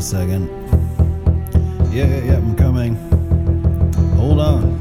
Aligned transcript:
a 0.00 0.02
second. 0.02 0.48
Yeah, 1.92 2.06
yeah, 2.06 2.24
yeah, 2.24 2.36
I'm 2.38 2.56
coming. 2.56 2.94
Hold 4.16 4.40
on. 4.40 4.78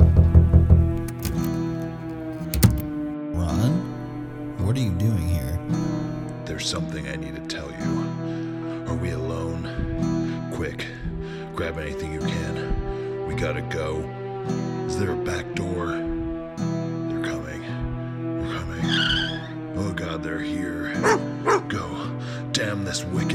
Ron? 3.34 4.66
What 4.66 4.78
are 4.78 4.80
you 4.80 4.92
doing 4.92 5.28
here? 5.28 5.60
There's 6.46 6.66
something 6.66 7.06
I 7.10 7.18
need 7.18 7.36
to 7.36 7.42
tell 7.54 7.70
you. 7.70 8.88
Are 8.88 8.96
we 8.96 9.12
alone? 9.12 10.52
Quick, 10.54 10.86
grab 11.54 11.78
anything 11.80 12.14
you 12.14 12.22
can. 12.22 13.28
We 13.28 13.36
gotta 13.36 13.62
go. 13.64 13.98
Is 14.88 14.98
there 14.98 15.12
a 15.12 15.18
back 15.18 15.54
door? 15.54 15.88
They're 17.10 17.26
coming. 17.26 17.62
They're 18.40 18.58
coming. 18.58 18.86
Oh 19.76 19.92
god, 19.94 20.24
they're 20.24 20.40
here. 20.40 20.94
Go. 21.68 21.90
Damn 22.54 22.84
this 22.84 23.04
wicked 23.04 23.29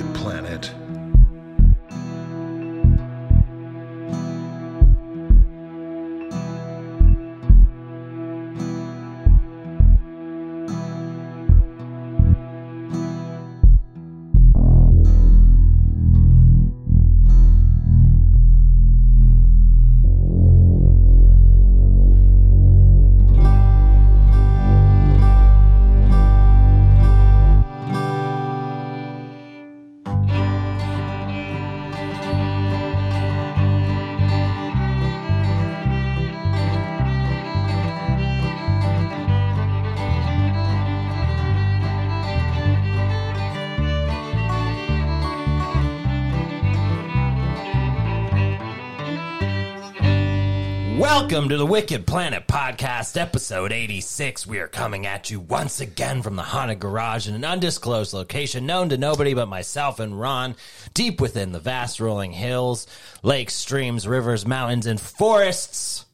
Welcome 51.35 51.49
to 51.49 51.57
the 51.57 51.67
Wicked 51.67 52.07
Planet 52.07 52.47
Podcast, 52.47 53.21
episode 53.21 53.73
86. 53.73 54.47
We 54.47 54.61
are 54.61 54.69
coming 54.69 55.05
at 55.05 55.33
you 55.33 55.41
once 55.41 55.81
again 55.81 56.23
from 56.23 56.37
the 56.37 56.45
haunted 56.45 56.79
garage 56.79 57.27
in 57.27 57.35
an 57.35 57.45
undisclosed 57.45 58.15
location 58.15 58.67
known 58.67 58.91
to 58.91 58.97
nobody 58.97 59.35
but 59.35 59.49
myself 59.49 59.99
and 59.99 60.21
Ron, 60.21 60.55
deep 60.95 61.21
within 61.21 61.51
the 61.51 61.59
vast 61.59 61.99
rolling 61.99 62.31
hills, 62.31 62.87
lakes, 63.25 63.53
streams, 63.53 64.07
rivers, 64.07 64.47
mountains, 64.47 64.87
and 64.87 65.01
forests. 65.01 66.07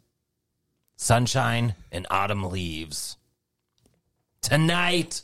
Sunshine 0.96 1.74
and 1.92 2.06
autumn 2.10 2.44
leaves. 2.44 3.18
Tonight, 4.40 5.20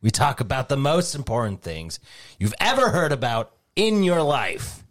we 0.00 0.10
talk 0.10 0.40
about 0.40 0.70
the 0.70 0.78
most 0.78 1.14
important 1.14 1.60
things 1.60 2.00
you've 2.38 2.54
ever 2.58 2.88
heard 2.88 3.12
about 3.12 3.52
in 3.76 4.02
your 4.02 4.22
life. 4.22 4.82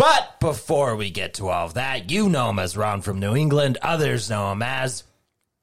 But 0.00 0.40
before 0.40 0.96
we 0.96 1.10
get 1.10 1.34
to 1.34 1.50
all 1.50 1.66
of 1.66 1.74
that, 1.74 2.10
you 2.10 2.30
know 2.30 2.48
him 2.48 2.58
as 2.58 2.74
Ron 2.74 3.02
from 3.02 3.20
New 3.20 3.36
England. 3.36 3.76
Others 3.82 4.30
know 4.30 4.50
him 4.50 4.62
as 4.62 5.04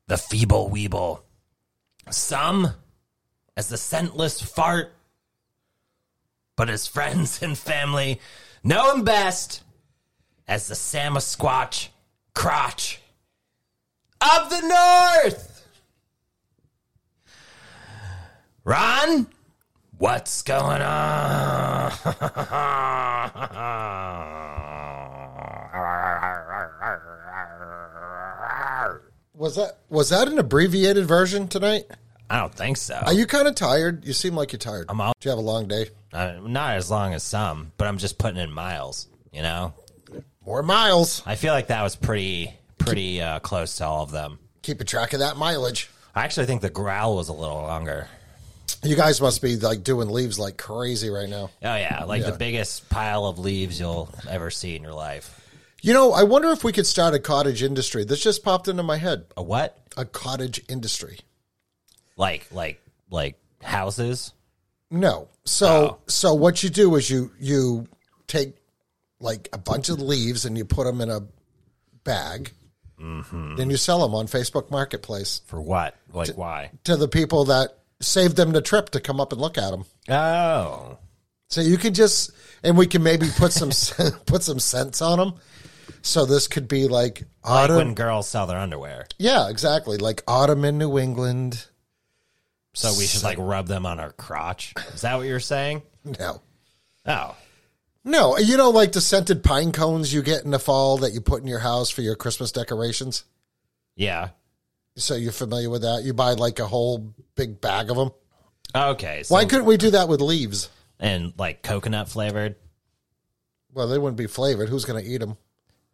the 0.06 0.16
Feeble 0.16 0.70
Weeble. 0.70 1.22
Some 2.12 2.74
as 3.56 3.70
the 3.70 3.78
scentless 3.78 4.40
fart. 4.40 4.94
But 6.56 6.70
his 6.70 6.86
friends 6.86 7.42
and 7.42 7.58
family 7.58 8.22
know 8.64 8.94
him 8.94 9.04
best 9.04 9.64
as 10.48 10.68
the 10.68 10.76
Samasquatch 10.76 11.88
crotch 12.36 13.02
of 14.22 14.52
the 14.52 14.62
North. 14.62 15.68
Ron, 18.64 19.26
what's 19.98 20.42
going 20.44 20.82
on? 20.82 21.92
Was 29.34 29.56
that 29.56 29.78
was 29.90 30.10
that 30.10 30.28
an 30.28 30.40
abbreviated 30.40 31.06
version 31.06 31.48
tonight? 31.48 31.86
I 32.30 32.40
don't 32.40 32.54
think 32.54 32.78
so. 32.78 32.96
Are 32.96 33.14
you 33.14 33.26
kind 33.28 33.48
of 33.48 33.56
tired? 33.56 34.04
You 34.04 34.14
seem 34.14 34.36
like 34.36 34.52
you're 34.52 34.60
tired. 34.60 34.88
I'm 34.90 35.00
out. 35.00 35.16
Did 35.20 35.26
you 35.26 35.32
have 35.32 35.38
a 35.38 35.44
long 35.44 35.68
day? 35.68 35.90
Uh, 36.12 36.34
not 36.42 36.76
as 36.76 36.90
long 36.92 37.14
as 37.14 37.24
some, 37.24 37.72
but 37.78 37.88
I'm 37.88 37.98
just 38.00 38.18
putting 38.18 38.40
in 38.40 38.52
miles. 38.52 39.08
You 39.32 39.44
know, 39.44 39.74
More 40.46 40.64
miles. 40.64 41.22
I 41.26 41.36
feel 41.36 41.54
like 41.54 41.68
that 41.68 41.84
was 41.84 41.96
pretty 41.96 42.54
pretty 42.80 43.22
uh, 43.22 43.40
close 43.40 43.78
to 43.78 43.86
all 43.86 44.04
of 44.04 44.12
them. 44.12 44.40
Keeping 44.64 44.88
track 44.88 45.14
of 45.14 45.20
that 45.20 45.38
mileage. 45.38 45.90
I 46.16 46.24
actually 46.24 46.48
think 46.48 46.62
the 46.62 46.70
growl 46.72 47.16
was 47.16 47.30
a 47.30 47.34
little 47.34 47.58
longer. 47.62 48.08
You 48.84 48.96
guys 48.96 49.20
must 49.22 49.42
be 49.42 49.56
like 49.58 49.84
doing 49.84 50.10
leaves 50.10 50.38
like 50.38 50.58
crazy 50.58 51.10
right 51.10 51.28
now. 51.30 51.50
Oh 51.64 51.76
yeah, 51.76 52.04
like 52.06 52.22
Yeah. 52.22 52.32
the 52.32 52.38
biggest 52.38 52.90
pile 52.90 53.26
of 53.26 53.40
leaves 53.40 53.80
you'll 53.80 54.10
ever 54.30 54.50
see 54.52 54.76
in 54.76 54.84
your 54.84 54.94
life. 54.94 55.34
You 55.82 55.94
know, 55.94 56.12
I 56.12 56.24
wonder 56.24 56.50
if 56.52 56.64
we 56.64 56.72
could 56.72 56.88
start 56.88 57.14
a 57.14 57.20
cottage 57.20 57.64
industry. 57.64 58.04
This 58.04 58.22
just 58.22 58.44
popped 58.44 58.68
into 58.68 58.84
my 58.84 58.98
head. 58.98 59.26
A 59.36 59.44
what? 59.44 59.78
A 59.96 60.06
cottage 60.06 60.62
industry. 60.70 61.20
Like 62.18 62.48
like 62.52 62.82
like 63.10 63.40
houses? 63.64 64.34
No. 64.92 65.28
So 65.46 65.68
Oh. 65.68 65.98
so 66.08 66.34
what 66.34 66.64
you 66.64 66.70
do 66.70 66.96
is 66.96 67.10
you 67.10 67.32
you 67.40 67.88
take 68.28 68.56
like 69.20 69.50
a 69.54 69.58
bunch 69.58 69.90
of 69.90 70.00
leaves 70.00 70.46
and 70.46 70.58
you 70.58 70.66
put 70.66 70.86
them 70.86 71.02
in 71.02 71.10
a 71.10 71.22
bag. 72.04 72.52
Mm-hmm. 73.02 73.56
Then 73.56 73.70
you 73.70 73.78
sell 73.78 74.00
them 74.02 74.16
on 74.16 74.28
Facebook 74.28 74.72
Marketplace 74.72 75.42
For 75.48 75.62
what? 75.62 75.96
Like 76.14 76.36
why? 76.38 76.72
to 76.86 76.96
the 76.96 77.08
people 77.08 77.46
that 77.46 77.77
saved 78.02 78.36
them 78.38 78.52
the 78.52 78.62
trip 78.62 78.90
to 78.92 79.00
come 79.00 79.20
up 79.20 79.32
and 79.32 79.42
look 79.42 79.58
at 79.58 79.72
them. 79.72 79.86
Oh. 80.10 80.98
So 81.50 81.62
you 81.62 81.78
can 81.78 81.94
just, 81.94 82.32
and 82.64 82.78
we 82.78 82.88
can 82.88 83.04
maybe 83.04 83.28
put 83.38 83.52
some 83.54 83.70
put 84.26 84.44
some 84.44 84.60
scents 84.60 85.02
on 85.02 85.18
them. 85.20 85.34
So 86.02 86.26
this 86.26 86.48
could 86.48 86.68
be 86.68 86.88
like 86.88 87.22
Like 87.44 87.52
autumn. 87.64 87.76
when 87.78 87.94
girls 87.94 88.28
sell 88.28 88.46
their 88.48 88.58
underwear. 88.60 89.08
yeah, 89.18 89.50
exactly. 89.50 89.98
Like 89.98 90.24
autumn 90.28 90.64
in 90.66 90.78
New 90.78 90.98
England. 90.98 91.66
So 92.74 92.94
we 92.98 93.06
should 93.06 93.24
like 93.24 93.38
rub 93.40 93.68
them 93.68 93.86
on 93.86 94.00
our 94.00 94.12
crotch. 94.12 94.74
Is 94.94 95.02
that 95.02 95.16
what 95.18 95.26
you're 95.28 95.40
saying? 95.40 95.82
No, 96.06 96.42
Oh. 97.08 97.36
no. 98.04 98.38
You 98.38 98.56
know, 98.58 98.70
like 98.70 98.92
the 98.92 99.02
scented 99.02 99.44
pine 99.44 99.72
cones 99.72 100.14
you 100.14 100.22
get 100.22 100.44
in 100.46 100.52
the 100.52 100.60
fall 100.60 100.98
that 101.00 101.14
you 101.14 101.22
put 101.22 101.42
in 101.42 101.48
your 101.48 101.60
house 101.60 101.90
for 101.90 102.02
your 102.02 102.16
Christmas 102.16 102.52
decorations. 102.52 103.24
Yeah. 103.96 104.30
So 104.98 105.16
you're 105.16 105.32
familiar 105.32 105.70
with 105.70 105.84
that? 105.84 106.04
You 106.04 106.14
buy 106.14 106.34
like 106.34 106.60
a 106.60 106.68
whole 106.68 107.14
big 107.36 107.62
bag 107.62 107.90
of 107.92 107.98
them. 107.98 108.12
Okay. 108.76 109.24
So, 109.24 109.34
Why 109.36 109.46
couldn't 109.46 109.66
we 109.66 109.78
do 109.78 109.92
that 109.92 110.08
with 110.10 110.22
leaves? 110.22 110.70
and 111.00 111.34
like 111.38 111.62
coconut 111.62 112.10
flavored? 112.10 112.56
Well, 113.74 113.88
they 113.88 114.00
wouldn't 114.00 114.18
be 114.18 114.26
flavored. 114.28 114.70
Who's 114.70 114.86
going 114.86 115.04
to 115.04 115.08
eat 115.10 115.20
them? 115.20 115.38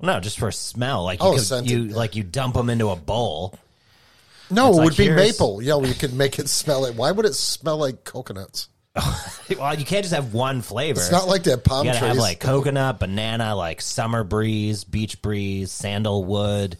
No, 0.02 0.20
just 0.22 0.40
for 0.40 0.52
smell. 0.52 1.04
Like 1.04 1.22
you 1.22 1.28
Oh, 1.28 1.34
could, 1.34 1.42
scented, 1.42 1.70
you 1.70 1.84
yeah. 1.84 1.96
like 1.96 2.16
you 2.16 2.24
dump 2.24 2.56
them 2.56 2.70
into 2.70 2.90
a 2.90 2.96
bowl. 2.96 3.54
No, 4.50 4.70
It's 4.70 4.78
it 4.78 4.80
like, 4.80 4.86
would 4.86 4.98
be 4.98 5.04
here's- 5.06 5.34
maple. 5.34 5.62
Yeah, 5.62 5.76
we 5.76 5.94
could 5.94 6.14
make 6.14 6.40
it 6.40 6.48
smell 6.50 6.82
like. 6.82 6.94
Why 6.96 7.12
would 7.12 7.26
it 7.26 7.34
smell 7.36 7.78
like 7.78 8.04
coconuts? 8.06 8.70
well, 9.58 9.78
you 9.78 9.86
can't 9.86 10.04
just 10.04 10.14
have 10.14 10.34
one 10.34 10.62
flavor. 10.62 11.00
It's 11.02 11.12
not 11.12 11.28
like 11.28 11.44
they're 11.44 11.58
palm 11.58 11.86
you 11.88 11.92
gotta 11.92 12.00
trees. 12.06 12.10
have 12.10 12.18
like 12.18 12.40
coconut, 12.40 13.00
banana, 13.00 13.56
like 13.56 13.82
summer 13.82 14.24
breeze, 14.24 14.84
beach 14.84 15.22
breeze, 15.22 15.72
sandalwood, 15.72 16.78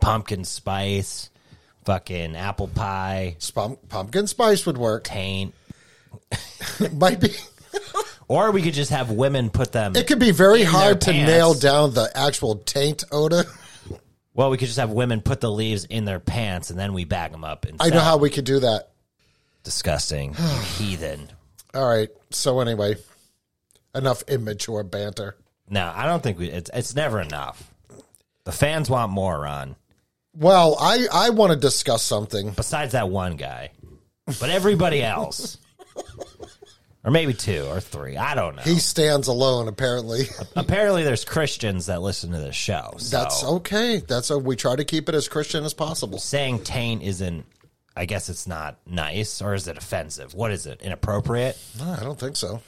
pumpkin 0.00 0.44
spice, 0.44 1.30
fucking 1.84 2.36
apple 2.36 2.68
pie, 2.68 3.36
Spum- 3.38 3.78
pumpkin 3.88 4.26
spice 4.26 4.66
would 4.66 4.78
work. 4.78 5.04
taint. 5.04 5.54
Might 6.92 7.20
be. 7.20 7.30
Or 8.28 8.50
we 8.52 8.62
could 8.62 8.74
just 8.74 8.90
have 8.90 9.10
women 9.10 9.50
put 9.50 9.72
them. 9.72 9.94
It 9.96 10.06
could 10.06 10.18
be 10.18 10.30
very 10.30 10.62
hard 10.62 11.00
to 11.02 11.10
pants. 11.12 11.30
nail 11.30 11.54
down 11.54 11.92
the 11.92 12.10
actual 12.14 12.56
taint 12.56 13.04
odor. 13.12 13.44
well, 14.32 14.50
we 14.50 14.56
could 14.56 14.66
just 14.68 14.78
have 14.78 14.90
women 14.90 15.20
put 15.20 15.40
the 15.40 15.50
leaves 15.50 15.84
in 15.84 16.04
their 16.04 16.20
pants 16.20 16.70
and 16.70 16.78
then 16.78 16.94
we 16.94 17.04
bag 17.04 17.32
them 17.32 17.44
up. 17.44 17.64
And 17.66 17.76
I 17.80 17.88
know 17.88 17.96
sell. 17.96 18.04
how 18.04 18.16
we 18.16 18.30
could 18.30 18.44
do 18.46 18.60
that. 18.60 18.90
disgusting, 19.62 20.34
you 20.38 20.48
heathen. 20.78 21.28
All 21.74 21.86
right. 21.86 22.08
So 22.30 22.60
anyway, 22.60 22.96
enough 23.94 24.22
immature 24.28 24.84
banter. 24.84 25.36
No, 25.68 25.92
I 25.94 26.06
don't 26.06 26.22
think 26.22 26.38
we. 26.38 26.48
It's 26.50 26.70
it's 26.72 26.94
never 26.94 27.20
enough. 27.20 27.72
The 28.44 28.52
fans 28.52 28.88
want 28.90 29.10
more, 29.12 29.40
Ron. 29.40 29.76
Well, 30.36 30.76
I 30.80 31.06
I 31.12 31.30
want 31.30 31.52
to 31.52 31.58
discuss 31.58 32.02
something. 32.02 32.50
Besides 32.50 32.92
that 32.92 33.08
one 33.08 33.36
guy, 33.36 33.70
but 34.26 34.50
everybody 34.50 35.02
else, 35.02 35.58
or 37.04 37.10
maybe 37.10 37.34
two 37.34 37.66
or 37.68 37.80
three. 37.80 38.16
I 38.16 38.34
don't 38.34 38.56
know. 38.56 38.62
He 38.62 38.78
stands 38.78 39.28
alone. 39.28 39.68
Apparently, 39.68 40.24
Apparently, 40.56 41.04
there's 41.04 41.24
Christians 41.24 41.86
that 41.86 42.02
listen 42.02 42.32
to 42.32 42.38
this 42.38 42.56
show. 42.56 42.94
So 42.98 43.16
that's 43.16 43.44
okay. 43.44 43.98
That's 43.98 44.30
a, 44.30 44.38
we 44.38 44.56
try 44.56 44.74
to 44.74 44.84
keep 44.84 45.08
it 45.08 45.14
as 45.14 45.28
Christian 45.28 45.64
as 45.64 45.74
possible. 45.74 46.18
saying 46.18 46.64
taint 46.64 47.02
isn't. 47.02 47.44
I 47.96 48.06
guess 48.06 48.28
it's 48.28 48.48
not 48.48 48.78
nice, 48.86 49.40
or 49.40 49.54
is 49.54 49.68
it 49.68 49.78
offensive? 49.78 50.34
What 50.34 50.50
is 50.50 50.66
it? 50.66 50.82
Inappropriate? 50.82 51.56
No, 51.78 51.92
I 51.92 52.02
don't 52.02 52.18
think 52.18 52.34
so. 52.34 52.60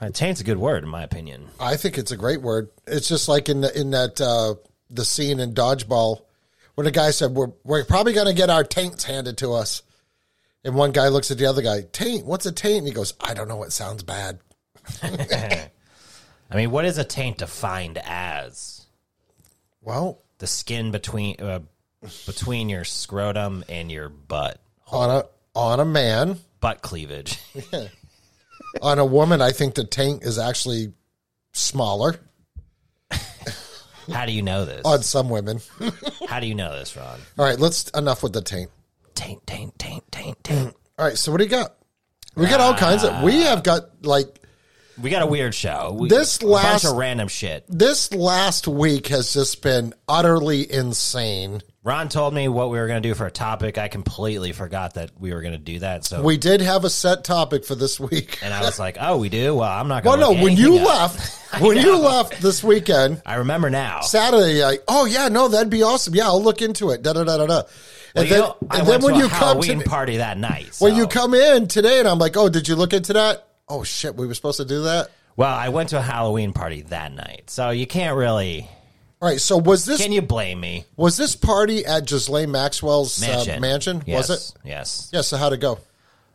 Uh, 0.00 0.10
taint's 0.10 0.40
a 0.40 0.44
good 0.44 0.58
word, 0.58 0.84
in 0.84 0.88
my 0.88 1.02
opinion. 1.02 1.48
I 1.58 1.76
think 1.76 1.98
it's 1.98 2.12
a 2.12 2.16
great 2.16 2.40
word. 2.40 2.70
It's 2.86 3.08
just 3.08 3.28
like 3.28 3.48
in 3.48 3.62
the, 3.62 3.76
in 3.76 3.90
that 3.90 4.20
uh, 4.20 4.54
the 4.88 5.04
scene 5.04 5.40
in 5.40 5.52
Dodgeball 5.52 6.20
when 6.78 6.84
the 6.84 6.92
guy 6.92 7.10
said 7.10 7.32
we're 7.32 7.50
we're 7.64 7.84
probably 7.84 8.12
going 8.12 8.28
to 8.28 8.32
get 8.32 8.50
our 8.50 8.62
taints 8.62 9.02
handed 9.02 9.36
to 9.38 9.52
us, 9.52 9.82
and 10.62 10.76
one 10.76 10.92
guy 10.92 11.08
looks 11.08 11.28
at 11.32 11.36
the 11.36 11.46
other 11.46 11.60
guy, 11.60 11.80
taint, 11.90 12.24
what's 12.24 12.46
a 12.46 12.52
taint? 12.52 12.78
And 12.78 12.86
he 12.86 12.92
goes, 12.92 13.14
I 13.20 13.34
don't 13.34 13.48
know. 13.48 13.64
It 13.64 13.72
sounds 13.72 14.04
bad. 14.04 14.38
I 15.02 15.70
mean, 16.54 16.70
what 16.70 16.84
is 16.84 16.96
a 16.96 17.02
taint 17.02 17.38
defined 17.38 17.98
as? 18.04 18.86
Well, 19.82 20.22
The 20.38 20.46
skin 20.46 20.92
between 20.92 21.40
uh, 21.40 21.62
between 22.26 22.68
your 22.68 22.84
scrotum 22.84 23.64
and 23.68 23.90
your 23.90 24.08
butt, 24.08 24.60
on 24.86 25.10
a 25.10 25.24
on 25.56 25.80
a 25.80 25.84
man, 25.84 26.38
butt 26.60 26.80
cleavage. 26.80 27.40
on 28.82 29.00
a 29.00 29.04
woman, 29.04 29.42
I 29.42 29.50
think 29.50 29.74
the 29.74 29.82
taint 29.82 30.22
is 30.22 30.38
actually 30.38 30.92
smaller 31.52 32.20
How 34.12 34.26
do 34.26 34.32
you 34.32 34.42
know 34.42 34.64
this? 34.64 34.82
on 34.84 35.02
some 35.02 35.28
women. 35.28 35.60
How 36.28 36.40
do 36.40 36.46
you 36.46 36.54
know 36.54 36.78
this, 36.78 36.96
Ron? 36.96 37.18
All 37.38 37.44
right, 37.44 37.58
let's 37.58 37.88
enough 37.90 38.22
with 38.22 38.32
the 38.32 38.42
taint. 38.42 38.70
Taint, 39.14 39.46
taint, 39.46 39.78
taint, 39.78 40.04
taint, 40.10 40.42
taint. 40.44 40.74
All 40.98 41.06
right, 41.06 41.18
so 41.18 41.32
what 41.32 41.38
do 41.38 41.44
you 41.44 41.50
got? 41.50 41.74
We 42.34 42.46
got 42.46 42.60
all 42.60 42.74
kinds 42.74 43.02
of. 43.04 43.22
We 43.22 43.42
have 43.42 43.62
got 43.64 44.04
like 44.04 44.37
We 45.00 45.10
got 45.10 45.22
a 45.22 45.26
weird 45.26 45.54
show. 45.54 45.94
We, 45.98 46.08
This 46.08 46.40
a 46.40 46.46
last- 46.46 46.82
bunch 46.82 46.92
of 46.92 46.98
random 46.98 47.28
shit. 47.28 47.64
this 47.68 48.12
last 48.12 48.66
week 48.66 49.08
has 49.08 49.32
just 49.32 49.62
been 49.62 49.94
utterly 50.08 50.70
insane. 50.70 51.62
Ron 51.84 52.08
told 52.08 52.34
me 52.34 52.48
what 52.48 52.70
we 52.70 52.78
were 52.78 52.86
going 52.88 53.00
to 53.02 53.08
do 53.08 53.14
for 53.14 53.24
a 53.26 53.30
topic. 53.30 53.78
I 53.78 53.88
completely 53.88 54.52
forgot 54.52 54.94
that 54.94 55.12
we 55.18 55.32
were 55.32 55.40
going 55.40 55.52
to 55.52 55.58
do 55.58 55.78
that. 55.78 56.04
So 56.04 56.22
We 56.22 56.36
did 56.36 56.60
have 56.60 56.84
a 56.84 56.90
set 56.90 57.24
topic 57.24 57.64
for 57.64 57.74
this 57.76 57.98
week. 58.00 58.38
and 58.42 58.52
I 58.52 58.60
was 58.62 58.78
like, 58.78 58.98
"Oh, 59.00 59.16
we 59.18 59.28
do." 59.28 59.54
Well, 59.54 59.70
I'm 59.70 59.88
not 59.88 60.02
going. 60.02 60.18
To." 60.20 60.26
Well, 60.26 60.34
no, 60.34 60.42
when 60.44 60.56
you 60.56 60.74
left, 60.74 61.60
when 61.62 61.76
you 61.78 61.96
left 61.96 62.42
this 62.42 62.62
weekend, 62.62 63.22
I 63.24 63.36
remember 63.36 63.70
now. 63.70 64.00
Saturday, 64.00 64.62
like, 64.62 64.82
oh 64.88 65.06
yeah, 65.06 65.28
no, 65.28 65.48
that'd 65.48 65.70
be 65.70 65.82
awesome. 65.82 66.14
Yeah, 66.14 66.26
I'll 66.26 66.42
look 66.42 66.60
into 66.60 66.90
it. 66.90 67.02
Da 67.02 67.12
da 67.14 67.24
da 67.24 67.38
da 67.38 67.46
da. 67.46 67.62
Well, 68.14 68.24
And 68.24 68.28
then, 68.28 68.40
know, 68.40 68.56
and 68.72 68.86
then 68.86 69.00
when 69.02 69.14
you 69.14 69.28
come 69.28 69.30
Halloween 69.38 69.78
to 69.78 69.84
party 69.88 70.16
that 70.18 70.36
night. 70.38 70.70
when 70.80 70.96
you 70.96 71.06
come 71.06 71.32
in 71.34 71.68
today, 71.68 72.00
and 72.00 72.08
I'm 72.08 72.18
like, 72.18 72.36
oh, 72.36 72.48
did 72.48 72.66
you 72.68 72.74
look 72.74 72.92
into 72.92 73.12
that? 73.14 73.47
Oh 73.68 73.82
shit, 73.84 74.14
we 74.16 74.26
were 74.26 74.34
supposed 74.34 74.58
to 74.58 74.64
do 74.64 74.82
that. 74.84 75.10
well, 75.36 75.54
I 75.54 75.68
went 75.68 75.90
to 75.90 75.98
a 75.98 76.02
Halloween 76.02 76.52
party 76.52 76.82
that 76.82 77.12
night, 77.12 77.44
so 77.50 77.70
you 77.70 77.86
can't 77.86 78.16
really. 78.16 78.68
All 79.20 79.28
right, 79.28 79.40
so 79.40 79.56
was 79.58 79.84
this 79.84 80.00
Can 80.00 80.12
you 80.12 80.22
blame 80.22 80.60
me? 80.60 80.84
was 80.96 81.16
this 81.16 81.34
party 81.34 81.84
at 81.84 82.06
Ghislaine 82.06 82.52
Maxwell's 82.52 83.20
Mansion. 83.20 83.56
Uh, 83.56 83.60
mansion? 83.60 84.02
Yes, 84.06 84.28
Was 84.28 84.54
it? 84.54 84.58
Yes. 84.64 85.10
Yeah. 85.12 85.22
So 85.22 85.36
how'd 85.36 85.52
it 85.52 85.60
go? 85.60 85.80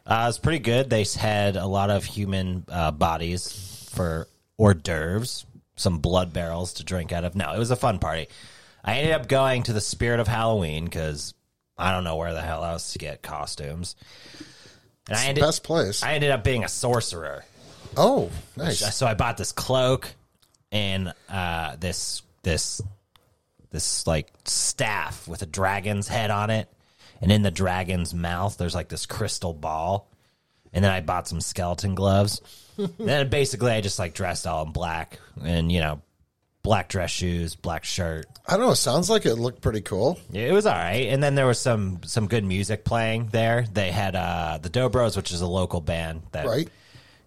Uh, 0.06 0.24
it 0.26 0.28
was 0.28 0.38
pretty 0.38 0.60
good. 0.60 0.90
They 0.90 1.06
had 1.18 1.56
a 1.56 1.66
lot 1.66 1.90
of 1.90 2.04
human 2.04 2.66
uh, 2.68 2.92
bodies 2.92 3.88
for 3.94 4.28
hors 4.58 4.74
d'oeuvres, 4.74 5.46
some 5.78 6.00
blood 6.00 6.34
barrels 6.34 6.74
to 6.74 6.84
drink 6.84 7.14
out 7.14 7.24
of. 7.24 7.36
No, 7.36 7.54
it 7.54 7.58
was 7.58 7.72
a 7.72 7.78
fun 7.78 8.00
party. 8.00 8.28
I 8.84 8.98
ended 8.98 9.14
up 9.14 9.30
going 9.30 9.64
to 9.64 9.74
the 9.74 9.80
Spirit 9.80 10.20
of 10.20 10.28
Halloween 10.28 10.84
because 10.84 11.34
I 11.78 11.94
don't 11.94 12.04
know 12.04 12.18
where 12.18 12.34
the 12.34 12.42
hell 12.42 12.66
else 12.66 12.92
to 12.94 13.00
get 13.00 13.22
costumes. 13.22 13.96
And 15.10 15.18
I 15.18 15.26
ended, 15.26 15.42
Best 15.44 15.64
place. 15.64 16.02
I 16.04 16.14
ended 16.14 16.32
up 16.32 16.44
being 16.44 16.64
a 16.64 16.70
sorcerer. 16.70 17.44
oh, 17.98 18.32
nice. 18.56 18.96
So 18.96 19.06
I 19.06 19.14
bought 19.14 19.38
this 19.38 19.52
cloak 19.52 20.10
and 20.72 21.14
uh, 21.30 21.76
this 21.78 22.22
this 22.44 22.82
this 23.72 24.08
like 24.08 24.30
staff 24.46 25.28
with 25.28 25.42
a 25.42 25.46
dragon's 25.46 26.08
head 26.08 26.32
on 26.32 26.50
it, 26.50 26.70
and 27.22 27.32
in 27.32 27.42
the 27.42 27.52
dragon's 27.52 28.14
mouth 28.14 28.58
there's 28.58 28.76
like 28.76 28.90
this 28.90 29.06
crystal 29.06 29.54
ball. 29.54 30.10
And 30.76 30.84
then 30.84 30.92
I 30.92 31.02
bought 31.02 31.28
some 31.28 31.40
skeleton 31.42 31.94
gloves. 31.94 32.42
then 32.98 33.30
basically 33.30 33.72
I 33.72 33.82
just 33.82 34.00
like 34.00 34.16
dressed 34.16 34.48
all 34.48 34.66
in 34.66 34.72
black 34.72 35.20
and 35.44 35.72
you 35.72 35.80
know 35.80 36.02
black 36.64 36.88
dress 36.90 37.12
shoes, 37.12 37.56
black 37.56 37.84
shirt. 37.84 38.26
I 38.48 38.58
don't 38.58 38.68
know. 38.68 38.74
Sounds 38.74 39.10
like 39.10 39.26
it 39.26 39.36
looked 39.36 39.62
pretty 39.62 39.82
cool. 39.82 40.20
Yeah, 40.32 40.48
It 40.48 40.54
was 40.54 40.66
all 40.66 40.74
right. 40.74 41.08
And 41.10 41.22
then 41.22 41.36
there 41.36 41.46
was 41.46 41.60
some 41.60 42.02
some 42.06 42.28
good 42.28 42.44
music 42.44 42.84
playing 42.86 43.28
there. 43.32 43.66
They 43.72 43.92
had 43.92 44.16
uh, 44.16 44.60
the 44.62 44.70
Dobros, 44.70 45.16
which 45.16 45.32
is 45.32 45.42
a 45.42 45.48
local 45.48 45.82
band 45.82 46.24
that 46.32 46.46
Right. 46.48 46.70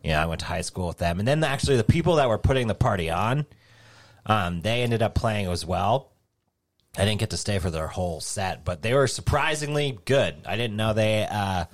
yeah, 0.03 0.23
I 0.23 0.27
went 0.27 0.41
to 0.41 0.47
high 0.47 0.63
school 0.63 0.89
with 0.89 0.99
them. 0.99 1.19
And 1.19 1.29
then 1.29 1.45
actually 1.45 1.77
the 1.77 1.85
people 1.85 2.17
that 2.17 2.29
were 2.29 2.39
putting 2.39 2.67
the 2.67 2.75
party 2.75 3.11
on, 3.11 3.47
um, 4.25 4.63
they 4.63 4.83
ended 4.83 5.03
up 5.03 5.15
playing 5.15 5.47
as 5.49 5.65
well. 5.65 6.11
I 6.99 7.05
didn't 7.05 7.21
get 7.21 7.31
to 7.31 7.37
stay 7.37 7.59
for 7.59 7.71
their 7.71 7.89
whole 7.89 8.23
set, 8.23 8.65
but 8.65 8.81
they 8.81 8.95
were 8.95 9.07
surprisingly 9.07 9.99
good. 10.07 10.35
I 10.47 10.57
didn't 10.57 10.77
know 10.79 10.95
they 10.95 11.29
uh, 11.31 11.67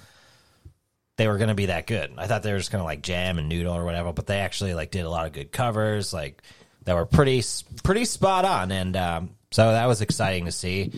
they 1.16 1.28
were 1.28 1.36
going 1.36 1.48
to 1.48 1.54
be 1.54 1.66
that 1.66 1.86
good. 1.86 2.12
I 2.18 2.26
thought 2.26 2.42
they 2.42 2.52
were 2.52 2.58
just 2.58 2.72
going 2.72 2.80
to 2.82 2.86
like 2.86 3.02
jam 3.02 3.38
and 3.38 3.48
noodle 3.48 3.72
or 3.74 3.84
whatever, 3.84 4.12
but 4.12 4.26
they 4.26 4.40
actually 4.40 4.74
like 4.74 4.90
did 4.90 5.04
a 5.04 5.10
lot 5.10 5.26
of 5.26 5.32
good 5.32 5.52
covers, 5.52 6.12
like 6.12 6.42
that 6.84 6.94
were 6.94 7.06
pretty 7.06 7.42
pretty 7.82 8.04
spot 8.04 8.44
on, 8.44 8.72
and 8.72 8.96
um, 8.96 9.30
so 9.50 9.70
that 9.72 9.86
was 9.86 10.00
exciting 10.00 10.44
to 10.46 10.52
see. 10.52 10.92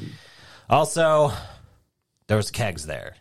Also, 0.68 1.30
there 2.26 2.36
was 2.36 2.50
kegs 2.50 2.86
there. 2.86 3.16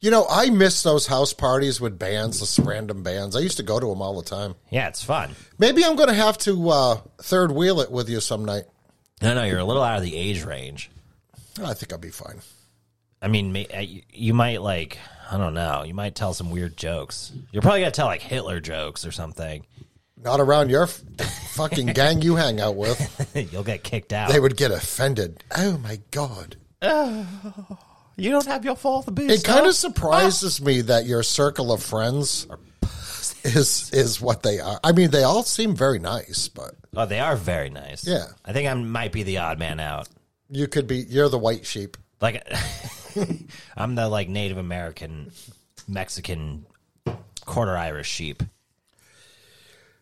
You 0.00 0.10
know, 0.12 0.26
I 0.30 0.50
miss 0.50 0.82
those 0.84 1.06
house 1.08 1.32
parties 1.32 1.80
with 1.80 1.98
bands, 1.98 2.38
just 2.38 2.58
random 2.60 3.02
bands. 3.02 3.34
I 3.34 3.40
used 3.40 3.56
to 3.56 3.64
go 3.64 3.80
to 3.80 3.86
them 3.86 4.00
all 4.00 4.14
the 4.20 4.28
time. 4.28 4.54
Yeah, 4.70 4.86
it's 4.88 5.02
fun. 5.02 5.34
Maybe 5.58 5.84
I'm 5.84 5.96
going 5.96 6.08
to 6.08 6.14
have 6.14 6.38
to 6.38 6.70
uh, 6.70 7.00
third 7.20 7.50
wheel 7.50 7.80
it 7.80 7.90
with 7.90 8.08
you 8.08 8.20
some 8.20 8.44
night. 8.44 8.64
No, 9.20 9.34
no, 9.34 9.42
you're 9.42 9.58
a 9.58 9.64
little 9.64 9.82
out 9.82 9.96
of 9.98 10.04
the 10.04 10.16
age 10.16 10.44
range. 10.44 10.88
I 11.64 11.74
think 11.74 11.92
I'll 11.92 11.98
be 11.98 12.10
fine. 12.10 12.38
I 13.20 13.26
mean, 13.26 13.56
uh, 13.74 13.80
you- 13.80 14.02
you 14.12 14.34
might 14.34 14.62
like, 14.62 14.98
I 15.32 15.36
don't 15.36 15.54
know, 15.54 15.82
you 15.82 15.94
might 15.94 16.14
tell 16.14 16.32
some 16.32 16.52
weird 16.52 16.76
jokes. 16.76 17.32
You're 17.50 17.62
probably 17.62 17.80
gonna 17.80 17.90
tell 17.90 18.06
like 18.06 18.20
Hitler 18.22 18.60
jokes 18.60 19.04
or 19.04 19.10
something. 19.10 19.66
Not 20.22 20.40
around 20.40 20.70
your 20.70 20.84
f- 20.84 21.02
fucking 21.52 21.86
gang 21.94 22.22
you 22.22 22.36
hang 22.36 22.60
out 22.60 22.76
with. 22.76 22.98
You'll 23.52 23.62
get 23.64 23.82
kicked 23.84 24.12
out. 24.12 24.30
They 24.30 24.40
would 24.40 24.56
get 24.56 24.70
offended. 24.70 25.42
Oh 25.56 25.78
my 25.78 26.00
god! 26.10 26.56
Uh, 26.82 27.24
you 28.16 28.30
don't 28.30 28.46
have 28.46 28.64
your 28.64 28.76
fourth 28.76 29.12
beer. 29.14 29.30
It 29.30 29.44
kind 29.44 29.66
of 29.66 29.74
surprises 29.74 30.60
me 30.60 30.80
that 30.82 31.06
your 31.06 31.22
circle 31.22 31.72
of 31.72 31.82
friends 31.82 32.46
is 33.44 33.90
is 33.92 34.20
what 34.20 34.42
they 34.42 34.58
are. 34.60 34.80
I 34.82 34.92
mean, 34.92 35.10
they 35.10 35.22
all 35.22 35.42
seem 35.44 35.74
very 35.76 35.98
nice, 35.98 36.48
but 36.48 36.74
Oh, 36.96 37.06
they 37.06 37.20
are 37.20 37.36
very 37.36 37.70
nice. 37.70 38.06
Yeah. 38.06 38.24
I 38.44 38.52
think 38.52 38.68
I 38.68 38.74
might 38.74 39.12
be 39.12 39.22
the 39.22 39.38
odd 39.38 39.58
man 39.58 39.78
out. 39.78 40.08
you 40.50 40.66
could 40.66 40.86
be. 40.88 40.98
You're 40.98 41.28
the 41.28 41.38
white 41.38 41.64
sheep. 41.64 41.96
Like, 42.20 42.42
I'm 43.76 43.94
the 43.94 44.08
like 44.08 44.28
Native 44.28 44.58
American, 44.58 45.30
Mexican, 45.86 46.66
quarter 47.44 47.76
Irish 47.76 48.08
sheep. 48.08 48.42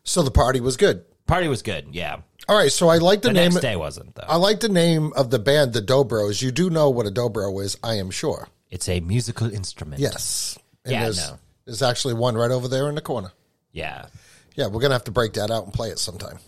So 0.06 0.22
the 0.22 0.30
party 0.30 0.60
was 0.60 0.76
good. 0.76 1.04
Party 1.26 1.48
was 1.48 1.60
good. 1.62 1.88
Yeah. 1.92 2.20
All 2.48 2.56
right, 2.56 2.70
so 2.70 2.88
I 2.88 2.98
like 2.98 3.22
the, 3.22 3.28
The 3.28 3.34
name. 3.34 3.50
next 3.52 3.60
day 3.62 3.74
wasn't 3.76 4.14
though. 4.14 4.24
I 4.28 4.36
like 4.36 4.60
the 4.60 4.68
name 4.68 5.12
of 5.16 5.30
the 5.30 5.38
band, 5.40 5.72
the 5.72 5.82
Dobros. 5.82 6.40
You 6.40 6.52
do 6.52 6.70
know 6.70 6.90
what 6.90 7.06
a 7.06 7.10
Dobro 7.10 7.62
is, 7.62 7.76
I 7.82 7.94
am 7.94 8.10
sure. 8.10 8.48
It's 8.70 8.88
a 8.88 9.00
musical 9.00 9.52
instrument. 9.52 10.00
Yes. 10.00 10.56
And 10.84 10.92
Yeah, 10.92 11.02
there's, 11.04 11.18
no. 11.30 11.38
there's 11.64 11.82
actually 11.82 12.14
one 12.14 12.36
right 12.36 12.50
over 12.52 12.68
there 12.68 12.88
in 12.88 12.94
the 12.94 13.00
corner. 13.00 13.32
Yeah. 13.72 14.06
Yeah, 14.54 14.68
we're 14.68 14.80
gonna 14.80 14.94
have 14.94 15.04
to 15.04 15.10
break 15.10 15.32
that 15.34 15.50
out 15.50 15.64
and 15.64 15.72
play 15.74 15.88
it 15.90 15.98
sometime. 15.98 16.38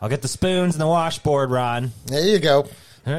I'll 0.00 0.08
get 0.08 0.22
the 0.22 0.28
spoons 0.28 0.74
and 0.74 0.80
the 0.80 0.86
washboard, 0.86 1.50
Ron. 1.50 1.90
There 2.06 2.26
you 2.26 2.38
go. 2.38 2.68
We 3.06 3.12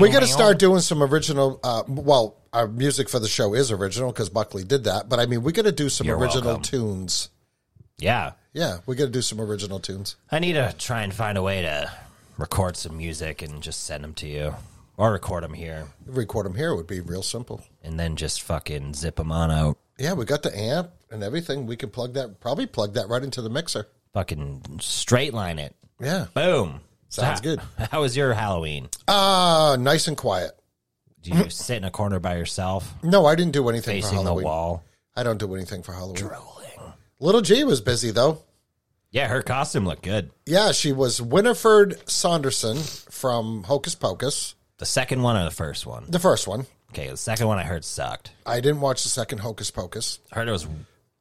We 0.00 0.10
got 0.10 0.20
to 0.20 0.26
start 0.26 0.58
doing 0.58 0.80
some 0.80 1.02
original. 1.02 1.60
Uh, 1.62 1.82
well, 1.88 2.36
our 2.52 2.66
music 2.68 3.08
for 3.08 3.18
the 3.20 3.28
show 3.28 3.54
is 3.54 3.70
original 3.70 4.10
because 4.12 4.28
Buckley 4.28 4.64
did 4.64 4.84
that. 4.84 5.08
But 5.08 5.18
I 5.20 5.26
mean, 5.26 5.42
we 5.42 5.52
got 5.52 5.66
to 5.66 5.72
do 5.72 5.88
some 5.88 6.06
You're 6.06 6.18
original 6.18 6.44
welcome. 6.44 6.62
tunes. 6.62 7.28
Yeah. 7.98 8.32
Yeah, 8.52 8.78
we 8.86 8.96
got 8.96 9.06
to 9.06 9.10
do 9.10 9.22
some 9.22 9.40
original 9.40 9.80
tunes. 9.80 10.16
I 10.30 10.38
need 10.38 10.54
to 10.54 10.74
try 10.78 11.02
and 11.02 11.14
find 11.14 11.38
a 11.38 11.42
way 11.42 11.62
to 11.62 11.90
record 12.38 12.76
some 12.76 12.96
music 12.98 13.40
and 13.42 13.62
just 13.62 13.84
send 13.84 14.04
them 14.04 14.14
to 14.14 14.26
you. 14.26 14.54
Or 14.98 15.10
record 15.12 15.42
them 15.42 15.54
here 15.54 15.86
Record 16.06 16.44
them 16.46 16.54
here 16.54 16.74
would 16.74 16.86
be 16.86 17.00
real 17.00 17.22
simple. 17.22 17.64
and 17.82 17.98
then 17.98 18.14
just 18.16 18.42
fucking 18.42 18.94
zip 18.94 19.16
them 19.16 19.32
on 19.32 19.50
out. 19.50 19.78
Yeah, 19.98 20.12
we 20.12 20.24
got 20.26 20.42
the 20.42 20.56
amp 20.56 20.90
and 21.10 21.22
everything. 21.22 21.66
We 21.66 21.76
can 21.76 21.88
plug 21.90 22.14
that. 22.14 22.40
Probably 22.40 22.66
plug 22.66 22.94
that 22.94 23.08
right 23.08 23.22
into 23.22 23.40
the 23.40 23.48
mixer. 23.50 23.86
Fucking 24.12 24.78
straight 24.80 25.32
line 25.32 25.58
it. 25.58 25.74
Yeah. 26.00 26.26
Boom. 26.34 26.80
Sounds 27.08 27.38
So 27.38 27.42
good. 27.42 27.60
How, 27.90 28.02
was 28.02 28.16
your 28.16 28.34
Halloween? 28.34 28.88
Ah, 29.08 29.76
nice 29.78 30.08
and 30.08 30.16
quiet. 30.16 30.52
Do 31.22 31.30
you 31.30 31.48
sit 31.50 31.76
in 31.78 31.84
a 31.84 31.90
corner 31.90 32.18
by 32.18 32.36
yourself, 32.36 32.92
No, 33.02 33.24
I 33.26 33.34
didn't 33.34 33.52
do 33.52 33.68
anything 33.68 34.02
for 34.02 34.08
facing 34.08 34.18
the 34.18 34.24
Halloween. 34.24 34.44
wall? 34.44 34.82
I 35.16 35.22
don't 35.22 35.38
do 35.38 35.54
anything 35.54 35.82
for 35.82 35.92
Halloween. 35.92 36.24
Rolling. 36.24 36.48
Little 37.22 37.40
G 37.40 37.64
was 37.64 37.80
busy 37.80 38.10
though. 38.10 38.42
Yeah, 39.10 39.28
her 39.28 39.42
costume 39.42 39.86
looked 39.86 40.02
good. 40.02 40.30
Yeah, 40.46 40.72
she 40.72 40.92
was 40.92 41.20
Winifred 41.22 42.08
Sanderson 42.08 42.78
from 42.78 43.62
Hocus 43.64 43.94
Pocus, 43.94 44.54
The 44.78 44.86
second 44.86 45.22
one 45.22 45.36
or 45.36 45.44
the 45.44 45.50
first 45.50 45.86
one? 45.86 46.04
the 46.08 46.18
first 46.18 46.48
one. 46.48 46.66
Okay, 46.90 47.08
the 47.08 47.16
second 47.16 47.46
one 47.46 47.58
I 47.58 47.62
heard 47.62 47.84
sucked. 47.84 48.32
I 48.44 48.60
didn't 48.60 48.80
watch 48.80 49.02
the 49.02 49.08
second 49.08 49.38
Hocus 49.38 49.70
Pocus. 49.70 50.18
I 50.32 50.36
heard 50.36 50.48
it 50.48 50.52
was 50.52 50.66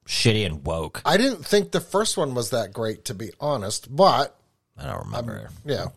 shitty 0.08 0.46
and 0.46 0.66
woke. 0.66 1.02
I 1.06 1.18
didn't 1.18 1.46
think 1.46 1.72
the 1.72 1.80
first 1.82 2.18
one 2.18 2.34
was 2.34 2.50
that 2.50 2.74
great, 2.74 3.06
to 3.06 3.14
be 3.14 3.32
honest. 3.40 3.94
But 3.96 4.36
I 4.78 4.86
don't 4.88 5.06
remember. 5.06 5.50
yeah. 5.66 5.88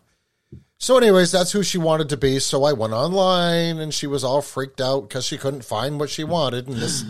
So, 0.77 0.97
anyways, 0.97 1.31
that's 1.31 1.51
who 1.53 1.63
she 1.63 1.77
wanted 1.77 2.09
to 2.09 2.17
be. 2.17 2.39
So 2.39 2.63
I 2.65 2.73
went 2.73 2.93
online, 2.93 3.79
and 3.79 3.93
she 3.93 4.07
was 4.07 4.23
all 4.23 4.41
freaked 4.41 4.79
out 4.81 5.07
because 5.09 5.25
she 5.25 5.37
couldn't 5.37 5.63
find 5.65 5.99
what 5.99 6.09
she 6.09 6.23
wanted. 6.25 6.67
And 6.67 6.77
this 6.77 7.03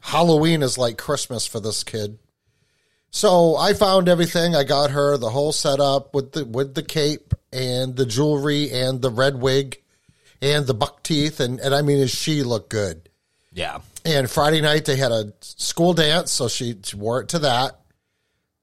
Halloween 0.00 0.62
is 0.62 0.78
like 0.78 0.96
Christmas 0.98 1.46
for 1.46 1.60
this 1.60 1.84
kid. 1.84 2.18
So 3.14 3.56
I 3.56 3.74
found 3.74 4.08
everything. 4.08 4.56
I 4.56 4.64
got 4.64 4.90
her 4.90 5.18
the 5.18 5.28
whole 5.28 5.52
setup 5.52 6.14
with 6.14 6.32
the 6.32 6.46
with 6.46 6.74
the 6.74 6.82
cape 6.82 7.34
and 7.52 7.94
the 7.94 8.06
jewelry 8.06 8.70
and 8.72 9.02
the 9.02 9.10
red 9.10 9.36
wig 9.36 9.80
and 10.40 10.66
the 10.66 10.74
buck 10.74 11.02
teeth 11.02 11.38
and 11.38 11.60
and 11.60 11.74
I 11.74 11.82
mean, 11.82 12.06
she 12.06 12.42
looked 12.42 12.70
good. 12.70 13.10
Yeah. 13.52 13.80
And 14.06 14.30
Friday 14.30 14.62
night 14.62 14.86
they 14.86 14.96
had 14.96 15.12
a 15.12 15.32
school 15.40 15.92
dance, 15.92 16.32
so 16.32 16.48
she, 16.48 16.76
she 16.82 16.96
wore 16.96 17.20
it 17.20 17.28
to 17.28 17.38
that. 17.40 17.80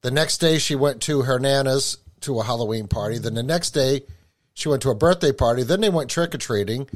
The 0.01 0.09
next 0.09 0.39
day 0.39 0.57
she 0.57 0.75
went 0.75 1.03
to 1.03 1.21
her 1.21 1.39
nana's 1.39 1.99
to 2.21 2.39
a 2.39 2.43
Halloween 2.43 2.87
party. 2.87 3.19
Then 3.19 3.35
the 3.35 3.43
next 3.43 3.71
day 3.71 4.01
she 4.55 4.67
went 4.67 4.81
to 4.81 4.89
a 4.89 4.95
birthday 4.95 5.31
party. 5.31 5.61
Then 5.61 5.81
they 5.81 5.89
went 5.89 6.09
trick 6.09 6.33
or 6.33 6.39
treating. 6.39 6.89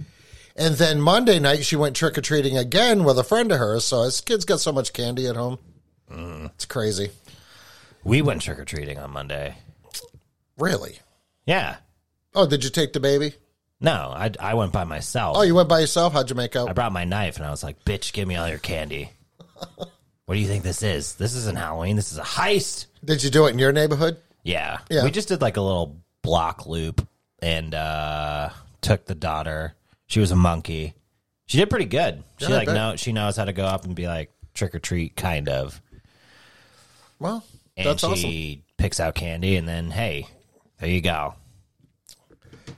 And 0.56 0.76
then 0.76 1.00
Monday 1.00 1.38
night 1.38 1.66
she 1.66 1.76
went 1.76 1.96
trick 1.96 2.18
or 2.18 2.22
treating 2.22 2.58
again 2.58 3.04
with 3.04 3.20
a 3.20 3.24
friend 3.24 3.52
of 3.52 3.60
hers. 3.60 3.86
So 3.86 4.06
this 4.06 4.22
kid's 4.22 4.44
got 4.44 4.60
so 4.60 4.72
much 4.72 4.92
candy 4.92 5.28
at 5.28 5.36
home. 5.36 5.60
Mm. 6.12 6.48
It's 6.56 6.66
crazy. 6.66 7.12
We 8.04 8.22
went 8.22 8.42
trick 8.42 8.60
or 8.60 8.66
treating 8.66 8.98
on 8.98 9.12
Monday. 9.12 9.56
Really? 10.58 11.00
Yeah. 11.46 11.78
Oh, 12.36 12.48
did 12.48 12.64
you 12.64 12.70
take 12.70 12.94
the 12.94 13.00
baby? 13.00 13.34
No, 13.80 14.14
I, 14.16 14.32
I 14.40 14.54
went 14.54 14.72
by 14.72 14.86
myself. 14.86 15.38
Oh, 15.38 15.42
you 15.42 15.56
went 15.56 15.70
by 15.70 15.80
yourself? 15.80 16.14
How'd 16.14 16.30
you 16.30 16.36
make 16.36 16.56
out? 16.56 16.70
I 16.70 16.74
brought 16.74 16.94
my 16.94 17.04
knife 17.04 17.38
and 17.38 17.46
I 17.46 17.52
was 17.52 17.64
like, 17.64 17.84
bitch, 17.84 18.14
give 18.14 18.28
me 18.28 18.36
all 18.36 18.48
your 18.48 18.58
candy. 18.58 19.12
what 19.78 20.36
do 20.36 20.38
you 20.38 20.48
think 20.48 20.64
this 20.64 20.84
is? 20.84 21.16
This 21.16 21.36
isn't 21.36 21.58
Halloween. 21.58 21.96
This 21.96 22.12
is 22.12 22.18
a 22.18 22.24
heist. 22.24 22.86
Did 23.04 23.24
you 23.24 23.30
do 23.30 23.46
it 23.46 23.52
in 23.52 23.60
your 23.60 23.74
neighborhood? 23.74 24.18
Yeah. 24.44 24.80
Yeah. 24.90 25.04
We 25.04 25.12
just 25.12 25.28
did 25.28 25.42
like 25.42 25.58
a 25.58 25.62
little 25.62 25.98
block 26.22 26.66
loop 26.66 27.06
and 27.42 27.76
uh 27.76 28.50
took 28.82 29.06
the 29.06 29.16
daughter. 29.16 29.76
She 30.08 30.20
was 30.20 30.32
a 30.32 30.36
monkey. 30.36 30.94
She 31.46 31.58
did 31.58 31.70
pretty 31.70 31.86
good. 31.86 32.24
She 32.38 32.48
Yeah, 32.48 32.56
like 32.56 32.68
know 32.68 32.96
she 32.96 33.12
knows 33.12 33.36
how 33.36 33.46
to 33.46 33.54
go 33.54 33.66
up 33.66 33.84
and 33.86 33.96
be 33.96 34.08
like 34.08 34.32
trick 34.54 34.74
or 34.76 34.80
treat 34.80 35.16
kind 35.16 35.50
of. 35.50 35.82
Well, 37.20 37.44
And 37.76 37.88
that's 37.88 38.02
she 38.02 38.62
awesome. 38.62 38.64
picks 38.78 39.00
out 39.00 39.16
candy 39.16 39.56
and 39.56 39.68
then 39.68 39.92
hey, 39.92 40.28
there 40.80 40.90
you 40.90 41.02
go. 41.02 41.36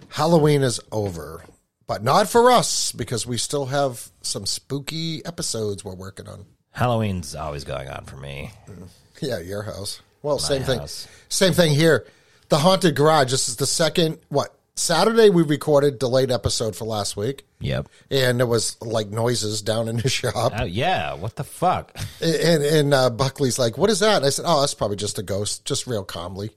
Halloween 0.10 0.64
is 0.64 0.80
over, 0.92 1.44
but 1.88 2.04
not 2.04 2.30
for 2.30 2.50
us 2.52 2.92
because 2.92 3.28
we 3.28 3.38
still 3.38 3.66
have 3.66 4.10
some 4.22 4.46
spooky 4.46 5.26
episodes 5.26 5.84
we're 5.84 5.96
working 5.96 6.28
on. 6.28 6.46
Halloween's 6.72 7.36
always 7.36 7.64
going 7.64 7.90
on 7.90 8.06
for 8.06 8.18
me. 8.18 8.52
Mm. 8.70 8.88
Yeah, 9.22 9.40
your 9.40 9.64
house. 9.64 10.02
Well, 10.22 10.40
same 10.40 10.64
thing. 10.64 10.82
Same 11.30 11.54
thing 11.54 11.74
here. 11.74 12.06
The 12.50 12.58
haunted 12.58 12.96
garage. 12.96 13.32
This 13.32 13.48
is 13.48 13.58
the 13.58 13.66
second. 13.66 14.20
What 14.30 14.55
Saturday 14.78 15.30
we 15.30 15.42
recorded 15.44 16.00
delayed 16.00 16.32
episode 16.32 16.76
for 16.76 16.84
last 16.86 17.16
week, 17.16 17.46
Yep. 17.62 17.88
and 18.12 18.40
there 18.40 18.48
was 18.48 18.76
like 18.82 19.08
noises 19.08 19.62
down 19.62 19.88
in 19.88 19.98
the 19.98 20.10
shop. 20.10 20.52
Oh 20.58 20.66
yeah, 20.66 21.14
what 21.14 21.36
the 21.38 21.46
fuck? 21.46 21.96
And 22.22 22.62
and 22.64 22.94
uh, 22.94 23.10
Buckley's 23.10 23.58
like, 23.58 23.78
"What 23.78 23.90
is 23.90 24.00
that?" 24.00 24.18
And 24.18 24.26
I 24.26 24.30
said, 24.30 24.44
"Oh, 24.46 24.60
that's 24.60 24.74
probably 24.74 24.98
just 24.98 25.18
a 25.18 25.24
ghost." 25.24 25.64
Just 25.64 25.88
real 25.88 26.04
calmly. 26.04 26.52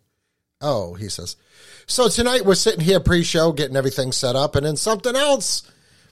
Oh, 0.60 0.94
he 0.94 1.08
says. 1.08 1.36
So 1.86 2.08
tonight 2.08 2.44
we're 2.44 2.56
sitting 2.56 2.80
here 2.80 2.98
pre-show, 2.98 3.52
getting 3.52 3.76
everything 3.76 4.10
set 4.10 4.34
up, 4.34 4.56
and 4.56 4.66
then 4.66 4.74
something 4.76 5.14
else 5.14 5.62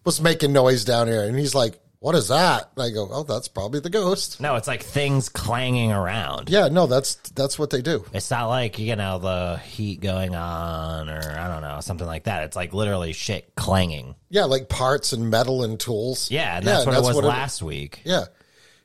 was 0.05 0.21
making 0.21 0.53
noise 0.53 0.85
down 0.85 1.09
here, 1.09 1.25
and 1.25 1.37
he's 1.37 1.55
like, 1.57 1.81
"What 2.01 2.15
is 2.15 2.29
that?" 2.29 2.71
And 2.77 2.85
I 2.85 2.91
go, 2.91 3.09
"Oh, 3.11 3.23
that's 3.23 3.49
probably 3.49 3.81
the 3.81 3.91
ghost." 3.91 4.41
No, 4.41 4.57
it's 4.57 4.69
like 4.69 4.83
things 4.83 5.29
clanging 5.29 5.93
around. 5.93 6.49
Yeah, 6.51 6.69
no, 6.69 6.87
that's 6.87 7.15
that's 7.35 7.59
what 7.59 7.71
they 7.71 7.83
do. 7.83 8.05
It's 8.13 8.31
not 8.31 8.47
like, 8.47 8.79
you 8.79 8.97
know, 8.97 9.19
the 9.19 9.59
heat 9.59 10.01
going 10.01 10.35
on 10.35 11.09
or 11.09 11.37
I 11.39 11.49
don't 11.49 11.63
know, 11.63 11.81
something 11.81 12.07
like 12.07 12.25
that. 12.25 12.45
It's 12.45 12.57
like 12.57 12.73
literally 12.75 13.13
shit 13.13 13.55
clanging. 13.57 14.15
Yeah, 14.29 14.45
like 14.45 14.69
parts 14.69 15.13
and 15.13 15.31
metal 15.31 15.65
and 15.65 15.79
tools. 15.79 16.31
Yeah, 16.31 16.59
and 16.59 16.67
that's 16.67 16.87
what 16.87 16.95
it 16.95 17.03
was 17.03 17.15
what 17.17 17.25
last 17.25 17.63
week. 17.63 18.01
yeah, 18.05 18.25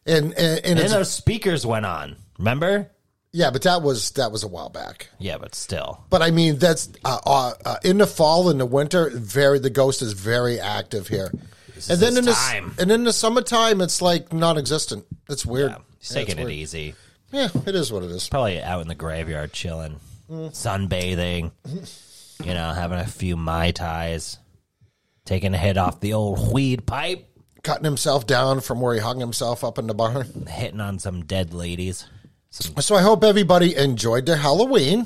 and 0.05 0.33
and, 0.33 0.35
and 0.37 0.65
And 0.65 0.79
then 0.79 0.89
those 0.89 1.11
speakers 1.11 1.65
went 1.65 1.85
on. 1.85 2.15
Remember? 2.37 2.89
yeah, 3.33 3.49
but 3.49 3.61
that 3.61 3.81
was 3.81 4.11
that 4.11 4.31
was 4.31 4.43
a 4.43 4.47
while 4.47 4.69
back. 4.69 5.07
Yeah, 5.19 5.37
but 5.37 5.55
still. 5.55 6.03
But 6.09 6.21
I 6.21 6.31
mean, 6.31 6.57
that's 6.57 6.89
uh, 7.05 7.19
uh, 7.25 7.53
uh, 7.63 7.75
in 7.83 7.97
the 7.97 8.07
fall 8.07 8.49
in 8.49 8.57
the 8.57 8.65
winter. 8.65 9.09
Very, 9.13 9.59
the 9.59 9.69
ghost 9.69 10.01
is 10.01 10.13
very 10.13 10.59
active 10.59 11.07
here. 11.07 11.31
And 11.89 11.99
then 11.99 12.17
in 12.17 12.25
the 12.25 12.73
and 12.79 12.91
in 12.91 13.03
the 13.03 13.13
summertime, 13.13 13.81
it's 13.81 14.01
like 14.01 14.31
non-existent. 14.33 15.05
It's 15.29 15.45
weird. 15.45 15.71
Yeah, 15.71 15.77
he's 15.99 16.11
Yeah, 16.11 16.15
taking 16.21 16.39
it 16.39 16.45
weird. 16.45 16.51
easy. 16.57 16.95
Yeah, 17.31 17.47
it 17.65 17.75
is 17.75 17.91
what 17.91 18.03
it 18.03 18.11
is. 18.11 18.27
Probably 18.29 18.61
out 18.61 18.81
in 18.81 18.87
the 18.87 18.95
graveyard 18.95 19.53
chilling, 19.53 19.99
Mm. 20.29 20.51
sunbathing, 20.51 21.51
you 22.45 22.53
know, 22.53 22.71
having 22.73 22.99
a 22.99 23.05
few 23.07 23.35
Mai 23.37 23.71
Tais, 23.71 24.37
taking 25.25 25.53
a 25.53 25.57
hit 25.57 25.77
off 25.77 25.99
the 25.99 26.13
old 26.13 26.51
weed 26.53 26.85
pipe, 26.85 27.27
Cutting 27.63 27.85
himself 27.85 28.25
down 28.25 28.59
from 28.59 28.81
where 28.81 28.95
he 28.95 28.99
hung 28.99 29.19
himself 29.19 29.63
up 29.63 29.77
in 29.77 29.85
the 29.85 29.93
barn. 29.93 30.47
hitting 30.49 30.81
on 30.81 30.97
some 30.97 31.23
dead 31.25 31.53
ladies. 31.53 32.05
Some, 32.49 32.75
So 32.81 32.95
I 32.95 33.03
hope 33.03 33.23
everybody 33.23 33.75
enjoyed 33.75 34.25
their 34.25 34.37
Halloween. 34.37 35.05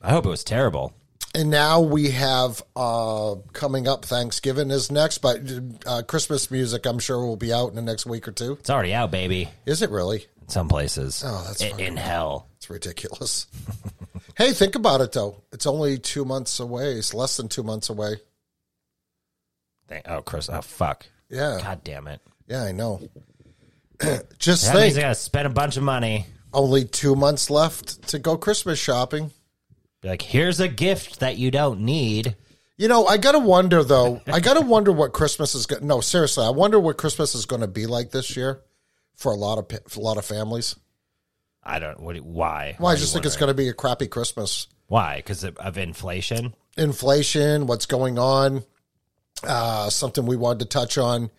I 0.00 0.10
hope 0.12 0.24
it 0.24 0.28
was 0.28 0.44
terrible. 0.44 0.92
And 1.38 1.50
now 1.50 1.80
we 1.82 2.10
have 2.10 2.60
uh, 2.74 3.36
coming 3.52 3.86
up 3.86 4.04
Thanksgiving 4.04 4.72
is 4.72 4.90
next, 4.90 5.18
but 5.18 5.40
uh, 5.86 6.02
Christmas 6.02 6.50
music 6.50 6.84
I'm 6.84 6.98
sure 6.98 7.24
will 7.24 7.36
be 7.36 7.52
out 7.52 7.68
in 7.68 7.76
the 7.76 7.82
next 7.82 8.06
week 8.06 8.26
or 8.26 8.32
two. 8.32 8.54
It's 8.58 8.70
already 8.70 8.92
out, 8.92 9.12
baby. 9.12 9.48
Is 9.64 9.80
it 9.80 9.90
really? 9.90 10.26
In 10.42 10.48
some 10.48 10.68
places. 10.68 11.22
Oh, 11.24 11.44
that's 11.46 11.60
in, 11.62 11.78
in 11.78 11.96
hell. 11.96 12.48
It's 12.56 12.68
ridiculous. 12.68 13.46
hey, 14.36 14.50
think 14.52 14.74
about 14.74 15.00
it 15.00 15.12
though. 15.12 15.44
It's 15.52 15.64
only 15.64 15.98
two 15.98 16.24
months 16.24 16.58
away. 16.58 16.94
It's 16.94 17.14
less 17.14 17.36
than 17.36 17.48
two 17.48 17.62
months 17.62 17.88
away. 17.88 18.16
Thank- 19.86 20.08
Oh, 20.08 20.22
Chris. 20.22 20.50
Oh, 20.52 20.60
fuck. 20.60 21.06
Yeah, 21.30 21.60
God 21.62 21.84
damn 21.84 22.08
it. 22.08 22.20
yeah, 22.48 22.64
I 22.64 22.72
know. 22.72 23.00
Just 24.40 24.64
That 24.66 24.74
means 24.74 24.94
think, 24.94 24.98
I 24.98 25.02
gotta 25.02 25.14
spend 25.14 25.46
a 25.46 25.50
bunch 25.50 25.76
of 25.76 25.84
money. 25.84 26.26
only 26.52 26.84
two 26.84 27.14
months 27.14 27.48
left 27.48 28.08
to 28.08 28.18
go 28.18 28.36
Christmas 28.36 28.80
shopping. 28.80 29.30
Be 30.00 30.08
like, 30.08 30.22
here's 30.22 30.60
a 30.60 30.68
gift 30.68 31.20
that 31.20 31.38
you 31.38 31.50
don't 31.50 31.80
need. 31.80 32.36
You 32.76 32.86
know, 32.86 33.06
I 33.06 33.16
gotta 33.16 33.40
wonder 33.40 33.82
though. 33.82 34.22
I 34.26 34.40
gotta 34.40 34.60
wonder 34.60 34.92
what 34.92 35.12
Christmas 35.12 35.54
is 35.54 35.66
going. 35.66 35.86
No, 35.86 36.00
seriously, 36.00 36.44
I 36.46 36.50
wonder 36.50 36.78
what 36.78 36.96
Christmas 36.96 37.34
is 37.34 37.46
going 37.46 37.62
to 37.62 37.68
be 37.68 37.86
like 37.86 38.12
this 38.12 38.36
year 38.36 38.62
for 39.16 39.32
a 39.32 39.36
lot 39.36 39.58
of 39.58 39.90
for 39.90 40.00
a 40.00 40.02
lot 40.02 40.16
of 40.16 40.24
families. 40.24 40.76
I 41.62 41.80
don't. 41.80 42.00
What? 42.00 42.18
Why? 42.20 42.76
Well, 42.78 42.88
I 42.88 42.94
Why 42.94 42.96
just 42.96 43.12
think 43.12 43.26
it's 43.26 43.36
going 43.36 43.48
to 43.48 43.54
be 43.54 43.68
a 43.68 43.74
crappy 43.74 44.06
Christmas. 44.06 44.68
Why? 44.86 45.16
Because 45.16 45.44
of, 45.44 45.56
of 45.58 45.76
inflation. 45.76 46.54
Inflation, 46.78 47.66
what's 47.66 47.86
going 47.86 48.18
on? 48.18 48.64
Uh, 49.42 49.90
something 49.90 50.24
we 50.24 50.36
wanted 50.36 50.60
to 50.60 50.64
touch 50.66 50.96
on 50.96 51.30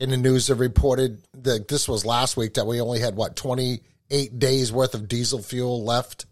in 0.00 0.10
the 0.10 0.16
news 0.16 0.48
that 0.48 0.56
reported 0.56 1.22
that 1.34 1.68
this 1.68 1.88
was 1.88 2.04
last 2.04 2.36
week 2.36 2.54
that 2.54 2.66
we 2.66 2.80
only 2.80 3.00
had 3.00 3.14
what 3.14 3.36
twenty 3.36 3.82
eight 4.10 4.38
days 4.38 4.72
worth 4.72 4.94
of 4.94 5.08
diesel 5.08 5.42
fuel 5.42 5.84
left. 5.84 6.24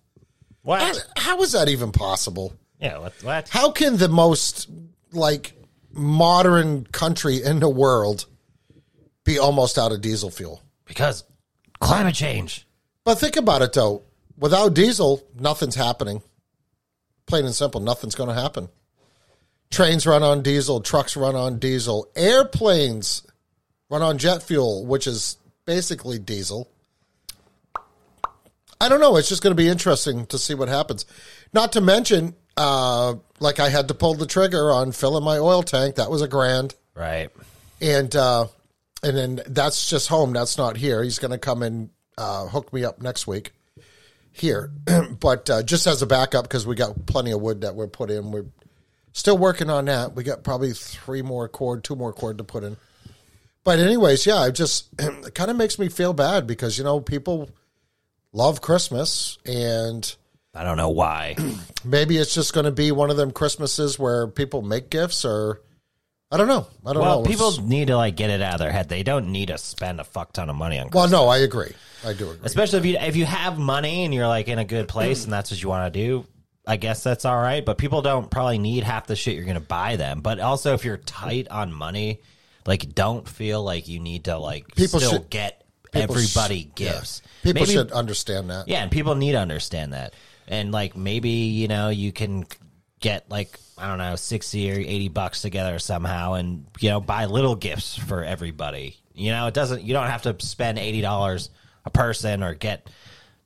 What? 0.68 0.82
How- 0.82 1.22
How 1.36 1.42
is 1.42 1.52
that 1.52 1.68
even 1.70 1.92
possible? 1.92 2.52
yeah. 2.78 2.98
What? 2.98 3.14
What? 3.22 3.48
How 3.48 3.70
can 3.70 3.96
the 3.96 4.08
most 4.08 4.68
like 5.12 5.54
modern 5.92 6.84
country 6.84 7.42
in 7.42 7.60
the 7.60 7.70
world 7.70 8.26
be 9.24 9.38
almost 9.38 9.78
out 9.78 9.92
of 9.92 10.02
diesel 10.02 10.30
fuel? 10.30 10.60
Because 10.84 11.24
climate 11.80 12.14
change. 12.14 12.66
But 13.02 13.14
think 13.14 13.36
about 13.36 13.62
it 13.62 13.72
though. 13.72 14.02
Without 14.36 14.74
diesel, 14.74 15.26
nothing's 15.38 15.74
happening. 15.74 16.20
Plain 17.24 17.46
and 17.46 17.54
simple, 17.54 17.80
nothing's 17.80 18.14
going 18.14 18.28
to 18.28 18.34
happen. 18.34 18.68
Trains 19.70 20.06
run 20.06 20.22
on 20.22 20.42
diesel, 20.42 20.82
trucks 20.82 21.16
run 21.16 21.34
on 21.34 21.58
diesel, 21.58 22.08
airplanes 22.14 23.22
run 23.88 24.02
on 24.02 24.18
jet 24.18 24.42
fuel, 24.42 24.84
which 24.84 25.06
is 25.06 25.38
basically 25.64 26.18
diesel. 26.18 26.68
I 28.80 28.88
don't 28.88 29.00
know. 29.00 29.16
It's 29.16 29.28
just 29.28 29.42
going 29.42 29.50
to 29.56 29.60
be 29.60 29.68
interesting 29.68 30.26
to 30.26 30.38
see 30.38 30.54
what 30.54 30.68
happens. 30.68 31.04
Not 31.52 31.72
to 31.72 31.80
mention, 31.80 32.34
uh, 32.56 33.14
like 33.40 33.58
I 33.60 33.68
had 33.70 33.88
to 33.88 33.94
pull 33.94 34.14
the 34.14 34.26
trigger 34.26 34.70
on 34.70 34.92
filling 34.92 35.24
my 35.24 35.38
oil 35.38 35.62
tank. 35.62 35.96
That 35.96 36.10
was 36.10 36.22
a 36.22 36.28
grand 36.28 36.74
Right. 36.94 37.30
and 37.80 38.14
uh, 38.14 38.46
and 39.02 39.16
then 39.16 39.40
that's 39.46 39.88
just 39.88 40.08
home. 40.08 40.32
That's 40.32 40.58
not 40.58 40.76
here. 40.76 41.02
He's 41.02 41.18
going 41.18 41.30
to 41.32 41.38
come 41.38 41.62
and 41.62 41.90
uh, 42.16 42.46
hook 42.48 42.72
me 42.72 42.84
up 42.84 43.00
next 43.00 43.26
week 43.26 43.52
here, 44.32 44.70
but 45.20 45.48
uh, 45.50 45.62
just 45.62 45.86
as 45.86 46.02
a 46.02 46.06
backup 46.06 46.44
because 46.44 46.66
we 46.66 46.74
got 46.74 47.06
plenty 47.06 47.30
of 47.32 47.40
wood 47.40 47.60
that 47.62 47.74
we're 47.74 47.86
put 47.88 48.10
in. 48.10 48.30
We're 48.30 48.46
still 49.12 49.38
working 49.38 49.70
on 49.70 49.86
that. 49.86 50.14
We 50.14 50.22
got 50.22 50.44
probably 50.44 50.72
three 50.72 51.22
more 51.22 51.48
cord, 51.48 51.82
two 51.84 51.96
more 51.96 52.12
cord 52.12 52.38
to 52.38 52.44
put 52.44 52.62
in. 52.64 52.76
But 53.64 53.78
anyways, 53.80 54.24
yeah, 54.26 54.46
it 54.46 54.52
just 54.52 54.88
it 54.98 55.34
kind 55.34 55.50
of 55.50 55.56
makes 55.56 55.78
me 55.78 55.88
feel 55.88 56.12
bad 56.12 56.46
because 56.46 56.78
you 56.78 56.84
know 56.84 57.00
people 57.00 57.50
love 58.38 58.60
Christmas 58.60 59.36
and. 59.44 60.14
I 60.54 60.64
don't 60.64 60.76
know 60.78 60.88
why. 60.90 61.36
Maybe 61.84 62.16
it's 62.16 62.34
just 62.34 62.52
going 62.54 62.64
to 62.64 62.72
be 62.72 62.90
one 62.90 63.10
of 63.10 63.16
them 63.16 63.30
Christmases 63.32 63.98
where 63.98 64.26
people 64.26 64.62
make 64.62 64.90
gifts, 64.90 65.24
or 65.24 65.60
I 66.32 66.36
don't 66.36 66.48
know. 66.48 66.66
I 66.86 66.92
don't 66.94 67.02
well, 67.02 67.20
know. 67.22 67.26
people 67.28 67.48
It's- 67.50 67.64
need 67.64 67.88
to 67.88 67.96
like 67.96 68.16
get 68.16 68.30
it 68.30 68.40
out 68.40 68.54
of 68.54 68.60
their 68.60 68.72
head. 68.72 68.88
They 68.88 69.02
don't 69.02 69.30
need 69.30 69.48
to 69.48 69.58
spend 69.58 70.00
a 70.00 70.04
fuck 70.04 70.32
ton 70.32 70.48
of 70.50 70.56
money 70.56 70.78
on. 70.78 70.88
Well, 70.92 71.08
no, 71.08 71.28
I 71.28 71.38
agree. 71.38 71.72
I 72.04 72.12
do 72.14 72.30
agree. 72.30 72.40
especially 72.44 72.78
if 72.78 72.86
you 72.86 72.96
if 72.98 73.16
you 73.16 73.24
have 73.26 73.58
money 73.58 74.04
and 74.04 74.14
you're 74.14 74.26
like 74.26 74.48
in 74.48 74.58
a 74.58 74.64
good 74.64 74.88
place 74.88 75.24
and 75.24 75.32
that's 75.32 75.50
what 75.50 75.62
you 75.62 75.68
want 75.68 75.92
to 75.92 76.00
do. 76.00 76.26
I 76.66 76.76
guess 76.76 77.02
that's 77.02 77.24
all 77.24 77.36
right, 77.38 77.64
but 77.64 77.78
people 77.78 78.02
don't 78.02 78.30
probably 78.30 78.58
need 78.58 78.84
half 78.84 79.06
the 79.06 79.16
shit 79.16 79.34
you're 79.36 79.44
going 79.44 79.54
to 79.54 79.60
buy 79.60 79.96
them. 79.96 80.20
But 80.20 80.38
also, 80.38 80.74
if 80.74 80.84
you're 80.84 80.96
tight 80.98 81.48
on 81.48 81.72
money, 81.72 82.20
like 82.66 82.94
don't 82.94 83.28
feel 83.28 83.62
like 83.62 83.86
you 83.88 84.00
need 84.00 84.24
to 84.24 84.38
like 84.38 84.74
People 84.74 85.00
still 85.00 85.12
should- 85.12 85.30
get 85.30 85.62
People 85.92 86.16
sh- 86.16 86.36
everybody 86.36 86.58
yeah. 86.58 86.92
gifts. 86.92 87.22
People 87.42 87.62
Maybe- 87.62 87.72
should 87.72 87.92
understand 87.92 88.50
that. 88.50 88.68
Yeah, 88.68 88.82
and 88.82 88.90
people 88.90 89.14
need 89.14 89.32
to 89.32 89.38
understand 89.38 89.92
that. 89.92 90.14
And 90.46 90.72
like 90.72 90.96
maybe, 90.96 91.28
you 91.28 91.68
know, 91.68 91.88
you 91.88 92.12
can 92.12 92.46
get 93.00 93.30
like 93.30 93.58
I 93.76 93.88
don't 93.88 93.98
know, 93.98 94.16
60 94.16 94.72
or 94.72 94.74
80 94.74 95.08
bucks 95.08 95.42
together 95.42 95.78
somehow 95.78 96.34
and 96.34 96.66
you 96.80 96.90
know, 96.90 97.00
buy 97.00 97.26
little 97.26 97.54
gifts 97.54 97.96
for 97.96 98.24
everybody. 98.24 98.96
You 99.14 99.30
know, 99.32 99.46
it 99.46 99.54
doesn't 99.54 99.82
you 99.82 99.92
don't 99.92 100.08
have 100.08 100.22
to 100.22 100.36
spend 100.40 100.78
$80 100.78 101.48
a 101.84 101.90
person 101.90 102.42
or 102.42 102.54
get 102.54 102.88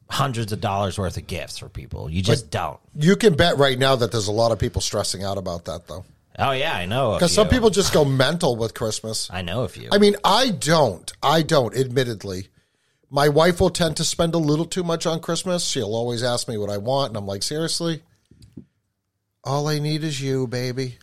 hundreds 0.09 0.53
of 0.53 0.61
dollars 0.61 0.99
worth 0.99 1.17
of 1.17 1.27
gifts 1.27 1.59
for 1.59 1.69
people. 1.69 2.11
You 2.11 2.23
just 2.23 2.51
don't. 2.51 2.79
You 2.95 3.17
can 3.17 3.35
bet 3.35 3.57
right 3.57 3.79
now 3.79 3.97
that 3.97 4.13
there's 4.13 4.29
a 4.29 4.33
lot 4.33 4.53
of 4.53 4.59
people 4.59 4.81
stressing 4.83 5.25
out 5.25 5.39
about 5.39 5.65
that 5.67 5.87
though, 5.89 6.05
Oh 6.39 6.53
yeah, 6.53 6.75
I 6.75 6.87
know. 6.87 7.15
because 7.15 7.35
some 7.35 7.49
people 7.49 7.71
just 7.71 7.93
go 7.93 8.05
mental 8.05 8.57
with 8.57 8.75
Christmas. 8.75 9.29
I 9.31 9.43
know 9.43 9.65
a 9.65 9.69
few. 9.69 9.89
I 9.93 9.99
mean, 9.99 10.17
I 10.25 10.51
don't. 10.51 11.13
I 11.23 11.43
don't. 11.43 11.77
Admittedly, 11.77 12.49
my 13.11 13.29
wife 13.29 13.61
will 13.61 13.71
tend 13.71 13.99
to 13.99 14.05
spend 14.05 14.35
a 14.35 14.39
little 14.39 14.65
too 14.65 14.83
much 14.83 15.07
on 15.07 15.21
Christmas. 15.21 15.67
She'll 15.67 15.95
always 15.95 16.23
ask 16.23 16.49
me 16.49 16.57
what 16.57 16.71
I 16.71 16.79
want, 16.79 17.09
and 17.11 17.17
I'm 17.19 17.27
like, 17.27 17.43
seriously, 17.43 18.03
all 19.45 19.69
I 19.69 19.79
need 19.79 20.05
is 20.05 20.21
you, 20.21 20.47
baby. 20.47 20.99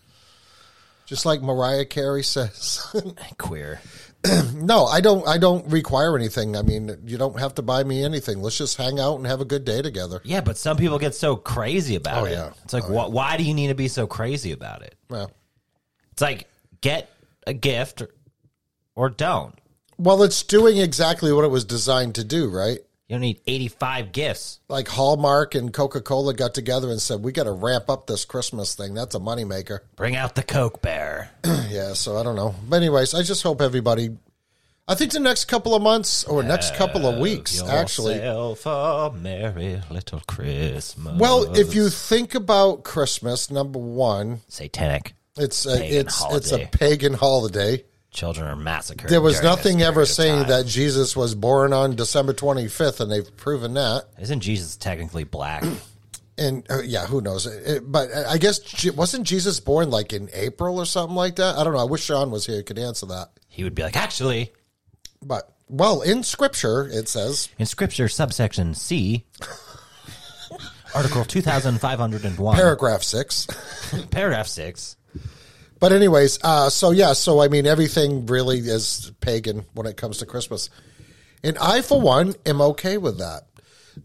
Just 1.06 1.26
like 1.26 1.42
Mariah 1.42 1.86
Carey 1.86 2.24
says. 2.24 2.86
Queer. 3.38 3.82
no, 4.54 4.86
I 4.86 5.00
don't. 5.02 5.26
I 5.28 5.38
don't 5.38 5.66
require 5.72 6.16
anything. 6.18 6.56
I 6.58 6.62
mean, 6.62 6.96
you 7.06 7.18
don't 7.18 7.40
have 7.40 7.56
to 7.56 7.62
buy 7.62 7.84
me 7.84 8.04
anything. 8.04 8.42
Let's 8.42 8.58
just 8.58 8.76
hang 8.78 9.00
out 9.00 9.16
and 9.16 9.26
have 9.26 9.40
a 9.40 9.46
good 9.46 9.64
day 9.64 9.82
together. 9.82 10.20
Yeah, 10.26 10.42
but 10.42 10.58
some 10.58 10.76
people 10.78 11.00
get 11.00 11.16
so 11.16 11.36
crazy 11.38 11.96
about 11.96 12.24
Oh, 12.24 12.26
it. 12.26 12.32
yeah. 12.32 12.52
It's 12.66 12.74
like, 12.74 12.84
oh, 12.90 13.08
wh- 13.08 13.12
why 13.14 13.38
do 13.38 13.44
you 13.44 13.54
need 13.54 13.68
to 13.70 13.76
be 13.76 13.88
so 13.88 14.08
crazy 14.08 14.52
about 14.52 14.82
it? 14.84 14.96
Well, 15.10 15.32
It's 16.12 16.22
like, 16.22 16.48
get 16.82 17.10
a 17.48 17.54
gift 17.54 18.02
or, 18.02 18.10
or 18.96 19.10
don't. 19.10 19.56
well, 19.98 20.22
it's 20.24 20.44
doing 20.44 20.78
exactly 20.78 21.32
what 21.32 21.46
it 21.46 21.50
was 21.52 21.64
designed 21.64 22.16
to 22.16 22.24
do, 22.26 22.50
right? 22.50 22.80
You 23.10 23.16
don't 23.16 23.22
need 23.22 23.42
85 23.48 24.12
gifts. 24.12 24.60
Like 24.70 24.88
Hallmark 24.88 25.56
and 25.56 25.74
Coca 25.74 26.00
Cola 26.00 26.36
got 26.36 26.54
together 26.54 26.92
and 26.92 27.02
said, 27.02 27.24
"We 27.24 27.32
got 27.32 27.46
to 27.46 27.52
ramp 27.52 27.90
up 27.90 28.06
this 28.06 28.24
Christmas 28.24 28.76
thing. 28.76 28.94
That's 28.94 29.16
a 29.16 29.20
moneymaker." 29.20 29.80
Bring 29.96 30.16
out 30.16 30.36
the 30.36 30.44
Coke 30.44 30.84
Bear. 30.84 31.32
Yeah, 31.44 31.94
so 31.94 32.18
I 32.18 32.24
don't 32.24 32.36
know. 32.36 32.54
But 32.68 32.78
anyways, 32.78 33.16
I 33.16 33.24
just 33.24 33.42
hope 33.42 33.62
everybody. 33.62 34.16
I 34.88 34.94
think 34.94 35.12
the 35.12 35.20
next 35.20 35.46
couple 35.46 35.74
of 35.74 35.82
months 35.82 36.24
or 36.24 36.44
next 36.44 36.76
couple 36.76 37.08
of 37.08 37.20
weeks, 37.20 37.62
actually. 37.64 38.18
A 38.20 39.12
merry 39.16 39.82
little 39.90 40.22
Christmas. 40.28 40.96
Well, 41.18 41.56
if 41.56 41.74
you 41.74 41.90
think 41.90 42.36
about 42.36 42.84
Christmas, 42.84 43.50
number 43.50 43.80
one, 43.80 44.42
Satanic. 44.48 45.14
it's 45.38 45.66
a, 45.66 45.78
Pagan 45.78 45.96
it's 45.96 46.24
it's 46.32 46.52
a 46.52 46.68
pagan 46.68 47.14
holiday. 47.14 47.84
Children 48.12 48.48
are 48.48 48.56
massacred. 48.56 49.10
There 49.10 49.22
was 49.22 49.42
nothing 49.44 49.82
ever 49.84 50.06
saying 50.06 50.48
that 50.48 50.66
Jesus 50.66 51.16
was 51.16 51.36
born 51.36 51.74
on 51.74 51.96
December 51.96 52.34
twenty 52.34 52.68
fifth, 52.68 53.00
and 53.02 53.12
they've 53.12 53.36
proven 53.38 53.76
that. 53.76 54.06
Isn't 54.20 54.40
Jesus 54.40 54.76
technically 54.78 55.24
black? 55.24 55.64
And 56.42 56.66
uh, 56.72 56.82
yeah, 56.84 57.06
who 57.06 57.20
knows? 57.20 57.46
It, 57.48 57.84
but 57.92 58.08
I 58.14 58.38
guess 58.38 58.62
wasn't 58.96 59.28
Jesus 59.28 59.60
born 59.60 59.90
like 59.90 60.14
in 60.14 60.30
April 60.32 60.80
or 60.80 60.86
something 60.86 61.14
like 61.14 61.36
that? 61.36 61.58
I 61.58 61.66
don't 61.66 61.74
know. 61.74 61.80
I 61.80 61.84
wish 61.84 62.04
Sean 62.06 62.32
was 62.32 62.46
here; 62.46 62.56
he 62.56 62.64
could 62.64 62.80
answer 62.80 63.06
that. 63.08 63.32
he 63.50 63.66
would 63.66 63.76
be 63.76 63.84
like, 63.84 63.98
actually, 63.98 64.54
But 65.22 65.52
well, 65.68 66.00
in 66.02 66.24
Scripture 66.24 66.88
it 66.88 67.10
says 67.10 67.50
in 67.60 67.66
Scripture, 67.66 68.08
subsection 68.08 68.74
C, 68.74 69.26
Article 70.96 71.26
2501, 71.26 72.56
paragraph 72.56 73.04
six. 73.04 73.46
paragraph 74.10 74.48
6. 74.48 74.96
But 75.80 75.92
anyways, 75.94 76.40
uh, 76.44 76.70
so 76.70 76.92
yeah, 76.92 77.14
so 77.14 77.42
I 77.42 77.48
mean, 77.48 77.66
everything 77.66 78.26
really 78.26 78.60
is 78.60 79.12
pagan 79.22 79.66
when 79.74 79.88
it 79.88 79.96
comes 79.98 80.18
to 80.18 80.26
Christmas, 80.26 80.70
and 81.44 81.58
I, 81.58 81.82
for 81.82 82.02
one, 82.02 82.36
am 82.46 82.62
okay 82.62 82.98
with 82.98 83.20
that. 83.20 83.44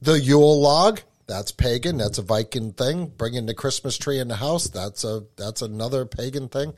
The 0.00 0.20
Yule 0.20 0.60
log, 0.60 1.00
that's 1.26 1.50
pagan. 1.50 1.96
That's 1.98 2.18
a 2.18 2.22
Viking 2.22 2.72
thing. 2.72 3.06
Bringing 3.06 3.46
the 3.46 3.54
Christmas 3.54 3.98
tree 3.98 4.18
in 4.20 4.28
the 4.28 4.36
house, 4.36 4.68
that's 4.68 5.02
a 5.04 5.24
that's 5.36 5.62
another 5.62 6.04
pagan 6.06 6.48
thing. 6.48 6.74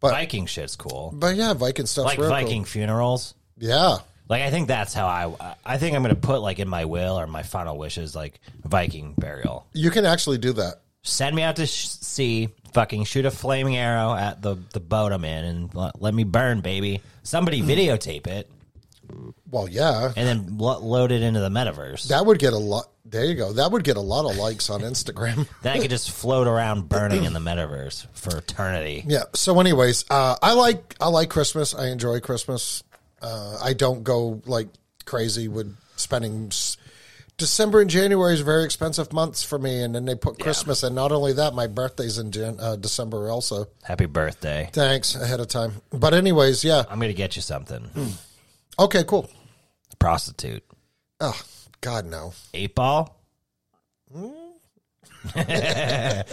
But 0.00 0.10
Viking 0.10 0.46
shit's 0.46 0.76
cool. 0.76 1.12
But 1.14 1.36
yeah, 1.36 1.54
Viking 1.54 1.86
stuff. 1.86 2.04
Like 2.04 2.18
real 2.18 2.28
cool. 2.28 2.36
Viking 2.38 2.64
funerals. 2.64 3.34
Yeah, 3.56 3.98
Like 4.28 4.42
I 4.42 4.50
think 4.50 4.68
that's 4.68 4.92
how 4.92 5.06
I 5.06 5.54
I 5.64 5.78
think 5.78 5.96
I'm 5.96 6.02
gonna 6.02 6.14
put 6.14 6.40
like 6.42 6.58
in 6.58 6.68
my 6.68 6.84
will 6.84 7.18
or 7.18 7.26
my 7.26 7.42
final 7.42 7.78
wishes 7.78 8.14
like 8.14 8.40
Viking 8.64 9.14
burial. 9.16 9.66
you 9.72 9.90
can 9.90 10.04
actually 10.04 10.38
do 10.38 10.52
that. 10.54 10.80
Send 11.02 11.36
me 11.36 11.42
out 11.42 11.56
to 11.56 11.66
sh- 11.66 11.86
sea, 11.88 12.48
fucking 12.74 13.04
shoot 13.04 13.24
a 13.24 13.30
flaming 13.30 13.76
arrow 13.76 14.12
at 14.14 14.42
the 14.42 14.56
the 14.72 14.80
boat 14.80 15.12
I'm 15.12 15.24
in, 15.24 15.44
and 15.44 15.74
let, 15.74 16.02
let 16.02 16.12
me 16.14 16.24
burn, 16.24 16.60
baby. 16.60 17.00
Somebody 17.22 17.62
videotape 17.62 18.26
it 18.26 18.50
Well, 19.50 19.68
yeah, 19.68 20.12
and 20.16 20.28
then 20.28 20.58
lo- 20.58 20.80
load 20.80 21.10
it 21.12 21.22
into 21.22 21.40
the 21.40 21.48
metaverse. 21.48 22.08
that 22.08 22.26
would 22.26 22.38
get 22.38 22.52
a 22.52 22.58
lot. 22.58 22.86
There 23.06 23.24
you 23.24 23.34
go. 23.34 23.52
That 23.52 23.70
would 23.70 23.84
get 23.84 23.96
a 23.96 24.00
lot 24.00 24.28
of 24.28 24.36
likes 24.36 24.70
on 24.70 24.80
Instagram. 24.80 25.46
could 25.62 25.90
just 25.90 26.10
float 26.10 26.46
around 26.48 26.88
burning 26.88 27.24
in 27.24 27.32
the 27.32 27.38
metaverse 27.38 28.06
for 28.12 28.38
eternity. 28.38 29.04
Yeah. 29.06 29.24
So, 29.34 29.60
anyways, 29.60 30.04
uh, 30.10 30.36
I 30.42 30.54
like 30.54 30.96
I 31.00 31.08
like 31.08 31.28
Christmas. 31.30 31.74
I 31.74 31.88
enjoy 31.88 32.20
Christmas. 32.20 32.82
Uh, 33.22 33.58
I 33.62 33.72
don't 33.74 34.02
go 34.04 34.42
like 34.46 34.68
crazy 35.04 35.48
with 35.48 35.76
spending. 35.96 36.46
s- 36.50 36.76
December 37.36 37.80
and 37.80 37.90
January 37.90 38.34
is 38.34 38.40
very 38.40 38.64
expensive 38.64 39.12
months 39.12 39.42
for 39.42 39.58
me, 39.58 39.82
and 39.82 39.94
then 39.94 40.04
they 40.04 40.14
put 40.14 40.38
Christmas, 40.38 40.82
and 40.84 40.94
not 40.94 41.10
only 41.10 41.32
that, 41.32 41.52
my 41.54 41.66
birthday's 41.66 42.16
in 42.18 42.30
Jan- 42.30 42.60
uh, 42.60 42.76
December 42.76 43.28
also. 43.28 43.66
Happy 43.82 44.06
birthday! 44.06 44.70
Thanks 44.72 45.14
ahead 45.16 45.40
of 45.40 45.48
time. 45.48 45.72
But 45.90 46.14
anyways, 46.14 46.62
yeah. 46.64 46.84
I'm 46.88 47.00
gonna 47.00 47.12
get 47.12 47.34
you 47.36 47.42
something. 47.42 47.88
Okay, 48.78 49.02
cool. 49.04 49.28
Prostitute, 49.98 50.62
Oh 51.20 51.40
God, 51.80 52.06
no. 52.06 52.34
eight 52.52 52.74
ball. 52.74 53.20
okay. 55.36 56.24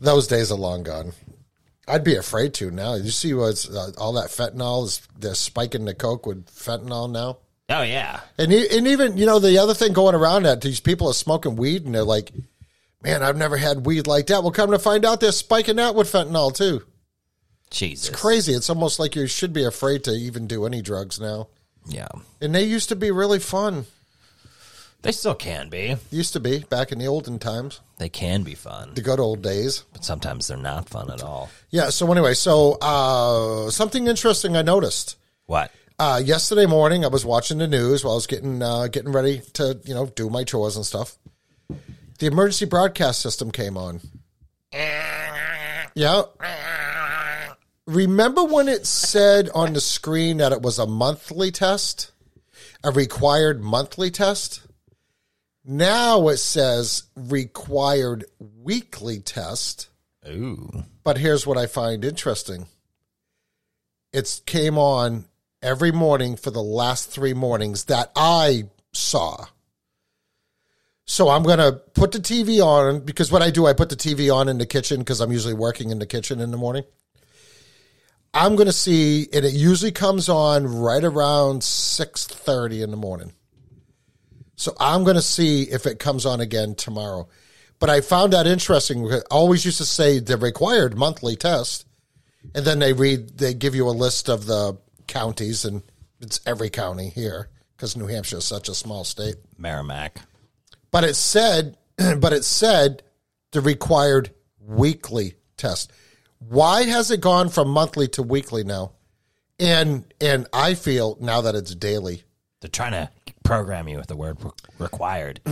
Those 0.00 0.26
days 0.26 0.52
are 0.52 0.58
long 0.58 0.82
gone. 0.82 1.12
I'd 1.88 2.04
be 2.04 2.16
afraid 2.16 2.52
to 2.54 2.70
now. 2.70 2.94
You 2.94 3.10
see 3.10 3.32
what's 3.34 3.68
uh, 3.68 3.92
all 3.98 4.12
that 4.14 4.28
fentanyl 4.30 4.84
is? 4.84 5.00
They're 5.18 5.34
spiking 5.34 5.84
the 5.84 5.94
coke 5.94 6.26
with 6.26 6.46
fentanyl 6.46 7.10
now. 7.10 7.38
Oh 7.68 7.82
yeah. 7.82 8.20
And, 8.38 8.52
and 8.52 8.86
even, 8.86 9.16
you 9.18 9.26
know, 9.26 9.38
the 9.38 9.58
other 9.58 9.74
thing 9.74 9.92
going 9.92 10.14
around 10.14 10.44
that 10.44 10.60
these 10.60 10.80
people 10.80 11.08
are 11.08 11.14
smoking 11.14 11.56
weed 11.56 11.84
and 11.84 11.94
they're 11.94 12.04
like, 12.04 12.32
man, 13.02 13.22
I've 13.22 13.36
never 13.36 13.56
had 13.56 13.84
weed 13.86 14.06
like 14.06 14.28
that. 14.28 14.42
Well, 14.42 14.52
come 14.52 14.70
to 14.70 14.78
find 14.78 15.04
out 15.04 15.20
they're 15.20 15.32
spiking 15.32 15.76
that 15.76 15.94
with 15.94 16.10
fentanyl 16.12 16.54
too. 16.54 16.82
Jesus. 17.70 18.08
It's 18.10 18.20
crazy. 18.20 18.52
It's 18.52 18.70
almost 18.70 19.00
like 19.00 19.16
you 19.16 19.26
should 19.26 19.52
be 19.52 19.64
afraid 19.64 20.04
to 20.04 20.12
even 20.12 20.46
do 20.46 20.64
any 20.66 20.80
drugs 20.80 21.18
now. 21.20 21.48
Yeah. 21.88 22.08
And 22.40 22.54
they 22.54 22.62
used 22.64 22.88
to 22.90 22.96
be 22.96 23.10
really 23.10 23.40
fun. 23.40 23.86
They 25.02 25.12
still 25.12 25.34
can 25.34 25.68
be. 25.68 25.96
Used 26.10 26.32
to 26.32 26.40
be 26.40 26.60
back 26.60 26.90
in 26.90 26.98
the 26.98 27.06
olden 27.06 27.38
times, 27.38 27.80
They 27.98 28.08
can 28.08 28.42
be 28.42 28.54
fun, 28.54 28.94
the 28.94 29.02
good 29.02 29.20
old 29.20 29.40
days. 29.42 29.84
but 29.92 30.04
sometimes 30.04 30.48
they're 30.48 30.56
not 30.56 30.88
fun 30.88 31.10
at 31.10 31.22
all. 31.22 31.48
Yeah. 31.70 31.90
So 31.90 32.10
anyway, 32.10 32.34
so 32.34 32.76
uh, 32.80 33.70
something 33.70 34.06
interesting 34.08 34.56
I 34.56 34.62
noticed. 34.62 35.16
What? 35.46 35.70
Uh, 35.98 36.20
yesterday 36.22 36.66
morning, 36.66 37.04
I 37.06 37.08
was 37.08 37.24
watching 37.24 37.56
the 37.56 37.66
news 37.66 38.04
while 38.04 38.12
I 38.12 38.16
was 38.16 38.26
getting 38.26 38.62
uh, 38.62 38.88
getting 38.88 39.12
ready 39.12 39.40
to 39.54 39.80
you 39.84 39.94
know 39.94 40.06
do 40.06 40.28
my 40.28 40.44
chores 40.44 40.76
and 40.76 40.84
stuff. 40.84 41.16
The 42.18 42.26
emergency 42.26 42.66
broadcast 42.66 43.20
system 43.20 43.50
came 43.50 43.78
on. 43.78 44.00
Yeah. 45.94 46.22
Remember 47.86 48.44
when 48.44 48.68
it 48.68 48.84
said 48.86 49.48
on 49.54 49.72
the 49.72 49.80
screen 49.80 50.38
that 50.38 50.52
it 50.52 50.60
was 50.60 50.78
a 50.78 50.86
monthly 50.86 51.50
test, 51.50 52.12
a 52.84 52.90
required 52.90 53.62
monthly 53.62 54.10
test? 54.10 54.62
Now 55.64 56.28
it 56.28 56.36
says 56.36 57.04
required 57.14 58.26
weekly 58.38 59.20
test. 59.20 59.88
Ooh. 60.28 60.84
But 61.04 61.18
here's 61.18 61.46
what 61.46 61.56
I 61.56 61.66
find 61.66 62.04
interesting. 62.04 62.66
It 64.12 64.40
came 64.46 64.76
on 64.76 65.24
every 65.62 65.92
morning 65.92 66.36
for 66.36 66.50
the 66.50 66.62
last 66.62 67.10
three 67.10 67.34
mornings 67.34 67.84
that 67.84 68.10
I 68.14 68.64
saw. 68.92 69.46
So 71.04 71.28
I'm 71.28 71.44
going 71.44 71.58
to 71.58 71.72
put 71.72 72.12
the 72.12 72.18
TV 72.18 72.60
on 72.60 73.00
because 73.00 73.30
what 73.30 73.42
I 73.42 73.50
do, 73.50 73.66
I 73.66 73.72
put 73.72 73.88
the 73.88 73.96
TV 73.96 74.34
on 74.34 74.48
in 74.48 74.58
the 74.58 74.66
kitchen 74.66 74.98
because 74.98 75.20
I'm 75.20 75.30
usually 75.30 75.54
working 75.54 75.90
in 75.90 75.98
the 75.98 76.06
kitchen 76.06 76.40
in 76.40 76.50
the 76.50 76.56
morning. 76.56 76.84
I'm 78.34 78.56
going 78.56 78.66
to 78.66 78.72
see, 78.72 79.28
and 79.32 79.44
it 79.44 79.54
usually 79.54 79.92
comes 79.92 80.28
on 80.28 80.66
right 80.66 81.02
around 81.02 81.62
6.30 81.62 82.82
in 82.82 82.90
the 82.90 82.96
morning. 82.96 83.32
So 84.56 84.74
I'm 84.80 85.04
going 85.04 85.16
to 85.16 85.22
see 85.22 85.62
if 85.62 85.86
it 85.86 85.98
comes 85.98 86.26
on 86.26 86.40
again 86.40 86.74
tomorrow. 86.74 87.28
But 87.78 87.88
I 87.88 88.00
found 88.00 88.32
that 88.32 88.46
interesting. 88.46 89.10
I 89.10 89.20
always 89.30 89.64
used 89.64 89.78
to 89.78 89.84
say 89.84 90.18
the 90.18 90.36
required 90.36 90.96
monthly 90.98 91.36
test, 91.36 91.86
and 92.54 92.64
then 92.64 92.78
they 92.78 92.92
read, 92.92 93.38
they 93.38 93.54
give 93.54 93.74
you 93.74 93.88
a 93.88 93.90
list 93.90 94.28
of 94.28 94.46
the 94.46 94.78
counties, 95.06 95.64
and 95.64 95.82
it's 96.20 96.40
every 96.46 96.70
county 96.70 97.08
here 97.10 97.48
because 97.76 97.96
New 97.96 98.06
Hampshire 98.06 98.38
is 98.38 98.44
such 98.44 98.68
a 98.68 98.74
small 98.74 99.04
state. 99.04 99.36
Merrimack. 99.58 100.20
But 100.90 101.04
it 101.04 101.14
said, 101.14 101.76
but 102.18 102.32
it 102.32 102.44
said 102.44 103.02
the 103.52 103.60
required 103.60 104.30
weekly 104.60 105.34
test. 105.56 105.92
Why 106.38 106.84
has 106.84 107.10
it 107.10 107.20
gone 107.20 107.48
from 107.48 107.68
monthly 107.68 108.08
to 108.08 108.22
weekly 108.22 108.64
now? 108.64 108.92
and 109.58 110.04
and 110.20 110.46
I 110.52 110.74
feel 110.74 111.16
now 111.18 111.40
that 111.40 111.54
it's 111.54 111.74
daily. 111.74 112.22
They're 112.60 112.68
trying 112.68 112.92
to 112.92 113.10
program 113.42 113.88
you 113.88 113.96
with 113.96 114.06
the 114.06 114.16
word 114.16 114.36
re- 114.44 114.50
required. 114.78 115.40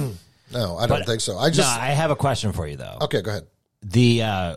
No, 0.52 0.76
I 0.76 0.86
don't 0.86 0.98
But- 1.00 1.06
think 1.06 1.20
so. 1.22 1.36
I 1.38 1.48
just 1.48 1.60
no, 1.76 1.82
I 1.82 1.88
have 1.88 2.10
a 2.12 2.16
question 2.16 2.52
for 2.52 2.66
you 2.66 2.76
though. 2.76 2.98
okay. 3.00 3.22
Go 3.22 3.30
ahead. 3.30 3.46
The 3.82 4.22
uh 4.22 4.56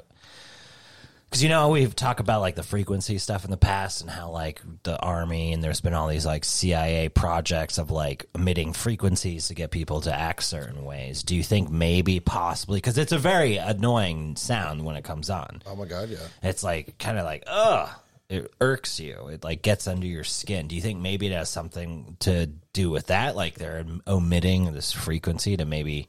because 1.37 1.43
you 1.43 1.49
know 1.49 1.69
we've 1.69 1.95
talked 1.95 2.19
about 2.19 2.41
like 2.41 2.55
the 2.55 2.63
frequency 2.63 3.19
stuff 3.19 3.45
in 3.45 3.51
the 3.51 3.57
past 3.57 4.01
and 4.01 4.09
how 4.09 4.31
like 4.31 4.59
the 4.81 4.97
army 4.99 5.53
and 5.53 5.63
there's 5.63 5.81
been 5.81 5.93
all 5.93 6.07
these 6.07 6.25
like 6.25 6.43
CIA 6.43 7.09
projects 7.09 7.77
of 7.77 7.91
like 7.91 8.25
emitting 8.33 8.73
frequencies 8.73 9.49
to 9.49 9.53
get 9.53 9.69
people 9.69 10.01
to 10.01 10.11
act 10.11 10.41
certain 10.41 10.83
ways. 10.83 11.21
Do 11.21 11.35
you 11.35 11.43
think 11.43 11.69
maybe 11.69 12.19
possibly 12.19 12.77
because 12.77 12.97
it's 12.97 13.11
a 13.11 13.19
very 13.19 13.57
annoying 13.57 14.35
sound 14.35 14.83
when 14.83 14.95
it 14.95 15.03
comes 15.03 15.29
on. 15.29 15.61
Oh 15.67 15.75
my 15.75 15.85
god, 15.85 16.09
yeah. 16.09 16.17
It's 16.41 16.63
like 16.63 16.97
kind 16.97 17.19
of 17.19 17.25
like 17.25 17.43
ugh, 17.45 17.87
it 18.29 18.51
irks 18.59 18.99
you. 18.99 19.27
It 19.27 19.43
like 19.43 19.61
gets 19.61 19.87
under 19.87 20.07
your 20.07 20.23
skin. 20.23 20.67
Do 20.67 20.73
you 20.73 20.81
think 20.81 20.99
maybe 20.99 21.27
it 21.27 21.33
has 21.33 21.49
something 21.49 22.17
to 22.21 22.47
do 22.73 22.89
with 22.89 23.07
that? 23.07 23.35
Like 23.35 23.59
they're 23.59 23.85
omitting 24.07 24.73
this 24.73 24.91
frequency 24.91 25.55
to 25.55 25.65
maybe 25.65 26.07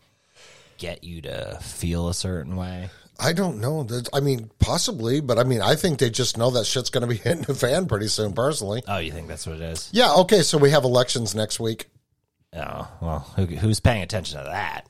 get 0.79 1.05
you 1.05 1.21
to 1.21 1.59
feel 1.61 2.09
a 2.09 2.14
certain 2.14 2.57
way. 2.57 2.88
I 3.20 3.33
don't 3.33 3.61
know. 3.61 3.87
I 4.12 4.20
mean, 4.20 4.50
possibly, 4.61 5.20
but 5.20 5.38
I 5.38 5.44
mean, 5.44 5.61
I 5.61 5.74
think 5.74 5.98
they 5.98 6.09
just 6.11 6.38
know 6.38 6.50
that 6.52 6.66
shit's 6.66 6.90
going 6.90 7.02
to 7.02 7.07
be 7.09 7.16
hitting 7.22 7.42
the 7.42 7.54
fan 7.54 7.87
pretty 7.87 8.09
soon. 8.09 8.33
Personally, 8.33 8.83
Oh, 8.87 8.98
you 8.98 9.11
think 9.12 9.28
that's 9.28 9.46
what 9.46 9.57
it 9.57 9.62
is? 9.62 9.88
yeah. 9.92 10.12
Okay, 10.14 10.42
so 10.42 10.57
we 10.59 10.70
have 10.70 10.85
elections 10.85 11.35
next 11.35 11.59
week, 11.59 11.88
Oh, 12.57 12.88
well, 13.02 13.18
who, 13.37 13.44
who's 13.46 13.81
paying 13.81 14.02
attention 14.02 14.38
to 14.38 14.44
that? 14.44 14.87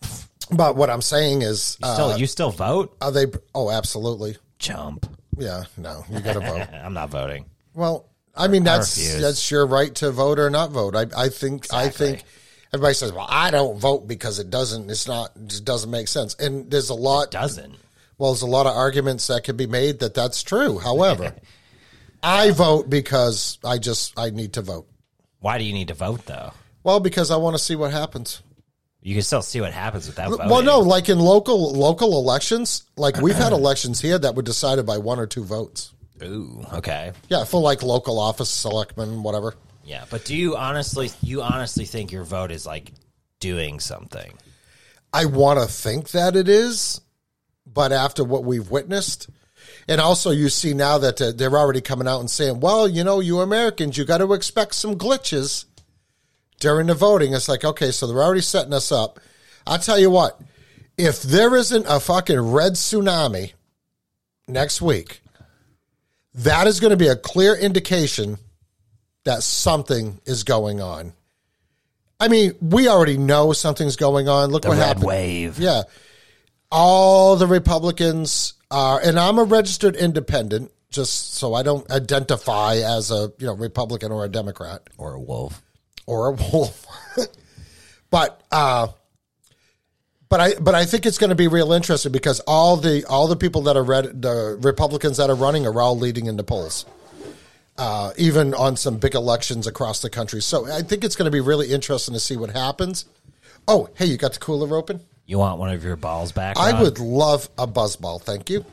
but 0.50 0.76
what 0.76 0.90
I'm 0.90 1.02
saying 1.02 1.42
is, 1.42 1.76
uh, 1.82 1.94
Still, 1.94 2.18
you 2.18 2.26
still 2.26 2.50
vote? 2.50 2.96
are 3.00 3.10
they? 3.12 3.26
Oh, 3.54 3.70
absolutely. 3.70 4.36
Jump. 4.58 5.06
Yeah, 5.36 5.64
no, 5.76 6.04
you 6.10 6.20
got 6.20 6.34
to 6.34 6.40
vote. 6.40 6.68
I'm 6.72 6.94
not 6.94 7.10
voting. 7.10 7.46
Well, 7.74 8.08
I 8.36 8.48
mean, 8.48 8.62
that's 8.64 8.96
refuse. 8.98 9.20
that's 9.20 9.50
your 9.50 9.66
right 9.66 9.94
to 9.96 10.10
vote 10.10 10.38
or 10.38 10.50
not 10.50 10.70
vote. 10.70 10.94
I 10.96 11.06
I 11.16 11.28
think 11.28 11.72
I 11.72 11.88
think 11.88 12.24
everybody 12.72 12.94
says, 12.94 13.12
well, 13.12 13.26
I 13.28 13.50
don't 13.50 13.78
vote 13.78 14.06
because 14.08 14.38
it 14.38 14.50
doesn't. 14.50 14.90
It's 14.90 15.06
not. 15.08 15.30
It 15.36 15.46
just 15.48 15.64
doesn't 15.64 15.90
make 15.90 16.08
sense. 16.08 16.34
And 16.34 16.70
there's 16.70 16.90
a 16.90 16.94
lot. 16.94 17.30
Doesn't. 17.30 17.74
Well, 18.18 18.32
there's 18.32 18.42
a 18.42 18.46
lot 18.46 18.66
of 18.66 18.76
arguments 18.76 19.28
that 19.28 19.44
can 19.44 19.56
be 19.56 19.66
made 19.66 20.00
that 20.00 20.14
that's 20.14 20.42
true. 20.42 20.78
However, 20.78 21.34
I 22.22 22.50
vote 22.50 22.90
because 22.90 23.58
I 23.64 23.78
just 23.78 24.18
I 24.18 24.30
need 24.30 24.54
to 24.54 24.62
vote. 24.62 24.88
Why 25.40 25.58
do 25.58 25.64
you 25.64 25.72
need 25.72 25.88
to 25.88 25.94
vote 25.94 26.26
though? 26.26 26.52
Well, 26.82 27.00
because 27.00 27.30
I 27.30 27.36
want 27.36 27.56
to 27.56 27.62
see 27.62 27.76
what 27.76 27.92
happens. 27.92 28.42
You 29.00 29.14
can 29.14 29.22
still 29.22 29.42
see 29.42 29.60
what 29.60 29.72
happens 29.72 30.08
without 30.08 30.30
voting. 30.30 30.50
Well, 30.50 30.62
no, 30.62 30.80
like 30.80 31.08
in 31.08 31.18
local 31.18 31.72
local 31.72 32.18
elections, 32.18 32.84
like 32.96 33.18
we've 33.20 33.36
had 33.36 33.52
elections 33.52 34.00
here 34.00 34.18
that 34.18 34.34
were 34.34 34.42
decided 34.42 34.84
by 34.84 34.98
one 34.98 35.20
or 35.20 35.26
two 35.26 35.44
votes. 35.44 35.94
Ooh, 36.22 36.64
okay. 36.74 37.12
Yeah, 37.28 37.44
for 37.44 37.60
like 37.60 37.82
local 37.82 38.18
office, 38.18 38.50
selectmen, 38.50 39.22
whatever. 39.22 39.54
Yeah, 39.84 40.04
but 40.10 40.24
do 40.24 40.36
you 40.36 40.56
honestly, 40.56 41.10
you 41.22 41.42
honestly 41.42 41.84
think 41.84 42.12
your 42.12 42.24
vote 42.24 42.50
is 42.50 42.66
like 42.66 42.92
doing 43.40 43.80
something? 43.80 44.32
I 45.12 45.24
want 45.24 45.60
to 45.60 45.66
think 45.66 46.10
that 46.10 46.36
it 46.36 46.48
is, 46.48 47.00
but 47.72 47.92
after 47.92 48.24
what 48.24 48.44
we've 48.44 48.70
witnessed, 48.70 49.28
and 49.88 50.00
also 50.00 50.30
you 50.30 50.48
see 50.48 50.74
now 50.74 50.98
that 50.98 51.20
uh, 51.20 51.32
they're 51.34 51.56
already 51.56 51.80
coming 51.80 52.08
out 52.08 52.20
and 52.20 52.30
saying, 52.30 52.60
"Well, 52.60 52.88
you 52.88 53.04
know, 53.04 53.20
you 53.20 53.40
Americans, 53.40 53.96
you 53.96 54.04
got 54.04 54.18
to 54.18 54.32
expect 54.32 54.74
some 54.74 54.96
glitches 54.96 55.64
during 56.60 56.86
the 56.88 56.94
voting." 56.94 57.32
It's 57.34 57.48
like, 57.48 57.64
okay, 57.64 57.90
so 57.90 58.06
they're 58.06 58.22
already 58.22 58.40
setting 58.40 58.72
us 58.72 58.90
up. 58.92 59.18
I'll 59.66 59.78
tell 59.78 59.98
you 59.98 60.10
what, 60.10 60.40
if 60.96 61.22
there 61.22 61.54
isn't 61.56 61.86
a 61.88 62.00
fucking 62.00 62.40
red 62.40 62.72
tsunami 62.72 63.52
next 64.46 64.80
week, 64.80 65.20
that 66.34 66.66
is 66.66 66.80
going 66.80 66.90
to 66.92 66.96
be 66.96 67.08
a 67.08 67.16
clear 67.16 67.54
indication 67.54 68.38
that 69.24 69.42
something 69.42 70.20
is 70.24 70.44
going 70.44 70.80
on. 70.80 71.12
I 72.20 72.28
mean, 72.28 72.54
we 72.60 72.88
already 72.88 73.16
know 73.16 73.52
something's 73.52 73.96
going 73.96 74.28
on. 74.28 74.50
Look 74.50 74.62
The 74.62 74.68
what 74.70 74.78
red 74.78 74.86
happened. 74.86 75.06
wave. 75.06 75.58
Yeah. 75.58 75.82
All 76.70 77.36
the 77.36 77.46
Republicans 77.46 78.54
are, 78.70 79.00
and 79.00 79.18
I'm 79.18 79.38
a 79.38 79.44
registered 79.44 79.96
independent, 79.96 80.70
just 80.90 81.34
so 81.34 81.54
I 81.54 81.62
don't 81.62 81.90
identify 81.90 82.76
as 82.76 83.10
a 83.10 83.32
you 83.38 83.46
know 83.46 83.54
Republican 83.54 84.12
or 84.12 84.24
a 84.24 84.28
Democrat 84.28 84.82
Or 84.98 85.14
a 85.14 85.20
wolf. 85.20 85.62
or 86.06 86.28
a 86.28 86.32
wolf. 86.32 86.86
but 88.10 88.42
uh, 88.52 88.88
but 90.28 90.40
I 90.40 90.54
but 90.60 90.74
I 90.74 90.84
think 90.84 91.06
it's 91.06 91.18
going 91.18 91.30
to 91.30 91.36
be 91.36 91.48
real 91.48 91.72
interesting 91.72 92.12
because 92.12 92.40
all 92.40 92.76
the 92.76 93.04
all 93.06 93.28
the 93.28 93.36
people 93.36 93.62
that 93.62 93.76
are 93.76 93.82
red, 93.84 94.20
the 94.20 94.58
Republicans 94.60 95.16
that 95.16 95.30
are 95.30 95.36
running 95.36 95.66
are 95.66 95.80
all 95.80 95.96
leading 95.96 96.26
in 96.26 96.36
the 96.36 96.44
polls. 96.44 96.84
Uh, 97.78 98.12
even 98.16 98.54
on 98.54 98.76
some 98.76 98.98
big 98.98 99.14
elections 99.14 99.64
across 99.68 100.02
the 100.02 100.10
country. 100.10 100.42
So 100.42 100.68
I 100.68 100.82
think 100.82 101.04
it's 101.04 101.14
going 101.14 101.26
to 101.26 101.30
be 101.30 101.38
really 101.38 101.70
interesting 101.72 102.12
to 102.12 102.18
see 102.18 102.36
what 102.36 102.50
happens. 102.50 103.04
Oh, 103.68 103.88
hey, 103.94 104.06
you 104.06 104.16
got 104.16 104.32
the 104.32 104.40
cooler 104.40 104.76
open? 104.76 104.98
You 105.28 105.38
want 105.38 105.58
one 105.58 105.68
of 105.68 105.84
your 105.84 105.96
balls 105.96 106.32
back? 106.32 106.58
I 106.58 106.72
Ron? 106.72 106.82
would 106.82 106.98
love 106.98 107.50
a 107.58 107.66
buzzball. 107.66 108.18
Thank 108.18 108.48
you. 108.48 108.64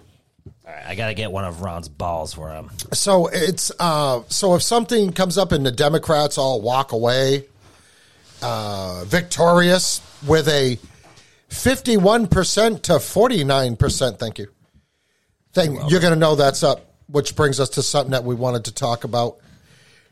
All 0.65 0.73
right, 0.73 0.85
I 0.87 0.95
got 0.95 1.09
to 1.09 1.13
get 1.13 1.29
one 1.29 1.43
of 1.43 1.61
Ron's 1.61 1.89
balls 1.89 2.33
for 2.33 2.49
him. 2.49 2.71
So 2.93 3.27
it's 3.27 3.73
uh, 3.77 4.21
so 4.29 4.55
if 4.55 4.63
something 4.63 5.11
comes 5.11 5.37
up 5.37 5.51
and 5.51 5.65
the 5.65 5.71
Democrats 5.71 6.37
all 6.37 6.61
walk 6.61 6.93
away 6.93 7.43
uh, 8.41 9.03
victorious 9.05 9.99
with 10.25 10.47
a 10.47 10.79
fifty-one 11.49 12.27
percent 12.27 12.83
to 12.83 13.01
forty-nine 13.01 13.75
percent, 13.75 14.17
thank 14.17 14.39
you. 14.39 14.47
Thing 15.51 15.75
you're 15.89 15.99
going 15.99 16.13
to 16.13 16.19
know 16.19 16.35
that's 16.35 16.63
up, 16.63 16.85
which 17.07 17.35
brings 17.35 17.59
us 17.59 17.67
to 17.71 17.83
something 17.83 18.11
that 18.11 18.23
we 18.23 18.33
wanted 18.33 18.63
to 18.65 18.73
talk 18.73 19.03
about. 19.03 19.39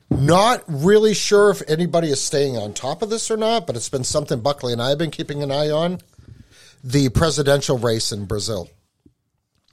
Not 0.10 0.62
really 0.68 1.14
sure 1.14 1.52
if 1.52 1.62
anybody 1.70 2.10
is 2.10 2.22
staying 2.22 2.58
on 2.58 2.74
top 2.74 3.02
of 3.02 3.10
this 3.10 3.32
or 3.32 3.38
not, 3.38 3.66
but 3.66 3.78
it's 3.78 3.90
been 3.90 4.04
something 4.04 4.42
Buckley 4.42 4.74
and 4.74 4.82
I 4.82 4.90
have 4.90 4.98
been 4.98 5.10
keeping 5.10 5.42
an 5.42 5.52
eye 5.52 5.70
on. 5.70 6.00
The 6.84 7.10
presidential 7.10 7.78
race 7.78 8.12
in 8.12 8.26
Brazil. 8.26 8.70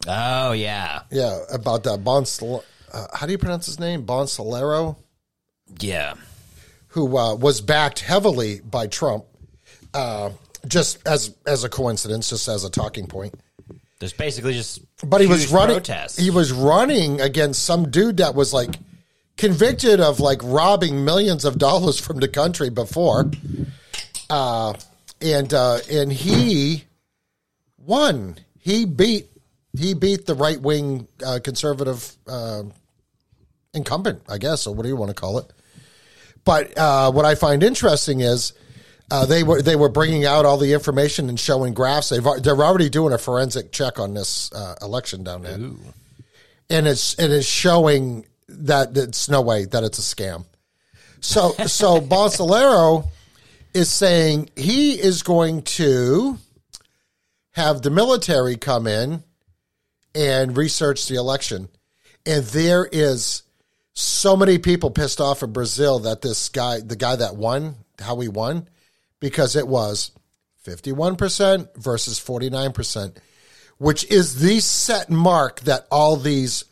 Oh 0.07 0.53
yeah, 0.53 1.03
Yeah, 1.11 1.40
about 1.53 1.85
that 1.85 2.03
Bonsal. 2.05 2.62
Uh, 2.92 3.07
how 3.12 3.27
do 3.27 3.33
you 3.33 3.38
pronounce 3.38 3.66
his 3.66 3.79
name? 3.79 4.05
Bonsalero, 4.05 4.96
yeah. 5.79 6.14
who 6.88 7.16
uh, 7.16 7.35
was 7.35 7.61
backed 7.61 8.01
heavily 8.01 8.61
by 8.61 8.87
Trump, 8.87 9.25
uh, 9.92 10.31
just 10.66 11.07
as 11.07 11.35
as 11.46 11.64
a 11.64 11.68
coincidence, 11.68 12.31
just 12.31 12.49
as 12.49 12.64
a 12.64 12.70
talking 12.70 13.07
point. 13.07 13.35
There's 13.99 14.14
basically 14.14 14.55
just 14.55 14.81
But 15.07 15.20
he 15.20 15.27
was 15.27 15.53
running. 15.53 15.77
protests. 15.77 16.16
He 16.16 16.31
was 16.31 16.53
running 16.53 17.20
against 17.20 17.62
some 17.64 17.90
dude 17.90 18.16
that 18.16 18.35
was 18.35 18.55
like 18.55 18.79
convicted 19.37 20.01
of 20.01 20.20
like 20.20 20.40
robbing 20.42 21.05
millions 21.05 21.44
of 21.44 21.59
dollars 21.59 22.01
from 22.01 22.18
the 22.18 22.29
country 22.29 22.70
before, 22.70 23.31
uh, 24.31 24.73
and 25.20 25.53
uh, 25.53 25.81
and 25.90 26.11
he 26.11 26.85
won. 27.81 28.37
He 28.59 28.85
beat 28.85 29.27
he 29.77 29.95
beat 29.95 30.27
the 30.27 30.35
right 30.35 30.61
wing 30.61 31.07
uh, 31.25 31.38
conservative 31.43 32.16
uh, 32.27 32.64
incumbent, 33.73 34.23
I 34.29 34.38
guess, 34.38 34.66
or 34.66 34.75
what 34.75 34.83
do 34.83 34.88
you 34.88 34.97
want 34.97 35.11
to 35.11 35.14
call 35.14 35.38
it? 35.38 35.53
But 36.45 36.77
uh, 36.77 37.12
what 37.12 37.25
I 37.25 37.35
find 37.35 37.62
interesting 37.62 38.21
is 38.21 38.53
uh, 39.11 39.27
they 39.27 39.43
were 39.43 39.62
they 39.62 39.77
were 39.77 39.88
bringing 39.88 40.25
out 40.25 40.45
all 40.45 40.57
the 40.57 40.73
information 40.73 41.29
and 41.29 41.38
showing 41.38 41.75
graphs. 41.75 42.09
They've 42.09 42.25
they're 42.43 42.57
already 42.57 42.88
doing 42.88 43.12
a 43.12 43.19
forensic 43.19 43.73
check 43.73 43.99
on 43.99 44.14
this 44.14 44.53
uh, 44.53 44.77
election 44.83 45.25
down 45.25 45.43
there, 45.43 45.55
and 46.69 46.87
it's 46.87 47.14
it's 47.19 47.47
showing 47.47 48.27
that 48.49 48.97
it's 48.97 49.29
no 49.29 49.40
way 49.43 49.64
that 49.66 49.85
it's 49.85 49.99
a 49.99 50.03
scam. 50.03 50.45
So 51.21 51.53
so 51.66 52.01
Bolsonaro 52.01 53.09
is 53.75 53.88
saying 53.88 54.51
he 54.57 54.93
is 55.01 55.23
going 55.23 55.62
to 55.62 56.38
have 57.61 57.83
the 57.83 57.90
military 57.90 58.57
come 58.57 58.87
in 58.87 59.23
and 60.14 60.57
research 60.57 61.07
the 61.07 61.16
election, 61.16 61.68
and 62.25 62.44
there 62.46 62.88
is 62.90 63.42
so 63.92 64.37
many 64.37 64.59
people 64.59 64.90
pissed 64.90 65.20
off 65.20 65.42
in 65.42 65.53
Brazil 65.53 65.99
that 66.01 66.23
this 66.23 66.49
guy, 66.49 66.81
the 66.81 66.96
guy 66.96 67.16
that 67.16 67.37
won, 67.37 67.77
how 67.99 68.18
he 68.20 68.29
won, 68.29 68.66
because 69.20 69.57
it 69.57 69.68
was 69.68 70.11
51% 70.66 71.77
versus 71.77 72.18
49%, 72.18 73.16
which 73.79 74.11
is 74.11 74.40
the 74.40 74.61
set 74.61 75.11
mark 75.11 75.61
that 75.61 75.87
all 75.90 76.16
these 76.16 76.64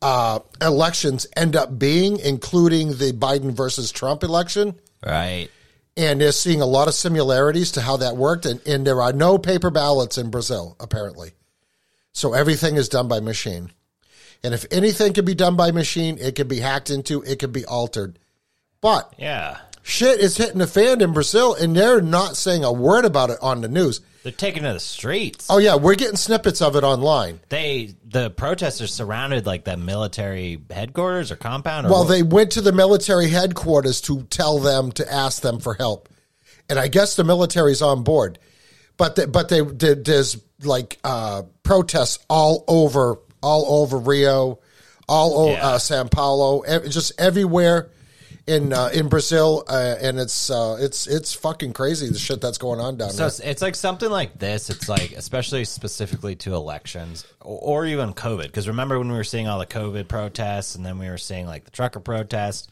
uh, 0.00 0.40
elections 0.60 1.26
end 1.36 1.54
up 1.54 1.78
being, 1.78 2.18
including 2.18 2.88
the 2.88 3.12
Biden 3.12 3.52
versus 3.52 3.92
Trump 3.92 4.24
election. 4.24 4.74
right. 5.04 5.48
And 5.96 6.20
they're 6.20 6.32
seeing 6.32 6.62
a 6.62 6.66
lot 6.66 6.88
of 6.88 6.94
similarities 6.94 7.72
to 7.72 7.82
how 7.82 7.98
that 7.98 8.16
worked. 8.16 8.46
And, 8.46 8.66
and 8.66 8.86
there 8.86 9.02
are 9.02 9.12
no 9.12 9.36
paper 9.36 9.70
ballots 9.70 10.16
in 10.16 10.30
Brazil, 10.30 10.76
apparently. 10.80 11.32
So 12.12 12.32
everything 12.32 12.76
is 12.76 12.88
done 12.88 13.08
by 13.08 13.20
machine. 13.20 13.72
And 14.42 14.54
if 14.54 14.64
anything 14.70 15.12
can 15.12 15.24
be 15.24 15.34
done 15.34 15.56
by 15.56 15.70
machine, 15.70 16.18
it 16.18 16.34
can 16.34 16.48
be 16.48 16.60
hacked 16.60 16.90
into, 16.90 17.22
it 17.22 17.38
can 17.38 17.52
be 17.52 17.64
altered. 17.64 18.18
But 18.80 19.14
Yeah. 19.18 19.58
Shit 19.82 20.20
is 20.20 20.36
hitting 20.36 20.58
the 20.58 20.66
fan 20.66 21.00
in 21.00 21.12
Brazil, 21.12 21.54
and 21.54 21.76
they're 21.76 22.00
not 22.00 22.36
saying 22.36 22.64
a 22.64 22.72
word 22.72 23.04
about 23.04 23.30
it 23.30 23.38
on 23.42 23.60
the 23.60 23.68
news. 23.68 24.00
They're 24.22 24.30
taking 24.30 24.62
to 24.62 24.72
the 24.72 24.78
streets. 24.80 25.48
Oh 25.50 25.58
yeah, 25.58 25.74
we're 25.74 25.96
getting 25.96 26.16
snippets 26.16 26.62
of 26.62 26.76
it 26.76 26.84
online. 26.84 27.40
They 27.48 27.94
the 28.04 28.30
protesters 28.30 28.94
surrounded 28.94 29.46
like 29.46 29.64
the 29.64 29.76
military 29.76 30.60
headquarters 30.70 31.32
or 31.32 31.36
compound. 31.36 31.86
Or 31.86 31.90
Well, 31.90 32.00
what? 32.04 32.08
they 32.10 32.22
went 32.22 32.52
to 32.52 32.60
the 32.60 32.70
military 32.72 33.28
headquarters 33.28 34.00
to 34.02 34.22
tell 34.24 34.60
them 34.60 34.92
to 34.92 35.12
ask 35.12 35.42
them 35.42 35.58
for 35.58 35.74
help, 35.74 36.08
and 36.68 36.78
I 36.78 36.86
guess 36.86 37.16
the 37.16 37.24
military's 37.24 37.82
on 37.82 38.04
board. 38.04 38.38
But 38.96 39.16
the, 39.16 39.26
but 39.26 39.48
they 39.48 39.64
did 39.64 40.04
there's 40.04 40.36
like 40.62 40.98
uh, 41.02 41.42
protests 41.64 42.20
all 42.30 42.64
over 42.68 43.18
all 43.42 43.82
over 43.82 43.98
Rio, 43.98 44.60
all 45.08 45.34
over 45.48 45.52
Yeah. 45.54 45.66
uh, 45.66 45.78
Sao 45.78 46.04
Paulo, 46.04 46.62
just 46.88 47.10
everywhere 47.18 47.90
in 48.46 48.72
uh, 48.72 48.90
in 48.92 49.08
Brazil, 49.08 49.64
uh, 49.68 49.96
and 50.00 50.18
it's 50.18 50.50
uh, 50.50 50.76
it's 50.80 51.06
it's 51.06 51.32
fucking 51.34 51.72
crazy 51.72 52.08
the 52.08 52.18
shit 52.18 52.40
that's 52.40 52.58
going 52.58 52.80
on 52.80 52.96
down 52.96 53.10
So 53.10 53.16
there. 53.18 53.26
it's, 53.28 53.40
it's 53.40 53.62
like 53.62 53.74
something 53.74 54.10
like 54.10 54.38
this. 54.38 54.70
It's 54.70 54.88
like, 54.88 55.12
especially 55.12 55.64
specifically 55.64 56.34
to 56.36 56.54
elections 56.54 57.26
or, 57.40 57.82
or 57.82 57.86
even 57.86 58.14
COVID. 58.14 58.44
Because 58.44 58.68
remember 58.68 58.98
when 58.98 59.08
we 59.10 59.16
were 59.16 59.24
seeing 59.24 59.46
all 59.46 59.58
the 59.58 59.66
COVID 59.66 60.08
protests 60.08 60.74
and 60.74 60.84
then 60.84 60.98
we 60.98 61.08
were 61.08 61.18
seeing 61.18 61.46
like 61.46 61.64
the 61.64 61.70
trucker 61.70 62.00
protest. 62.00 62.70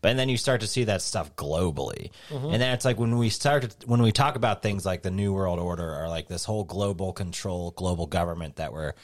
But 0.00 0.16
then 0.16 0.28
you 0.28 0.36
start 0.36 0.62
to 0.62 0.66
see 0.66 0.82
that 0.84 1.00
stuff 1.00 1.36
globally. 1.36 2.10
And 2.28 2.54
then 2.60 2.74
it's 2.74 2.84
like 2.84 2.98
when 2.98 3.18
we 3.18 3.28
start, 3.28 3.70
to, 3.70 3.86
when 3.86 4.02
we 4.02 4.10
talk 4.10 4.34
about 4.34 4.60
things 4.60 4.84
like 4.84 5.02
the 5.02 5.12
New 5.12 5.32
World 5.32 5.60
Order 5.60 5.94
or 5.94 6.08
like 6.08 6.26
this 6.26 6.44
whole 6.44 6.64
global 6.64 7.12
control, 7.12 7.70
global 7.70 8.06
government 8.06 8.56
that 8.56 8.72
we're, 8.72 8.94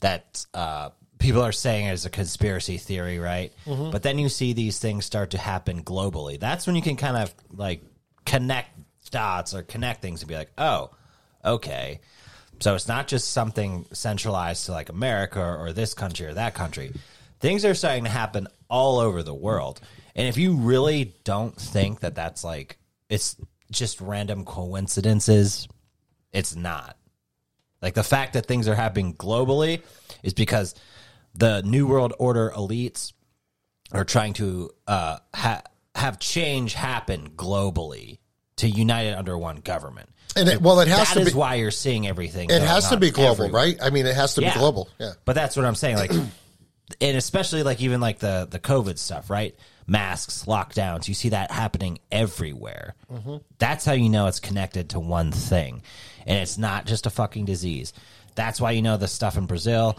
that, 0.00 0.46
uh, 0.54 0.88
people 1.18 1.42
are 1.42 1.52
saying 1.52 1.86
is 1.86 2.06
a 2.06 2.10
conspiracy 2.10 2.78
theory, 2.78 3.18
right? 3.18 3.52
Mm-hmm. 3.66 3.90
But 3.90 4.02
then 4.02 4.18
you 4.18 4.28
see 4.28 4.52
these 4.52 4.78
things 4.78 5.04
start 5.04 5.30
to 5.30 5.38
happen 5.38 5.82
globally. 5.82 6.38
That's 6.38 6.66
when 6.66 6.76
you 6.76 6.82
can 6.82 6.96
kind 6.96 7.16
of 7.16 7.34
like 7.52 7.82
connect 8.24 8.70
dots 9.10 9.54
or 9.54 9.62
connect 9.62 10.02
things 10.02 10.22
and 10.22 10.28
be 10.28 10.34
like, 10.34 10.50
oh, 10.58 10.90
okay. 11.44 12.00
So 12.60 12.74
it's 12.74 12.88
not 12.88 13.06
just 13.06 13.30
something 13.30 13.86
centralized 13.92 14.66
to 14.66 14.72
like 14.72 14.88
America 14.88 15.40
or, 15.40 15.66
or 15.66 15.72
this 15.72 15.94
country 15.94 16.26
or 16.26 16.34
that 16.34 16.54
country. 16.54 16.92
Things 17.40 17.64
are 17.64 17.74
starting 17.74 18.04
to 18.04 18.10
happen 18.10 18.48
all 18.68 18.98
over 18.98 19.22
the 19.22 19.34
world. 19.34 19.80
And 20.14 20.26
if 20.26 20.36
you 20.38 20.54
really 20.54 21.14
don't 21.24 21.54
think 21.54 22.00
that 22.00 22.14
that's 22.14 22.42
like, 22.42 22.78
it's 23.08 23.36
just 23.70 24.00
random 24.00 24.44
coincidences, 24.44 25.68
it's 26.32 26.56
not. 26.56 26.96
Like 27.82 27.94
the 27.94 28.02
fact 28.02 28.32
that 28.32 28.46
things 28.46 28.68
are 28.68 28.74
happening 28.74 29.14
globally 29.14 29.82
is 30.22 30.32
because 30.32 30.74
the 31.36 31.62
New 31.62 31.86
World 31.86 32.12
Order 32.18 32.52
elites 32.56 33.12
are 33.92 34.04
trying 34.04 34.32
to 34.34 34.70
uh, 34.86 35.18
ha- 35.34 35.62
have 35.94 36.18
change 36.18 36.74
happen 36.74 37.30
globally 37.36 38.18
to 38.56 38.68
unite 38.68 39.06
it 39.06 39.16
under 39.16 39.36
one 39.36 39.56
government. 39.58 40.08
And 40.34 40.48
it, 40.48 40.60
well, 40.60 40.80
it 40.80 40.88
has 40.88 41.08
That 41.08 41.14
to 41.14 41.20
is 41.20 41.32
be. 41.32 41.38
why 41.38 41.54
you're 41.54 41.70
seeing 41.70 42.06
everything. 42.06 42.50
It 42.50 42.62
has 42.62 42.88
to 42.90 42.96
be 42.96 43.10
global, 43.10 43.44
everywhere. 43.44 43.52
right? 43.52 43.78
I 43.80 43.90
mean, 43.90 44.06
it 44.06 44.14
has 44.14 44.34
to 44.34 44.40
be 44.42 44.50
global. 44.50 44.88
Yeah. 44.98 45.12
But 45.24 45.34
that's 45.34 45.56
what 45.56 45.64
I'm 45.64 45.74
saying. 45.74 45.96
Like, 45.96 46.10
and 47.00 47.16
especially 47.16 47.62
like 47.62 47.80
even 47.80 48.00
like 48.00 48.18
the 48.18 48.46
the 48.50 48.58
COVID 48.58 48.98
stuff, 48.98 49.30
right? 49.30 49.54
Masks, 49.86 50.44
lockdowns. 50.46 51.06
You 51.08 51.14
see 51.14 51.30
that 51.30 51.50
happening 51.50 52.00
everywhere. 52.10 52.94
Mm-hmm. 53.10 53.36
That's 53.58 53.84
how 53.84 53.92
you 53.92 54.08
know 54.08 54.26
it's 54.26 54.40
connected 54.40 54.90
to 54.90 55.00
one 55.00 55.32
thing, 55.32 55.82
and 56.26 56.38
it's 56.38 56.58
not 56.58 56.86
just 56.86 57.06
a 57.06 57.10
fucking 57.10 57.44
disease. 57.44 57.92
That's 58.34 58.60
why 58.60 58.72
you 58.72 58.82
know 58.82 58.96
the 58.98 59.08
stuff 59.08 59.36
in 59.38 59.46
Brazil 59.46 59.98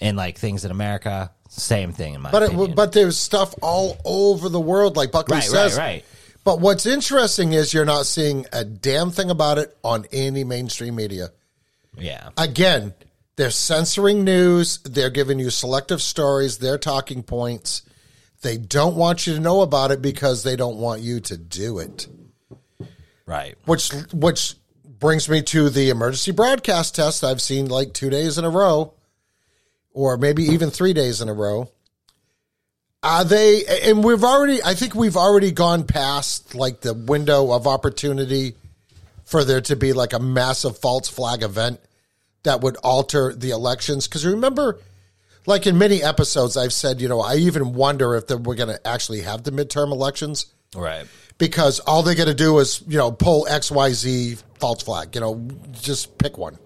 and 0.00 0.16
like 0.16 0.38
things 0.38 0.64
in 0.64 0.70
America. 0.70 1.30
Same 1.48 1.92
thing 1.92 2.14
in 2.14 2.20
my 2.20 2.30
But 2.30 2.42
opinion. 2.44 2.70
it, 2.70 2.76
but 2.76 2.92
there's 2.92 3.16
stuff 3.16 3.54
all 3.62 3.96
over 4.04 4.48
the 4.48 4.60
world, 4.60 4.96
like 4.96 5.12
Buckley 5.12 5.34
right, 5.36 5.42
says. 5.44 5.76
right, 5.78 5.84
right. 5.84 6.04
But 6.42 6.60
what's 6.60 6.84
interesting 6.84 7.52
is 7.52 7.72
you're 7.72 7.84
not 7.84 8.06
seeing 8.06 8.44
a 8.52 8.64
damn 8.64 9.10
thing 9.10 9.30
about 9.30 9.58
it 9.58 9.76
on 9.82 10.04
any 10.12 10.44
mainstream 10.44 10.96
media. 10.96 11.28
Yeah, 11.96 12.30
Again, 12.36 12.92
they're 13.36 13.50
censoring 13.50 14.24
news. 14.24 14.78
They're 14.84 15.10
giving 15.10 15.38
you 15.38 15.48
selective 15.50 16.02
stories. 16.02 16.58
Their 16.58 16.76
talking 16.76 17.22
points. 17.22 17.82
They 18.42 18.58
don't 18.58 18.96
want 18.96 19.26
you 19.26 19.34
to 19.34 19.40
know 19.40 19.60
about 19.62 19.90
it 19.90 20.02
because 20.02 20.42
they 20.42 20.56
don't 20.56 20.76
want 20.76 21.00
you 21.02 21.20
to 21.20 21.36
do 21.38 21.78
it. 21.78 22.06
right. 23.26 23.54
Which 23.64 23.90
which 24.12 24.54
brings 24.98 25.28
me 25.28 25.40
to 25.42 25.70
the 25.70 25.90
emergency 25.90 26.32
broadcast 26.32 26.94
test 26.94 27.24
I've 27.24 27.40
seen 27.42 27.68
like 27.68 27.92
two 27.94 28.10
days 28.10 28.38
in 28.38 28.44
a 28.44 28.50
row, 28.50 28.94
or 29.94 30.18
maybe 30.18 30.42
even 30.42 30.70
three 30.70 30.92
days 30.92 31.22
in 31.22 31.30
a 31.30 31.32
row. 31.34 31.70
Are 33.02 33.24
they? 33.24 33.64
And 33.84 34.02
we've 34.04 34.24
already. 34.24 34.62
I 34.62 34.74
think 34.74 34.94
we've 34.94 35.16
already 35.16 35.52
gone 35.52 35.84
past 35.84 36.54
like 36.54 36.80
the 36.80 36.94
window 36.94 37.52
of 37.52 37.66
opportunity 37.66 38.54
for 39.24 39.44
there 39.44 39.60
to 39.62 39.76
be 39.76 39.92
like 39.92 40.12
a 40.12 40.18
massive 40.18 40.78
false 40.78 41.08
flag 41.08 41.42
event 41.42 41.80
that 42.44 42.60
would 42.62 42.76
alter 42.82 43.34
the 43.34 43.50
elections. 43.50 44.06
Because 44.08 44.24
remember, 44.24 44.80
like 45.46 45.66
in 45.66 45.76
many 45.76 46.02
episodes, 46.02 46.56
I've 46.56 46.72
said, 46.72 47.00
you 47.02 47.08
know, 47.08 47.20
I 47.20 47.36
even 47.36 47.74
wonder 47.74 48.16
if 48.16 48.30
we're 48.30 48.54
going 48.54 48.74
to 48.74 48.86
actually 48.86 49.20
have 49.22 49.42
the 49.44 49.50
midterm 49.50 49.92
elections 49.92 50.46
Right. 50.74 51.06
because 51.36 51.80
all 51.80 52.02
they 52.02 52.14
got 52.14 52.24
to 52.26 52.34
do 52.34 52.58
is 52.58 52.82
you 52.88 52.96
know 52.96 53.12
pull 53.12 53.46
X 53.48 53.70
Y 53.70 53.90
Z 53.92 54.36
false 54.58 54.82
flag. 54.82 55.14
You 55.14 55.20
know, 55.20 55.48
just 55.72 56.16
pick 56.16 56.38
one, 56.38 56.58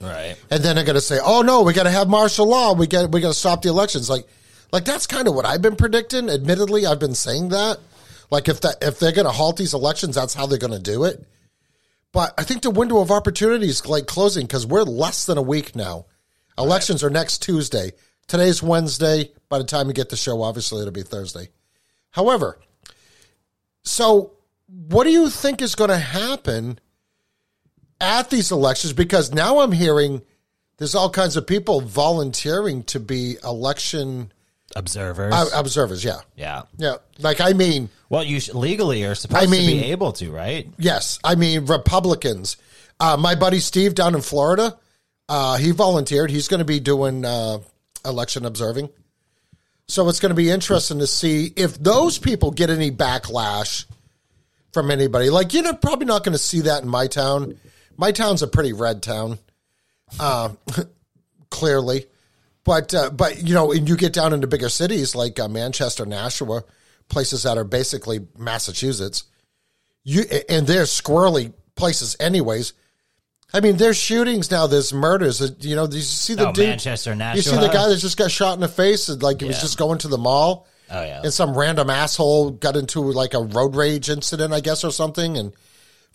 Right. 0.00 0.36
and 0.50 0.62
then 0.62 0.76
they're 0.76 0.84
going 0.84 0.94
to 0.94 1.00
say, 1.00 1.18
"Oh 1.22 1.42
no, 1.42 1.62
we 1.62 1.74
got 1.74 1.82
to 1.82 1.90
have 1.90 2.08
martial 2.08 2.46
law. 2.46 2.72
We 2.72 2.86
got 2.86 3.10
we 3.12 3.20
got 3.20 3.28
to 3.28 3.34
stop 3.34 3.62
the 3.62 3.68
elections." 3.68 4.08
Like, 4.08 4.26
like 4.72 4.84
that's 4.84 5.06
kind 5.06 5.28
of 5.28 5.34
what 5.34 5.44
I've 5.44 5.60
been 5.60 5.76
predicting. 5.76 6.30
Admittedly, 6.30 6.86
I've 6.86 6.98
been 6.98 7.14
saying 7.14 7.50
that. 7.50 7.78
Like 8.30 8.48
if 8.48 8.60
that 8.62 8.76
if 8.80 8.98
they're 8.98 9.12
going 9.12 9.26
to 9.26 9.32
halt 9.32 9.56
these 9.56 9.74
elections, 9.74 10.14
that's 10.14 10.34
how 10.34 10.46
they're 10.46 10.58
going 10.58 10.72
to 10.72 10.78
do 10.78 11.04
it. 11.04 11.26
But 12.12 12.34
I 12.38 12.44
think 12.44 12.62
the 12.62 12.70
window 12.70 12.98
of 12.98 13.10
opportunity 13.10 13.66
is 13.66 13.86
like 13.86 14.06
closing 14.06 14.46
because 14.46 14.66
we're 14.66 14.82
less 14.82 15.26
than 15.26 15.38
a 15.38 15.42
week 15.42 15.76
now. 15.76 16.06
Elections 16.58 17.04
are 17.04 17.10
next 17.10 17.42
Tuesday. 17.42 17.92
Today's 18.26 18.62
Wednesday. 18.62 19.32
By 19.48 19.58
the 19.58 19.64
time 19.64 19.88
you 19.88 19.92
get 19.92 20.08
the 20.08 20.16
show, 20.16 20.42
obviously 20.42 20.80
it'll 20.80 20.92
be 20.92 21.02
Thursday. 21.02 21.48
However, 22.10 22.58
so 23.82 24.32
what 24.66 25.04
do 25.04 25.10
you 25.10 25.30
think 25.30 25.62
is 25.62 25.74
going 25.74 25.90
to 25.90 25.98
happen 25.98 26.78
at 28.00 28.30
these 28.30 28.50
elections? 28.52 28.92
Because 28.92 29.32
now 29.32 29.60
I'm 29.60 29.72
hearing 29.72 30.22
there's 30.78 30.94
all 30.94 31.10
kinds 31.10 31.36
of 31.36 31.46
people 31.46 31.80
volunteering 31.80 32.82
to 32.84 33.00
be 33.00 33.36
election 33.44 34.32
Observers. 34.76 35.34
uh, 35.34 35.46
observers. 35.54 36.04
Yeah, 36.04 36.20
yeah. 36.36 36.62
yeah. 36.78 36.96
Like 37.18 37.40
I 37.40 37.52
mean, 37.52 37.88
Well, 38.08 38.24
you 38.24 38.40
sh- 38.40 38.54
legally 38.54 39.04
are 39.04 39.14
supposed 39.14 39.42
I 39.42 39.46
to 39.46 39.50
be 39.50 39.84
able 39.86 40.12
to, 40.14 40.30
right? 40.30 40.68
Yes, 40.78 41.18
I 41.24 41.34
mean 41.34 41.66
Republicans. 41.66 42.56
Uh, 42.98 43.16
my 43.16 43.34
buddy 43.34 43.60
Steve 43.60 43.94
down 43.94 44.14
in 44.14 44.20
Florida, 44.20 44.78
uh, 45.28 45.56
he 45.56 45.70
volunteered. 45.70 46.30
He's 46.30 46.48
going 46.48 46.58
to 46.58 46.64
be 46.64 46.80
doing 46.80 47.24
uh, 47.24 47.58
election 48.04 48.44
observing. 48.44 48.90
So 49.88 50.08
it's 50.08 50.20
going 50.20 50.30
to 50.30 50.36
be 50.36 50.50
interesting 50.50 51.00
to 51.00 51.06
see 51.06 51.52
if 51.56 51.76
those 51.76 52.16
people 52.18 52.52
get 52.52 52.70
any 52.70 52.92
backlash 52.92 53.86
from 54.72 54.90
anybody. 54.90 55.30
Like 55.30 55.52
you're 55.52 55.64
not, 55.64 55.80
probably 55.82 56.06
not 56.06 56.22
going 56.22 56.32
to 56.34 56.38
see 56.38 56.60
that 56.60 56.82
in 56.84 56.88
my 56.88 57.08
town. 57.08 57.58
My 58.00 58.12
town's 58.12 58.42
a 58.42 58.48
pretty 58.48 58.72
red 58.72 59.02
town, 59.02 59.38
uh, 60.18 60.50
clearly. 61.50 62.06
But 62.64 62.94
uh, 62.94 63.10
but 63.10 63.42
you 63.46 63.54
know, 63.54 63.72
and 63.72 63.88
you 63.88 63.96
get 63.96 64.12
down 64.12 64.32
into 64.32 64.46
bigger 64.46 64.68
cities 64.68 65.14
like 65.14 65.38
uh, 65.38 65.48
Manchester, 65.48 66.04
Nashua, 66.06 66.62
places 67.08 67.42
that 67.44 67.56
are 67.58 67.64
basically 67.64 68.26
Massachusetts 68.38 69.24
you 70.04 70.22
and 70.48 70.66
they're 70.66 70.84
squirrely 70.84 71.52
places 71.76 72.16
anyways. 72.20 72.72
I 73.52 73.60
mean, 73.60 73.76
there's 73.76 73.98
shootings 73.98 74.50
now. 74.50 74.66
There's 74.66 74.92
murders. 74.92 75.42
Uh, 75.42 75.48
You 75.60 75.76
know, 75.76 75.86
you 75.86 76.00
see 76.00 76.34
the 76.34 76.48
Oh, 76.48 76.52
dude. 76.52 76.68
Manchester, 76.68 77.14
You 77.34 77.42
see 77.42 77.56
the 77.56 77.68
guy 77.68 77.88
that 77.88 77.96
just 77.98 78.16
got 78.16 78.30
shot 78.30 78.54
in 78.54 78.60
the 78.60 78.68
face, 78.68 79.08
and, 79.08 79.22
like 79.22 79.40
he 79.40 79.46
was 79.46 79.60
just 79.60 79.76
going 79.76 79.98
to 79.98 80.08
the 80.08 80.18
mall, 80.18 80.66
Oh 80.90 81.02
yeah. 81.02 81.20
and 81.22 81.32
some 81.34 81.56
random 81.58 81.90
asshole 81.90 82.52
got 82.52 82.76
into 82.76 83.00
like 83.00 83.34
a 83.34 83.40
road 83.40 83.74
rage 83.76 84.08
incident, 84.08 84.52
I 84.52 84.60
guess, 84.60 84.84
or 84.84 84.92
something, 84.92 85.36
and 85.36 85.52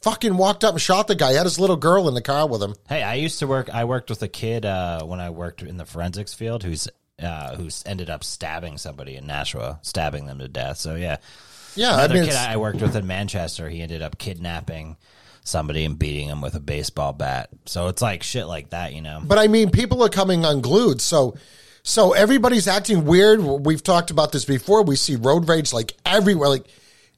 fucking 0.05 0.37
walked 0.37 0.63
up 0.63 0.73
and 0.75 0.81
shot 0.81 1.07
the 1.07 1.15
guy. 1.15 1.31
He 1.31 1.35
had 1.37 1.45
his 1.47 1.59
little 1.59 1.75
girl 1.77 2.07
in 2.07 2.13
the 2.13 2.21
car 2.21 2.47
with 2.47 2.61
him. 2.61 2.75
Hey, 2.87 3.01
I 3.01 3.15
used 3.15 3.39
to 3.39 3.47
work. 3.47 3.73
I 3.73 3.85
worked 3.85 4.11
with 4.11 4.21
a 4.21 4.27
kid 4.27 4.63
uh, 4.63 5.03
when 5.03 5.19
I 5.19 5.31
worked 5.31 5.63
in 5.63 5.77
the 5.77 5.85
forensics 5.85 6.33
field 6.33 6.61
who's 6.63 6.87
uh, 7.21 7.55
who's 7.55 7.81
ended 7.87 8.09
up 8.11 8.23
stabbing 8.23 8.77
somebody 8.77 9.15
in 9.15 9.25
Nashua, 9.25 9.79
stabbing 9.81 10.27
them 10.27 10.37
to 10.39 10.47
death. 10.47 10.77
So 10.77 10.93
yeah, 10.95 11.17
Yeah, 11.75 11.91
I 11.91 11.93
another 12.05 12.13
mean, 12.13 12.23
kid 12.25 12.29
it's- 12.33 12.47
I 12.47 12.57
worked 12.57 12.81
with 12.81 12.95
in 12.95 13.07
Manchester, 13.07 13.67
he 13.69 13.81
ended 13.81 14.01
up 14.03 14.17
kidnapping 14.19 14.97
somebody 15.43 15.85
and 15.85 15.97
beating 15.97 16.27
him 16.27 16.41
with 16.41 16.53
a 16.55 16.59
baseball 16.59 17.13
bat. 17.13 17.49
So 17.65 17.87
it's 17.87 18.01
like 18.01 18.21
shit 18.23 18.47
like 18.47 18.69
that, 18.71 18.93
you 18.93 19.01
know. 19.01 19.21
But 19.23 19.37
I 19.39 19.47
mean, 19.47 19.69
people 19.71 20.03
are 20.03 20.09
coming 20.09 20.43
unglued. 20.45 21.01
So, 21.01 21.35
so 21.83 22.13
everybody's 22.13 22.67
acting 22.67 23.05
weird. 23.05 23.39
We've 23.41 23.81
talked 23.83 24.09
about 24.11 24.31
this 24.31 24.43
before. 24.45 24.83
We 24.83 24.95
see 24.95 25.15
road 25.15 25.47
rage 25.47 25.71
like 25.71 25.93
everywhere. 26.05 26.49
Like 26.49 26.65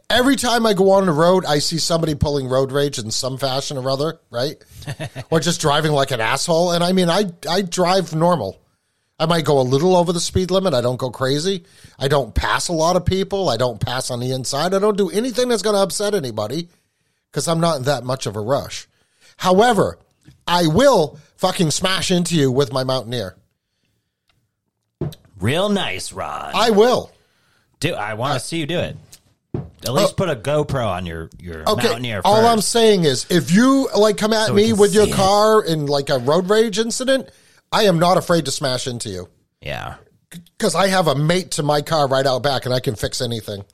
every 0.10 0.36
time 0.36 0.66
I 0.66 0.74
go 0.74 0.92
on 0.92 1.06
the 1.06 1.12
road, 1.12 1.46
I 1.46 1.60
see 1.60 1.78
somebody 1.78 2.16
pulling 2.16 2.48
road 2.48 2.72
rage 2.72 3.00
in 3.00 3.12
some 3.12 3.38
fashion 3.38 3.78
or 3.78 3.90
other, 3.90 4.20
right? 4.30 4.56
or 5.32 5.40
just 5.40 5.62
driving 5.62 5.92
like 5.92 6.12
an 6.12 6.22
asshole. 6.22 6.72
And 6.72 6.84
I 6.84 6.92
mean, 6.92 7.10
I 7.10 7.26
I 7.50 7.62
drive 7.62 8.16
normal. 8.16 8.62
I 9.20 9.26
might 9.26 9.46
go 9.46 9.60
a 9.60 9.64
little 9.64 9.96
over 9.96 10.14
the 10.14 10.20
speed 10.20 10.52
limit. 10.52 10.76
I 10.76 10.82
don't 10.82 11.00
go 11.00 11.10
crazy. 11.10 11.66
I 11.98 12.08
don't 12.08 12.36
pass 12.36 12.68
a 12.68 12.74
lot 12.74 12.96
of 12.96 13.06
people. 13.06 13.50
I 13.50 13.58
don't 13.58 13.82
pass 13.82 14.12
on 14.12 14.20
the 14.20 14.32
inside. 14.32 14.76
I 14.76 14.80
don't 14.80 14.98
do 14.98 15.10
anything 15.10 15.48
that's 15.50 15.64
going 15.64 15.76
to 15.76 15.82
upset 15.82 16.14
anybody 16.14 16.70
because 17.32 17.48
I'm 17.48 17.60
not 17.60 17.78
in 17.78 17.84
that 17.84 18.04
much 18.04 18.28
of 18.28 18.36
a 18.36 18.40
rush. 18.40 18.88
However, 19.38 19.98
I 20.46 20.68
will 20.68 21.18
fucking 21.38 21.72
smash 21.72 22.12
into 22.12 22.36
you 22.36 22.52
with 22.52 22.72
my 22.72 22.84
Mountaineer. 22.84 23.36
Real 25.40 25.70
nice, 25.70 26.14
Ron. 26.14 26.52
I 26.54 26.70
will. 26.70 27.12
do 27.80 27.96
I 27.96 28.14
want 28.14 28.40
to 28.40 28.46
see 28.46 28.58
you 28.58 28.68
do 28.68 28.80
it? 28.80 28.98
At 29.86 29.94
least 29.94 30.14
oh. 30.14 30.16
put 30.16 30.30
a 30.30 30.36
GoPro 30.36 30.88
on 30.88 31.06
your 31.06 31.30
your 31.40 31.64
Oh. 31.68 31.74
Okay. 31.74 31.88
Mountaineer. 31.88 32.22
All 32.26 32.46
i 32.46 32.52
I'm 32.52 32.62
saying 32.62 33.04
is, 33.04 33.26
if 33.30 33.52
you 33.52 33.90
like 33.96 34.18
come 34.18 34.34
at 34.34 34.48
So 34.48 34.54
we 34.54 34.64
me 34.64 34.70
can 34.70 34.78
with 34.78 34.94
your 34.94 35.06
see 35.06 35.12
it. 35.12 35.16
car 35.16 35.64
in 35.64 35.86
like 35.86 36.10
a 36.10 36.18
road 36.18 36.50
rage 36.50 36.80
incident, 36.80 37.30
I 37.72 37.84
am 37.84 38.00
not 38.00 38.18
afraid 38.18 38.46
to 38.46 38.52
smash 38.52 38.88
into 38.88 39.10
you 39.10 39.30
yeah. 39.62 39.96
because 40.30 40.74
I 40.74 40.88
have 40.88 41.08
a 41.08 41.16
mate 41.16 41.52
to 41.52 41.64
my 41.64 41.82
car 41.82 42.08
right 42.08 42.26
out 42.26 42.42
back, 42.44 42.66
and 42.66 42.74
I 42.74 42.80
can 42.80 42.96
fix 42.96 43.22
anything. 43.22 43.66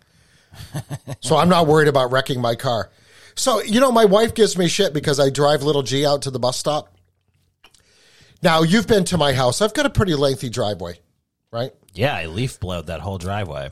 so 1.21 1.37
I'm 1.37 1.49
not 1.49 1.67
worried 1.67 1.87
about 1.87 2.11
wrecking 2.11 2.41
my 2.41 2.55
car. 2.55 2.91
So 3.35 3.61
you 3.61 3.79
know, 3.79 3.91
my 3.91 4.05
wife 4.05 4.33
gives 4.33 4.57
me 4.57 4.67
shit 4.67 4.93
because 4.93 5.19
I 5.19 5.29
drive 5.29 5.63
little 5.63 5.83
G 5.83 6.05
out 6.05 6.23
to 6.23 6.31
the 6.31 6.39
bus 6.39 6.57
stop. 6.57 6.95
Now 8.41 8.63
you've 8.63 8.87
been 8.87 9.05
to 9.05 9.17
my 9.17 9.31
house. 9.31 9.61
I've 9.61 9.73
got 9.73 9.85
a 9.85 9.89
pretty 9.89 10.15
lengthy 10.15 10.49
driveway, 10.49 10.99
right? 11.49 11.71
Yeah, 11.93 12.13
I 12.13 12.25
leaf 12.25 12.59
blowed 12.59 12.87
that 12.87 12.99
whole 12.99 13.17
driveway. 13.17 13.71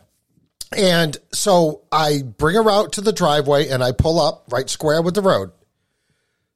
And 0.76 1.18
so 1.34 1.82
I 1.92 2.22
bring 2.22 2.56
her 2.56 2.70
out 2.70 2.94
to 2.94 3.02
the 3.02 3.12
driveway 3.12 3.68
and 3.68 3.84
I 3.84 3.92
pull 3.92 4.20
up 4.20 4.46
right 4.50 4.70
square 4.70 5.02
with 5.02 5.16
the 5.16 5.22
road. 5.22 5.52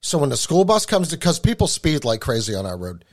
So 0.02 0.20
when 0.20 0.30
the 0.30 0.38
school 0.38 0.66
bus 0.66 0.86
comes, 0.86 1.12
because 1.12 1.40
people 1.40 1.68
speed 1.68 2.06
like 2.06 2.22
crazy 2.22 2.56
on 2.56 2.66
our 2.66 2.78
road. 2.78 3.04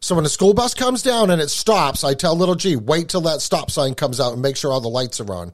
So 0.00 0.14
when 0.14 0.24
the 0.24 0.30
school 0.30 0.54
bus 0.54 0.74
comes 0.74 1.02
down 1.02 1.30
and 1.30 1.40
it 1.40 1.48
stops, 1.48 2.04
I 2.04 2.14
tell 2.14 2.36
little 2.36 2.54
G, 2.54 2.76
wait 2.76 3.08
till 3.08 3.22
that 3.22 3.40
stop 3.40 3.70
sign 3.70 3.94
comes 3.94 4.20
out 4.20 4.32
and 4.32 4.42
make 4.42 4.56
sure 4.56 4.72
all 4.72 4.80
the 4.80 4.88
lights 4.88 5.20
are 5.20 5.32
on. 5.32 5.52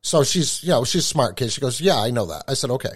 So 0.00 0.24
she's, 0.24 0.62
you 0.62 0.70
know, 0.70 0.84
she's 0.84 1.06
smart 1.06 1.36
kid. 1.36 1.52
She 1.52 1.60
goes, 1.60 1.80
yeah, 1.80 1.98
I 1.98 2.10
know 2.10 2.26
that. 2.26 2.44
I 2.48 2.54
said, 2.54 2.70
okay. 2.70 2.92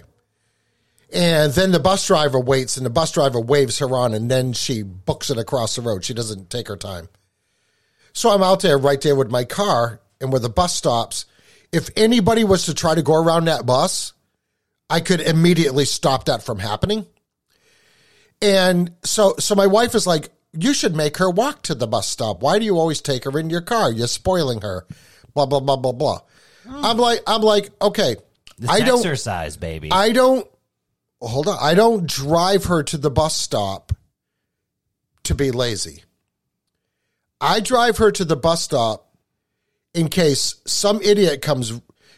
And 1.13 1.51
then 1.53 1.71
the 1.71 1.79
bus 1.79 2.05
driver 2.05 2.39
waits 2.39 2.77
and 2.77 2.85
the 2.85 2.91
bus 2.91 3.11
driver 3.11 3.39
waves 3.39 3.79
her 3.79 3.93
on 3.95 4.13
and 4.13 4.29
then 4.29 4.53
she 4.53 4.83
books 4.83 5.29
it 5.29 5.37
across 5.37 5.75
the 5.75 5.81
road. 5.81 6.03
She 6.03 6.13
doesn't 6.13 6.49
take 6.49 6.67
her 6.67 6.77
time. 6.77 7.09
So 8.13 8.29
I'm 8.29 8.43
out 8.43 8.61
there 8.61 8.77
right 8.77 9.01
there 9.01 9.15
with 9.15 9.31
my 9.31 9.43
car 9.43 10.01
and 10.21 10.31
where 10.31 10.39
the 10.39 10.49
bus 10.49 10.75
stops. 10.75 11.25
If 11.71 11.89
anybody 11.95 12.43
was 12.43 12.65
to 12.65 12.73
try 12.73 12.95
to 12.95 13.01
go 13.01 13.15
around 13.15 13.45
that 13.45 13.65
bus, 13.65 14.13
I 14.89 14.99
could 14.99 15.21
immediately 15.21 15.85
stop 15.85 16.25
that 16.25 16.43
from 16.43 16.59
happening. 16.59 17.05
And 18.41 18.93
so 19.03 19.35
so 19.37 19.55
my 19.55 19.67
wife 19.67 19.95
is 19.95 20.07
like, 20.07 20.29
you 20.53 20.73
should 20.73 20.95
make 20.95 21.17
her 21.17 21.29
walk 21.29 21.63
to 21.63 21.75
the 21.75 21.87
bus 21.87 22.07
stop. 22.07 22.41
Why 22.41 22.57
do 22.57 22.65
you 22.65 22.77
always 22.77 23.01
take 23.01 23.25
her 23.25 23.37
in 23.37 23.49
your 23.49 23.61
car? 23.61 23.91
You're 23.91 24.07
spoiling 24.07 24.61
her. 24.61 24.87
Blah 25.33 25.45
blah 25.45 25.59
blah 25.59 25.75
blah 25.75 25.91
blah. 25.91 26.19
Hmm. 26.67 26.85
I'm 26.85 26.97
like 26.97 27.21
I'm 27.27 27.41
like, 27.41 27.69
okay. 27.81 28.15
This 28.57 28.69
I 28.69 28.79
don't 28.79 28.99
exercise, 28.99 29.57
baby. 29.57 29.89
I 29.91 30.11
don't 30.11 30.47
hold 31.21 31.47
on. 31.47 31.57
I 31.61 31.75
don't 31.75 32.07
drive 32.07 32.65
her 32.65 32.83
to 32.83 32.97
the 32.97 33.11
bus 33.11 33.35
stop 33.35 33.93
to 35.23 35.35
be 35.35 35.51
lazy. 35.51 36.03
I 37.39 37.59
drive 37.59 37.97
her 37.97 38.11
to 38.11 38.25
the 38.25 38.35
bus 38.35 38.63
stop 38.63 39.08
in 39.93 40.09
case 40.09 40.55
some 40.65 41.01
idiot 41.01 41.41
comes 41.41 41.71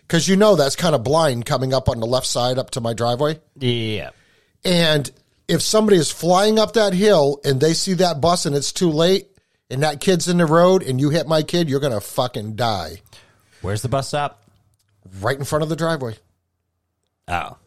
because 0.08 0.28
you 0.28 0.36
know 0.36 0.56
that's 0.56 0.76
kind 0.76 0.94
of 0.94 1.04
blind 1.04 1.46
coming 1.46 1.74
up 1.74 1.88
on 1.90 2.00
the 2.00 2.06
left 2.06 2.28
side 2.28 2.58
up 2.58 2.72
to 2.72 2.82
my 2.82 2.94
driveway. 2.94 3.40
yeah. 3.58 4.12
And 4.64 5.10
if 5.48 5.62
somebody 5.62 5.98
is 5.98 6.12
flying 6.12 6.60
up 6.60 6.74
that 6.74 6.94
hill 6.94 7.40
and 7.44 7.60
they 7.60 7.74
see 7.74 7.94
that 7.96 8.22
bus 8.22 8.46
and 8.46 8.56
it's 8.56 8.72
too 8.72 8.90
late 8.90 9.28
and 9.70 9.84
that 9.84 10.00
kid's 10.00 10.28
in 10.28 10.38
the 10.38 10.46
road 10.46 10.84
and 10.84 11.00
you 11.00 11.10
hit 11.10 11.28
my 11.28 11.42
kid, 11.44 11.68
you're 11.70 11.80
going 11.80 11.94
to 11.94 12.00
fucking 12.02 12.56
die 12.56 13.02
Where's 13.62 13.82
the 13.82 13.90
bus 13.90 14.08
stop? 14.10 14.44
right 15.20 15.38
in 15.38 15.46
front 15.46 15.64
of 15.64 15.70
the 15.70 15.76
driveway. 15.76 16.16
Oh. 17.28 17.58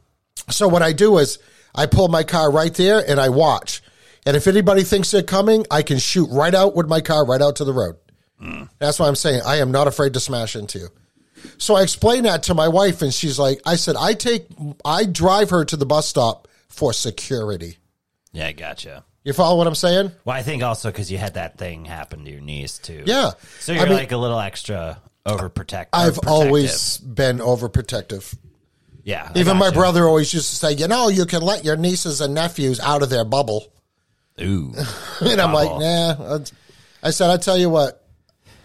So 0.51 0.69
what 0.69 0.83
I 0.83 0.93
do 0.93 1.19
is 1.19 1.39
I 1.75 1.87
pull 1.87 2.09
my 2.09 2.23
car 2.23 2.51
right 2.51 2.73
there 2.75 3.03
and 3.07 3.19
I 3.21 3.29
watch. 3.29 3.83
And 4.27 4.37
if 4.37 4.47
anybody 4.47 4.83
thinks 4.83 5.11
they're 5.11 5.23
coming, 5.23 5.67
I 5.71 5.83
can 5.83 5.99
shoot 5.99 6.29
right 6.31 6.55
out 6.55 6.75
with 6.75 6.89
my 6.89 7.01
car 7.01 7.27
right 7.27 7.43
out 7.43 7.57
to 7.57 7.65
the 7.65 7.73
road. 7.73 7.97
That's 8.79 8.99
why 8.99 9.09
I'm 9.09 9.15
saying 9.17 9.43
I 9.47 9.57
am 9.57 9.71
not 9.73 9.87
afraid 9.87 10.15
to 10.15 10.21
smash 10.21 10.57
into 10.57 10.79
you. 10.79 10.89
So 11.59 11.77
I 11.77 11.83
explained 11.83 12.27
that 12.27 12.45
to 12.45 12.55
my 12.55 12.69
wife 12.69 13.03
and 13.03 13.13
she's 13.13 13.39
like, 13.39 13.61
I 13.67 13.77
said, 13.77 13.97
I 13.97 14.15
take, 14.15 14.47
I 14.85 15.05
drive 15.05 15.51
her 15.51 15.65
to 15.67 15.77
the 15.77 15.87
bus 15.87 16.09
stop 16.09 16.49
for 16.69 16.93
security. 16.93 17.79
Yeah, 18.33 18.51
gotcha. 18.53 19.05
You 19.25 19.33
follow 19.33 19.57
what 19.57 19.67
I'm 19.67 19.75
saying? 19.75 20.13
Well, 20.25 20.37
I 20.37 20.43
think 20.43 20.63
also 20.63 20.91
because 20.91 21.11
you 21.11 21.19
had 21.19 21.35
that 21.35 21.57
thing 21.57 21.85
happen 21.85 22.25
to 22.25 22.31
your 22.31 22.41
niece 22.41 22.79
too. 22.79 23.03
Yeah. 23.07 23.33
So 23.61 23.73
you're 23.73 23.85
mean- 23.87 23.95
like 23.95 24.13
a 24.13 24.17
little 24.17 24.39
extra 24.41 25.01
overprotective. 25.27 25.89
I've 25.93 26.19
always 26.27 26.99
been 26.99 27.39
overprotective. 27.39 28.37
yeah. 29.05 29.31
I 29.35 29.39
Even 29.39 29.57
my 29.57 29.71
brother 29.71 30.07
always 30.07 30.33
used 30.35 30.51
to 30.51 30.57
say, 30.57 30.73
you 30.73 30.89
know, 30.89 31.09
you 31.09 31.25
can 31.25 31.41
let 31.43 31.65
your 31.65 31.77
nieces 31.77 32.21
and 32.21 32.35
nephews 32.35 32.81
out 32.81 33.03
of 33.03 33.09
their 33.11 33.25
bubble. 33.25 33.73
Ooh. 34.41 34.75
And 35.21 35.41
I'm 35.41 35.53
like, 35.55 35.71
nah. 35.71 36.39
I 37.03 37.11
said, 37.11 37.31
I 37.31 37.37
tell 37.37 37.57
you 37.57 37.71
what, 37.71 38.04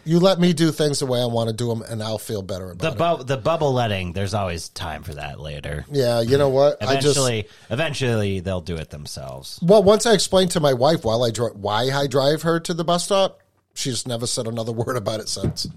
you 0.10 0.20
let 0.20 0.40
me 0.40 0.54
do 0.54 0.72
things 0.72 1.00
the 1.00 1.06
way 1.06 1.22
I 1.22 1.26
want 1.26 1.50
to 1.50 1.56
do 1.56 1.68
them, 1.70 1.82
and 1.84 2.02
I'll 2.02 2.18
feel 2.18 2.42
better 2.42 2.74
The 2.76 2.92
about 2.92 3.22
it. 3.22 3.28
the 3.28 3.38
bubble 3.38 3.72
letting. 3.74 4.14
There's 4.14 4.34
always 4.34 4.70
time 4.70 5.04
for 5.04 5.14
that 5.14 5.40
later. 5.40 5.86
Yeah, 5.92 6.22
you 6.22 6.38
know 6.38 6.50
what? 6.50 6.82
I 6.82 6.96
just 6.96 7.18
Eventually, 7.18 7.48
eventually 7.70 8.40
they'll 8.40 8.62
do 8.62 8.76
it 8.78 8.90
themselves. 8.90 9.60
well, 9.62 9.84
once 9.84 10.06
I 10.06 10.14
explained 10.14 10.52
to 10.52 10.60
my 10.60 10.74
wife 10.74 11.04
while 11.06 11.24
I 11.24 11.32
dri- 11.32 11.52
why 11.54 11.84
I 11.92 12.08
drive 12.08 12.42
her 12.42 12.60
to 12.62 12.74
the 12.74 12.84
bus 12.84 13.06
stop, 13.06 13.40
she's 13.74 14.08
never 14.08 14.26
said 14.28 14.48
another 14.48 14.72
word 14.82 14.98
about 14.98 15.20
it 15.20 15.30
since. 15.30 15.68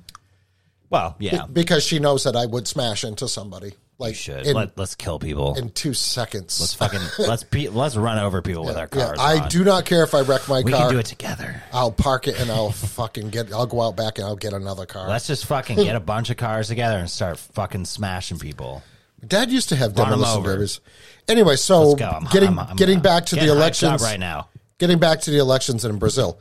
Well, 0.90 1.16
yeah, 1.18 1.46
Because 1.52 1.84
she 1.84 1.98
knows 1.98 2.24
that 2.24 2.36
I 2.36 2.44
would 2.46 2.68
smash 2.68 3.02
into 3.04 3.26
somebody 3.28 3.74
like 3.98 4.10
you 4.10 4.14
should. 4.14 4.46
in, 4.46 4.54
Let, 4.56 4.76
let's 4.76 4.94
kill 4.94 5.18
people. 5.18 5.54
in 5.56 5.70
two 5.70 5.94
seconds. 5.94 6.60
let's 6.60 6.74
fucking 6.74 7.00
let's 7.28 7.44
be, 7.44 7.68
let's 7.68 7.96
run 7.96 8.18
over 8.18 8.42
people 8.42 8.64
with 8.64 8.76
our 8.76 8.88
yeah, 8.92 9.06
cars. 9.06 9.18
I 9.20 9.40
on. 9.40 9.48
do 9.48 9.62
not 9.64 9.84
care 9.84 10.02
if 10.02 10.14
I 10.14 10.22
wreck 10.22 10.48
my 10.48 10.62
We 10.62 10.72
car. 10.72 10.86
can 10.86 10.92
do 10.94 10.98
it 10.98 11.06
together. 11.06 11.62
I'll 11.72 11.92
park 11.92 12.26
it 12.28 12.40
and 12.40 12.50
I'll 12.50 12.70
fucking 12.72 13.30
get. 13.30 13.52
I'll 13.52 13.66
go 13.66 13.80
out 13.82 13.96
back 13.96 14.18
and 14.18 14.26
I'll 14.26 14.36
get 14.36 14.52
another 14.52 14.86
car. 14.86 15.08
Let's 15.08 15.26
just 15.26 15.46
fucking 15.46 15.76
get 15.76 15.94
a 15.96 16.00
bunch 16.14 16.30
of 16.30 16.36
cars 16.36 16.68
together 16.68 16.98
and 16.98 17.08
start 17.10 17.38
fucking 17.38 17.84
smashing 17.84 18.38
people. 18.38 18.82
Dad 19.24 19.50
used 19.52 19.68
to 19.68 19.76
have 19.76 19.94
demolition 19.94 20.42
derbies. 20.42 20.80
Anyway, 21.28 21.54
so 21.54 21.92
I'm, 21.92 22.24
getting 22.24 22.48
I'm- 22.48 22.58
I'm- 22.58 22.76
getting 22.76 22.98
back 23.00 23.26
to 23.26 23.36
the 23.36 23.42
getting 23.42 23.54
hyped 23.54 23.58
up 23.58 23.62
elections 23.62 24.02
right 24.02 24.18
now. 24.18 24.48
Getting 24.78 24.98
back 24.98 25.20
to 25.20 25.30
the 25.30 25.38
elections 25.38 25.84
in 25.84 25.96
Brazil. 26.00 26.40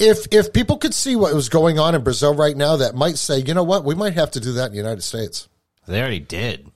If 0.00 0.26
if 0.32 0.52
people 0.52 0.78
could 0.78 0.94
see 0.94 1.14
what 1.14 1.32
was 1.32 1.48
going 1.48 1.78
on 1.78 1.94
in 1.94 2.02
Brazil 2.02 2.34
right 2.34 2.56
now, 2.56 2.74
that 2.78 2.96
might 2.96 3.18
say, 3.18 3.38
you 3.38 3.54
know 3.54 3.62
what, 3.62 3.84
we 3.84 3.94
might 3.94 4.14
have 4.14 4.32
to 4.32 4.40
do 4.40 4.52
that 4.54 4.66
in 4.66 4.72
the 4.72 4.78
United 4.78 5.02
States. 5.02 5.46
They 5.86 6.00
already 6.00 6.20
did. 6.20 6.70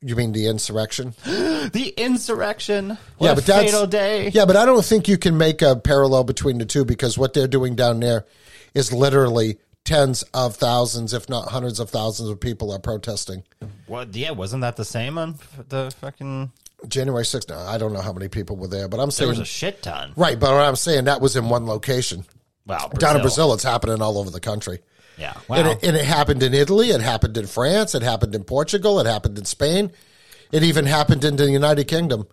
You 0.00 0.14
mean 0.14 0.32
the 0.32 0.46
insurrection? 0.46 1.14
The 1.70 1.92
insurrection. 1.98 2.96
What 3.18 3.26
yeah, 3.26 3.32
a 3.32 3.34
but 3.34 3.44
that's 3.44 3.64
fatal 3.72 3.86
day. 3.86 4.30
Yeah, 4.30 4.46
but 4.46 4.56
I 4.56 4.64
don't 4.64 4.82
think 4.84 5.06
you 5.06 5.18
can 5.18 5.36
make 5.36 5.60
a 5.60 5.76
parallel 5.76 6.24
between 6.24 6.56
the 6.56 6.64
two 6.64 6.86
because 6.86 7.18
what 7.18 7.34
they're 7.34 7.46
doing 7.48 7.74
down 7.74 8.00
there 8.00 8.24
is 8.72 8.90
literally 8.90 9.58
tens 9.84 10.22
of 10.32 10.56
thousands, 10.56 11.12
if 11.12 11.28
not 11.28 11.48
hundreds 11.48 11.78
of 11.78 11.90
thousands 11.90 12.30
of 12.30 12.40
people 12.40 12.72
are 12.72 12.78
protesting. 12.78 13.42
What? 13.86 14.16
Yeah, 14.16 14.30
wasn't 14.30 14.62
that 14.62 14.76
the 14.76 14.84
same 14.84 15.18
on 15.18 15.34
the 15.68 15.92
fucking? 16.00 16.52
January 16.86 17.24
6th. 17.24 17.50
Now, 17.50 17.66
I 17.66 17.76
don't 17.76 17.92
know 17.92 18.00
how 18.00 18.12
many 18.14 18.28
people 18.28 18.56
were 18.56 18.68
there, 18.68 18.88
but 18.88 18.98
I'm 19.00 19.10
saying 19.10 19.32
There 19.32 19.40
was 19.40 19.46
a 19.48 19.52
shit 19.52 19.82
ton. 19.82 20.12
right. 20.16 20.38
But 20.40 20.52
what 20.52 20.62
I'm 20.64 20.76
saying 20.76 21.04
that 21.04 21.20
was 21.20 21.36
in 21.36 21.50
one 21.50 21.66
location. 21.66 22.24
Wow, 22.66 22.88
Down 22.94 23.16
in 23.16 23.22
Brazil, 23.22 23.52
it's 23.52 23.64
happening 23.64 24.00
all 24.00 24.16
over 24.16 24.30
the 24.30 24.40
country. 24.40 24.78
Yeah, 25.18 25.34
And, 25.50 25.66
it, 25.66 25.82
and 25.82 25.96
it 25.96 26.04
happened 26.04 26.42
in 26.42 26.54
Italy. 26.54 26.90
It 26.90 27.00
happened 27.00 27.36
in 27.36 27.46
France. 27.46 27.94
It 27.94 28.02
happened 28.02 28.34
in 28.34 28.44
Portugal. 28.44 29.00
It 29.00 29.06
happened 29.06 29.36
in 29.38 29.44
Spain. 29.44 29.90
It 30.52 30.62
even 30.62 30.86
happened 30.86 31.24
in 31.24 31.36
the 31.36 31.50
United 31.50 31.88
Kingdom. 31.88 32.26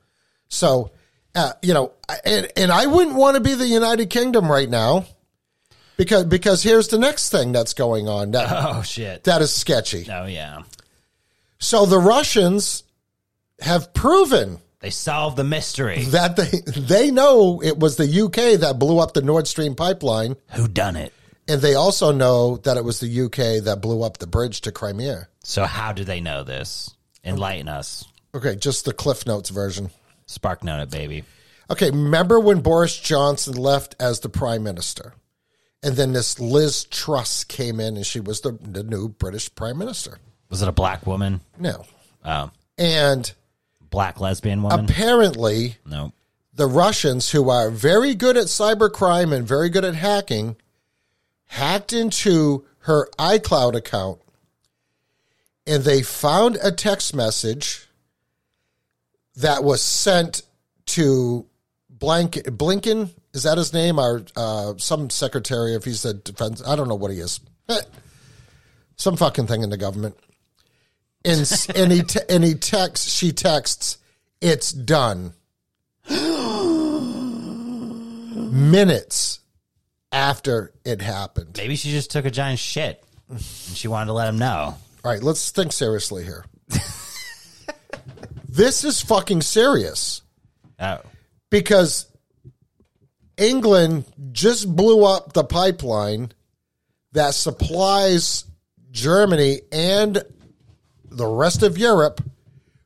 So, 0.47 0.91
uh, 1.33 1.53
you 1.61 1.73
know, 1.73 1.93
and, 2.23 2.47
and 2.55 2.71
I 2.71 2.85
wouldn't 2.85 3.15
want 3.15 3.35
to 3.35 3.41
be 3.41 3.55
the 3.55 3.67
United 3.67 4.09
Kingdom 4.09 4.49
right 4.49 4.69
now 4.69 5.05
because 5.97 6.25
because 6.25 6.61
here's 6.63 6.87
the 6.89 6.99
next 6.99 7.29
thing 7.29 7.51
that's 7.51 7.73
going 7.73 8.07
on 8.07 8.31
that 8.31 8.47
oh 8.51 8.81
shit. 8.83 9.23
that 9.25 9.41
is 9.41 9.53
sketchy. 9.53 10.07
oh 10.11 10.25
yeah. 10.25 10.61
So 11.57 11.85
the 11.85 11.99
Russians 11.99 12.83
have 13.61 13.93
proven 13.93 14.59
They 14.79 14.89
solved 14.91 15.37
the 15.37 15.43
mystery. 15.43 16.03
that 16.05 16.35
they 16.35 16.51
they 16.79 17.11
know 17.11 17.61
it 17.63 17.79
was 17.79 17.95
the 17.97 18.21
UK 18.21 18.59
that 18.59 18.77
blew 18.77 18.99
up 18.99 19.13
the 19.13 19.21
Nord 19.21 19.47
Stream 19.47 19.73
pipeline, 19.75 20.35
Who 20.53 20.67
done 20.67 20.95
it? 20.95 21.13
And 21.47 21.61
they 21.61 21.75
also 21.75 22.11
know 22.11 22.57
that 22.57 22.77
it 22.77 22.83
was 22.83 22.99
the 22.99 23.21
UK 23.21 23.63
that 23.65 23.79
blew 23.81 24.01
up 24.03 24.17
the 24.17 24.27
bridge 24.27 24.61
to 24.61 24.71
Crimea. 24.71 25.27
So 25.43 25.65
how 25.65 25.91
do 25.93 26.03
they 26.03 26.21
know 26.21 26.43
this? 26.43 26.93
Enlighten 27.23 27.67
us. 27.67 28.05
Okay, 28.33 28.55
just 28.55 28.85
the 28.85 28.93
Cliff 28.93 29.25
Notes 29.25 29.49
version. 29.49 29.89
Spark 30.25 30.63
note 30.63 30.81
it, 30.81 30.89
baby. 30.91 31.23
Okay, 31.69 31.89
remember 31.91 32.39
when 32.39 32.61
Boris 32.61 32.99
Johnson 32.99 33.55
left 33.55 33.95
as 33.99 34.19
the 34.19 34.29
prime 34.29 34.63
minister? 34.63 35.13
And 35.81 35.95
then 35.95 36.13
this 36.13 36.39
Liz 36.39 36.85
Truss 36.85 37.43
came 37.43 37.79
in 37.79 37.95
and 37.95 38.05
she 38.05 38.19
was 38.19 38.41
the, 38.41 38.51
the 38.61 38.83
new 38.83 39.07
British 39.09 39.53
prime 39.53 39.77
minister. 39.77 40.17
Was 40.49 40.61
it 40.61 40.67
a 40.67 40.71
black 40.71 41.05
woman? 41.05 41.41
No. 41.59 41.85
Oh, 42.23 42.49
And 42.77 43.31
black 43.91 44.19
lesbian 44.19 44.63
woman? 44.63 44.85
apparently 44.85 45.77
no. 45.85 46.11
the 46.53 46.65
Russians, 46.67 47.31
who 47.31 47.49
are 47.49 47.69
very 47.69 48.15
good 48.15 48.35
at 48.35 48.45
cybercrime 48.45 49.31
and 49.31 49.47
very 49.47 49.69
good 49.69 49.85
at 49.85 49.95
hacking, 49.95 50.55
hacked 51.47 51.93
into 51.93 52.65
her 52.79 53.09
iCloud 53.17 53.75
account 53.75 54.19
and 55.67 55.83
they 55.83 56.01
found 56.01 56.57
a 56.61 56.71
text 56.71 57.15
message 57.15 57.87
that 59.35 59.63
was 59.63 59.81
sent 59.81 60.43
to 60.85 61.45
Blank, 61.89 62.33
Blinken. 62.33 63.09
Is 63.33 63.43
that 63.43 63.57
his 63.57 63.73
name? 63.73 63.99
Or 63.99 64.23
uh, 64.35 64.75
some 64.77 65.09
secretary, 65.09 65.73
if 65.75 65.83
he's 65.83 66.05
a 66.05 66.13
defense, 66.13 66.61
I 66.65 66.75
don't 66.75 66.87
know 66.87 66.95
what 66.95 67.11
he 67.11 67.19
is. 67.19 67.39
Eh, 67.67 67.81
Some 68.95 69.17
fucking 69.17 69.47
thing 69.47 69.63
in 69.63 69.69
the 69.71 69.77
government. 69.77 70.15
And, 71.25 71.39
and 71.75 71.91
he 71.91 72.03
te- 72.03 72.19
and 72.29 72.43
he 72.43 72.53
texts, 72.53 73.11
she 73.11 73.31
texts, 73.31 73.97
it's 74.41 74.71
done. 74.71 75.33
Minutes 78.51 79.39
after 80.15 80.71
it 80.85 81.01
happened. 81.01 81.49
Maybe 81.57 81.75
she 81.75 81.91
just 81.91 82.09
took 82.09 82.23
a 82.25 82.31
giant 82.31 82.57
shit 82.57 83.03
and 83.29 83.41
she 83.41 83.89
wanted 83.89 84.07
to 84.07 84.13
let 84.13 84.29
him 84.29 84.39
know. 84.39 84.75
All 85.03 85.11
right, 85.11 85.21
let's 85.21 85.51
think 85.51 85.73
seriously 85.73 86.23
here. 86.23 86.45
this 88.49 88.83
is 88.85 89.01
fucking 89.01 89.41
serious 89.41 90.21
Oh. 90.79 90.99
because 91.49 92.07
England 93.37 94.05
just 94.31 94.73
blew 94.73 95.03
up 95.03 95.33
the 95.33 95.43
pipeline 95.43 96.31
that 97.11 97.33
supplies 97.33 98.45
Germany 98.91 99.61
and 99.71 100.23
the 101.09 101.27
rest 101.27 101.61
of 101.61 101.77
Europe 101.77 102.21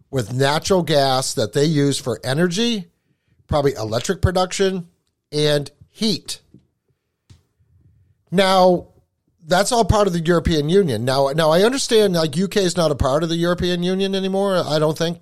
with 0.10 0.34
natural 0.34 0.82
gas 0.82 1.36
that 1.36 1.54
they 1.54 1.66
use 1.66 2.00
for 2.00 2.20
energy, 2.24 2.86
probably 3.48 3.74
electric 3.74 4.22
production, 4.22 4.88
and 5.32 5.70
heat. 5.90 6.40
Now, 8.32 8.88
that's 9.46 9.72
all 9.72 9.86
part 9.86 10.08
of 10.08 10.14
the 10.14 10.20
European 10.20 10.70
Union. 10.70 11.06
Now, 11.06 11.30
now 11.30 11.50
I 11.50 11.64
understand 11.64 12.14
like 12.14 12.38
UK 12.38 12.58
is 12.58 12.78
not 12.78 12.92
a 12.92 12.96
part 12.96 13.24
of 13.24 13.30
the 13.30 13.36
European 13.36 13.84
Union 13.84 14.16
anymore. 14.16 14.64
I 14.66 14.80
don't 14.80 14.98
think, 14.98 15.20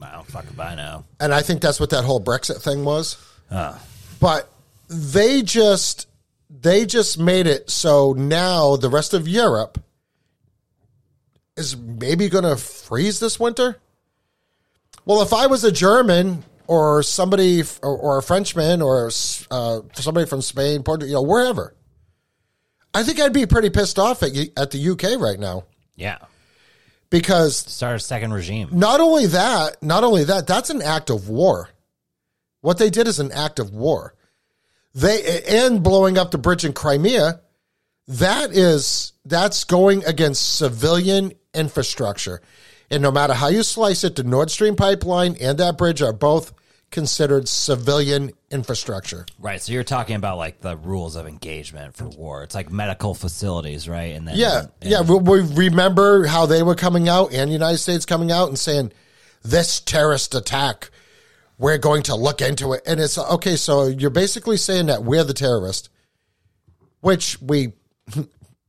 I 0.00 0.12
don't 0.12 0.26
fucking 0.26 0.54
buy 0.56 0.74
now. 0.74 1.04
and 1.18 1.34
I 1.34 1.42
think 1.42 1.60
that's 1.60 1.80
what 1.80 1.90
that 1.90 2.04
whole 2.04 2.20
Brexit 2.20 2.62
thing 2.62 2.84
was. 2.84 3.16
Oh. 3.50 3.80
But 4.20 4.48
they 4.88 5.42
just 5.42 6.06
they 6.50 6.86
just 6.86 7.18
made 7.18 7.46
it 7.46 7.70
so 7.70 8.14
now 8.16 8.76
the 8.76 8.88
rest 8.88 9.14
of 9.14 9.28
Europe 9.28 9.78
is 11.56 11.76
maybe 11.76 12.28
going 12.28 12.44
to 12.44 12.56
freeze 12.56 13.20
this 13.20 13.38
winter. 13.38 13.78
Well, 15.04 15.22
if 15.22 15.32
I 15.32 15.46
was 15.46 15.64
a 15.64 15.72
German 15.72 16.44
or 16.66 17.02
somebody 17.02 17.62
or, 17.82 17.96
or 17.96 18.18
a 18.18 18.22
Frenchman 18.22 18.80
or 18.80 19.10
uh, 19.50 19.80
somebody 19.94 20.26
from 20.26 20.40
Spain, 20.40 20.82
Portugal, 20.82 21.08
you 21.08 21.14
know, 21.14 21.22
wherever, 21.22 21.74
I 22.98 23.02
think 23.04 23.20
I'd 23.20 23.32
be 23.32 23.46
pretty 23.46 23.70
pissed 23.70 23.98
off 23.98 24.22
at 24.22 24.32
at 24.56 24.70
the 24.72 24.88
UK 24.90 25.20
right 25.20 25.38
now 25.38 25.64
Yeah. 25.96 26.18
because 27.10 27.56
Start 27.56 27.96
a 27.96 28.00
second 28.00 28.32
regime. 28.32 28.68
not 28.72 29.00
only 29.00 29.26
that, 29.26 29.82
not 29.82 30.04
only 30.04 30.24
that, 30.24 30.46
that's 30.46 30.70
an 30.70 30.82
act 30.82 31.10
of 31.10 31.28
war. 31.28 31.68
What 32.60 32.78
they 32.78 32.90
did 32.90 33.06
is 33.06 33.20
an 33.20 33.30
act 33.32 33.58
of 33.60 33.72
war. 33.72 34.14
They 34.94 35.42
and 35.48 35.82
blowing 35.82 36.18
up 36.18 36.30
the 36.32 36.38
bridge 36.38 36.64
in 36.64 36.72
Crimea, 36.72 37.40
that 38.08 38.50
is 38.52 39.12
that's 39.24 39.62
going 39.64 40.04
against 40.04 40.56
civilian 40.56 41.32
infrastructure. 41.54 42.40
And 42.90 43.02
no 43.02 43.10
matter 43.12 43.34
how 43.34 43.48
you 43.48 43.62
slice 43.62 44.02
it, 44.02 44.16
the 44.16 44.24
Nord 44.24 44.50
Stream 44.50 44.74
pipeline 44.74 45.36
and 45.40 45.58
that 45.58 45.76
bridge 45.78 46.02
are 46.02 46.12
both 46.14 46.52
considered 46.90 47.48
civilian 47.48 48.30
infrastructure. 48.50 49.26
Right. 49.38 49.60
So 49.60 49.72
you're 49.72 49.84
talking 49.84 50.16
about 50.16 50.38
like 50.38 50.60
the 50.60 50.76
rules 50.76 51.16
of 51.16 51.26
engagement 51.26 51.94
for 51.96 52.08
war. 52.08 52.42
It's 52.42 52.54
like 52.54 52.70
medical 52.70 53.14
facilities, 53.14 53.88
right? 53.88 54.14
And 54.16 54.26
then 54.26 54.36
Yeah, 54.36 54.66
and- 54.80 54.90
yeah. 54.90 55.00
We 55.02 55.40
we 55.42 55.66
remember 55.68 56.26
how 56.26 56.46
they 56.46 56.62
were 56.62 56.74
coming 56.74 57.08
out 57.08 57.32
and 57.32 57.50
the 57.50 57.52
United 57.52 57.78
States 57.78 58.06
coming 58.06 58.32
out 58.32 58.48
and 58.48 58.58
saying 58.58 58.92
this 59.42 59.80
terrorist 59.80 60.34
attack, 60.34 60.90
we're 61.58 61.78
going 61.78 62.04
to 62.04 62.14
look 62.14 62.40
into 62.40 62.72
it. 62.72 62.82
And 62.86 62.98
it's 63.00 63.18
okay. 63.18 63.56
So 63.56 63.86
you're 63.88 64.10
basically 64.10 64.56
saying 64.56 64.86
that 64.86 65.04
we're 65.04 65.24
the 65.24 65.34
terrorist, 65.34 65.90
which 67.00 67.40
we 67.42 67.72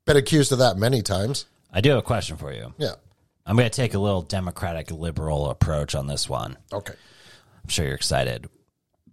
been 0.05 0.17
accused 0.17 0.51
of 0.51 0.59
that 0.59 0.77
many 0.77 1.01
times. 1.01 1.45
I 1.71 1.81
do 1.81 1.89
have 1.91 1.99
a 1.99 2.03
question 2.03 2.35
for 2.35 2.51
you. 2.51 2.73
Yeah. 2.77 2.93
I'm 3.45 3.55
going 3.55 3.69
to 3.69 3.75
take 3.75 3.93
a 3.93 3.99
little 3.99 4.21
democratic 4.21 4.91
liberal 4.91 5.49
approach 5.49 5.95
on 5.95 6.05
this 6.07 6.27
one. 6.29 6.57
Okay. 6.73 6.93
I'm 7.69 7.71
sure 7.71 7.85
you're 7.85 7.93
excited. 7.93 8.49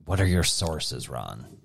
What 0.06 0.18
are 0.18 0.26
your 0.26 0.42
sources, 0.42 1.10
Ron? 1.10 1.58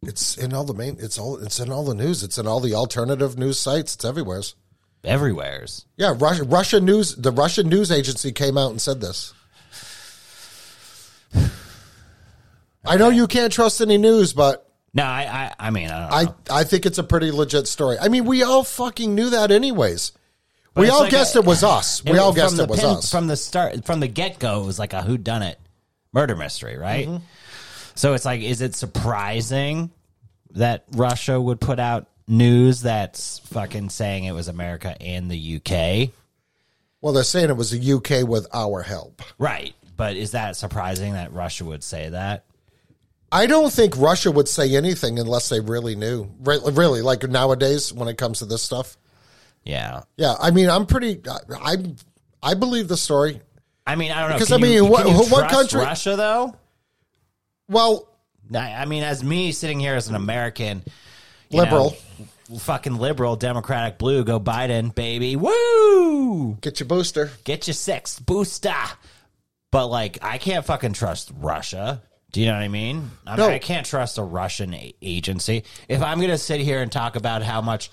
It's 0.00 0.38
in 0.38 0.54
all 0.54 0.62
the 0.62 0.74
main. 0.74 0.96
It's 1.00 1.18
all. 1.18 1.38
It's 1.42 1.58
in 1.58 1.72
all 1.72 1.84
the 1.84 1.92
news. 1.92 2.22
It's 2.22 2.38
in 2.38 2.46
all 2.46 2.60
the 2.60 2.74
alternative 2.74 3.36
news 3.36 3.58
sites. 3.58 3.96
It's 3.96 4.04
everywhere. 4.04 4.42
Everywhere's. 5.02 5.86
Yeah, 5.96 6.14
Russia, 6.16 6.44
Russia 6.44 6.80
news. 6.80 7.16
The 7.16 7.32
Russian 7.32 7.68
news 7.68 7.90
agency 7.90 8.30
came 8.30 8.56
out 8.56 8.70
and 8.70 8.80
said 8.80 9.00
this. 9.00 9.34
I 12.84 12.96
know 12.96 13.08
you 13.08 13.26
can't 13.26 13.52
trust 13.52 13.80
any 13.80 13.98
news, 13.98 14.32
but 14.32 14.72
No, 14.94 15.02
I, 15.02 15.50
I, 15.58 15.66
I 15.66 15.70
mean, 15.70 15.90
I 15.90 15.98
don't 15.98 16.10
know. 16.26 16.34
I, 16.48 16.60
I 16.60 16.62
think 16.62 16.86
it's 16.86 16.98
a 16.98 17.02
pretty 17.02 17.32
legit 17.32 17.66
story. 17.66 17.96
I 18.00 18.06
mean, 18.06 18.24
we 18.24 18.44
all 18.44 18.62
fucking 18.62 19.16
knew 19.16 19.30
that 19.30 19.50
anyways. 19.50 20.12
But 20.74 20.82
we 20.82 20.88
all 20.88 21.00
like 21.00 21.10
guessed 21.10 21.34
a- 21.36 21.40
it 21.40 21.44
was 21.44 21.64
us. 21.64 22.02
We 22.04 22.12
It- 22.12 22.18
all 22.18 22.32
guessed 22.32 22.58
it 22.58 22.68
was 22.68 22.80
pin- 22.80 22.88
us. 22.90 23.10
from 23.10 23.26
the 23.26 23.36
start, 23.36 23.84
from 23.84 24.00
the 24.00 24.08
get 24.08 24.38
go. 24.38 24.62
It 24.62 24.66
was 24.66 24.78
like 24.78 24.92
a 24.92 25.02
who 25.02 25.18
done 25.18 25.42
it 25.42 25.58
murder 26.12 26.36
mystery, 26.36 26.76
right? 26.76 27.08
Mm-hmm. 27.08 27.24
So 27.94 28.14
it's 28.14 28.24
like, 28.24 28.40
is 28.40 28.60
it 28.60 28.74
surprising 28.74 29.90
that 30.52 30.84
Russia 30.92 31.40
would 31.40 31.60
put 31.60 31.78
out 31.78 32.06
news 32.26 32.82
that's 32.82 33.40
fucking 33.50 33.90
saying 33.90 34.24
it 34.24 34.32
was 34.32 34.48
America 34.48 34.96
and 35.02 35.30
the 35.30 35.56
UK? 35.56 36.10
well, 37.02 37.14
they're 37.14 37.24
saying 37.24 37.48
it 37.48 37.56
was 37.56 37.70
the 37.70 37.92
UK 37.94 38.28
with 38.28 38.46
our 38.52 38.82
help. 38.82 39.22
Right. 39.38 39.74
But 39.96 40.16
is 40.16 40.32
that 40.32 40.54
surprising 40.56 41.14
that 41.14 41.32
Russia 41.32 41.64
would 41.64 41.82
say 41.82 42.10
that? 42.10 42.44
I 43.32 43.46
don't 43.46 43.72
think 43.72 43.96
Russia 43.96 44.30
would 44.30 44.48
say 44.48 44.76
anything 44.76 45.18
unless 45.18 45.48
they 45.48 45.60
really 45.60 45.94
knew. 45.94 46.28
Re- 46.42 46.58
Really, 46.72 47.00
like 47.00 47.22
nowadays 47.28 47.90
when 47.92 48.08
it 48.08 48.18
comes 48.18 48.40
to 48.40 48.44
this 48.44 48.60
stuff. 48.62 48.98
Yeah. 49.64 50.02
Yeah, 50.16 50.34
I 50.40 50.50
mean, 50.50 50.68
I'm 50.70 50.86
pretty. 50.86 51.20
I 51.28 51.38
I, 51.72 51.76
I 52.42 52.54
believe 52.54 52.88
the 52.88 52.96
story. 52.96 53.40
I 53.86 53.96
mean, 53.96 54.12
I 54.12 54.20
don't 54.20 54.30
know. 54.30 54.36
Because, 54.36 54.48
Can 54.48 54.58
I 54.58 54.62
mean, 54.62 54.72
you, 54.72 54.84
what- 54.84 55.06
what 55.30 55.50
country- 55.50 55.80
Russia 55.80 56.16
though? 56.16 56.54
Well, 57.68 58.08
I 58.54 58.84
mean, 58.84 59.02
as 59.02 59.22
me 59.22 59.52
sitting 59.52 59.78
here 59.78 59.94
as 59.94 60.08
an 60.08 60.14
American, 60.16 60.82
liberal. 61.50 61.96
know, 62.50 62.58
fucking 62.58 62.96
liberal, 62.96 63.36
Democratic 63.36 63.96
blue, 63.98 64.24
go 64.24 64.40
Biden, 64.40 64.92
baby, 64.94 65.36
woo! 65.36 66.54
Get 66.60 66.80
your 66.80 66.88
booster. 66.88 67.30
Get 67.44 67.68
your 67.68 67.74
six 67.74 68.18
booster. 68.18 68.74
But 69.70 69.86
like, 69.86 70.18
I 70.22 70.38
can't 70.38 70.64
fucking 70.64 70.94
trust 70.94 71.30
Russia. 71.38 72.02
Do 72.32 72.40
you 72.40 72.46
know 72.46 72.54
what 72.54 72.62
I 72.62 72.68
mean? 72.68 73.10
I, 73.26 73.36
No. 73.36 73.46
mean, 73.46 73.54
I 73.54 73.58
can't 73.60 73.86
trust 73.86 74.18
a 74.18 74.22
Russian 74.22 74.74
a- 74.74 74.94
agency. 75.00 75.62
If 75.88 76.02
I'm 76.02 76.20
gonna 76.20 76.38
sit 76.38 76.60
here 76.60 76.82
and 76.82 76.90
talk 76.90 77.14
about 77.16 77.42
how 77.42 77.60
much 77.60 77.90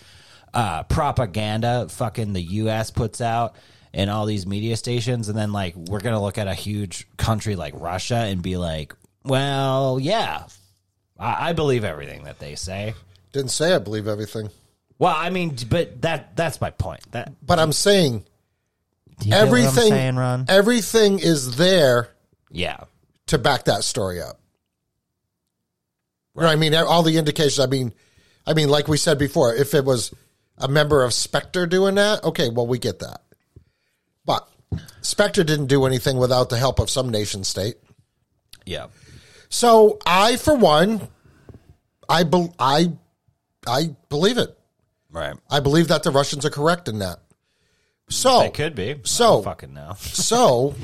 uh, 0.53 0.83
propaganda 0.83 1.87
fucking 1.89 2.33
the 2.33 2.41
U.S. 2.41 2.91
puts 2.91 3.21
out 3.21 3.55
in 3.93 4.09
all 4.09 4.25
these 4.25 4.45
media 4.45 4.77
stations, 4.77 5.29
and 5.29 5.37
then 5.37 5.51
like 5.51 5.75
we're 5.75 6.01
gonna 6.01 6.21
look 6.21 6.37
at 6.37 6.47
a 6.47 6.53
huge 6.53 7.07
country 7.17 7.55
like 7.55 7.73
Russia 7.77 8.15
and 8.17 8.41
be 8.41 8.57
like, 8.57 8.93
well, 9.23 9.99
yeah, 9.99 10.43
I, 11.19 11.49
I 11.49 11.53
believe 11.53 11.83
everything 11.83 12.23
that 12.23 12.39
they 12.39 12.55
say. 12.55 12.93
Didn't 13.31 13.51
say 13.51 13.73
I 13.73 13.79
believe 13.79 14.07
everything, 14.07 14.49
Well, 14.99 15.13
I 15.15 15.29
mean, 15.29 15.55
but 15.69 16.01
that 16.01 16.35
that's 16.35 16.59
my 16.61 16.69
point. 16.71 17.11
That 17.11 17.33
but 17.45 17.59
I'm 17.59 17.73
saying 17.73 18.25
do 19.19 19.29
you 19.29 19.33
get 19.33 19.47
what 19.47 19.57
I'm 19.59 19.65
everything. 19.65 19.89
saying, 19.89 20.15
Ron? 20.15 20.45
Everything 20.47 21.19
is 21.19 21.57
there 21.57 22.09
Yeah, 22.51 22.83
to 23.27 23.37
back 23.37 23.65
that 23.65 23.83
story 23.83 24.21
up. 24.21 24.39
You 26.35 26.43
know 26.43 26.49
I 26.49 26.55
mean? 26.55 26.73
All 26.75 27.01
the 27.03 27.17
indications. 27.17 27.59
I 27.59 27.65
mean, 27.65 27.93
I 28.45 28.53
mean, 28.53 28.69
like 28.69 28.87
we 28.87 28.97
said 28.97 29.17
before, 29.17 29.55
if 29.55 29.73
it 29.73 29.83
was 29.83 30.13
a 30.57 30.67
member 30.67 31.03
of 31.03 31.13
Spectre 31.13 31.65
doing 31.67 31.95
that, 31.95 32.23
okay, 32.23 32.49
well, 32.49 32.67
we 32.67 32.79
get 32.79 32.99
that. 32.99 33.21
But 34.25 34.47
Spectre 35.01 35.43
didn't 35.43 35.67
do 35.67 35.85
anything 35.85 36.17
without 36.17 36.49
the 36.49 36.57
help 36.57 36.79
of 36.79 36.89
some 36.89 37.09
nation 37.09 37.43
state. 37.43 37.75
yeah. 38.65 38.87
So 39.49 39.97
I, 40.05 40.35
for 40.35 40.55
one, 40.55 41.07
I 42.09 42.23
be, 42.23 42.49
I, 42.59 42.91
I 43.65 43.95
believe 44.09 44.37
it. 44.37 44.57
Right. 45.09 45.37
I 45.49 45.61
believe 45.61 45.87
that 45.87 46.03
the 46.03 46.11
Russians 46.11 46.43
are 46.45 46.49
correct 46.49 46.89
in 46.89 46.99
that. 46.99 47.19
So 48.09 48.41
It 48.41 48.53
could 48.53 48.75
be. 48.75 48.99
So- 49.05 49.41
fucking 49.41 49.73
now. 49.73 49.93
So, 49.99 50.75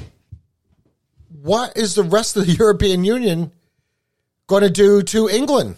what 1.42 1.76
is 1.78 1.96
the 1.96 2.04
rest 2.04 2.38
of 2.38 2.46
the 2.46 2.54
European 2.60 3.04
Union 3.04 3.52
going 4.48 4.64
to 4.64 4.70
do 4.70 5.02
to 5.04 5.28
England? 5.28 5.76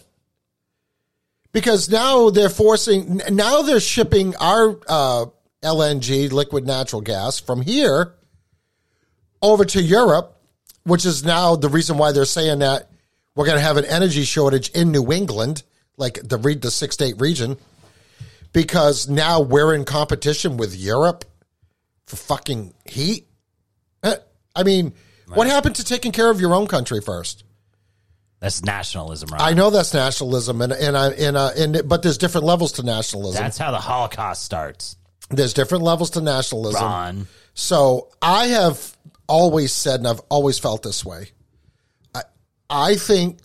Because 1.56 1.88
now 1.88 2.28
they're 2.28 2.50
forcing, 2.50 3.22
now 3.30 3.62
they're 3.62 3.80
shipping 3.80 4.36
our 4.36 4.78
uh, 4.86 5.24
LNG, 5.62 6.30
liquid 6.30 6.66
natural 6.66 7.00
gas, 7.00 7.40
from 7.40 7.62
here 7.62 8.12
over 9.40 9.64
to 9.64 9.80
Europe. 9.80 10.36
which 10.84 11.06
is 11.06 11.24
now 11.24 11.56
the 11.56 11.70
reason 11.70 11.96
why 11.96 12.12
they're 12.12 12.26
saying 12.26 12.58
that 12.58 12.90
we're 13.34 13.46
going 13.46 13.56
to 13.56 13.64
have 13.64 13.78
an 13.78 13.86
energy 13.86 14.24
shortage 14.24 14.68
in 14.68 14.92
New 14.92 15.10
England, 15.10 15.62
like 15.96 16.20
the 16.22 16.36
read 16.36 16.60
the 16.60 16.70
six 16.70 16.92
state 16.92 17.18
region, 17.18 17.56
because 18.52 19.08
now 19.08 19.40
we're 19.40 19.74
in 19.74 19.86
competition 19.86 20.58
with 20.58 20.76
Europe 20.76 21.24
for 22.06 22.16
fucking 22.16 22.74
heat. 22.84 23.26
Eh, 24.02 24.16
I 24.54 24.62
mean, 24.62 24.92
what 25.32 25.46
happened 25.46 25.76
to 25.76 25.84
taking 25.84 26.12
care 26.12 26.30
of 26.30 26.38
your 26.38 26.52
own 26.52 26.66
country 26.66 27.00
first? 27.00 27.44
That's 28.40 28.62
nationalism, 28.62 29.30
right? 29.30 29.40
I 29.40 29.54
know 29.54 29.70
that's 29.70 29.94
nationalism, 29.94 30.60
and 30.60 30.72
and 30.72 30.96
I 30.96 31.08
and 31.10 31.36
uh, 31.36 31.50
and 31.56 31.82
but 31.86 32.02
there's 32.02 32.18
different 32.18 32.46
levels 32.46 32.72
to 32.72 32.82
nationalism. 32.82 33.42
That's 33.42 33.58
how 33.58 33.70
the 33.70 33.78
Holocaust 33.78 34.44
starts. 34.44 34.96
there's 35.30 35.54
different 35.54 35.84
levels 35.84 36.10
to 36.10 36.20
nationalism. 36.20 36.82
Ron. 36.82 37.26
So 37.54 38.10
I 38.20 38.48
have 38.48 38.96
always 39.28 39.72
said, 39.72 40.00
and 40.00 40.06
I've 40.06 40.20
always 40.28 40.58
felt 40.58 40.82
this 40.82 41.04
way. 41.04 41.30
I, 42.14 42.22
I 42.68 42.94
think 42.96 43.38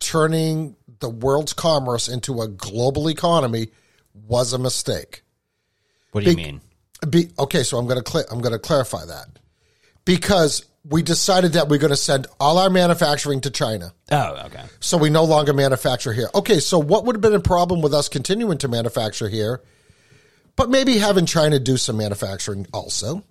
turning 0.00 0.74
the 0.98 1.08
world's 1.08 1.52
commerce 1.52 2.08
into 2.08 2.42
a 2.42 2.48
global 2.48 3.08
economy 3.08 3.68
was 4.14 4.52
a 4.52 4.58
mistake. 4.58 5.22
What 6.10 6.24
do 6.24 6.30
you 6.30 6.36
Be- 6.36 6.42
mean? 6.42 6.60
Be, 7.08 7.30
okay, 7.38 7.62
so 7.62 7.78
I'm 7.78 7.86
going 7.86 8.02
to 8.02 8.10
cl- 8.10 8.26
I'm 8.30 8.40
going 8.40 8.52
to 8.52 8.58
clarify 8.58 9.04
that 9.06 9.26
because 10.04 10.64
we 10.84 11.02
decided 11.02 11.52
that 11.52 11.68
we're 11.68 11.78
going 11.78 11.90
to 11.90 11.96
send 11.96 12.26
all 12.40 12.58
our 12.58 12.68
manufacturing 12.70 13.40
to 13.42 13.50
China, 13.50 13.92
Oh, 14.10 14.42
okay. 14.46 14.64
so 14.80 14.96
we 14.98 15.10
no 15.10 15.24
longer 15.24 15.52
manufacture 15.52 16.12
here. 16.12 16.28
Okay, 16.34 16.58
so 16.58 16.78
what 16.78 17.04
would 17.04 17.14
have 17.16 17.20
been 17.20 17.34
a 17.34 17.40
problem 17.40 17.82
with 17.82 17.94
us 17.94 18.08
continuing 18.08 18.58
to 18.58 18.68
manufacture 18.68 19.28
here, 19.28 19.60
but 20.56 20.68
maybe 20.70 20.98
having 20.98 21.24
China 21.26 21.58
do 21.58 21.76
some 21.76 21.96
manufacturing 21.96 22.66
also? 22.72 23.22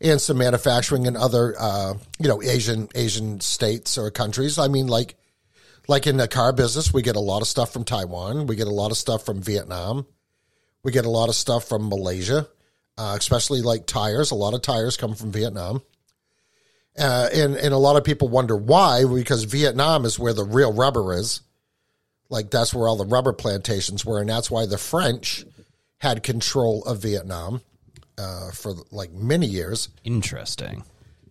and 0.00 0.20
some 0.20 0.36
manufacturing 0.38 1.06
in 1.06 1.16
other 1.16 1.54
uh, 1.58 1.94
you 2.18 2.26
know 2.26 2.42
Asian 2.42 2.88
Asian 2.96 3.40
states 3.40 3.96
or 3.96 4.10
countries. 4.10 4.58
I 4.58 4.66
mean, 4.66 4.88
like 4.88 5.14
like 5.86 6.08
in 6.08 6.16
the 6.16 6.26
car 6.26 6.52
business, 6.52 6.92
we 6.92 7.02
get 7.02 7.14
a 7.14 7.20
lot 7.20 7.40
of 7.40 7.46
stuff 7.46 7.72
from 7.72 7.84
Taiwan. 7.84 8.46
We 8.48 8.56
get 8.56 8.66
a 8.66 8.72
lot 8.74 8.90
of 8.90 8.96
stuff 8.96 9.24
from 9.24 9.40
Vietnam. 9.40 10.06
We 10.82 10.90
get 10.90 11.04
a 11.04 11.10
lot 11.10 11.28
of 11.28 11.36
stuff 11.36 11.68
from 11.68 11.88
Malaysia, 11.88 12.48
uh, 12.98 13.14
especially 13.16 13.62
like 13.62 13.86
tires. 13.86 14.32
A 14.32 14.34
lot 14.34 14.54
of 14.54 14.62
tires 14.62 14.96
come 14.96 15.14
from 15.14 15.30
Vietnam. 15.30 15.82
Uh, 16.98 17.28
and 17.32 17.56
and 17.56 17.72
a 17.72 17.78
lot 17.78 17.96
of 17.96 18.04
people 18.04 18.28
wonder 18.28 18.56
why 18.56 19.04
because 19.04 19.44
Vietnam 19.44 20.04
is 20.04 20.18
where 20.18 20.34
the 20.34 20.44
real 20.44 20.72
rubber 20.72 21.14
is, 21.14 21.40
like 22.28 22.50
that's 22.50 22.74
where 22.74 22.86
all 22.86 22.96
the 22.96 23.06
rubber 23.06 23.32
plantations 23.32 24.04
were, 24.04 24.20
and 24.20 24.28
that's 24.28 24.50
why 24.50 24.66
the 24.66 24.76
French 24.76 25.44
had 25.98 26.22
control 26.22 26.84
of 26.84 26.98
Vietnam 26.98 27.62
uh, 28.18 28.50
for 28.50 28.74
like 28.90 29.10
many 29.12 29.46
years. 29.46 29.88
Interesting. 30.04 30.84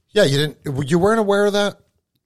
Yeah, 0.10 0.24
you 0.24 0.38
didn't. 0.38 0.90
You 0.90 0.98
weren't 0.98 1.20
aware 1.20 1.46
of 1.46 1.54
that. 1.54 1.78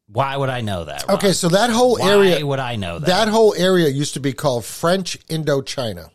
Why 0.08 0.38
would 0.38 0.50
I 0.50 0.62
know 0.62 0.86
that? 0.86 1.06
Ron? 1.08 1.18
Okay, 1.18 1.34
so 1.34 1.50
that 1.50 1.70
whole 1.70 1.98
Why 1.98 2.12
area, 2.12 2.46
would 2.46 2.60
I 2.60 2.76
know 2.76 3.00
that? 3.00 3.08
that 3.08 3.28
whole 3.28 3.56
area 3.56 3.90
used 3.90 4.14
to 4.14 4.20
be 4.20 4.34
called 4.34 4.64
French 4.64 5.20
Indochina. 5.28 6.10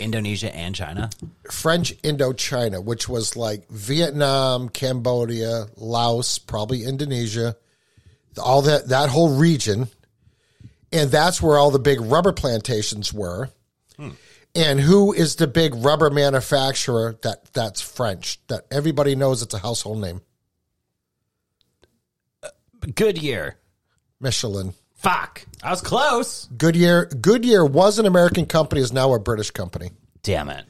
Indonesia 0.00 0.54
and 0.54 0.74
China. 0.74 1.10
French 1.50 1.96
Indochina, 2.02 2.82
which 2.82 3.08
was 3.08 3.36
like 3.36 3.68
Vietnam, 3.68 4.68
Cambodia, 4.68 5.66
Laos, 5.76 6.38
probably 6.38 6.84
Indonesia, 6.84 7.56
all 8.38 8.62
that 8.62 8.88
that 8.88 9.08
whole 9.08 9.36
region, 9.36 9.88
and 10.92 11.10
that's 11.10 11.42
where 11.42 11.58
all 11.58 11.70
the 11.70 11.78
big 11.78 12.00
rubber 12.00 12.32
plantations 12.32 13.12
were. 13.12 13.50
Hmm. 13.96 14.10
And 14.54 14.80
who 14.80 15.12
is 15.12 15.36
the 15.36 15.46
big 15.46 15.74
rubber 15.76 16.10
manufacturer 16.10 17.16
that 17.22 17.52
that's 17.52 17.80
French 17.80 18.40
that 18.48 18.66
everybody 18.70 19.14
knows 19.14 19.42
it's 19.42 19.54
a 19.54 19.58
household 19.58 20.00
name? 20.00 20.22
Uh, 22.42 22.48
Goodyear. 22.94 23.56
Michelin. 24.18 24.74
Fuck. 25.00 25.46
I 25.62 25.70
was 25.70 25.80
close. 25.80 26.46
Goodyear 26.58 27.06
Goodyear 27.06 27.64
was 27.64 27.98
an 27.98 28.04
American 28.04 28.44
company, 28.44 28.82
is 28.82 28.92
now 28.92 29.14
a 29.14 29.18
British 29.18 29.50
company. 29.50 29.92
Damn 30.22 30.50
it. 30.50 30.66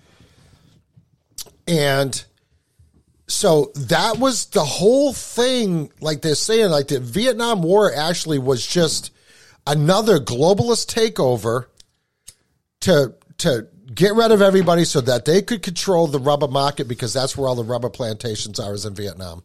And 1.66 2.24
so 3.26 3.72
that 3.74 4.18
was 4.18 4.46
the 4.46 4.64
whole 4.64 5.12
thing. 5.12 5.90
Like 6.00 6.22
they're 6.22 6.36
saying, 6.36 6.70
like 6.70 6.88
the 6.88 7.00
Vietnam 7.00 7.62
War 7.62 7.92
actually 7.92 8.38
was 8.38 8.64
just 8.64 9.10
another 9.66 10.20
globalist 10.20 10.94
takeover 10.94 11.66
to 12.82 13.14
to 13.38 13.66
get 13.92 14.14
rid 14.14 14.30
of 14.30 14.40
everybody 14.40 14.84
so 14.84 15.00
that 15.00 15.24
they 15.24 15.42
could 15.42 15.62
control 15.62 16.06
the 16.06 16.20
rubber 16.20 16.46
market 16.46 16.86
because 16.86 17.12
that's 17.12 17.36
where 17.36 17.48
all 17.48 17.56
the 17.56 17.64
rubber 17.64 17.90
plantations 17.90 18.60
are 18.60 18.74
is 18.74 18.86
in 18.86 18.94
Vietnam. 18.94 19.42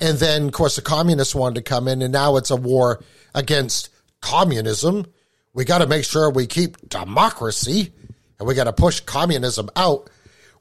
And 0.00 0.18
then, 0.18 0.46
of 0.46 0.52
course, 0.52 0.76
the 0.76 0.82
communists 0.82 1.34
wanted 1.34 1.56
to 1.56 1.62
come 1.62 1.88
in, 1.88 2.02
and 2.02 2.12
now 2.12 2.36
it's 2.36 2.50
a 2.50 2.56
war 2.56 3.02
against 3.34 3.90
communism. 4.20 5.06
We 5.52 5.64
got 5.64 5.78
to 5.78 5.86
make 5.86 6.04
sure 6.04 6.30
we 6.30 6.46
keep 6.46 6.88
democracy, 6.88 7.92
and 8.38 8.46
we 8.46 8.54
got 8.54 8.64
to 8.64 8.72
push 8.72 9.00
communism 9.00 9.70
out. 9.76 10.08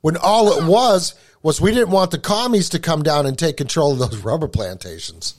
When 0.01 0.17
all 0.17 0.57
it 0.57 0.65
was 0.67 1.15
was 1.43 1.61
we 1.61 1.71
didn't 1.71 1.91
want 1.91 2.11
the 2.11 2.17
commies 2.17 2.69
to 2.69 2.79
come 2.79 3.03
down 3.03 3.25
and 3.25 3.37
take 3.37 3.57
control 3.57 3.93
of 3.93 3.99
those 3.99 4.23
rubber 4.23 4.47
plantations. 4.47 5.35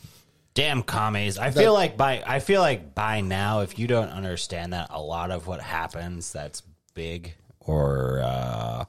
Damn 0.55 0.83
commies. 0.83 1.39
I 1.39 1.51
feel 1.51 1.73
like 1.73 1.97
by 1.97 2.23
I 2.27 2.41
feel 2.41 2.61
like 2.61 2.95
by 2.95 3.21
now, 3.21 3.61
if 3.61 3.79
you 3.79 3.87
don't 3.87 4.09
understand 4.09 4.73
that 4.73 4.89
a 4.91 5.01
lot 5.01 5.31
of 5.31 5.47
what 5.47 5.61
happens 5.61 6.33
that's 6.33 6.63
big 6.95 7.35
or 7.61 8.21
uh, 8.25 8.85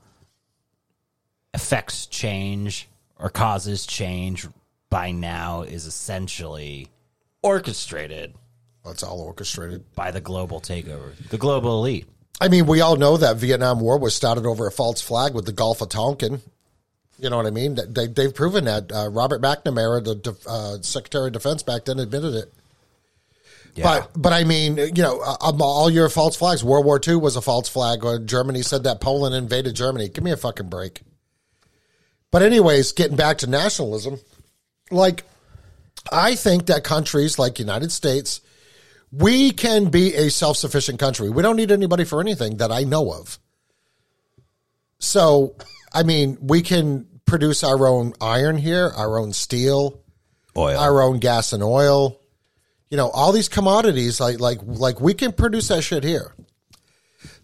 affects 1.54 2.08
change 2.08 2.88
or 3.20 3.30
causes 3.30 3.86
change 3.86 4.48
by 4.90 5.12
now 5.12 5.62
is 5.62 5.86
essentially 5.86 6.88
orchestrated 7.42 8.34
it's 8.86 9.04
all 9.04 9.22
orchestrated. 9.22 9.84
by 9.96 10.12
the 10.12 10.22
global 10.22 10.60
takeover, 10.60 11.16
the 11.30 11.38
global 11.38 11.80
elite. 11.80 12.08
I 12.42 12.48
mean, 12.48 12.66
we 12.66 12.82
all 12.82 12.96
know 12.96 13.18
that 13.18 13.38
Vietnam 13.38 13.80
War 13.82 14.00
was 14.00 14.16
started 14.16 14.46
over 14.46 14.66
a 14.66 14.72
false 14.72 15.02
flag 15.02 15.34
with 15.34 15.46
the 15.46 15.52
Gulf 15.52 15.82
of 15.82 15.90
Tonkin. 15.90 16.42
You 17.18 17.30
know 17.30 17.36
what 17.36 17.46
I 17.46 17.52
mean? 17.52 17.78
They, 17.90 18.08
they've 18.08 18.34
proven 18.34 18.64
that. 18.64 18.92
Uh, 18.92 19.10
Robert 19.10 19.42
McNamara, 19.42 20.04
the 20.04 20.16
def- 20.16 20.48
uh, 20.48 20.82
Secretary 20.82 21.28
of 21.28 21.34
Defense 21.34 21.64
back 21.64 21.86
then, 21.86 22.00
admitted 22.00 22.34
it. 22.34 22.54
But 23.82 24.12
but 24.16 24.34
I 24.34 24.44
mean, 24.44 24.78
you 24.78 25.04
know, 25.04 25.22
uh, 25.22 25.38
um, 25.42 25.62
all 25.62 25.90
your 25.90 26.10
false 26.10 26.36
flags. 26.36 26.64
World 26.64 26.86
War 26.86 27.00
II 27.06 27.16
was 27.16 27.36
a 27.36 27.42
false 27.42 27.70
flag. 27.70 28.04
Or 28.04 28.20
Germany 28.20 28.62
said 28.62 28.84
that 28.84 29.00
Poland 29.00 29.36
invaded 29.36 29.76
Germany. 29.76 30.10
Give 30.10 30.24
me 30.24 30.32
a 30.32 30.38
fucking 30.38 30.70
break. 30.70 31.02
But 32.32 32.42
anyways, 32.42 32.92
getting 32.92 33.16
back 33.16 33.38
to 33.40 33.48
nationalism, 33.48 34.20
like 34.92 35.24
I 36.12 36.36
think 36.36 36.68
that 36.68 36.84
countries 36.84 37.38
like 37.38 37.60
United 37.60 37.92
States, 37.92 38.42
we 39.12 39.52
can 39.52 39.90
be 39.90 40.16
a 40.16 40.30
self-sufficient 40.30 41.00
country. 41.00 41.30
We 41.30 41.42
don't 41.44 41.56
need 41.56 41.72
anybody 41.72 42.04
for 42.04 42.22
anything 42.22 42.58
that 42.58 42.72
I 42.72 42.84
know 42.84 43.12
of. 43.14 43.40
So, 45.00 45.56
I 45.94 46.04
mean, 46.04 46.38
we 46.42 46.62
can 46.62 47.08
produce 47.26 47.64
our 47.64 47.88
own 47.88 48.14
iron 48.20 48.58
here, 48.58 48.92
our 48.96 49.18
own 49.20 49.34
steel, 49.34 50.02
Oil. 50.58 50.78
our 50.78 51.02
own 51.02 51.20
gas 51.20 51.54
and 51.54 51.64
oil. 51.64 52.20
You 52.90 52.98
know, 52.98 53.10
all 53.10 53.32
these 53.32 53.50
commodities, 53.50 54.20
like 54.20 54.40
like 54.40 54.60
like 54.64 55.00
we 55.00 55.14
can 55.14 55.32
produce 55.32 55.68
that 55.68 55.84
shit 55.84 56.04
here. 56.04 56.34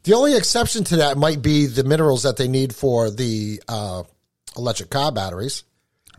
The 0.04 0.14
only 0.14 0.36
exception 0.36 0.84
to 0.86 0.98
that 0.98 1.18
might 1.18 1.42
be 1.42 1.68
the 1.68 1.84
minerals 1.84 2.24
that 2.24 2.38
they 2.38 2.48
need 2.48 2.74
for 2.74 3.10
the 3.10 3.62
uh, 3.68 4.04
electric 4.58 4.90
car 4.90 5.12
batteries, 5.12 5.64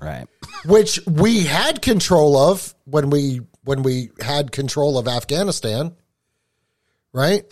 right. 0.01 0.27
which 0.65 1.01
we 1.07 1.45
had 1.45 1.83
control 1.83 2.37
of 2.37 2.75
when 2.85 3.11
we 3.11 3.41
when 3.65 3.83
we 3.83 4.11
had 4.21 4.53
control 4.53 4.99
of 4.99 5.09
Afghanistan, 5.09 5.95
right? 7.13 7.45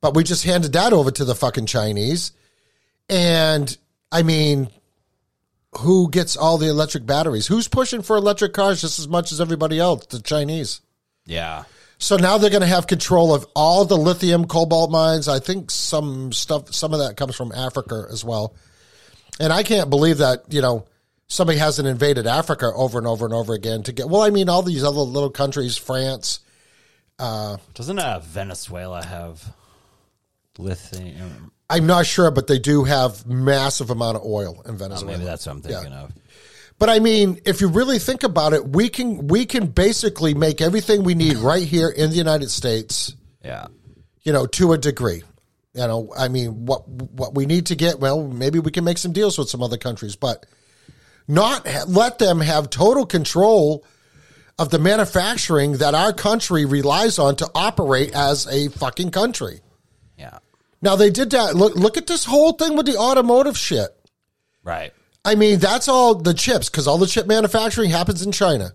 But 0.00 0.14
we 0.14 0.24
just 0.24 0.44
handed 0.44 0.72
that 0.74 0.92
over 0.92 1.10
to 1.10 1.24
the 1.24 1.34
fucking 1.34 1.66
Chinese, 1.66 2.32
and 3.08 3.76
I 4.12 4.22
mean, 4.22 4.68
who 5.78 6.10
gets 6.10 6.36
all 6.36 6.58
the 6.58 6.68
electric 6.68 7.06
batteries? 7.06 7.46
Who's 7.46 7.68
pushing 7.68 8.02
for 8.02 8.16
electric 8.16 8.52
cars 8.52 8.80
just 8.80 8.98
as 8.98 9.08
much 9.08 9.32
as 9.32 9.40
everybody 9.40 9.78
else? 9.78 10.06
The 10.06 10.20
Chinese. 10.20 10.80
Yeah. 11.26 11.64
So 11.98 12.16
now 12.16 12.38
they're 12.38 12.50
going 12.50 12.62
to 12.62 12.66
have 12.66 12.86
control 12.86 13.34
of 13.34 13.46
all 13.54 13.84
the 13.84 13.96
lithium 13.96 14.46
cobalt 14.46 14.90
mines. 14.90 15.28
I 15.28 15.38
think 15.38 15.70
some 15.70 16.32
stuff, 16.32 16.74
some 16.74 16.94
of 16.94 17.00
that 17.00 17.16
comes 17.16 17.36
from 17.36 17.52
Africa 17.52 18.06
as 18.10 18.24
well. 18.24 18.54
And 19.38 19.52
I 19.52 19.62
can't 19.62 19.90
believe 19.90 20.18
that, 20.18 20.44
you 20.48 20.62
know, 20.62 20.86
somebody 21.30 21.58
hasn't 21.58 21.88
invaded 21.88 22.26
Africa 22.26 22.70
over 22.74 22.98
and 22.98 23.06
over 23.06 23.24
and 23.24 23.32
over 23.32 23.54
again 23.54 23.82
to 23.84 23.92
get, 23.92 24.08
well, 24.10 24.20
I 24.20 24.28
mean, 24.30 24.48
all 24.50 24.62
these 24.62 24.84
other 24.84 25.00
little 25.00 25.30
countries, 25.30 25.78
France, 25.78 26.40
Uh, 27.18 27.56
Doesn't 27.74 27.98
uh, 27.98 28.18
Venezuela 28.20 29.02
have 29.04 29.42
lithium? 30.58 31.52
I'm 31.68 31.86
not 31.86 32.04
sure, 32.06 32.30
but 32.30 32.46
they 32.48 32.58
do 32.58 32.84
have 32.84 33.26
massive 33.26 33.90
amount 33.90 34.16
of 34.16 34.24
oil 34.24 34.60
in 34.66 34.72
Oh, 34.72 34.74
Venezuela. 34.74 35.12
maybe 35.18 35.24
that's 35.24 35.46
what 35.46 35.52
I'm 35.52 35.62
thinking 35.62 35.92
of. 35.92 36.12
But 36.78 36.88
I 36.88 36.98
mean, 36.98 37.40
if 37.44 37.60
you 37.60 37.68
really 37.68 37.98
think 37.98 38.22
about 38.22 38.54
it, 38.54 38.66
we 38.66 38.88
can 38.88 39.28
we 39.28 39.44
can 39.44 39.66
basically 39.66 40.32
make 40.34 40.60
everything 40.62 41.02
we 41.04 41.14
need 41.14 41.36
right 41.36 41.62
here 41.62 41.90
in 41.90 42.08
the 42.10 42.16
United 42.16 42.50
States. 42.50 43.14
Yeah. 43.44 43.66
you 44.22 44.32
know, 44.32 44.46
to 44.46 44.72
a 44.72 44.78
degree. 44.78 45.22
You 45.74 45.86
know, 45.86 46.12
I 46.18 46.28
mean, 46.28 46.64
what 46.66 46.88
what 46.88 47.34
we 47.34 47.44
need 47.46 47.66
to 47.66 47.76
get, 47.76 48.00
well, 48.00 48.26
maybe 48.26 48.58
we 48.58 48.70
can 48.70 48.82
make 48.84 48.98
some 48.98 49.12
deals 49.12 49.38
with 49.38 49.48
some 49.50 49.62
other 49.62 49.76
countries, 49.76 50.16
but 50.16 50.46
not 51.30 51.66
ha- 51.66 51.84
let 51.86 52.18
them 52.18 52.40
have 52.40 52.70
total 52.70 53.06
control 53.06 53.84
of 54.58 54.68
the 54.70 54.78
manufacturing 54.78 55.78
that 55.78 55.94
our 55.94 56.12
country 56.12 56.64
relies 56.64 57.18
on 57.18 57.36
to 57.36 57.50
operate 57.54 58.12
as 58.14 58.46
a 58.46 58.68
fucking 58.68 59.10
country. 59.10 59.60
Yeah. 60.18 60.38
Now 60.82 60.96
they 60.96 61.10
did 61.10 61.30
that. 61.30 61.54
Look, 61.54 61.76
look 61.76 61.96
at 61.96 62.06
this 62.06 62.24
whole 62.24 62.52
thing 62.52 62.76
with 62.76 62.86
the 62.86 62.96
automotive 62.96 63.56
shit. 63.56 63.88
Right. 64.62 64.92
I 65.24 65.34
mean, 65.34 65.58
that's 65.58 65.88
all 65.88 66.14
the 66.14 66.34
chips 66.34 66.68
because 66.68 66.86
all 66.86 66.98
the 66.98 67.06
chip 67.06 67.26
manufacturing 67.26 67.90
happens 67.90 68.22
in 68.22 68.32
China. 68.32 68.72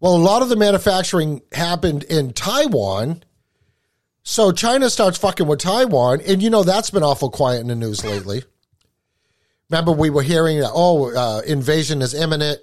Well, 0.00 0.16
a 0.16 0.18
lot 0.18 0.42
of 0.42 0.48
the 0.48 0.56
manufacturing 0.56 1.42
happened 1.52 2.02
in 2.04 2.32
Taiwan. 2.32 3.22
So 4.24 4.52
China 4.52 4.90
starts 4.90 5.18
fucking 5.18 5.46
with 5.46 5.60
Taiwan, 5.60 6.20
and 6.20 6.42
you 6.42 6.50
know 6.50 6.62
that's 6.62 6.90
been 6.90 7.02
awful 7.02 7.30
quiet 7.30 7.60
in 7.60 7.68
the 7.68 7.74
news 7.74 8.04
lately. 8.04 8.44
Remember, 9.72 9.92
we 9.92 10.10
were 10.10 10.22
hearing 10.22 10.60
that 10.60 10.70
oh, 10.74 11.14
uh, 11.16 11.40
invasion 11.46 12.02
is 12.02 12.12
imminent. 12.12 12.60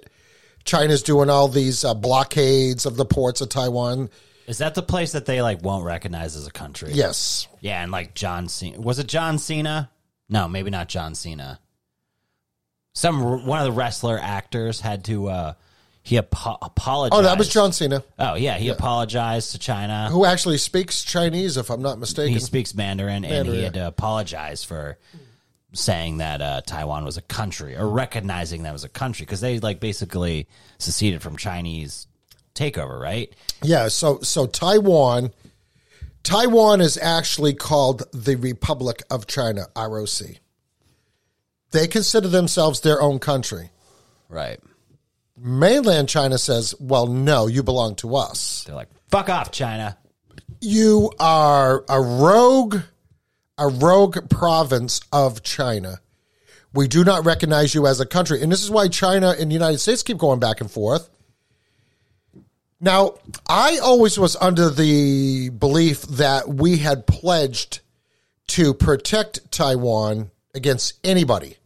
China's 0.64 1.02
doing 1.02 1.28
all 1.28 1.48
these 1.48 1.84
uh, 1.84 1.92
blockades 1.92 2.86
of 2.86 2.96
the 2.96 3.04
ports 3.04 3.40
of 3.40 3.48
Taiwan. 3.48 4.10
Is 4.46 4.58
that 4.58 4.76
the 4.76 4.82
place 4.82 5.10
that 5.12 5.26
they 5.26 5.42
like 5.42 5.60
won't 5.60 5.84
recognize 5.84 6.36
as 6.36 6.46
a 6.46 6.52
country? 6.52 6.92
Yes, 6.92 7.48
Yeah, 7.60 7.82
and 7.82 7.90
like 7.90 8.14
John 8.14 8.48
Cena. 8.48 8.80
Was 8.80 9.00
it 9.00 9.08
John 9.08 9.38
Cena? 9.38 9.90
No, 10.28 10.46
maybe 10.46 10.70
not 10.70 10.88
John 10.88 11.16
Cena. 11.16 11.58
Some 12.94 13.44
one 13.44 13.58
of 13.58 13.64
the 13.64 13.72
wrestler 13.72 14.18
actors 14.20 14.80
had 14.80 15.04
to 15.06 15.28
uh 15.28 15.52
he 16.02 16.16
apo- 16.16 16.58
apologized. 16.62 17.18
Oh, 17.18 17.22
that 17.24 17.38
was 17.38 17.48
John 17.48 17.72
Cena, 17.72 18.04
Oh, 18.20 18.34
yeah, 18.34 18.56
he 18.56 18.68
apologized 18.68 19.52
to 19.52 19.58
China. 19.58 20.08
who 20.10 20.24
actually 20.24 20.58
speaks 20.58 21.02
Chinese, 21.02 21.56
if 21.56 21.70
I'm 21.70 21.82
not 21.82 21.98
mistaken. 21.98 22.32
He 22.32 22.40
speaks 22.40 22.72
Mandarin, 22.72 23.24
and 23.24 23.32
Mandarin, 23.32 23.56
he 23.58 23.64
had 23.64 23.74
to 23.74 23.86
apologize 23.86 24.62
for 24.64 24.96
saying 25.72 26.18
that 26.18 26.40
uh, 26.40 26.60
Taiwan 26.66 27.04
was 27.04 27.16
a 27.16 27.22
country 27.22 27.76
or 27.76 27.88
recognizing 27.88 28.64
that 28.64 28.72
was 28.72 28.84
a 28.84 28.88
country 28.88 29.24
because 29.24 29.40
they 29.40 29.58
like 29.60 29.80
basically 29.80 30.48
seceded 30.78 31.22
from 31.22 31.36
Chinese 31.36 32.06
takeover, 32.54 33.00
right? 33.00 33.32
Yeah, 33.62 33.88
so 33.88 34.20
so 34.20 34.46
Taiwan 34.46 35.32
Taiwan 36.22 36.80
is 36.80 36.98
actually 36.98 37.54
called 37.54 38.02
the 38.12 38.36
Republic 38.36 39.02
of 39.10 39.26
China, 39.26 39.66
ROC. 39.76 40.36
They 41.70 41.86
consider 41.86 42.28
themselves 42.28 42.80
their 42.80 43.00
own 43.00 43.18
country. 43.18 43.70
Right. 44.28 44.60
Mainland 45.36 46.08
China 46.08 46.36
says, 46.36 46.74
"Well, 46.78 47.06
no, 47.06 47.46
you 47.46 47.62
belong 47.62 47.94
to 47.96 48.16
us. 48.16 48.64
They're 48.64 48.74
like, 48.74 48.88
fuck 49.10 49.28
off, 49.28 49.50
China. 49.50 49.96
You 50.60 51.10
are 51.18 51.84
a 51.88 52.00
rogue 52.00 52.78
a 53.60 53.68
rogue 53.68 54.28
province 54.28 55.00
of 55.12 55.44
China. 55.44 56.00
We 56.74 56.88
do 56.88 57.04
not 57.04 57.24
recognize 57.24 57.74
you 57.74 57.86
as 57.86 58.00
a 58.00 58.06
country." 58.06 58.42
And 58.42 58.50
this 58.50 58.62
is 58.62 58.70
why 58.70 58.88
China 58.88 59.36
and 59.38 59.50
the 59.50 59.54
United 59.54 59.78
States 59.78 60.02
keep 60.02 60.18
going 60.18 60.40
back 60.40 60.60
and 60.60 60.70
forth. 60.70 61.10
Now, 62.80 63.14
I 63.46 63.78
always 63.78 64.18
was 64.18 64.36
under 64.40 64.70
the 64.70 65.50
belief 65.50 66.02
that 66.02 66.48
we 66.48 66.78
had 66.78 67.06
pledged 67.06 67.80
to 68.48 68.72
protect 68.72 69.52
Taiwan 69.52 70.30
against 70.54 70.94
anybody. 71.04 71.58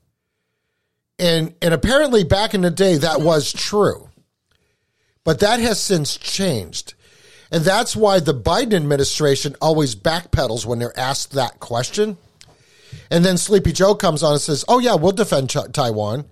And 1.18 1.55
and 1.62 1.72
apparently 1.72 2.24
back 2.24 2.53
in 2.53 2.62
the 2.62 2.70
day 2.70 2.97
that 2.97 3.20
was 3.20 3.53
true. 3.53 4.11
But 5.22 5.38
that 5.40 5.61
has 5.61 5.80
since 5.80 6.16
changed. 6.16 6.95
And 7.55 7.64
that's 7.64 7.94
why 7.94 8.18
the 8.18 8.34
Biden 8.34 8.74
administration 8.74 9.55
always 9.62 9.94
backpedals 9.94 10.66
when 10.66 10.80
they're 10.80 10.98
asked 10.98 11.32
that 11.32 11.61
question. 11.61 12.16
And 13.12 13.24
then 13.24 13.38
Sleepy 13.38 13.70
Joe 13.70 13.94
comes 13.94 14.24
on 14.24 14.32
and 14.32 14.40
says, 14.40 14.64
"Oh 14.66 14.80
yeah, 14.80 14.96
we'll 14.96 15.12
defend 15.12 15.50
Ch- 15.50 15.72
Taiwan." 15.72 16.24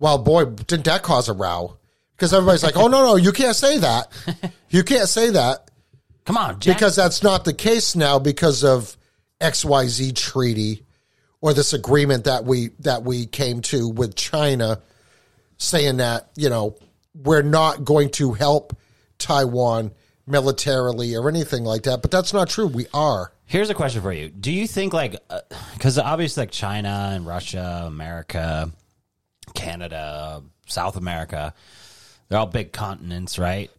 Well, 0.00 0.18
boy, 0.18 0.46
didn't 0.46 0.84
that 0.86 1.04
cause 1.04 1.28
a 1.28 1.32
row? 1.32 1.76
Because 2.16 2.34
everybody's 2.34 2.64
like, 2.64 2.76
"Oh 2.76 2.88
no, 2.88 3.04
no, 3.04 3.14
you 3.14 3.30
can't 3.30 3.54
say 3.54 3.78
that. 3.78 4.12
You 4.68 4.82
can't 4.82 5.08
say 5.08 5.30
that." 5.30 5.70
Come 6.24 6.36
on, 6.36 6.58
Jack. 6.58 6.74
because 6.76 6.96
that's 6.96 7.22
not 7.22 7.44
the 7.44 7.52
case 7.52 7.94
now 7.94 8.18
because 8.18 8.64
of 8.64 8.96
XYZ 9.40 10.16
treaty 10.16 10.82
or 11.40 11.54
this 11.54 11.72
agreement 11.72 12.24
that 12.24 12.44
we 12.44 12.70
that 12.80 13.04
we 13.04 13.26
came 13.26 13.60
to 13.62 13.88
with 13.88 14.16
China 14.16 14.80
saying 15.58 15.98
that, 15.98 16.30
you 16.34 16.50
know, 16.50 16.74
we're 17.14 17.42
not 17.42 17.84
going 17.84 18.10
to 18.10 18.32
help 18.32 18.76
Taiwan 19.18 19.92
militarily 20.26 21.14
or 21.14 21.28
anything 21.28 21.64
like 21.64 21.82
that, 21.84 22.02
but 22.02 22.10
that's 22.10 22.32
not 22.32 22.48
true. 22.48 22.66
We 22.66 22.86
are. 22.92 23.32
Here's 23.44 23.70
a 23.70 23.74
question 23.74 24.02
for 24.02 24.12
you. 24.12 24.28
Do 24.28 24.50
you 24.50 24.66
think 24.66 24.92
like 24.92 25.16
uh, 25.30 25.40
because 25.74 25.98
obviously 25.98 26.42
like 26.42 26.50
China 26.50 27.12
and 27.12 27.26
Russia, 27.26 27.84
America, 27.86 28.70
Canada, 29.54 30.42
South 30.66 30.96
America, 30.96 31.54
they're 32.28 32.38
all 32.38 32.46
big 32.46 32.72
continents, 32.72 33.38
right? 33.38 33.70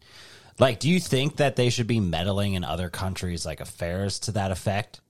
Like, 0.60 0.80
do 0.80 0.90
you 0.90 1.00
think 1.00 1.36
that 1.36 1.56
they 1.56 1.70
should 1.70 1.88
be 1.88 2.00
meddling 2.00 2.54
in 2.54 2.64
other 2.64 2.90
countries' 2.90 3.46
like 3.46 3.60
affairs 3.60 4.20
to 4.20 4.32
that 4.34 4.52
effect? 4.52 5.02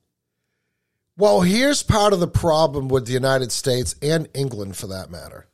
Well, 1.17 1.41
here's 1.41 1.83
part 1.83 2.13
of 2.13 2.19
the 2.19 2.27
problem 2.27 2.89
with 2.89 3.07
the 3.07 3.13
United 3.13 3.51
States 3.51 3.95
and 4.01 4.27
England 4.33 4.75
for 4.75 4.87
that 4.87 5.09
matter. 5.09 5.47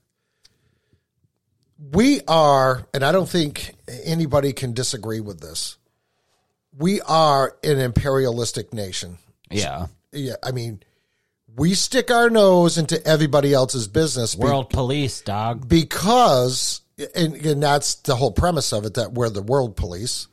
We 1.91 2.21
are, 2.27 2.88
and 2.93 3.03
I 3.03 3.11
don't 3.11 3.27
think 3.27 3.75
anybody 4.05 4.53
can 4.53 4.73
disagree 4.73 5.19
with 5.19 5.41
this. 5.41 5.77
We 6.77 7.01
are 7.01 7.55
an 7.63 7.79
imperialistic 7.79 8.73
nation. 8.73 9.17
Yeah, 9.51 9.88
Yeah, 10.11 10.36
I 10.41 10.51
mean, 10.51 10.81
we 11.55 11.73
stick 11.73 12.09
our 12.09 12.29
nose 12.29 12.77
into 12.77 13.05
everybody 13.05 13.53
else's 13.53 13.88
business 13.88 14.34
be- 14.34 14.43
world 14.43 14.69
police, 14.69 15.21
dog. 15.21 15.67
because, 15.67 16.81
and, 17.15 17.36
and 17.36 17.61
that's 17.61 17.95
the 17.95 18.15
whole 18.15 18.31
premise 18.31 18.71
of 18.73 18.86
it 18.86 18.95
that 18.95 19.11
we're 19.13 19.29
the 19.29 19.41
world 19.43 19.75
police. 19.75 20.27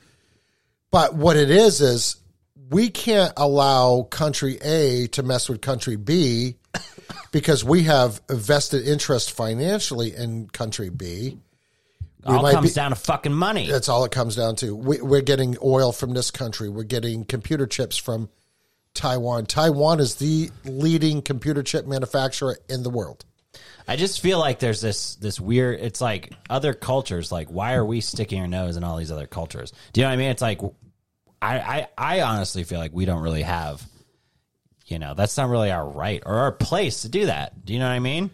But 0.90 1.14
what 1.14 1.36
it 1.36 1.50
is 1.50 1.80
is 1.80 2.16
we 2.70 2.88
can't 2.90 3.32
allow 3.36 4.02
country 4.02 4.56
A 4.62 5.08
to 5.08 5.22
mess 5.22 5.48
with 5.48 5.60
country 5.60 5.96
B 5.96 6.56
because 7.32 7.64
we 7.64 7.84
have 7.84 8.20
a 8.28 8.34
vested 8.34 8.86
interest 8.86 9.32
financially 9.32 10.14
in 10.14 10.48
country 10.48 10.90
B. 10.90 11.38
We 12.26 12.34
All 12.34 12.50
comes 12.50 12.70
be- 12.70 12.74
down 12.74 12.90
to 12.90 12.96
fucking 12.96 13.32
money. 13.32 13.70
That's 13.70 13.88
all 13.88 14.04
it 14.04 14.12
comes 14.12 14.36
down 14.36 14.56
to. 14.56 14.74
We, 14.74 15.00
we're 15.00 15.22
getting 15.22 15.56
oil 15.62 15.90
from 15.92 16.12
this 16.12 16.30
country. 16.30 16.68
We're 16.68 16.82
getting 16.82 17.24
computer 17.24 17.66
chips 17.66 17.96
from 17.96 18.28
Taiwan. 18.92 19.46
Taiwan 19.46 20.00
is 20.00 20.16
the 20.16 20.50
leading 20.64 21.22
computer 21.22 21.62
chip 21.62 21.86
manufacturer 21.86 22.58
in 22.68 22.82
the 22.82 22.90
world. 22.90 23.24
I 23.88 23.96
just 23.96 24.20
feel 24.20 24.38
like 24.38 24.58
there's 24.58 24.80
this 24.80 25.16
this 25.16 25.40
weird. 25.40 25.80
It's 25.80 26.00
like 26.00 26.32
other 26.48 26.74
cultures. 26.74 27.32
Like, 27.32 27.48
why 27.48 27.74
are 27.74 27.84
we 27.84 28.00
sticking 28.00 28.40
our 28.40 28.46
nose 28.46 28.76
in 28.76 28.84
all 28.84 28.96
these 28.98 29.10
other 29.10 29.26
cultures? 29.26 29.72
Do 29.92 30.00
you 30.00 30.04
know 30.04 30.10
what 30.10 30.14
I 30.14 30.16
mean? 30.16 30.30
It's 30.30 30.42
like, 30.42 30.60
I 31.40 31.58
I, 31.58 31.88
I 31.96 32.20
honestly 32.20 32.64
feel 32.64 32.78
like 32.78 32.92
we 32.92 33.04
don't 33.04 33.22
really 33.22 33.42
have. 33.42 33.82
You 34.90 34.98
know, 34.98 35.14
that's 35.14 35.36
not 35.36 35.48
really 35.48 35.70
our 35.70 35.88
right 35.88 36.22
or 36.26 36.34
our 36.34 36.52
place 36.52 37.02
to 37.02 37.08
do 37.08 37.26
that. 37.26 37.64
Do 37.64 37.72
you 37.72 37.78
know 37.78 37.86
what 37.86 37.94
I 37.94 38.00
mean? 38.00 38.30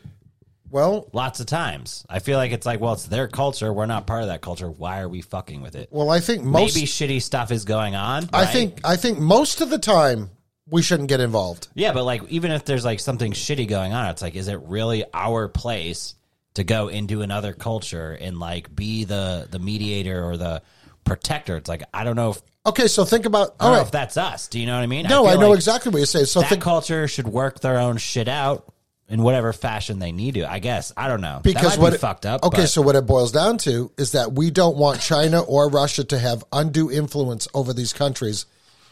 Well, 0.70 1.08
Lots 1.12 1.38
of 1.40 1.46
times, 1.46 2.04
I 2.08 2.18
feel 2.18 2.38
like 2.38 2.50
it's 2.50 2.66
like, 2.66 2.80
well, 2.80 2.94
it's 2.94 3.06
their 3.06 3.28
culture. 3.28 3.72
We're 3.72 3.86
not 3.86 4.06
part 4.06 4.22
of 4.22 4.28
that 4.28 4.40
culture. 4.40 4.68
Why 4.68 5.00
are 5.00 5.08
we 5.08 5.20
fucking 5.20 5.62
with 5.62 5.76
it? 5.76 5.88
well, 5.92 6.10
I 6.10 6.20
think 6.20 6.42
most. 6.42 6.74
Maybe 6.74 6.86
shitty 6.86 7.22
stuff 7.22 7.52
is 7.52 7.64
going 7.64 7.94
on. 7.94 8.28
I 8.32 8.42
right? 8.42 8.52
think 8.52 8.80
I 8.84 8.96
think 8.96 9.18
most 9.18 9.60
of 9.60 9.70
the 9.70 9.78
time 9.78 10.30
we 10.68 10.82
shouldn't 10.82 11.08
get 11.08 11.20
involved. 11.20 11.68
Yeah, 11.74 11.92
but 11.92 12.04
like 12.04 12.22
even 12.28 12.50
if 12.50 12.64
there's 12.64 12.84
like 12.84 13.00
something 13.00 13.32
shitty 13.32 13.68
going 13.68 13.92
on, 13.92 14.10
it's 14.10 14.22
like, 14.22 14.34
is 14.34 14.48
it 14.48 14.60
really 14.64 15.04
our 15.14 15.48
place 15.48 16.14
to 16.54 16.64
go 16.64 16.88
into 16.88 17.22
another 17.22 17.52
culture 17.52 18.12
and 18.18 18.40
like 18.40 18.74
be 18.74 19.04
the 19.04 19.46
the 19.50 19.58
mediator 19.58 20.24
or 20.24 20.36
the 20.36 20.62
protector? 21.04 21.56
It's 21.56 21.68
like 21.68 21.84
I 21.94 22.02
don't 22.02 22.16
know 22.16 22.30
if 22.30 22.42
Okay, 22.66 22.88
so 22.88 23.04
think 23.04 23.26
about. 23.26 23.54
I 23.60 23.64
All 23.64 23.70
don't 23.70 23.78
know 23.78 23.86
if 23.86 23.90
that's 23.92 24.16
us. 24.16 24.48
Do 24.48 24.58
you 24.58 24.66
know 24.66 24.74
what 24.74 24.82
I 24.82 24.86
mean? 24.86 25.06
No, 25.06 25.24
I, 25.24 25.32
feel 25.32 25.40
know 25.42 25.48
like 25.50 25.56
exactly 25.56 25.90
what 25.92 25.98
you're 25.98 26.06
saying. 26.06 26.26
So 26.26 26.40
that 26.40 26.48
think 26.50 26.62
culture 26.62 27.06
should 27.06 27.28
work 27.28 27.60
their 27.60 27.78
own 27.78 27.96
shit 27.98 28.26
out 28.28 28.72
in 29.08 29.22
whatever 29.22 29.52
fashion 29.52 30.00
they 30.00 30.10
need 30.10 30.34
to. 30.34 30.50
I 30.50 30.58
guess 30.58 30.92
I 30.96 31.06
don't 31.06 31.20
know 31.20 31.40
because 31.44 31.78
what 31.78 31.90
be 31.90 31.94
it- 31.94 32.00
fucked 32.00 32.26
up. 32.26 32.42
Okay, 32.42 32.62
but- 32.62 32.66
so 32.66 32.82
what 32.82 32.96
it 32.96 33.06
boils 33.06 33.30
down 33.30 33.58
to 33.58 33.92
is 33.96 34.12
that 34.12 34.32
we 34.32 34.50
don't 34.50 34.76
want 34.76 35.00
China 35.00 35.40
or 35.42 35.70
Russia 35.70 36.02
to 36.04 36.18
have 36.18 36.42
undue 36.52 36.90
influence 36.90 37.46
over 37.54 37.72
these 37.72 37.92
countries 37.92 38.46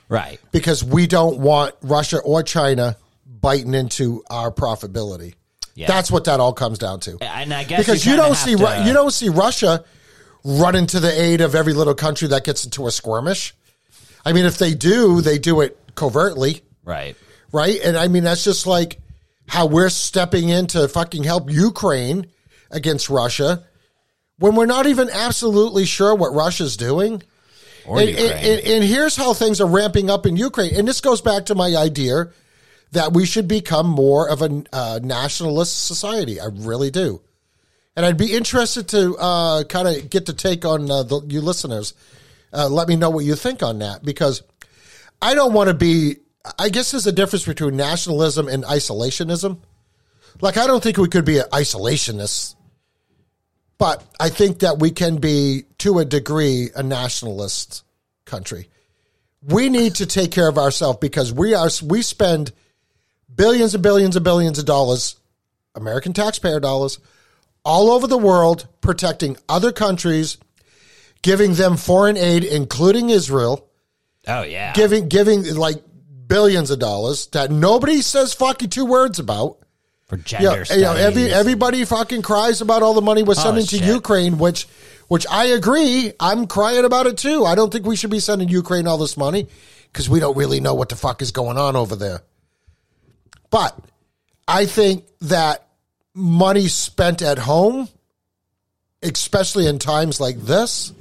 right, 0.08 0.38
because 0.52 0.84
we 0.84 1.08
don't 1.08 1.38
want 1.38 1.74
Russia 1.82 2.18
or 2.18 2.44
China 2.44 2.96
biting 3.26 3.74
into 3.74 4.22
our 4.30 4.52
profitability. 4.52 5.34
Yeah. 5.74 5.88
That's 5.88 6.12
what 6.12 6.24
that 6.26 6.38
all 6.38 6.52
comes 6.52 6.78
down 6.78 7.00
to. 7.00 7.18
and 7.20 7.52
I 7.52 7.64
guess 7.64 7.80
because 7.80 8.06
you, 8.06 8.12
kinda 8.12 8.26
don't 8.28 8.36
see 8.36 8.54
to- 8.54 8.84
you 8.86 8.92
don't 8.92 9.10
see 9.10 9.28
Russia 9.30 9.84
running 10.44 10.86
to 10.86 11.00
the 11.00 11.10
aid 11.20 11.40
of 11.40 11.56
every 11.56 11.72
little 11.72 11.94
country 11.94 12.28
that 12.28 12.44
gets 12.44 12.64
into 12.64 12.86
a 12.86 12.92
skirmish. 12.92 13.52
I 14.24 14.32
mean, 14.32 14.46
if 14.46 14.58
they 14.58 14.74
do, 14.74 15.20
they 15.20 15.38
do 15.38 15.60
it 15.60 15.78
covertly, 15.94 16.62
right. 16.84 17.16
right? 17.52 17.78
And 17.84 17.96
I 17.96 18.08
mean, 18.08 18.24
that's 18.24 18.44
just 18.44 18.66
like 18.66 19.00
how 19.46 19.66
we're 19.66 19.90
stepping 19.90 20.48
in 20.48 20.66
to 20.68 20.88
fucking 20.88 21.24
help 21.24 21.50
Ukraine 21.50 22.26
against 22.70 23.10
Russia 23.10 23.64
when 24.38 24.56
we're 24.56 24.66
not 24.66 24.86
even 24.86 25.10
absolutely 25.10 25.84
sure 25.84 26.14
what 26.14 26.34
Russia's 26.34 26.76
doing. 26.76 27.22
And, 27.86 28.08
and, 28.08 28.18
and, 28.18 28.66
and 28.66 28.84
here's 28.84 29.14
how 29.14 29.34
things 29.34 29.60
are 29.60 29.68
ramping 29.68 30.08
up 30.08 30.24
in 30.24 30.36
Ukraine. 30.36 30.74
And 30.74 30.88
this 30.88 31.02
goes 31.02 31.20
back 31.20 31.46
to 31.46 31.54
my 31.54 31.76
idea 31.76 32.30
that 32.92 33.12
we 33.12 33.26
should 33.26 33.46
become 33.46 33.86
more 33.86 34.28
of 34.28 34.40
a 34.40 34.64
uh, 34.72 35.00
nationalist 35.02 35.84
society. 35.84 36.40
I 36.40 36.46
really 36.50 36.90
do. 36.90 37.20
and 37.96 38.04
I'd 38.04 38.16
be 38.16 38.32
interested 38.32 38.88
to 38.88 39.16
uh, 39.16 39.64
kind 39.64 39.86
of 39.86 40.10
get 40.10 40.26
to 40.26 40.32
take 40.32 40.64
on 40.64 40.90
uh, 40.90 41.02
the, 41.02 41.20
you 41.28 41.40
listeners. 41.40 41.94
Uh, 42.54 42.68
let 42.68 42.88
me 42.88 42.96
know 42.96 43.10
what 43.10 43.24
you 43.24 43.34
think 43.34 43.62
on 43.62 43.80
that 43.80 44.04
because 44.04 44.42
I 45.20 45.34
don't 45.34 45.52
want 45.52 45.68
to 45.68 45.74
be. 45.74 46.16
I 46.58 46.68
guess 46.68 46.90
there's 46.90 47.06
a 47.06 47.12
difference 47.12 47.46
between 47.46 47.76
nationalism 47.76 48.48
and 48.48 48.64
isolationism. 48.64 49.58
Like 50.40 50.56
I 50.56 50.66
don't 50.66 50.82
think 50.82 50.98
we 50.98 51.08
could 51.08 51.24
be 51.24 51.36
isolationists, 51.36 52.54
but 53.78 54.04
I 54.20 54.28
think 54.28 54.60
that 54.60 54.78
we 54.78 54.90
can 54.90 55.16
be 55.16 55.64
to 55.78 55.98
a 55.98 56.04
degree 56.04 56.70
a 56.74 56.82
nationalist 56.82 57.84
country. 58.24 58.68
We 59.42 59.68
need 59.68 59.96
to 59.96 60.06
take 60.06 60.30
care 60.30 60.48
of 60.48 60.58
ourselves 60.58 60.98
because 61.00 61.32
we 61.32 61.54
are 61.54 61.68
we 61.82 62.02
spend 62.02 62.52
billions 63.34 63.74
and 63.74 63.82
billions 63.82 64.16
and 64.16 64.24
billions 64.24 64.58
of 64.58 64.64
dollars, 64.64 65.16
American 65.74 66.12
taxpayer 66.12 66.60
dollars, 66.60 66.98
all 67.64 67.90
over 67.90 68.06
the 68.06 68.18
world 68.18 68.68
protecting 68.80 69.36
other 69.48 69.72
countries, 69.72 70.38
giving 71.24 71.54
them 71.54 71.76
foreign 71.76 72.18
aid, 72.18 72.44
including 72.44 73.08
Israel, 73.10 73.66
Oh 74.28 74.42
yeah. 74.42 74.72
giving 74.74 75.08
giving 75.08 75.42
like 75.56 75.82
billions 76.28 76.70
of 76.70 76.78
dollars 76.78 77.26
that 77.28 77.50
nobody 77.50 78.02
says 78.02 78.34
fucking 78.34 78.70
two 78.70 78.84
words 78.84 79.18
about. 79.18 79.58
for 80.06 80.16
Yeah, 80.18 80.22
gender 80.22 80.64
you 80.74 80.82
know, 80.82 80.94
every 80.94 81.32
everybody 81.32 81.84
fucking 81.84 82.22
cries 82.22 82.60
about 82.60 82.82
all 82.82 82.94
the 82.94 83.02
money 83.02 83.22
we're 83.22 83.32
oh, 83.32 83.42
sending 83.42 83.66
to. 83.66 83.78
Ukraine, 83.78 84.38
which 84.38 84.68
which 85.08 85.26
I 85.30 85.46
agree. 85.46 86.12
I'm 86.20 86.46
crying 86.46 86.84
about 86.84 87.06
it 87.06 87.16
too. 87.16 87.44
I 87.44 87.54
don't 87.54 87.72
think 87.72 87.86
we 87.86 87.96
should 87.96 88.10
be 88.10 88.20
sending 88.20 88.48
Ukraine 88.48 88.86
all 88.86 88.98
this 88.98 89.16
money 89.16 89.48
because 89.92 90.08
we 90.08 90.20
don't 90.20 90.36
really 90.36 90.60
know 90.60 90.74
what 90.74 90.90
the 90.90 90.96
fuck 90.96 91.22
is 91.22 91.32
going 91.32 91.56
on 91.56 91.74
over 91.74 91.96
there. 91.96 92.20
But 93.50 93.78
I 94.46 94.66
think 94.66 95.04
that 95.22 95.66
money 96.14 96.68
spent 96.68 97.22
at 97.22 97.38
home, 97.38 97.88
especially 99.02 99.66
in 99.66 99.78
times 99.78 100.20
like 100.20 100.38
this, 100.40 100.92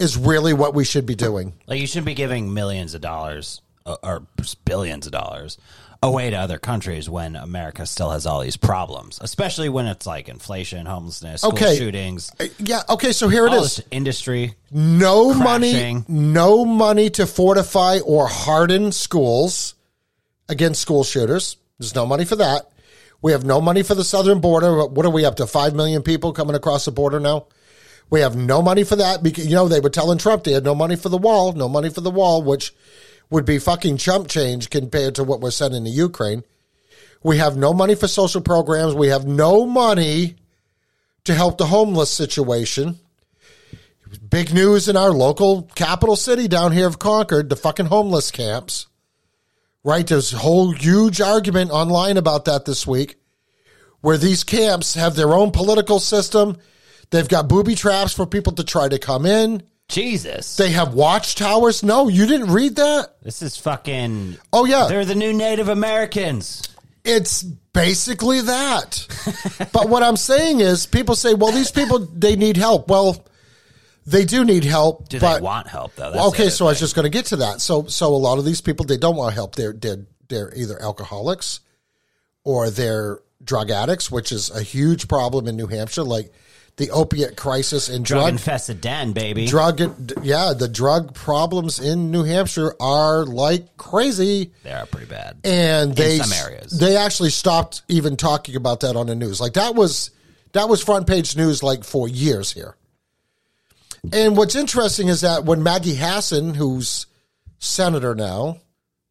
is 0.00 0.16
really 0.16 0.52
what 0.52 0.74
we 0.74 0.84
should 0.84 1.06
be 1.06 1.14
doing. 1.14 1.52
Like 1.66 1.80
you 1.80 1.86
shouldn't 1.86 2.06
be 2.06 2.14
giving 2.14 2.52
millions 2.54 2.94
of 2.94 3.00
dollars 3.00 3.60
uh, 3.86 3.96
or 4.02 4.26
billions 4.64 5.06
of 5.06 5.12
dollars 5.12 5.58
away 6.02 6.30
to 6.30 6.36
other 6.36 6.56
countries 6.58 7.10
when 7.10 7.36
America 7.36 7.84
still 7.84 8.10
has 8.10 8.24
all 8.24 8.40
these 8.40 8.56
problems, 8.56 9.18
especially 9.20 9.68
when 9.68 9.86
it's 9.86 10.06
like 10.06 10.30
inflation, 10.30 10.86
homelessness, 10.86 11.42
school 11.42 11.52
Okay. 11.52 11.76
shootings, 11.76 12.32
Uh, 12.40 12.46
Yeah. 12.58 12.80
Okay. 12.88 13.12
So 13.12 13.28
here 13.28 13.46
it 13.46 13.50
all 13.52 13.62
is. 13.64 13.76
this 13.76 13.86
industry. 13.90 14.54
no 14.70 15.34
crashing. 15.34 15.44
money 15.96 16.04
no 16.08 16.64
money 16.64 17.10
to 17.10 17.26
fortify 17.26 17.98
or 17.98 18.26
harden 18.28 18.92
schools 18.92 19.74
against 20.48 20.80
school 20.80 21.04
shooters 21.04 21.56
there's 21.78 21.94
no 21.94 22.04
money 22.06 22.24
for 22.24 22.36
that 22.36 22.62
we 23.22 23.32
have 23.32 23.44
no 23.44 23.60
money 23.60 23.82
for 23.82 23.94
the 23.94 24.02
southern 24.04 24.40
border 24.40 24.84
what 24.86 25.04
are 25.06 25.10
we 25.10 25.24
up 25.24 25.36
to 25.36 25.46
5 25.46 25.74
million 25.74 26.02
people 26.02 26.32
coming 26.32 26.56
across 26.56 26.84
the 26.86 26.90
border 26.90 27.20
now 27.20 27.46
we 28.10 28.20
have 28.20 28.36
no 28.36 28.60
money 28.60 28.84
for 28.84 28.96
that 28.96 29.22
because 29.22 29.46
you 29.46 29.54
know 29.54 29.68
they 29.68 29.80
were 29.80 29.90
telling 29.90 30.18
trump 30.18 30.44
they 30.44 30.52
had 30.52 30.64
no 30.64 30.74
money 30.74 30.96
for 30.96 31.08
the 31.08 31.18
wall 31.18 31.52
no 31.52 31.68
money 31.68 31.88
for 31.88 32.00
the 32.00 32.10
wall 32.10 32.42
which 32.42 32.74
would 33.30 33.44
be 33.44 33.58
fucking 33.58 33.96
chump 33.96 34.28
change 34.28 34.68
compared 34.70 35.14
to 35.14 35.24
what 35.24 35.40
we're 35.40 35.50
sending 35.50 35.84
to 35.84 35.90
ukraine 35.90 36.42
we 37.22 37.38
have 37.38 37.56
no 37.56 37.72
money 37.72 37.94
for 37.94 38.08
social 38.08 38.40
programs 38.40 38.94
we 38.94 39.08
have 39.08 39.26
no 39.26 39.66
money 39.66 40.36
to 41.24 41.34
help 41.34 41.58
the 41.58 41.66
homeless 41.66 42.10
situation 42.10 42.98
big 44.18 44.52
news 44.52 44.88
in 44.88 44.96
our 44.96 45.10
local 45.10 45.62
capital 45.74 46.16
city 46.16 46.48
down 46.48 46.72
here 46.72 46.86
of 46.86 46.98
Concord, 46.98 47.48
the 47.48 47.56
fucking 47.56 47.86
homeless 47.86 48.30
camps. 48.30 48.86
Right? 49.82 50.06
There's 50.06 50.32
a 50.32 50.38
whole 50.38 50.72
huge 50.72 51.20
argument 51.20 51.70
online 51.70 52.16
about 52.16 52.44
that 52.44 52.64
this 52.64 52.86
week 52.86 53.16
where 54.00 54.18
these 54.18 54.44
camps 54.44 54.94
have 54.94 55.14
their 55.14 55.32
own 55.32 55.52
political 55.52 55.98
system. 55.98 56.58
They've 57.10 57.28
got 57.28 57.48
booby 57.48 57.74
traps 57.74 58.12
for 58.12 58.26
people 58.26 58.52
to 58.54 58.64
try 58.64 58.88
to 58.88 58.98
come 58.98 59.26
in. 59.26 59.62
Jesus, 59.88 60.56
They 60.56 60.70
have 60.70 60.94
watchtowers. 60.94 61.82
No, 61.82 62.06
you 62.06 62.24
didn't 62.26 62.52
read 62.52 62.76
that? 62.76 63.16
this 63.22 63.42
is 63.42 63.56
fucking. 63.56 64.36
Oh, 64.52 64.64
yeah. 64.64 64.86
They're 64.86 65.04
the 65.04 65.16
new 65.16 65.32
Native 65.32 65.68
Americans. 65.68 66.62
It's 67.04 67.42
basically 67.42 68.40
that. 68.42 69.06
but 69.72 69.88
what 69.88 70.04
I'm 70.04 70.16
saying 70.16 70.60
is 70.60 70.86
people 70.86 71.16
say, 71.16 71.34
well, 71.34 71.50
these 71.50 71.72
people, 71.72 71.98
they 71.98 72.36
need 72.36 72.56
help. 72.56 72.88
Well, 72.88 73.24
they 74.06 74.24
do 74.24 74.44
need 74.44 74.64
help. 74.64 75.08
Do 75.08 75.18
but 75.18 75.38
they 75.38 75.40
want 75.42 75.66
help 75.66 75.94
though? 75.96 76.10
That's 76.10 76.26
okay, 76.28 76.50
so 76.50 76.66
I 76.66 76.70
was 76.70 76.80
just 76.80 76.94
going 76.94 77.04
to 77.04 77.10
get 77.10 77.26
to 77.26 77.36
that. 77.36 77.60
So, 77.60 77.86
so 77.86 78.14
a 78.14 78.16
lot 78.16 78.38
of 78.38 78.44
these 78.44 78.60
people 78.60 78.86
they 78.86 78.96
don't 78.96 79.16
want 79.16 79.34
help. 79.34 79.54
They're 79.56 79.72
they're 79.72 80.06
they're 80.28 80.52
either 80.56 80.80
alcoholics 80.80 81.60
or 82.44 82.70
they're 82.70 83.20
drug 83.44 83.70
addicts, 83.70 84.10
which 84.10 84.32
is 84.32 84.50
a 84.50 84.62
huge 84.62 85.06
problem 85.06 85.46
in 85.46 85.56
New 85.56 85.66
Hampshire. 85.66 86.02
Like 86.02 86.32
the 86.76 86.90
opiate 86.90 87.36
crisis 87.36 87.88
and 87.88 88.04
drug 88.04 88.22
drug 88.22 88.32
infested 88.32 88.80
den, 88.80 89.12
baby. 89.12 89.46
drug, 89.46 89.80
yeah, 90.22 90.54
the 90.56 90.68
drug 90.68 91.14
problems 91.14 91.78
in 91.78 92.10
New 92.10 92.24
Hampshire 92.24 92.74
are 92.80 93.24
like 93.24 93.76
crazy. 93.76 94.52
they 94.62 94.72
are 94.72 94.86
pretty 94.86 95.06
bad. 95.06 95.38
And 95.44 95.94
they 95.94 96.18
some 96.18 96.32
areas. 96.32 96.78
they 96.78 96.96
actually 96.96 97.30
stopped 97.30 97.82
even 97.88 98.16
talking 98.16 98.56
about 98.56 98.80
that 98.80 98.96
on 98.96 99.06
the 99.06 99.14
news. 99.14 99.40
Like 99.40 99.54
that 99.54 99.74
was 99.74 100.10
that 100.52 100.68
was 100.68 100.82
front 100.82 101.06
page 101.06 101.36
news 101.36 101.62
like 101.62 101.84
for 101.84 102.08
years 102.08 102.52
here. 102.52 102.76
And 104.12 104.36
what's 104.36 104.54
interesting 104.54 105.08
is 105.08 105.20
that 105.20 105.44
when 105.44 105.62
Maggie 105.62 105.94
Hassan, 105.94 106.54
who's 106.54 107.06
senator 107.58 108.14
now, 108.14 108.58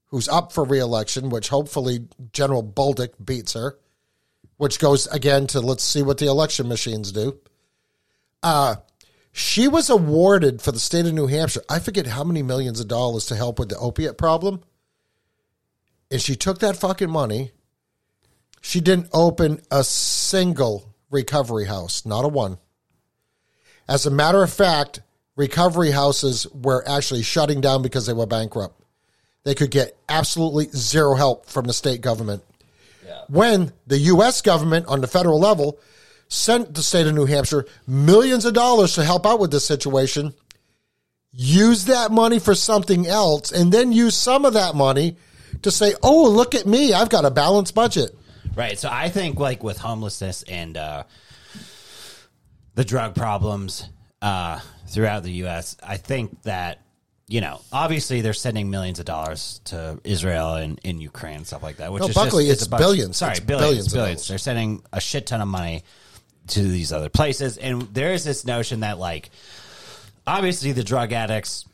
who's 0.07 0.28
up 0.28 0.51
for 0.51 0.64
reelection, 0.64 1.30
which 1.30 1.49
hopefully 1.49 2.07
General 2.34 2.64
Bolduc 2.64 3.10
beats 3.24 3.53
her, 3.53 3.78
which 4.57 4.80
goes 4.80 5.07
again 5.07 5.47
to 5.47 5.62
let's 5.62 5.84
see 5.84 6.01
what 6.01 6.18
the 6.18 6.26
election 6.26 6.68
machines 6.68 7.12
do. 7.12 7.39
Uh, 8.41 8.75
she 9.31 9.67
was 9.67 9.89
awarded 9.89 10.61
for 10.61 10.71
the 10.71 10.79
state 10.79 11.05
of 11.05 11.13
New 11.13 11.27
Hampshire, 11.27 11.63
I 11.69 11.79
forget 11.79 12.07
how 12.07 12.23
many 12.23 12.43
millions 12.43 12.79
of 12.79 12.87
dollars 12.87 13.25
to 13.27 13.35
help 13.35 13.59
with 13.59 13.69
the 13.69 13.77
opiate 13.77 14.17
problem. 14.17 14.61
And 16.11 16.21
she 16.21 16.35
took 16.35 16.59
that 16.59 16.75
fucking 16.75 17.09
money. 17.09 17.51
She 18.61 18.81
didn't 18.81 19.09
open 19.13 19.61
a 19.71 19.83
single 19.83 20.93
recovery 21.09 21.65
house, 21.65 22.05
not 22.05 22.25
a 22.25 22.27
one. 22.27 22.57
As 23.87 24.05
a 24.05 24.11
matter 24.11 24.43
of 24.43 24.51
fact, 24.51 25.01
recovery 25.35 25.91
houses 25.91 26.47
were 26.53 26.83
actually 26.87 27.23
shutting 27.23 27.61
down 27.61 27.81
because 27.81 28.05
they 28.05 28.13
were 28.13 28.25
bankrupt. 28.25 28.81
They 29.43 29.55
could 29.55 29.71
get 29.71 29.97
absolutely 30.09 30.67
zero 30.75 31.15
help 31.15 31.45
from 31.45 31.65
the 31.65 31.73
state 31.73 32.01
government. 32.01 32.43
When 33.29 33.71
the 33.87 33.97
U.S. 33.99 34.41
government 34.41 34.87
on 34.87 35.01
the 35.01 35.07
federal 35.07 35.39
level 35.39 35.79
sent 36.30 36.73
the 36.75 36.84
state 36.84 37.07
of 37.07 37.13
New 37.15 37.25
Hampshire 37.25 37.65
millions 37.88 38.45
of 38.45 38.53
dollars 38.53 38.93
to 38.95 39.03
help 39.03 39.25
out 39.25 39.39
with 39.39 39.51
this 39.51 39.65
situation, 39.65 40.34
use 41.32 41.86
that 41.86 42.11
money 42.11 42.39
for 42.39 42.55
something 42.55 43.07
else, 43.07 43.51
and 43.51 43.71
then 43.71 43.91
use 43.91 44.15
some 44.15 44.45
of 44.45 44.53
that 44.53 44.75
money 44.75 45.17
to 45.63 45.71
say, 45.71 45.93
oh, 46.03 46.30
look 46.30 46.55
at 46.55 46.65
me, 46.65 46.93
I've 46.93 47.09
got 47.09 47.25
a 47.25 47.32
balanced 47.32 47.75
budget. 47.75 48.15
Right. 48.55 48.77
So 48.77 48.89
I 48.91 49.09
think 49.09 49.39
like 49.39 49.63
with 49.63 49.77
homelessness 49.77 50.43
and 50.43 50.77
uh, 50.77 51.03
the 52.75 52.86
drug 52.86 53.15
problems 53.15 53.88
uh, 54.21 54.59
throughout 54.88 55.23
the 55.23 55.32
U.S., 55.43 55.77
I 55.84 55.97
think 55.97 56.43
that 56.43 56.82
you 57.27 57.41
know 57.41 57.61
obviously 57.71 58.21
they're 58.21 58.34
sending 58.34 58.69
millions 58.71 58.99
of 58.99 59.05
dollars 59.05 59.61
to 59.65 59.99
Israel 60.03 60.55
and 60.55 60.80
in 60.84 60.99
Ukraine 60.99 61.38
and 61.38 61.47
stuff 61.47 61.61
like 61.63 61.77
that. 61.77 61.91
Which 61.93 62.01
No, 62.01 62.07
is 62.09 62.15
Buckley, 62.15 62.45
just, 62.47 62.61
it's 62.61 62.67
a 62.67 62.69
bunch- 62.69 62.82
billions. 62.82 63.17
Sorry, 63.17 63.32
It's 63.32 63.39
billions, 63.39 63.69
billions 63.69 63.93
billions. 63.93 64.27
They're 64.27 64.38
sending 64.38 64.84
a 64.91 64.99
shit 64.99 65.27
ton 65.27 65.41
of 65.41 65.47
money 65.47 65.84
to 66.49 66.61
these 66.61 66.91
other 66.91 67.09
places, 67.09 67.57
and 67.57 67.81
there 67.93 68.13
is 68.13 68.23
this 68.23 68.45
notion 68.45 68.81
that 68.81 68.99
like 68.99 69.29
obviously 70.25 70.71
the 70.71 70.83
drug 70.83 71.11
addicts 71.11 71.65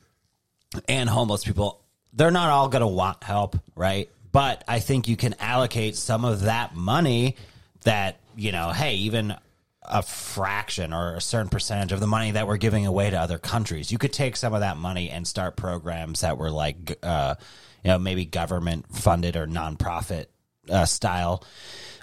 and 0.88 1.10
homeless 1.10 1.44
people, 1.44 1.82
they're 2.14 2.32
not 2.32 2.50
all 2.50 2.70
going 2.70 2.82
to 2.82 2.88
want 2.88 3.24
help, 3.24 3.58
right? 3.76 4.10
But 4.32 4.64
I 4.68 4.80
think 4.80 5.08
you 5.08 5.18
can 5.18 5.36
allocate 5.40 5.96
some 5.96 6.26
of 6.26 6.42
that 6.42 6.76
money 6.76 7.36
that, 7.84 8.20
you 8.36 8.52
know, 8.52 8.72
hey, 8.72 8.96
even 8.96 9.36
a 9.82 10.02
fraction 10.02 10.94
or 10.94 11.16
a 11.16 11.22
certain 11.22 11.50
percentage 11.50 11.92
of 11.92 12.00
the 12.00 12.08
money 12.08 12.32
that 12.32 12.48
we're 12.48 12.58
giving 12.58 12.86
away 12.86 13.10
to 13.10 13.18
other 13.18 13.38
countries. 13.38 13.92
You 13.92 13.98
could 13.98 14.14
take 14.14 14.36
some 14.36 14.54
of 14.54 14.62
that 14.62 14.78
money 14.78 15.10
and 15.10 15.28
start 15.28 15.56
programs 15.56 16.22
that 16.22 16.38
were 16.38 16.50
like, 16.50 16.98
uh, 17.04 17.36
you 17.84 17.92
know, 17.92 18.00
maybe 18.00 18.26
government 18.26 18.86
funded 18.96 19.36
or 19.36 19.46
nonprofit 19.46 20.26
uh, 20.70 20.86
style 20.86 21.44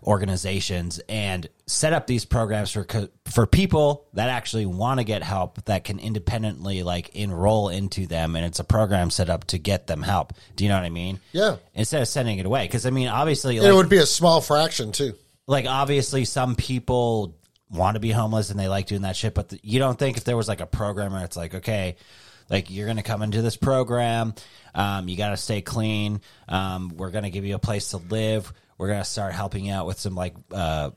organizations 0.04 1.00
and 1.08 1.48
set 1.66 1.92
up 1.92 2.06
these 2.06 2.24
programs 2.24 2.70
for 2.70 2.86
for 3.26 3.46
people 3.46 4.06
that 4.14 4.28
actually 4.28 4.66
want 4.66 4.98
to 5.00 5.04
get 5.04 5.22
help 5.22 5.64
that 5.64 5.84
can 5.84 5.98
independently 5.98 6.82
like 6.82 7.08
enroll 7.14 7.68
into 7.68 8.06
them 8.06 8.36
and 8.36 8.44
it's 8.44 8.58
a 8.58 8.64
program 8.64 9.10
set 9.10 9.30
up 9.30 9.44
to 9.44 9.58
get 9.58 9.86
them 9.86 10.02
help. 10.02 10.32
Do 10.56 10.64
you 10.64 10.70
know 10.70 10.76
what 10.76 10.84
I 10.84 10.90
mean? 10.90 11.20
Yeah. 11.32 11.56
Instead 11.74 12.02
of 12.02 12.08
sending 12.08 12.38
it 12.38 12.46
away 12.46 12.66
cuz 12.68 12.84
I 12.86 12.90
mean 12.90 13.08
obviously 13.08 13.58
And 13.58 13.66
it 13.66 13.72
would 13.74 13.88
be 13.88 13.98
a 13.98 14.06
small 14.06 14.40
fraction, 14.40 14.92
too. 14.92 15.14
like 15.46 15.66
obviously 15.66 16.24
some 16.24 16.56
people 16.56 17.36
want 17.70 17.94
to 17.94 18.00
be 18.00 18.10
homeless 18.10 18.50
and 18.50 18.60
they 18.60 18.68
like 18.68 18.86
doing 18.86 19.02
that 19.02 19.16
shit 19.16 19.34
but 19.34 19.48
the, 19.48 19.58
you 19.62 19.78
don't 19.78 19.98
think 19.98 20.16
if 20.18 20.24
there 20.24 20.36
was 20.36 20.46
like 20.48 20.60
a 20.60 20.66
program 20.66 21.12
where 21.12 21.24
it's 21.24 21.36
like 21.38 21.54
okay 21.54 21.96
like 22.50 22.70
you're 22.70 22.86
gonna 22.86 23.02
come 23.02 23.22
into 23.22 23.40
this 23.40 23.56
program 23.56 24.34
um, 24.74 25.08
you 25.08 25.16
gotta 25.16 25.38
stay 25.38 25.62
clean 25.62 26.20
um, 26.48 26.92
we're 26.96 27.10
gonna 27.10 27.30
give 27.30 27.46
you 27.46 27.54
a 27.54 27.58
place 27.58 27.90
to 27.90 27.96
live 27.96 28.52
we're 28.82 28.88
we're 28.88 28.94
gonna 28.94 29.04
start 29.04 29.32
helping 29.32 29.66
you 29.66 29.72
out 29.72 29.86
with 29.86 30.00
some 30.00 30.16
like 30.16 30.34
uh, 30.50 30.90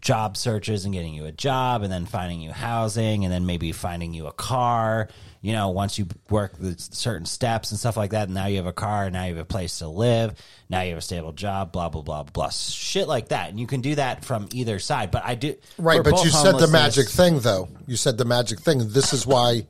job 0.00 0.36
searches 0.36 0.84
and 0.84 0.94
getting 0.94 1.14
you 1.14 1.24
a 1.24 1.32
job, 1.32 1.82
and 1.82 1.92
then 1.92 2.06
finding 2.06 2.40
you 2.40 2.52
housing, 2.52 3.24
and 3.24 3.34
then 3.34 3.44
maybe 3.44 3.72
finding 3.72 4.14
you 4.14 4.28
a 4.28 4.32
car. 4.32 5.08
You 5.42 5.52
know, 5.52 5.70
once 5.70 5.98
you 5.98 6.06
work 6.30 6.56
the 6.56 6.76
certain 6.78 7.26
steps 7.26 7.72
and 7.72 7.80
stuff 7.80 7.96
like 7.96 8.12
that, 8.12 8.28
and 8.28 8.34
now 8.34 8.46
you 8.46 8.58
have 8.58 8.66
a 8.66 8.72
car, 8.72 9.10
now 9.10 9.24
you 9.24 9.34
have 9.34 9.42
a 9.42 9.44
place 9.44 9.80
to 9.80 9.88
live, 9.88 10.34
now 10.68 10.82
you 10.82 10.90
have 10.90 10.98
a 10.98 11.02
stable 11.02 11.32
job, 11.32 11.72
blah 11.72 11.88
blah 11.88 12.02
blah 12.02 12.22
blah, 12.22 12.50
shit 12.50 13.08
like 13.08 13.30
that, 13.30 13.50
and 13.50 13.58
you 13.58 13.66
can 13.66 13.80
do 13.80 13.96
that 13.96 14.24
from 14.24 14.48
either 14.52 14.78
side. 14.78 15.10
But 15.10 15.24
I 15.24 15.34
do 15.34 15.56
Right, 15.76 16.04
but 16.04 16.24
you 16.24 16.30
said 16.30 16.52
the 16.58 16.68
magic 16.68 17.08
thing 17.08 17.40
though. 17.40 17.68
You 17.88 17.96
said 17.96 18.16
the 18.16 18.24
magic 18.24 18.60
thing. 18.60 18.78
This 18.90 19.12
is 19.12 19.26
why 19.26 19.66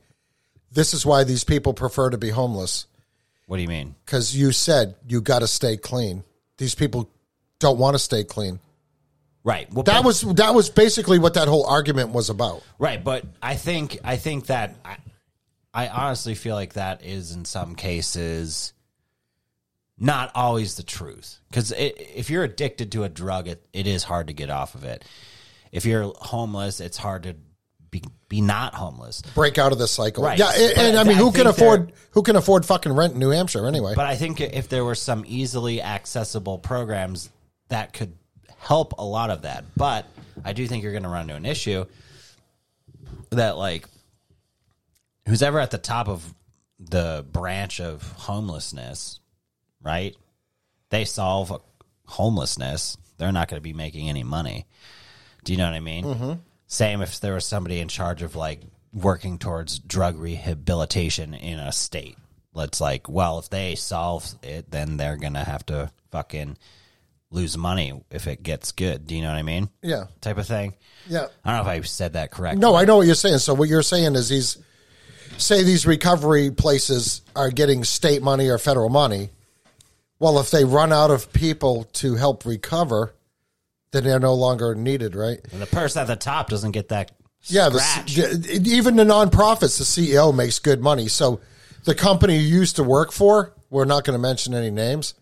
this 0.71 0.93
is 0.93 1.07
why 1.07 1.25
these 1.25 1.45
people 1.45 1.73
prefer 1.73 2.11
to 2.11 2.19
be 2.19 2.29
homeless 2.29 2.87
What 3.47 3.57
do 3.57 3.63
you 3.63 3.69
mean? 3.69 3.95
cuz 4.05 4.37
you 4.37 4.53
said 4.53 4.97
you 5.09 5.23
got 5.23 5.39
to 5.39 5.49
stay 5.49 5.79
clean. 5.79 6.25
These 6.59 6.75
people 6.75 7.11
don't 7.65 7.79
want 7.79 7.95
to 7.95 7.99
stay 7.99 8.25
clean. 8.25 8.61
Right. 9.43 9.71
Well, 9.73 9.83
That 9.83 10.03
but- 10.03 10.05
was 10.07 10.21
that 10.23 10.55
was 10.55 10.71
basically 10.71 11.19
what 11.19 11.35
that 11.35 11.49
whole 11.49 11.67
argument 11.67 12.11
was 12.11 12.31
about. 12.31 12.63
Right, 12.79 13.03
but 13.03 13.25
I 13.43 13.57
think 13.57 13.99
I 14.05 14.17
think 14.17 14.47
that 14.47 14.75
I, 14.85 14.97
I 15.73 15.89
honestly 15.89 16.35
feel 16.35 16.55
like 16.55 16.75
that 16.75 17.05
is 17.05 17.33
in 17.33 17.45
some 17.45 17.75
cases 17.75 18.73
not 19.99 20.33
always 20.35 20.77
the 20.77 20.83
truth 20.83 21.41
because 21.49 21.73
if 21.77 22.29
you're 22.31 22.45
addicted 22.45 22.93
to 22.93 23.05
a 23.05 23.09
drug, 23.09 23.49
it, 23.49 23.65
it 23.73 23.87
is 23.87 24.03
hard 24.03 24.27
to 24.29 24.33
get 24.33 24.51
off 24.51 24.75
of 24.75 24.85
it. 24.85 25.05
If 25.73 25.85
you're 25.85 26.13
homeless, 26.17 26.81
it's 26.81 26.97
hard 26.97 27.25
to 27.25 27.37
be 27.91 28.03
be 28.29 28.41
not 28.41 28.75
homeless. 28.75 29.21
Break 29.35 29.59
out 29.59 29.73
of 29.73 29.79
the 29.79 29.87
cycle. 29.87 30.25
Right. 30.25 30.39
Yeah, 30.39 30.51
and, 30.57 30.79
and 30.79 30.97
I 30.97 31.05
mean, 31.05 31.17
I 31.17 31.21
who 31.21 31.31
can 31.33 31.47
afford 31.47 31.93
who 32.13 32.23
can 32.23 32.37
afford 32.37 32.65
fucking 32.65 32.93
rent 32.93 33.13
in 33.13 33.19
New 33.21 33.31
Hampshire 33.31 33.67
anyway? 33.67 33.93
But 33.95 34.07
I 34.07 34.17
think 34.17 34.41
if 34.41 34.69
there 34.69 34.85
were 34.85 34.95
some 34.95 35.25
easily 35.27 35.83
accessible 35.83 36.59
programs 36.59 37.31
that 37.69 37.93
could 37.93 38.17
help 38.59 38.95
a 38.99 39.05
lot 39.05 39.31
of 39.31 39.43
that. 39.43 39.65
But 39.77 40.07
I 40.45 40.53
do 40.53 40.67
think 40.67 40.83
you're 40.83 40.93
going 40.93 41.05
to 41.05 41.09
run 41.09 41.23
into 41.23 41.35
an 41.35 41.47
issue 41.47 41.85
that, 43.31 43.57
like, 43.57 43.87
who's 45.27 45.43
ever 45.43 45.61
at 45.61 45.71
the 45.71 45.79
top 45.79 46.09
of 46.09 46.35
the 46.79 47.25
branch 47.31 47.81
of 47.81 48.03
homelessness, 48.13 49.21
right? 49.83 50.15
They 50.91 51.05
solve 51.05 51.61
homelessness. 52.07 52.97
They're 53.17 53.33
not 53.33 53.49
going 53.49 53.59
to 53.59 53.63
be 53.63 53.73
making 53.73 54.09
any 54.09 54.25
money. 54.25 54.67
Do 55.45 55.53
you 55.53 55.59
know 55.59 55.67
what 55.67 55.75
I 55.75 55.81
mean? 55.81 56.05
Mm-hmm. 56.05 56.33
Same 56.67 57.03
if 57.03 57.21
there 57.21 57.35
was 57.35 57.47
somebody 57.47 57.81
in 57.81 57.89
charge 57.89 58.23
of 58.23 58.35
like 58.35 58.61
working 58.93 59.39
towards 59.39 59.79
drug 59.79 60.17
rehabilitation 60.19 61.35
in 61.35 61.59
a 61.59 61.73
state. 61.73 62.17
Let's 62.55 62.81
like, 62.81 63.09
well, 63.09 63.39
if 63.39 63.51
they 63.51 63.75
solve 63.75 64.35
it, 64.43 64.71
then 64.71 64.97
they're 64.97 65.17
gonna 65.17 65.45
have 65.45 65.67
to 65.67 65.91
fucking 66.11 66.57
lose 67.35 67.57
money 67.57 67.93
if 68.11 68.27
it 68.27 68.43
gets 68.43 68.73
good. 68.73 69.07
Do 69.07 69.15
you 69.17 69.23
know 69.23 69.29
what 69.29 69.39
I 69.39 69.43
mean? 69.43 69.69
yeah. 69.83 70.05
Type 70.21 70.39
of 70.39 70.47
thing. 70.47 70.75
Yeah. 71.07 71.27
I 71.45 71.51
don't 71.55 71.65
know 71.65 71.73
if 71.73 71.79
I 71.79 71.87
said 71.87 72.15
that 72.15 72.31
correctly. 72.31 72.61
No, 72.61 72.75
I 72.75 72.85
know 72.85 72.97
what 72.97 73.07
you're 73.07 73.15
saying. 73.15 73.39
So 73.39 73.53
what 73.55 73.69
you're 73.69 73.83
saying 73.83 74.15
is 74.15 74.29
these 74.29 74.59
say 75.37 75.63
these 75.63 75.87
recovery 75.87 76.51
places 76.51 77.23
are 77.35 77.51
getting 77.51 77.85
state 77.85 78.23
money 78.23 78.49
or 78.49 78.59
federal 78.59 78.89
money. 78.89 79.31
Well, 80.19 80.39
if 80.39 80.51
they 80.51 80.65
run 80.65 80.93
out 80.93 81.11
of 81.11 81.33
people 81.33 81.85
to 81.95 82.15
help 82.15 82.47
recover, 82.47 83.15
then 83.91 84.05
they're 84.05 84.21
no 84.21 84.35
longer 84.35 84.75
needed, 84.75 85.15
right? 85.15 85.41
And 85.53 85.61
the 85.61 85.67
person 85.67 86.01
at 86.01 86.07
the 86.07 86.17
top 86.17 86.49
doesn't 86.49 86.71
get 86.71 86.89
that. 86.89 87.11
Yeah, 87.43 87.69
the, 87.69 88.63
even 88.65 88.97
the 88.97 89.05
nonprofits, 89.05 89.77
the 89.77 89.85
CEO 89.85 90.35
makes 90.35 90.59
good 90.59 90.81
money. 90.81 91.09
So 91.09 91.41
the 91.85 91.95
company 91.95 92.39
you 92.39 92.59
used 92.59 92.77
to 92.77 92.83
work 92.83 93.13
for, 93.13 93.53
we're 93.69 93.85
not 93.85 94.05
going 94.05 94.15
to 94.15 94.23
mention 94.23 94.55
any 94.55 94.71
names. 94.71 95.15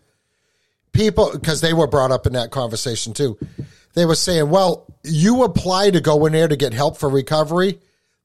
People, 0.93 1.31
because 1.33 1.59
they 1.61 1.73
were 1.73 1.87
brought 1.87 2.11
up 2.11 2.25
in 2.27 2.33
that 2.33 2.51
conversation 2.51 3.13
too. 3.13 3.37
They 3.95 4.05
were 4.05 4.15
saying, 4.15 4.49
well, 4.49 4.85
you 5.03 5.43
apply 5.43 5.91
to 5.91 6.01
go 6.01 6.25
in 6.25 6.33
there 6.33 6.47
to 6.47 6.55
get 6.55 6.73
help 6.73 6.97
for 6.97 7.09
recovery. 7.09 7.79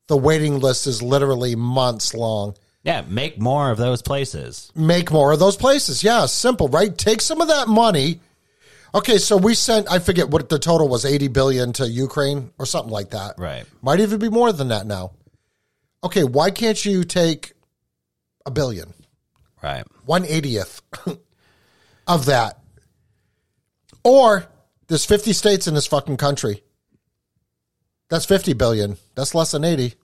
The 0.07 0.17
waiting 0.17 0.59
list 0.61 0.87
is 0.87 1.03
literally 1.03 1.55
months 1.57 2.15
long. 2.15 2.55
yeah, 2.85 3.03
make 3.09 3.39
more 3.41 3.71
of 3.71 3.77
those 3.79 4.01
places. 4.03 4.71
Make 4.75 5.11
more 5.11 5.33
of 5.33 5.39
those 5.39 5.57
places. 5.57 6.03
Yeah, 6.05 6.25
simple, 6.27 6.69
right? 6.69 6.97
Take 6.97 7.21
some 7.21 7.41
of 7.43 7.49
that 7.49 7.69
money. 7.69 8.21
Okay, 8.95 9.19
so 9.19 9.37
we 9.37 9.55
sent, 9.55 9.91
I 9.91 9.99
forget 9.99 10.31
what 10.31 10.49
the 10.49 10.59
total 10.59 10.89
was, 10.89 11.05
80 11.05 11.29
billion 11.29 11.73
to 11.75 11.87
Ukraine 11.89 12.51
or 12.59 12.65
something 12.65 12.93
like 12.93 13.11
that. 13.11 13.35
Right. 13.39 13.67
Might 13.83 14.01
even 14.01 14.19
be 14.19 14.31
more 14.31 14.51
than 14.53 14.69
that 14.69 14.87
now. 14.87 15.11
Okay, 16.03 16.25
why 16.25 16.51
can't 16.51 16.83
you 16.85 17.05
take 17.05 17.53
a 18.47 18.51
billion, 18.51 18.95
Right. 19.63 19.85
one 20.07 20.25
eightieth 20.25 20.81
of 22.09 22.27
that? 22.27 22.59
Or 24.03 24.47
there's 24.89 25.05
50 25.05 25.33
states 25.33 25.67
in 25.67 25.75
this 25.75 25.87
fucking 25.87 26.17
country. 26.17 26.63
That's 28.09 28.25
50 28.25 28.55
billion. 28.55 28.97
That's 29.15 29.35
less 29.35 29.51
than 29.51 29.65
80. 29.65 29.95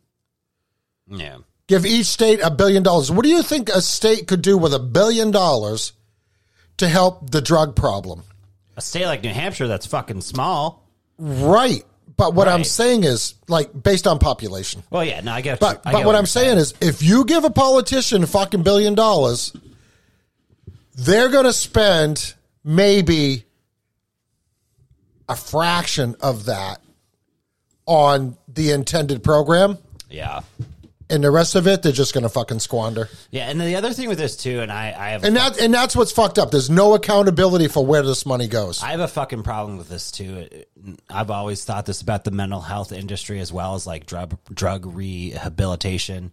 Yeah. 1.09 1.39
Give 1.67 1.87
each 1.87 2.07
state 2.07 2.41
a 2.43 2.51
billion 2.51 2.83
dollars. 2.83 3.11
What 3.11 3.23
do 3.23 3.31
you 3.31 3.43
think 3.43 3.71
a 3.71 3.81
state 3.81 4.27
could 4.27 4.43
do 4.43 4.59
with 4.59 4.75
a 4.75 4.79
billion 4.79 5.31
dollars 5.31 5.93
to 6.77 6.89
help 6.89 7.31
the 7.31 7.41
drug 7.41 7.75
problem? 7.75 8.23
A 8.77 8.83
state 8.83 9.07
like 9.07 9.23
New 9.23 9.33
Hampshire 9.33 9.69
that's 9.69 9.87
fucking 9.87 10.21
small. 10.21 10.87
Right. 11.19 11.83
But 12.17 12.35
what 12.35 12.49
I'm 12.49 12.65
saying 12.65 13.05
is, 13.05 13.35
like, 13.49 13.71
based 13.83 14.07
on 14.07 14.19
population. 14.19 14.83
Well, 14.91 15.05
yeah, 15.05 15.21
no, 15.21 15.33
I 15.33 15.41
get. 15.41 15.59
But 15.59 15.83
I 15.85 15.93
but 15.93 15.99
get 15.99 16.07
what 16.07 16.15
I'm 16.15 16.23
you're 16.23 16.27
saying 16.27 16.59
is, 16.59 16.75
if 16.81 17.03
you 17.03 17.25
give 17.25 17.45
a 17.45 17.51
politician 17.51 18.23
a 18.23 18.27
fucking 18.27 18.63
billion 18.63 18.95
dollars, 18.95 19.53
they're 20.95 21.29
going 21.29 21.45
to 21.45 21.53
spend 21.53 22.35
maybe 22.63 23.45
a 25.29 25.37
fraction 25.37 26.17
of 26.21 26.47
that 26.47 26.81
on 27.87 28.37
the 28.49 28.71
intended 28.71 29.23
program, 29.23 29.79
yeah, 30.11 30.41
and 31.11 31.23
the 31.23 31.31
rest 31.31 31.55
of 31.55 31.67
it 31.67 31.83
they're 31.83 31.93
just 31.93 32.15
going 32.15 32.23
to 32.23 32.29
fucking 32.31 32.61
squander. 32.61 33.09
yeah. 33.31 33.51
And 33.51 33.61
the 33.61 33.77
other 33.77 33.93
thing 33.93 34.09
with 34.09 34.17
this 34.19 34.37
too, 34.37 34.61
and 34.61 34.73
I, 34.73 34.87
I 34.97 35.09
have, 35.11 35.25
And 35.25 35.37
that 35.37 35.61
and 35.61 35.73
that's 35.73 35.95
what's 35.95 36.13
fucked 36.13 36.39
up. 36.39 36.51
There's 36.51 36.71
no 36.71 36.95
accountability 36.95 37.69
for 37.69 37.85
where 37.85 38.03
this 38.03 38.25
money 38.25 38.49
goes. 38.49 38.83
I 38.83 38.93
have 38.93 39.01
a 39.01 39.09
fucking 39.09 39.43
problem 39.43 39.77
with 39.77 39.89
this 39.89 40.11
too. 40.11 40.49
I've 41.11 41.31
always 41.31 41.65
thought 41.65 41.85
this 41.87 42.01
about 42.01 42.25
the 42.25 42.31
mental 42.31 42.61
health 42.61 42.93
industry 42.93 43.41
as 43.41 43.53
well 43.53 43.75
as 43.75 43.87
like 43.87 44.07
drug 44.07 44.39
drug 44.53 44.87
rehabilitation, 44.87 46.33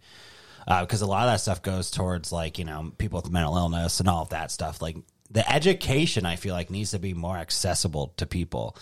Uh, 0.66 0.82
because 0.82 1.02
a 1.02 1.06
lot 1.06 1.26
of 1.26 1.32
that 1.32 1.40
stuff 1.40 1.62
goes 1.62 1.90
towards 1.90 2.32
like 2.32 2.58
you 2.58 2.64
know 2.64 2.92
people 2.98 3.20
with 3.20 3.30
mental 3.30 3.56
illness 3.56 4.00
and 4.00 4.08
all 4.08 4.22
of 4.22 4.28
that 4.30 4.50
stuff. 4.50 4.80
Like 4.82 4.96
the 5.30 5.50
education, 5.50 6.26
I 6.26 6.36
feel 6.36 6.54
like 6.54 6.70
needs 6.70 6.90
to 6.92 6.98
be 6.98 7.14
more 7.14 7.36
accessible 7.36 8.12
to 8.18 8.26
people. 8.26 8.76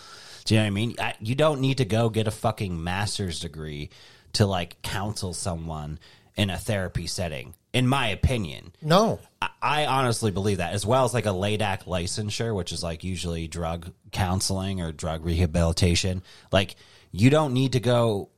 Do 0.45 0.55
you 0.55 0.61
know 0.61 0.65
what 0.65 0.69
I 0.69 0.71
mean? 0.71 0.95
I, 0.99 1.15
you 1.21 1.35
don't 1.35 1.61
need 1.61 1.79
to 1.79 1.85
go 1.85 2.09
get 2.09 2.27
a 2.27 2.31
fucking 2.33 2.83
master's 2.83 3.41
degree 3.41 3.91
to 4.35 4.47
like 4.47 4.83
counsel 4.83 5.33
someone 5.33 5.99
in 6.37 6.51
a 6.51 6.57
therapy 6.57 7.07
setting. 7.07 7.55
In 7.73 7.87
my 7.87 8.09
opinion, 8.09 8.73
no. 8.83 9.21
I- 9.41 9.49
I 9.63 9.87
honestly 9.87 10.31
believe 10.31 10.59
that, 10.59 10.73
as 10.73 10.85
well 10.87 11.05
as 11.05 11.13
like 11.15 11.27
a 11.27 11.31
LADAC 11.31 11.85
licensure, 11.85 12.55
which 12.55 12.73
is 12.73 12.83
like 12.83 13.05
usually 13.05 13.47
drug 13.47 13.93
counseling 14.11 14.81
or 14.81 14.91
drug 14.91 15.25
rehabilitation. 15.25 16.23
Like, 16.51 16.75
you 17.13 17.29
don't 17.31 17.53
need 17.53 17.73
to 17.75 17.81
go 17.81 18.31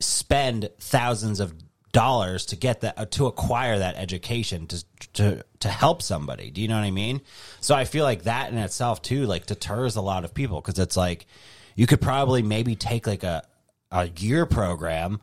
spend 0.00 0.70
thousands 0.78 1.40
of 1.40 1.52
dollars 1.92 2.46
to 2.46 2.56
get 2.56 2.80
that 2.82 2.98
uh, 2.98 3.06
to 3.06 3.26
acquire 3.26 3.78
that 3.78 3.96
education 3.96 4.66
to 4.68 4.84
to 5.14 5.44
to 5.60 5.68
help 5.68 6.02
somebody. 6.02 6.50
Do 6.50 6.60
you 6.60 6.68
know 6.68 6.76
what 6.76 6.84
I 6.84 6.90
mean? 6.90 7.20
So 7.60 7.74
I 7.74 7.84
feel 7.84 8.04
like 8.04 8.24
that 8.24 8.52
in 8.52 8.58
itself 8.58 9.02
too 9.02 9.26
like 9.26 9.46
deters 9.46 9.96
a 9.96 10.00
lot 10.00 10.24
of 10.24 10.34
people 10.34 10.60
because 10.60 10.78
it's 10.78 10.96
like 10.96 11.26
you 11.74 11.86
could 11.86 12.00
probably 12.00 12.42
maybe 12.42 12.76
take 12.76 13.06
like 13.06 13.24
a 13.24 13.42
a 13.90 14.08
year 14.08 14.46
program 14.46 15.20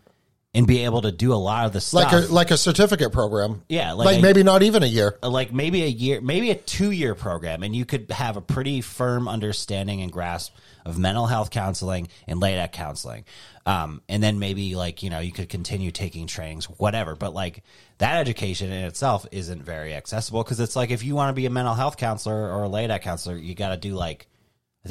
and 0.58 0.66
be 0.66 0.86
able 0.86 1.04
to 1.04 1.12
do 1.12 1.34
a 1.34 1.36
lot 1.36 1.68
of 1.68 1.74
the 1.74 1.80
stuff 1.80 2.12
Like 2.12 2.24
a 2.30 2.34
like 2.34 2.52
a 2.52 2.58
certificate 2.58 3.12
program. 3.12 3.62
Yeah, 3.70 3.92
like 3.94 4.06
Like, 4.08 4.18
a- 4.18 4.22
maybe 4.22 4.42
not 4.42 4.64
even 4.64 4.82
a 4.82 4.88
year. 4.88 5.18
like 5.22 5.54
maybe 5.54 5.84
a 5.84 5.88
year, 5.88 6.20
maybe 6.20 6.50
a 6.50 6.56
two 6.56 6.90
year 6.90 7.14
program, 7.14 7.62
and 7.62 7.76
you 7.76 7.86
could 7.86 8.10
have 8.10 8.38
a 8.38 8.42
pretty 8.42 8.82
firm 8.82 9.28
understanding 9.28 10.02
and 10.02 10.12
grasp 10.12 10.56
of 10.84 10.98
mental 10.98 11.28
health 11.28 11.52
counseling 11.52 12.08
and 12.28 12.42
LADAC 12.42 12.72
counseling. 12.72 13.26
Um, 13.68 14.02
and 14.10 14.24
then 14.24 14.40
maybe 14.40 14.74
like, 14.76 15.04
you 15.04 15.10
know, 15.10 15.20
you 15.20 15.32
could 15.34 15.50
continue 15.50 15.92
taking 15.92 16.26
trainings, 16.26 16.66
whatever. 16.66 17.16
But 17.16 17.34
like 17.36 17.64
that 18.00 18.16
education 18.18 18.72
in 18.72 18.86
itself 18.86 19.28
isn't 19.32 19.62
very 19.62 19.94
accessible 19.94 20.44
because 20.44 20.60
it's 20.60 20.76
like 20.76 20.90
if 20.90 21.04
you 21.04 21.14
want 21.14 21.30
to 21.30 21.34
be 21.40 21.46
a 21.46 21.50
mental 21.52 21.76
health 21.76 21.98
counselor 21.98 22.50
or 22.52 22.64
a 22.66 22.70
LADAC 22.70 23.02
counselor, 23.02 23.36
you 23.36 23.54
got 23.54 23.70
to 23.70 23.78
do 23.78 23.94
like, 23.94 24.28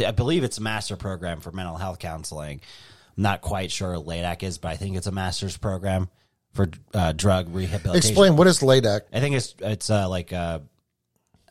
I 0.05 0.11
believe 0.11 0.45
it's 0.45 0.59
a 0.59 0.63
master 0.63 0.97
program 0.97 1.41
for 1.41 1.51
mental 1.51 1.77
health 1.77 1.99
counseling. 1.99 2.61
I'm 3.17 3.23
not 3.23 3.41
quite 3.41 3.71
sure 3.71 3.95
LADAC 3.95 4.43
is, 4.43 4.59
but 4.59 4.69
I 4.69 4.77
think 4.77 4.97
it's 4.97 5.07
a 5.07 5.13
master's 5.13 5.57
program 5.57 6.09
for 6.53 6.69
uh, 6.95 7.13
drug 7.13 7.55
rehabilitation. 7.55 8.11
Explain 8.11 8.37
what 8.37 8.47
is 8.47 8.61
LADAC. 8.61 9.03
I 9.13 9.21
think 9.21 9.37
it's 9.37 9.55
it's 9.61 9.91
uh, 9.91 10.09
like 10.09 10.33
uh, 10.33 10.61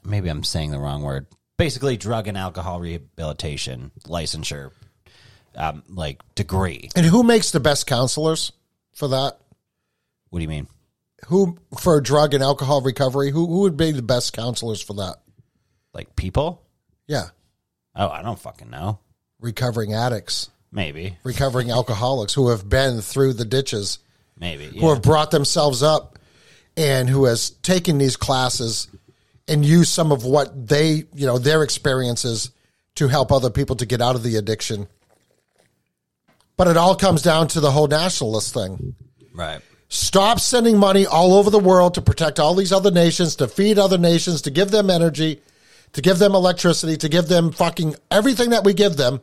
maybe 0.03 0.29
I'm 0.29 0.43
saying 0.43 0.71
the 0.71 0.79
wrong 0.79 1.01
word. 1.01 1.27
Basically, 1.57 1.95
drug 1.95 2.27
and 2.27 2.37
alcohol 2.37 2.81
rehabilitation 2.81 3.91
licensure, 4.05 4.71
um, 5.55 5.83
like 5.87 6.21
degree. 6.35 6.89
And 6.95 7.05
who 7.05 7.23
makes 7.23 7.51
the 7.51 7.61
best 7.61 7.87
counselors 7.87 8.51
for 8.93 9.07
that? 9.07 9.37
What 10.29 10.39
do 10.39 10.43
you 10.43 10.49
mean? 10.49 10.67
Who 11.27 11.57
for 11.79 12.01
drug 12.01 12.33
and 12.33 12.43
alcohol 12.43 12.81
recovery? 12.81 13.31
Who 13.31 13.47
who 13.47 13.61
would 13.61 13.77
be 13.77 13.91
the 13.91 14.01
best 14.01 14.33
counselors 14.33 14.81
for 14.81 14.93
that? 14.95 15.15
Like 15.93 16.15
people? 16.15 16.61
Yeah. 17.07 17.29
Oh, 17.95 18.09
I 18.09 18.21
don't 18.21 18.39
fucking 18.39 18.69
know. 18.69 18.99
Recovering 19.39 19.93
addicts, 19.93 20.49
Maybe, 20.75 21.17
recovering 21.23 21.71
alcoholics 21.71 22.33
who 22.33 22.49
have 22.49 22.67
been 22.67 22.99
through 22.99 23.33
the 23.33 23.45
ditches, 23.45 23.99
maybe. 24.37 24.67
who 24.77 24.89
have 24.89 25.01
brought 25.01 25.31
themselves 25.31 25.81
up, 25.81 26.19
and 26.75 27.09
who 27.09 27.25
has 27.25 27.49
taken 27.49 27.97
these 27.97 28.17
classes 28.17 28.89
and 29.47 29.65
used 29.65 29.93
some 29.93 30.11
of 30.11 30.25
what 30.25 30.67
they, 30.67 31.05
you 31.13 31.25
know, 31.25 31.37
their 31.37 31.63
experiences 31.63 32.51
to 32.95 33.07
help 33.07 33.31
other 33.31 33.49
people 33.49 33.77
to 33.77 33.85
get 33.85 34.01
out 34.01 34.15
of 34.15 34.23
the 34.23 34.35
addiction. 34.35 34.87
But 36.57 36.67
it 36.67 36.75
all 36.75 36.95
comes 36.95 37.21
down 37.21 37.47
to 37.49 37.61
the 37.61 37.71
whole 37.71 37.87
nationalist 37.87 38.53
thing. 38.53 38.95
Right. 39.33 39.61
Stop 39.87 40.41
sending 40.41 40.77
money 40.77 41.05
all 41.05 41.33
over 41.33 41.49
the 41.49 41.59
world 41.59 41.93
to 41.93 42.01
protect 42.01 42.37
all 42.37 42.53
these 42.53 42.73
other 42.73 42.91
nations, 42.91 43.37
to 43.37 43.47
feed 43.47 43.79
other 43.79 43.97
nations, 43.97 44.41
to 44.41 44.51
give 44.51 44.71
them 44.71 44.89
energy, 44.89 45.41
to 45.93 46.01
give 46.01 46.19
them 46.19 46.35
electricity, 46.35 46.97
to 46.97 47.07
give 47.07 47.29
them 47.29 47.53
fucking 47.53 47.95
everything 48.11 48.49
that 48.49 48.65
we 48.65 48.73
give 48.73 48.97
them. 48.97 49.21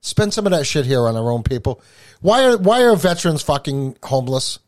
Spend 0.00 0.32
some 0.32 0.46
of 0.46 0.52
that 0.52 0.66
shit 0.66 0.86
here 0.86 1.06
on 1.06 1.16
our 1.16 1.30
own 1.30 1.42
people. 1.42 1.82
Why 2.20 2.44
are 2.44 2.56
why 2.56 2.82
are 2.84 2.96
veterans 2.96 3.42
fucking 3.42 3.96
homeless? 4.02 4.58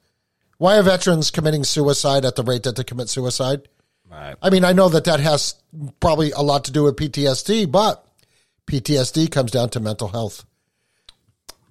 Why 0.58 0.76
are 0.76 0.82
veterans 0.82 1.30
committing 1.30 1.64
suicide 1.64 2.24
at 2.24 2.34
the 2.34 2.42
rate 2.42 2.64
that 2.64 2.76
they 2.76 2.84
commit 2.84 3.08
suicide? 3.08 3.68
Right. 4.10 4.34
I 4.42 4.50
mean, 4.50 4.64
I 4.64 4.72
know 4.72 4.88
that 4.88 5.04
that 5.04 5.20
has 5.20 5.54
probably 6.00 6.32
a 6.32 6.40
lot 6.40 6.64
to 6.64 6.72
do 6.72 6.84
with 6.84 6.96
PTSD, 6.96 7.70
but 7.70 8.04
PTSD 8.66 9.30
comes 9.30 9.50
down 9.50 9.70
to 9.70 9.80
mental 9.80 10.08
health. 10.08 10.44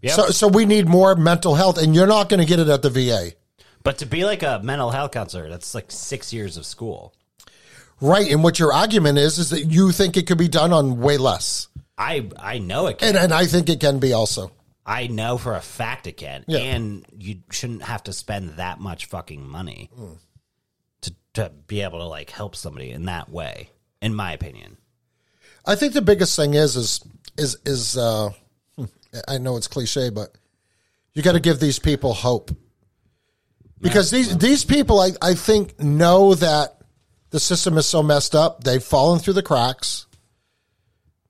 Yep. 0.01 0.15
So, 0.15 0.27
so 0.29 0.47
we 0.47 0.65
need 0.65 0.87
more 0.87 1.15
mental 1.15 1.55
health, 1.55 1.77
and 1.77 1.95
you're 1.95 2.07
not 2.07 2.29
going 2.29 2.39
to 2.39 2.45
get 2.45 2.59
it 2.59 2.69
at 2.69 2.81
the 2.81 2.89
VA. 2.89 3.31
But 3.83 3.99
to 3.99 4.05
be 4.05 4.25
like 4.25 4.43
a 4.43 4.59
mental 4.63 4.91
health 4.91 5.11
counselor, 5.11 5.49
that's 5.49 5.73
like 5.73 5.91
six 5.91 6.31
years 6.31 6.57
of 6.57 6.65
school. 6.65 7.13
Right, 7.99 8.31
and 8.31 8.43
what 8.43 8.59
your 8.59 8.73
argument 8.73 9.17
is 9.17 9.39
is 9.39 9.49
that 9.49 9.65
you 9.65 9.91
think 9.91 10.17
it 10.17 10.27
could 10.27 10.37
be 10.37 10.47
done 10.47 10.71
on 10.71 10.99
way 10.99 11.17
less, 11.17 11.67
I 11.97 12.29
I 12.37 12.59
know 12.59 12.87
it 12.87 12.99
can. 12.99 13.09
and 13.09 13.17
and 13.17 13.33
I 13.33 13.45
think 13.45 13.69
it 13.69 13.79
can 13.79 13.99
be 13.99 14.13
also. 14.13 14.51
I 14.85 15.07
know 15.07 15.37
for 15.37 15.53
a 15.55 15.61
fact 15.61 16.07
it 16.07 16.15
can. 16.17 16.45
Yeah. 16.47 16.59
And 16.59 17.05
you 17.17 17.39
shouldn't 17.51 17.83
have 17.83 18.03
to 18.03 18.13
spend 18.13 18.51
that 18.51 18.79
much 18.79 19.07
fucking 19.07 19.45
money 19.45 19.89
to 21.01 21.13
to 21.33 21.51
be 21.67 21.81
able 21.81 21.99
to 21.99 22.05
like 22.05 22.29
help 22.29 22.55
somebody 22.55 22.91
in 22.91 23.05
that 23.05 23.29
way, 23.29 23.71
in 24.01 24.15
my 24.15 24.31
opinion. 24.31 24.77
I 25.65 25.75
think 25.75 25.93
the 25.93 26.01
biggest 26.01 26.35
thing 26.35 26.53
is 26.53 26.75
is 26.75 27.01
is 27.37 27.57
is 27.65 27.97
uh, 27.97 28.29
I 29.27 29.37
know 29.37 29.57
it's 29.57 29.67
cliche, 29.67 30.09
but 30.09 30.29
you 31.13 31.21
got 31.21 31.33
to 31.33 31.39
give 31.39 31.59
these 31.59 31.79
people 31.79 32.13
hope 32.13 32.51
because 33.81 34.09
these 34.11 34.37
these 34.37 34.63
people 34.63 34.99
I 34.99 35.11
I 35.21 35.33
think 35.33 35.79
know 35.79 36.33
that 36.35 36.77
the 37.31 37.39
system 37.39 37.77
is 37.77 37.85
so 37.85 38.01
messed 38.01 38.35
up 38.35 38.63
they've 38.63 38.83
fallen 38.83 39.19
through 39.19 39.33
the 39.33 39.43
cracks. 39.43 40.06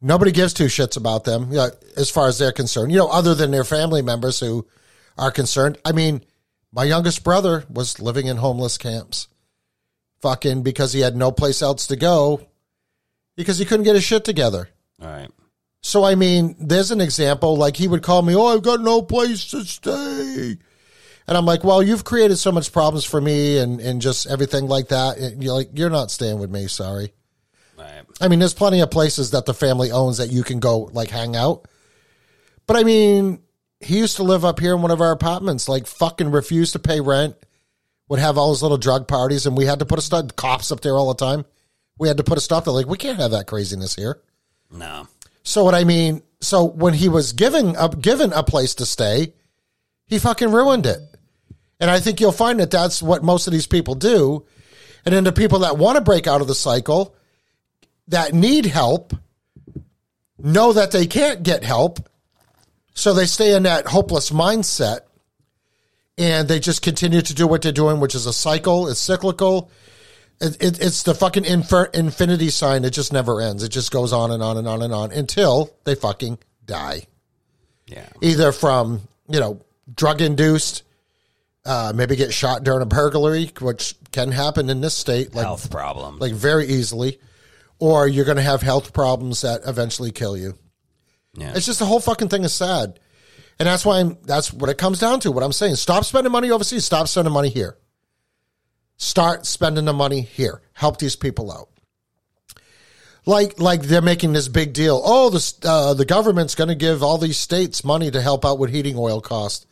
Nobody 0.01 0.31
gives 0.31 0.53
two 0.53 0.65
shits 0.65 0.95
about 0.95 1.23
them, 1.23 1.49
you 1.51 1.57
know, 1.57 1.69
as 1.95 2.09
far 2.09 2.27
as 2.27 2.37
they're 2.37 2.51
concerned. 2.51 2.91
You 2.91 2.99
know, 2.99 3.07
other 3.07 3.33
than 3.33 3.51
their 3.51 3.63
family 3.63 4.01
members 4.01 4.39
who 4.39 4.67
are 5.17 5.31
concerned. 5.31 5.77
I 5.83 5.91
mean, 5.91 6.21
my 6.71 6.83
youngest 6.83 7.23
brother 7.23 7.65
was 7.69 7.99
living 7.99 8.27
in 8.27 8.37
homeless 8.37 8.77
camps, 8.77 9.27
fucking 10.21 10.63
because 10.63 10.93
he 10.93 11.01
had 11.01 11.15
no 11.15 11.31
place 11.31 11.61
else 11.61 11.87
to 11.87 11.95
go 11.95 12.41
because 13.35 13.57
he 13.57 13.65
couldn't 13.65 13.85
get 13.85 13.95
his 13.95 14.03
shit 14.03 14.23
together. 14.23 14.69
All 15.01 15.07
right. 15.07 15.29
So 15.81 16.03
I 16.03 16.15
mean, 16.15 16.55
there's 16.59 16.91
an 16.91 17.01
example. 17.01 17.55
Like 17.55 17.77
he 17.77 17.87
would 17.87 18.03
call 18.03 18.21
me, 18.21 18.35
"Oh, 18.35 18.47
I've 18.47 18.63
got 18.63 18.81
no 18.81 19.01
place 19.01 19.45
to 19.51 19.63
stay," 19.63 20.57
and 21.27 21.37
I'm 21.37 21.45
like, 21.45 21.63
"Well, 21.63 21.81
you've 21.81 22.03
created 22.03 22.37
so 22.37 22.51
much 22.51 22.71
problems 22.71 23.05
for 23.05 23.21
me, 23.21 23.59
and 23.59 23.79
and 23.79 24.01
just 24.01 24.27
everything 24.27 24.67
like 24.67 24.89
that. 24.89 25.17
And 25.17 25.43
you're 25.43 25.53
like, 25.53 25.69
you're 25.73 25.89
not 25.89 26.11
staying 26.11 26.39
with 26.39 26.49
me. 26.49 26.67
Sorry. 26.67 27.13
Right. 27.78 28.03
I 28.19 28.28
mean, 28.28 28.39
there's 28.39 28.53
plenty 28.53 28.82
of 28.82 28.89
places 28.89 29.32
that 29.32 29.45
the 29.45 29.53
family 29.53 29.91
owns 29.91 30.17
that 30.17 30.32
you 30.32 30.43
can 30.43 30.59
go 30.59 30.89
like 30.93 31.09
hang 31.09 31.36
out. 31.36 31.67
But 32.65 32.78
I 32.78 32.84
mean, 32.84 33.41
he 33.80 33.97
used 33.97 34.15
to 34.17 34.23
live 34.23 34.43
up 34.43 34.59
here 34.59 34.75
in 34.75 34.82
one 34.82 34.91
of 34.91 35.01
our 35.01 35.11
apartments. 35.11 35.69
Like 35.69 35.88
fucking 35.88 36.32
refused 36.32 36.73
to 36.73 36.80
pay 36.80 36.99
rent. 36.99 37.36
Would 38.09 38.19
have 38.19 38.38
all 38.38 38.51
his 38.51 38.61
little 38.63 38.78
drug 38.78 39.07
parties, 39.07 39.45
and 39.45 39.57
we 39.57 39.65
had 39.65 39.80
to 39.80 39.86
put 39.86 39.99
a 39.99 40.01
stop. 40.01 40.36
Cops 40.36 40.71
up 40.71 40.80
there 40.82 40.95
all 40.95 41.13
the 41.13 41.25
time. 41.25 41.45
We 41.99 42.07
had 42.07 42.17
to 42.17 42.23
put 42.23 42.38
a 42.38 42.41
stop. 42.41 42.63
They're 42.63 42.73
like, 42.73 42.88
we 42.88 42.97
can't 42.97 43.19
have 43.19 43.32
that 43.32 43.47
craziness 43.47 43.95
here. 43.95 44.21
No. 44.71 45.07
So 45.43 45.63
what 45.63 45.75
I 45.75 45.84
mean, 45.84 46.21
so 46.41 46.63
when 46.63 46.93
he 46.93 47.09
was 47.09 47.34
given 47.34 47.75
up 47.75 48.01
given 48.01 48.34
a 48.34 48.43
place 48.43 48.75
to 48.75 48.86
stay, 48.86 49.34
he 50.05 50.19
fucking 50.19 50.51
ruined 50.51 50.86
it. 50.86 50.99
And 51.80 51.91
I 51.91 51.99
think 51.99 52.19
you'll 52.19 52.32
find 52.32 52.59
that 52.59 52.71
that's 52.71 53.03
what 53.03 53.23
most 53.23 53.47
of 53.47 53.53
these 53.53 53.67
people 53.67 53.95
do. 53.95 54.45
And 55.05 55.13
then 55.13 55.23
the 55.23 55.32
people 55.32 55.59
that 55.59 55.78
want 55.78 55.97
to 55.97 56.03
break 56.03 56.28
out 56.28 56.41
of 56.41 56.47
the 56.47 56.55
cycle, 56.55 57.15
that 58.08 58.34
need 58.34 58.66
help, 58.66 59.14
know 60.38 60.74
that 60.74 60.91
they 60.91 61.08
can't 61.08 61.43
get 61.43 61.64
help, 61.64 61.99
so 62.93 63.14
they 63.14 63.26
stay 63.26 63.55
in 63.55 63.64
that 63.64 63.88
hopeless 63.88 64.30
mindset, 64.32 65.01
and 66.18 66.47
they 66.47 66.60
just 66.60 66.82
continue 66.82 67.22
to 67.22 67.34
do 67.34 67.47
what 67.47 67.62
they're 67.62 67.72
doing, 67.72 67.99
which 67.99 68.16
is 68.16 68.26
a 68.26 68.34
cycle. 68.34 68.88
It's 68.88 68.99
cyclical. 68.99 69.70
It, 70.39 70.62
it, 70.62 70.82
it's 70.82 71.03
the 71.03 71.14
fucking 71.14 71.45
infer, 71.45 71.86
infinity 71.86 72.49
sign. 72.49 72.86
It 72.86 72.91
just 72.91 73.14
never 73.14 73.41
ends. 73.41 73.64
It 73.64 73.70
just 73.70 73.91
goes 73.91 74.14
on 74.14 74.32
and 74.32 74.41
on 74.41 74.58
and 74.58 74.68
on 74.68 74.82
and 74.82 74.93
on 74.93 75.12
until 75.12 75.72
they 75.84 75.95
fucking 75.95 76.39
die. 76.66 77.03
Yeah. 77.88 78.08
Either 78.22 78.51
from, 78.51 79.01
you 79.30 79.39
know, 79.39 79.62
drug 79.93 80.22
induced, 80.22 80.84
uh, 81.66 81.93
maybe 81.95 82.16
get 82.16 82.34
shot 82.34 82.64
during 82.64 82.82
a 82.82 82.86
burglary, 82.86 83.51
which 83.60 83.95
can 84.12 84.32
happen 84.32 84.70
in 84.70 84.82
this 84.82 84.95
state, 84.95 85.36
like, 85.36 85.45
Health 85.45 85.70
problem. 85.70 86.18
like 86.20 86.34
very 86.34 86.66
easily, 86.66 87.20
or 87.80 88.07
you're 88.07 88.25
going 88.25 88.38
to 88.38 88.43
have 88.43 88.61
health 88.61 88.93
problems 88.93 89.41
that 89.41 89.61
eventually 89.67 90.11
kill 90.11 90.36
you. 90.36 90.55
yeah. 91.36 91.53
It's 91.55 91.65
just 91.65 91.80
the 91.80 91.86
whole 91.86 91.99
fucking 91.99 92.30
thing 92.30 92.43
is 92.43 92.53
sad. 92.53 92.99
And 93.59 93.67
that's 93.67 93.86
why 93.86 93.99
I'm, 93.99 94.17
that's 94.23 94.53
what 94.53 94.69
it 94.69 94.78
comes 94.78 94.99
down 94.99 95.19
to. 95.21 95.32
What 95.32 95.43
I'm 95.43 95.51
saying, 95.51 95.75
stop 95.75 96.05
spending 96.05 96.32
money 96.32 96.51
overseas, 96.51 96.86
stop 96.86 97.07
spending 97.07 97.34
money 97.34 97.49
here. 97.49 97.78
Start 98.97 99.45
spending 99.45 99.86
the 99.86 99.93
money 99.93 100.21
here. 100.21 100.61
Help 100.73 100.97
these 100.97 101.15
people 101.15 101.51
out. 101.51 101.69
Like, 103.28 103.59
like 103.59 103.84
they're 103.84 104.01
making 104.01 104.34
this 104.34 104.47
big 104.47 104.73
deal. 104.73 105.01
Oh, 105.03 105.30
the 105.30 105.53
uh, 105.63 105.93
the 105.93 106.05
government's 106.05 106.55
going 106.55 106.69
to 106.69 106.75
give 106.75 107.03
all 107.03 107.17
these 107.17 107.38
states 107.38 107.84
money 107.84 108.09
to 108.09 108.21
help 108.21 108.45
out 108.45 108.57
with 108.57 108.71
heating 108.71 108.95
oil 108.97 109.21
costs. 109.21 109.67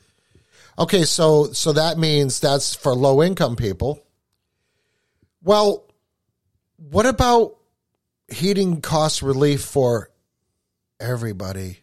Okay, 0.77 1.03
so 1.03 1.45
so 1.53 1.71
that 1.73 1.97
means 1.97 2.39
that's 2.39 2.75
for 2.75 2.93
low 2.93 3.23
income 3.23 3.55
people. 3.55 4.05
Well, 5.41 5.85
what 6.77 7.05
about 7.05 7.55
heating 8.27 8.81
cost 8.81 9.21
relief 9.21 9.61
for 9.61 10.09
everybody? 10.99 11.79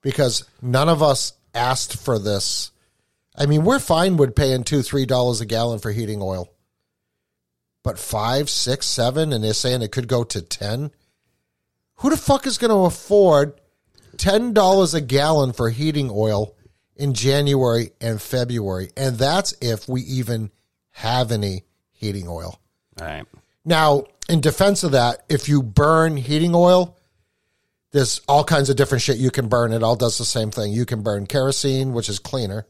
Because 0.00 0.44
none 0.62 0.88
of 0.88 1.02
us 1.02 1.32
asked 1.54 1.96
for 1.96 2.18
this. 2.18 2.70
I 3.36 3.46
mean, 3.46 3.64
we're 3.64 3.78
fine 3.78 4.16
with 4.16 4.34
paying 4.34 4.64
two, 4.64 4.82
three 4.82 5.06
dollars 5.06 5.40
a 5.40 5.46
gallon 5.46 5.78
for 5.78 5.92
heating 5.92 6.20
oil. 6.22 6.52
But 7.84 7.98
five, 7.98 8.50
six, 8.50 8.86
seven, 8.86 9.32
and 9.32 9.42
they're 9.42 9.54
saying 9.54 9.82
it 9.82 9.92
could 9.92 10.08
go 10.08 10.24
to 10.24 10.42
ten. 10.42 10.90
Who 11.96 12.10
the 12.10 12.16
fuck 12.16 12.46
is 12.46 12.58
going 12.58 12.70
to 12.70 12.86
afford 12.86 13.60
ten 14.16 14.52
dollars 14.52 14.94
a 14.94 15.00
gallon 15.00 15.52
for 15.52 15.70
heating 15.70 16.10
oil 16.12 16.54
in 16.96 17.14
January 17.14 17.90
and 18.00 18.20
February? 18.20 18.90
And 18.96 19.16
that's 19.16 19.54
if 19.60 19.88
we 19.88 20.02
even 20.02 20.50
have 20.90 21.30
any 21.30 21.64
heating 21.92 22.28
oil. 22.28 22.60
All 23.00 23.06
right. 23.06 23.26
Now, 23.64 24.04
in 24.28 24.40
defense 24.40 24.84
of 24.84 24.92
that, 24.92 25.24
if 25.28 25.48
you 25.48 25.62
burn 25.62 26.16
heating 26.16 26.54
oil, 26.54 26.96
there's 27.92 28.20
all 28.28 28.44
kinds 28.44 28.68
of 28.68 28.76
different 28.76 29.02
shit 29.02 29.16
you 29.16 29.30
can 29.30 29.48
burn. 29.48 29.72
It 29.72 29.82
all 29.82 29.96
does 29.96 30.18
the 30.18 30.24
same 30.24 30.50
thing. 30.50 30.72
You 30.72 30.84
can 30.84 31.02
burn 31.02 31.26
kerosene, 31.26 31.92
which 31.92 32.08
is 32.08 32.18
cleaner. 32.18 32.66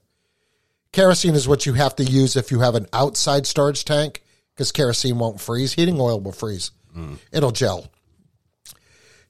Kerosene 0.92 1.34
is 1.34 1.48
what 1.48 1.66
you 1.66 1.74
have 1.74 1.96
to 1.96 2.04
use 2.04 2.36
if 2.36 2.50
you 2.50 2.60
have 2.60 2.74
an 2.74 2.86
outside 2.92 3.46
storage 3.46 3.84
tank 3.84 4.22
because 4.54 4.72
kerosene 4.72 5.18
won't 5.18 5.40
freeze. 5.40 5.74
Heating 5.74 6.00
oil 6.00 6.20
will 6.20 6.32
freeze, 6.32 6.70
hmm. 6.92 7.14
it'll 7.32 7.50
gel. 7.50 7.88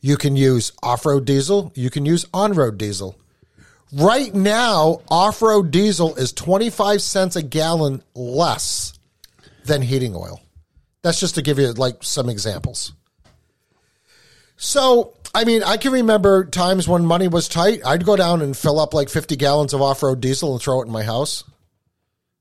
You 0.01 0.17
can 0.17 0.37
use 0.37 0.73
off 0.83 1.05
road 1.05 1.25
diesel, 1.25 1.73
you 1.75 1.91
can 1.91 2.07
use 2.07 2.27
on 2.33 2.53
road 2.53 2.79
diesel. 2.79 3.19
Right 3.93 4.33
now, 4.35 5.01
off 5.09 5.43
road 5.43 5.71
diesel 5.71 6.15
is 6.17 6.33
25 6.33 7.01
cents 7.03 7.37
a 7.37 7.43
gallon 7.43 8.03
less 8.15 8.93
than 9.65 9.83
heating 9.83 10.15
oil. 10.15 10.41
That's 11.09 11.21
just 11.21 11.37
to 11.37 11.43
give 11.43 11.59
you 11.59 11.73
like 11.73 12.03
some 12.03 12.29
examples. 12.29 12.93
So, 14.59 15.15
I 15.35 15.45
mean, 15.45 15.63
I 15.63 15.79
can 15.79 15.91
remember 15.93 16.45
times 16.45 16.87
when 16.87 17.07
money 17.07 17.29
was 17.29 17.49
tight. 17.49 17.81
I'd 17.83 18.05
go 18.05 18.15
down 18.15 18.43
and 18.43 18.55
fill 18.55 18.79
up 18.79 18.93
like 18.93 19.09
50 19.09 19.35
gallons 19.37 19.73
of 19.73 19.81
off 19.81 20.03
road 20.03 20.21
diesel 20.21 20.53
and 20.53 20.61
throw 20.61 20.83
it 20.83 20.85
in 20.85 20.93
my 20.93 21.05
house 21.05 21.45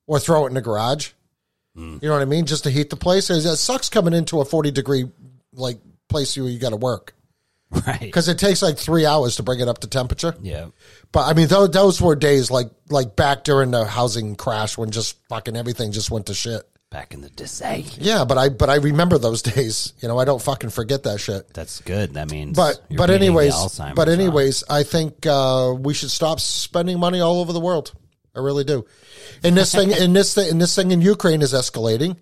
or 0.05 0.19
throw 0.19 0.43
it 0.43 0.49
in 0.49 0.55
the 0.55 0.61
garage. 0.61 1.11
Mm. 1.77 2.03
You 2.03 2.09
know 2.09 2.15
what 2.15 2.21
I 2.21 2.25
mean? 2.25 2.45
Just 2.45 2.65
to 2.65 2.69
heat 2.69 2.89
the 2.89 2.97
place. 2.97 3.29
It 3.29 3.55
sucks 3.55 3.87
coming 3.87 4.13
into 4.13 4.41
a 4.41 4.45
40 4.45 4.71
degree 4.71 5.05
like 5.53 5.79
place 6.09 6.35
where 6.35 6.49
you 6.49 6.59
got 6.59 6.71
to 6.71 6.75
work 6.75 7.15
Right. 7.71 8.01
because 8.01 8.27
it 8.27 8.37
takes 8.37 8.61
like 8.61 8.77
three 8.77 9.05
hours 9.05 9.37
to 9.37 9.43
bring 9.43 9.61
it 9.61 9.69
up 9.69 9.77
to 9.77 9.87
temperature. 9.87 10.35
Yeah. 10.41 10.65
But 11.13 11.29
I 11.29 11.33
mean, 11.35 11.47
those, 11.47 11.69
those 11.69 12.01
were 12.01 12.17
days 12.17 12.51
like 12.51 12.69
like 12.89 13.15
back 13.15 13.45
during 13.45 13.71
the 13.71 13.85
housing 13.85 14.35
crash 14.35 14.77
when 14.77 14.91
just 14.91 15.15
fucking 15.29 15.55
everything 15.55 15.93
just 15.93 16.11
went 16.11 16.25
to 16.25 16.33
shit. 16.33 16.63
Back 16.89 17.13
in 17.13 17.19
the 17.19 17.29
day. 17.29 17.85
Yeah, 17.97 18.23
but 18.23 18.37
I 18.37 18.47
but 18.47 18.69
I 18.69 18.75
remember 18.75 19.17
those 19.17 19.41
days. 19.41 19.91
You 19.99 20.07
know, 20.07 20.17
I 20.17 20.23
don't 20.25 20.41
fucking 20.41 20.69
forget 20.69 21.03
that 21.03 21.19
shit. 21.19 21.53
That's 21.53 21.81
good. 21.81 22.13
That 22.13 22.31
means. 22.31 22.55
But 22.55 22.79
you're 22.89 22.97
but 22.97 23.09
anyways, 23.09 23.79
but 23.93 24.07
anyways, 24.07 24.63
I 24.69 24.83
think 24.83 25.25
uh, 25.25 25.75
we 25.77 25.93
should 25.93 26.11
stop 26.11 26.39
spending 26.39 26.97
money 26.97 27.19
all 27.19 27.41
over 27.41 27.51
the 27.51 27.59
world. 27.59 27.93
I 28.33 28.39
really 28.39 28.63
do. 28.63 28.85
And 29.43 29.57
this 29.57 29.73
thing, 29.73 29.91
and 29.93 30.15
this 30.15 30.33
thing, 30.33 30.49
and 30.49 30.61
this 30.61 30.75
thing 30.75 30.91
in 30.91 31.01
Ukraine 31.01 31.41
is 31.41 31.53
escalating. 31.53 32.17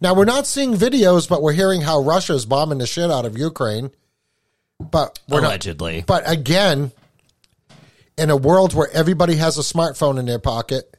Now 0.00 0.14
we're 0.14 0.24
not 0.24 0.46
seeing 0.46 0.74
videos, 0.74 1.28
but 1.28 1.42
we're 1.42 1.52
hearing 1.52 1.82
how 1.82 2.00
Russia 2.00 2.32
is 2.32 2.46
bombing 2.46 2.78
the 2.78 2.86
shit 2.86 3.10
out 3.10 3.26
of 3.26 3.36
Ukraine. 3.36 3.90
But 4.80 5.18
we're 5.28 5.40
allegedly. 5.40 5.98
not. 5.98 6.06
But 6.06 6.30
again, 6.30 6.92
in 8.16 8.30
a 8.30 8.36
world 8.36 8.74
where 8.74 8.88
everybody 8.92 9.36
has 9.36 9.58
a 9.58 9.62
smartphone 9.62 10.18
in 10.18 10.26
their 10.26 10.38
pocket, 10.38 10.96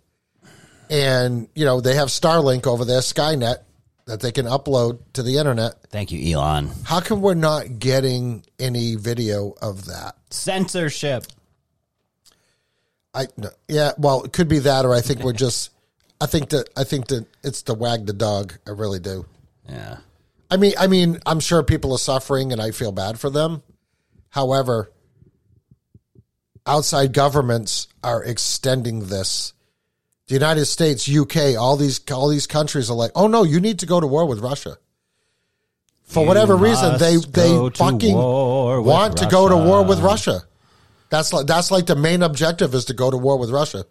and 0.90 1.48
you 1.56 1.66
know 1.66 1.82
they 1.82 1.96
have 1.96 2.10
Starlink 2.10 2.68
over 2.68 2.86
there, 2.86 3.00
Skynet, 3.00 3.58
that 4.06 4.22
they 4.22 4.32
can 4.32 4.46
upload 4.46 5.00
to 5.14 5.24
the 5.24 5.38
internet. 5.38 5.82
Thank 5.90 6.12
you, 6.12 6.36
Elon. 6.36 6.72
How 6.84 7.00
come 7.00 7.22
we're 7.22 7.36
not 7.36 7.80
getting 7.80 8.44
any 8.58 8.96
video 8.96 9.54
of 9.62 9.86
that? 9.86 10.16
Censorship. 10.30 11.26
I 13.14 13.28
no, 13.38 13.50
yeah, 13.68 13.92
well, 13.98 14.24
it 14.24 14.34
could 14.34 14.48
be 14.48 14.60
that, 14.60 14.86
or 14.86 14.94
I 14.94 15.02
think 15.02 15.22
we're 15.22 15.34
just. 15.34 15.72
I 16.22 16.26
think 16.26 16.50
that 16.50 16.70
I 16.76 16.84
think 16.84 17.08
that 17.08 17.26
it's 17.44 17.62
the 17.62 17.74
wag 17.74 18.06
the 18.06 18.14
dog. 18.14 18.54
I 18.68 18.72
really 18.72 19.00
do. 19.00 19.26
Yeah. 19.68 19.98
I 20.52 20.58
mean, 20.58 20.74
I 20.80 20.88
mean, 20.88 21.20
I'm 21.26 21.40
sure 21.40 21.64
people 21.64 21.94
are 21.94 22.00
suffering, 22.00 22.52
and 22.52 22.62
I 22.62 22.72
feel 22.72 22.92
bad 22.92 23.20
for 23.20 23.30
them. 23.30 23.62
However, 24.30 24.92
outside 26.66 27.14
governments 27.14 27.88
are 28.04 28.24
extending 28.24 29.08
this. 29.08 29.54
The 30.30 30.36
United 30.36 30.66
States, 30.66 31.10
UK, 31.10 31.58
all 31.60 31.76
these 31.76 32.00
all 32.12 32.30
these 32.30 32.46
countries 32.46 32.92
are 32.92 32.96
like, 32.96 33.12
oh 33.16 33.26
no, 33.26 33.44
you 33.44 33.60
need 33.60 33.80
to 33.80 33.88
go 33.88 34.00
to 34.00 34.06
war 34.06 34.28
with 34.28 34.40
Russia. 34.40 34.78
For 36.04 36.24
whatever 36.24 36.56
reason, 36.56 37.00
they 37.00 37.18
they 37.18 37.70
fucking 37.76 38.14
war 38.14 38.80
with 38.80 38.88
want 38.88 39.18
to 39.18 39.26
go 39.26 39.50
to 39.50 39.58
war 39.58 39.84
with 39.84 40.00
Russia. 40.00 40.34
Russia. 40.34 40.46
That's 41.10 41.34
like 41.34 41.48
that's 41.48 41.72
like 41.72 41.88
the 41.88 41.96
main 41.96 42.22
objective 42.22 42.76
is 42.76 42.86
to 42.86 42.94
go 42.94 43.10
to 43.10 43.18
war 43.18 43.40
with 43.40 43.50
Russia. 43.50 43.86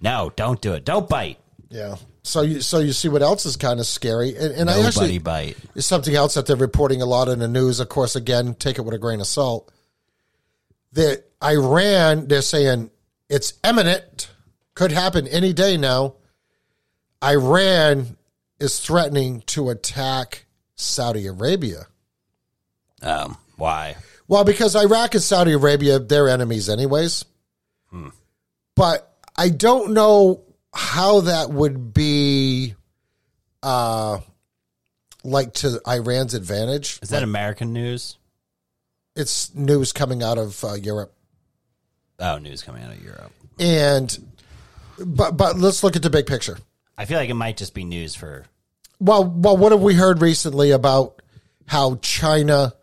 No, 0.00 0.32
don't 0.34 0.60
do 0.60 0.72
it. 0.72 0.84
Don't 0.84 1.08
bite. 1.08 1.38
Yeah. 1.68 1.96
So 2.24 2.42
you 2.42 2.60
so 2.62 2.80
you 2.80 2.92
see 2.92 3.08
what 3.08 3.22
else 3.22 3.46
is 3.46 3.56
kind 3.56 3.78
of 3.78 3.86
scary, 3.86 4.34
and, 4.36 4.52
and 4.52 4.68
I 4.68 4.84
actually 4.84 5.18
bite. 5.18 5.56
is 5.76 5.86
something 5.86 6.16
else 6.16 6.34
that 6.34 6.46
they're 6.46 6.56
reporting 6.56 7.00
a 7.00 7.06
lot 7.06 7.28
in 7.28 7.38
the 7.38 7.46
news. 7.46 7.78
Of 7.78 7.88
course, 7.88 8.16
again, 8.16 8.54
take 8.54 8.78
it 8.78 8.82
with 8.82 8.94
a 8.94 8.98
grain 8.98 9.20
of 9.20 9.28
salt. 9.28 9.72
That 10.94 11.24
Iran, 11.42 12.26
they're 12.26 12.42
saying 12.42 12.90
it's 13.28 13.54
imminent, 13.62 14.30
could 14.80 14.92
happen 14.92 15.28
any 15.28 15.52
day 15.52 15.76
now. 15.76 16.14
Iran 17.22 18.16
is 18.58 18.80
threatening 18.80 19.42
to 19.42 19.68
attack 19.68 20.46
Saudi 20.74 21.26
Arabia. 21.26 21.86
Um, 23.02 23.36
why? 23.56 23.96
Well, 24.26 24.42
because 24.44 24.74
Iraq 24.74 25.12
and 25.12 25.22
Saudi 25.22 25.52
Arabia, 25.52 25.98
they're 25.98 26.30
enemies 26.30 26.70
anyways. 26.70 27.26
But 28.74 29.14
I 29.36 29.50
don't 29.50 29.92
know 29.92 30.44
how 30.72 31.22
that 31.22 31.50
would 31.50 31.92
be 31.92 32.74
uh 33.62 34.20
like 35.22 35.52
to 35.54 35.78
Iran's 35.86 36.32
advantage. 36.32 37.00
Is 37.02 37.10
that 37.10 37.22
American 37.22 37.74
news? 37.74 38.16
It's 39.14 39.54
news 39.54 39.92
coming 39.92 40.22
out 40.22 40.38
of 40.38 40.64
uh, 40.64 40.72
Europe. 40.72 41.12
Oh, 42.18 42.38
news 42.38 42.62
coming 42.62 42.82
out 42.82 42.92
of 42.92 43.04
Europe. 43.04 43.32
And 43.58 44.29
but 45.04 45.36
but 45.36 45.58
let's 45.58 45.82
look 45.82 45.96
at 45.96 46.02
the 46.02 46.10
big 46.10 46.26
picture. 46.26 46.58
I 46.96 47.04
feel 47.04 47.18
like 47.18 47.30
it 47.30 47.34
might 47.34 47.56
just 47.56 47.74
be 47.74 47.84
news 47.84 48.14
for. 48.14 48.44
Well, 48.98 49.24
well, 49.24 49.56
what 49.56 49.72
have 49.72 49.80
we 49.80 49.94
heard 49.94 50.20
recently 50.20 50.70
about 50.72 51.22
how 51.66 51.96
China, 51.96 52.74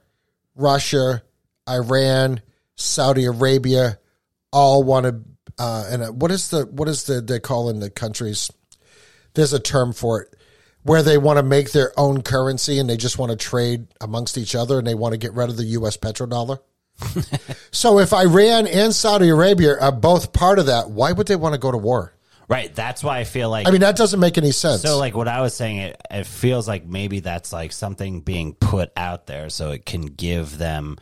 Russia, 0.56 1.22
Iran, 1.70 2.42
Saudi 2.76 3.26
Arabia 3.26 4.00
all 4.52 4.84
want 4.84 5.06
to? 5.06 5.22
Uh, 5.60 5.88
and 5.90 6.04
uh, 6.04 6.08
what 6.08 6.32
is 6.32 6.50
the 6.50 6.66
what 6.66 6.88
is 6.88 7.04
the 7.04 7.22
they 7.22 7.40
call 7.40 7.70
in 7.70 7.80
the 7.80 7.90
countries? 7.90 8.52
There's 9.36 9.54
a 9.54 9.60
term 9.60 9.94
for 9.94 10.22
it 10.24 10.36
where 10.82 11.04
they 11.04 11.18
want 11.18 11.38
to 11.38 11.44
make 11.44 11.72
their 11.72 11.92
own 12.00 12.22
currency 12.22 12.80
and 12.80 12.90
they 12.90 12.98
just 12.98 13.20
want 13.20 13.30
to 13.30 13.36
trade 13.36 13.88
amongst 14.00 14.38
each 14.38 14.56
other 14.56 14.80
and 14.80 14.88
they 14.88 14.96
want 14.96 15.12
to 15.12 15.18
get 15.18 15.34
rid 15.34 15.50
of 15.50 15.58
the 15.58 15.66
U.S. 15.66 15.98
petrodollar. 15.98 16.60
so 17.72 18.00
if 18.00 18.14
Iran 18.14 18.68
and 18.68 18.94
Saudi 18.94 19.30
Arabia 19.30 19.80
are 19.80 19.92
both 19.92 20.34
part 20.34 20.60
of 20.60 20.66
that, 20.66 20.90
why 20.90 21.12
would 21.12 21.28
they 21.28 21.36
want 21.36 21.54
to 21.54 21.60
go 21.60 21.72
to 21.72 21.78
war? 21.78 22.14
Right. 22.50 22.74
That's 22.74 23.04
why 23.04 23.20
I 23.20 23.24
feel 23.26 23.50
like. 23.50 23.68
I 23.68 23.72
mean, 23.72 23.82
that 23.82 23.98
doesn't 23.98 24.20
make 24.20 24.38
any 24.38 24.52
sense. 24.52 24.82
so, 24.82 24.98
like 24.98 25.16
what 25.16 25.28
I 25.28 25.42
was 25.42 25.54
saying, 25.54 25.78
it, 25.78 26.02
it 26.10 26.26
feels 26.26 26.68
like 26.68 26.86
maybe 26.86 27.20
that's 27.20 27.52
like 27.52 27.74
something 27.74 28.22
being 28.22 28.54
put 28.54 28.92
out 28.96 29.28
there 29.28 29.50
so 29.50 29.72
it 29.72 29.86
can 29.86 30.06
give 30.06 30.58
them 30.58 30.98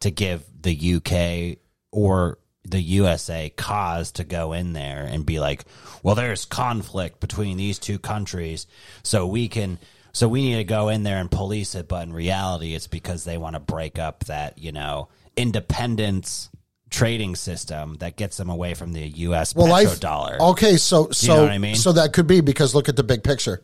to 0.00 0.10
give 0.10 0.42
the 0.62 0.94
UK 0.94 1.58
or 1.92 2.38
the 2.64 2.80
USA 2.80 3.50
cause 3.50 4.12
to 4.12 4.24
go 4.24 4.52
in 4.52 4.72
there 4.72 5.04
and 5.04 5.24
be 5.24 5.38
like, 5.38 5.64
well, 6.02 6.14
there's 6.14 6.46
conflict 6.46 7.20
between 7.20 7.56
these 7.56 7.78
two 7.78 7.98
countries, 7.98 8.66
so 9.02 9.26
we 9.26 9.48
can. 9.48 9.78
So 10.12 10.28
we 10.28 10.40
need 10.40 10.56
to 10.56 10.64
go 10.64 10.88
in 10.88 11.02
there 11.02 11.18
and 11.18 11.30
police 11.30 11.74
it, 11.74 11.88
but 11.88 12.04
in 12.04 12.12
reality, 12.14 12.74
it's 12.74 12.86
because 12.86 13.24
they 13.24 13.36
want 13.36 13.54
to 13.54 13.60
break 13.60 13.98
up 13.98 14.24
that 14.24 14.56
you 14.56 14.72
know 14.72 15.08
independence 15.36 16.50
trading 16.90 17.34
system 17.36 17.96
that 17.96 18.16
gets 18.16 18.36
them 18.36 18.48
away 18.48 18.74
from 18.74 18.92
the 18.92 19.06
U.S. 19.06 19.54
well, 19.54 19.72
I 19.72 19.84
petrodollar. 19.84 20.38
okay, 20.52 20.76
so 20.76 21.10
so 21.10 21.34
know 21.36 21.42
what 21.42 21.52
I 21.52 21.58
mean? 21.58 21.74
so 21.74 21.92
that 21.92 22.12
could 22.12 22.26
be 22.26 22.40
because 22.40 22.74
look 22.74 22.88
at 22.88 22.96
the 22.96 23.02
big 23.02 23.22
picture. 23.22 23.62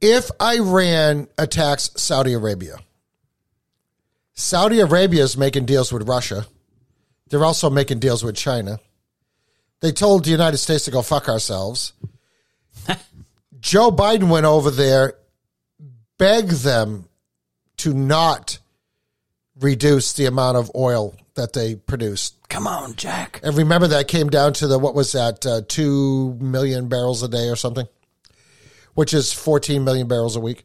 If 0.00 0.30
Iran 0.40 1.28
attacks 1.38 1.90
Saudi 1.96 2.34
Arabia, 2.34 2.76
Saudi 4.34 4.80
Arabia 4.80 5.22
is 5.22 5.36
making 5.36 5.64
deals 5.64 5.92
with 5.92 6.06
Russia. 6.08 6.46
They're 7.30 7.44
also 7.44 7.70
making 7.70 8.00
deals 8.00 8.22
with 8.22 8.36
China. 8.36 8.80
They 9.80 9.92
told 9.92 10.24
the 10.24 10.30
United 10.30 10.58
States 10.58 10.84
to 10.84 10.90
go 10.90 11.02
fuck 11.02 11.28
ourselves. 11.28 11.92
Joe 13.60 13.90
Biden 13.90 14.28
went 14.28 14.46
over 14.46 14.70
there, 14.70 15.14
begged 16.18 16.62
them 16.62 17.08
to 17.78 17.94
not 17.94 18.58
reduce 19.60 20.12
the 20.12 20.26
amount 20.26 20.56
of 20.56 20.70
oil 20.74 21.14
that 21.34 21.52
they 21.52 21.76
produced. 21.76 22.36
Come 22.48 22.66
on, 22.66 22.94
Jack. 22.94 23.40
And 23.42 23.56
remember 23.56 23.88
that 23.88 24.08
came 24.08 24.30
down 24.30 24.52
to 24.54 24.66
the 24.66 24.78
what 24.78 24.94
was 24.94 25.12
that 25.12 25.44
uh, 25.46 25.62
two 25.66 26.34
million 26.40 26.88
barrels 26.88 27.22
a 27.22 27.28
day 27.28 27.48
or 27.48 27.56
something, 27.56 27.86
which 28.94 29.12
is 29.14 29.32
fourteen 29.32 29.84
million 29.84 30.08
barrels 30.08 30.36
a 30.36 30.40
week. 30.40 30.64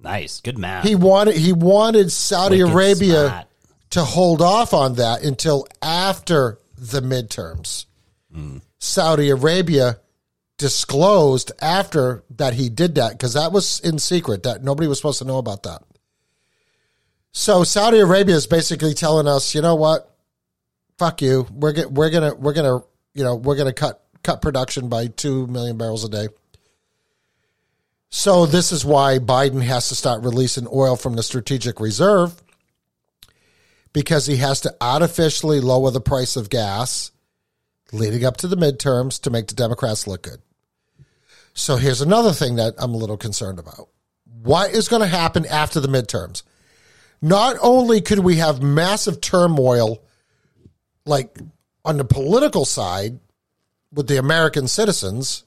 Nice, 0.00 0.40
good 0.40 0.58
math. 0.58 0.84
He 0.84 0.94
wanted 0.94 1.36
he 1.36 1.52
wanted 1.52 2.12
Saudi 2.12 2.62
Wicked 2.62 2.74
Arabia 2.74 3.28
smart. 3.28 3.46
to 3.90 4.04
hold 4.04 4.42
off 4.42 4.74
on 4.74 4.96
that 4.96 5.22
until 5.22 5.66
after 5.80 6.58
the 6.76 7.00
midterms. 7.00 7.86
Saudi 8.78 9.30
Arabia 9.30 9.98
disclosed 10.58 11.52
after 11.60 12.22
that 12.30 12.54
he 12.54 12.68
did 12.68 12.96
that 12.96 13.12
because 13.12 13.32
that 13.34 13.52
was 13.52 13.80
in 13.80 13.98
secret 13.98 14.42
that 14.42 14.62
nobody 14.62 14.86
was 14.86 14.98
supposed 14.98 15.18
to 15.18 15.24
know 15.24 15.38
about 15.38 15.62
that. 15.62 15.82
So 17.38 17.64
Saudi 17.64 17.98
Arabia 17.98 18.34
is 18.34 18.46
basically 18.46 18.94
telling 18.94 19.28
us, 19.28 19.54
you 19.54 19.60
know 19.60 19.74
what? 19.74 20.10
Fuck 20.96 21.20
you. 21.20 21.46
We're 21.52 21.72
get, 21.72 21.92
we're 21.92 22.08
gonna 22.08 22.34
we're 22.34 22.54
gonna 22.54 22.82
you 23.12 23.24
know 23.24 23.36
we're 23.36 23.56
gonna 23.56 23.74
cut 23.74 24.02
cut 24.22 24.40
production 24.40 24.88
by 24.88 25.08
two 25.08 25.46
million 25.46 25.76
barrels 25.76 26.02
a 26.02 26.08
day. 26.08 26.28
So 28.08 28.46
this 28.46 28.72
is 28.72 28.86
why 28.86 29.18
Biden 29.18 29.60
has 29.60 29.90
to 29.90 29.94
start 29.94 30.24
releasing 30.24 30.66
oil 30.72 30.96
from 30.96 31.14
the 31.14 31.22
strategic 31.22 31.78
reserve 31.78 32.42
because 33.92 34.24
he 34.24 34.36
has 34.36 34.62
to 34.62 34.74
artificially 34.80 35.60
lower 35.60 35.90
the 35.90 36.00
price 36.00 36.36
of 36.36 36.48
gas 36.48 37.10
leading 37.92 38.24
up 38.24 38.38
to 38.38 38.48
the 38.48 38.56
midterms 38.56 39.20
to 39.20 39.30
make 39.30 39.48
the 39.48 39.54
Democrats 39.54 40.06
look 40.06 40.22
good. 40.22 40.40
So 41.52 41.76
here's 41.76 42.00
another 42.00 42.32
thing 42.32 42.56
that 42.56 42.76
I'm 42.78 42.94
a 42.94 42.98
little 42.98 43.18
concerned 43.18 43.58
about. 43.58 43.90
What 44.42 44.70
is 44.70 44.88
going 44.88 45.02
to 45.02 45.06
happen 45.06 45.44
after 45.44 45.80
the 45.80 45.88
midterms? 45.88 46.42
Not 47.22 47.56
only 47.60 48.00
could 48.00 48.20
we 48.20 48.36
have 48.36 48.62
massive 48.62 49.20
turmoil 49.20 50.02
like 51.04 51.38
on 51.84 51.96
the 51.96 52.04
political 52.04 52.64
side 52.64 53.18
with 53.92 54.08
the 54.08 54.18
American 54.18 54.68
citizens 54.68 55.44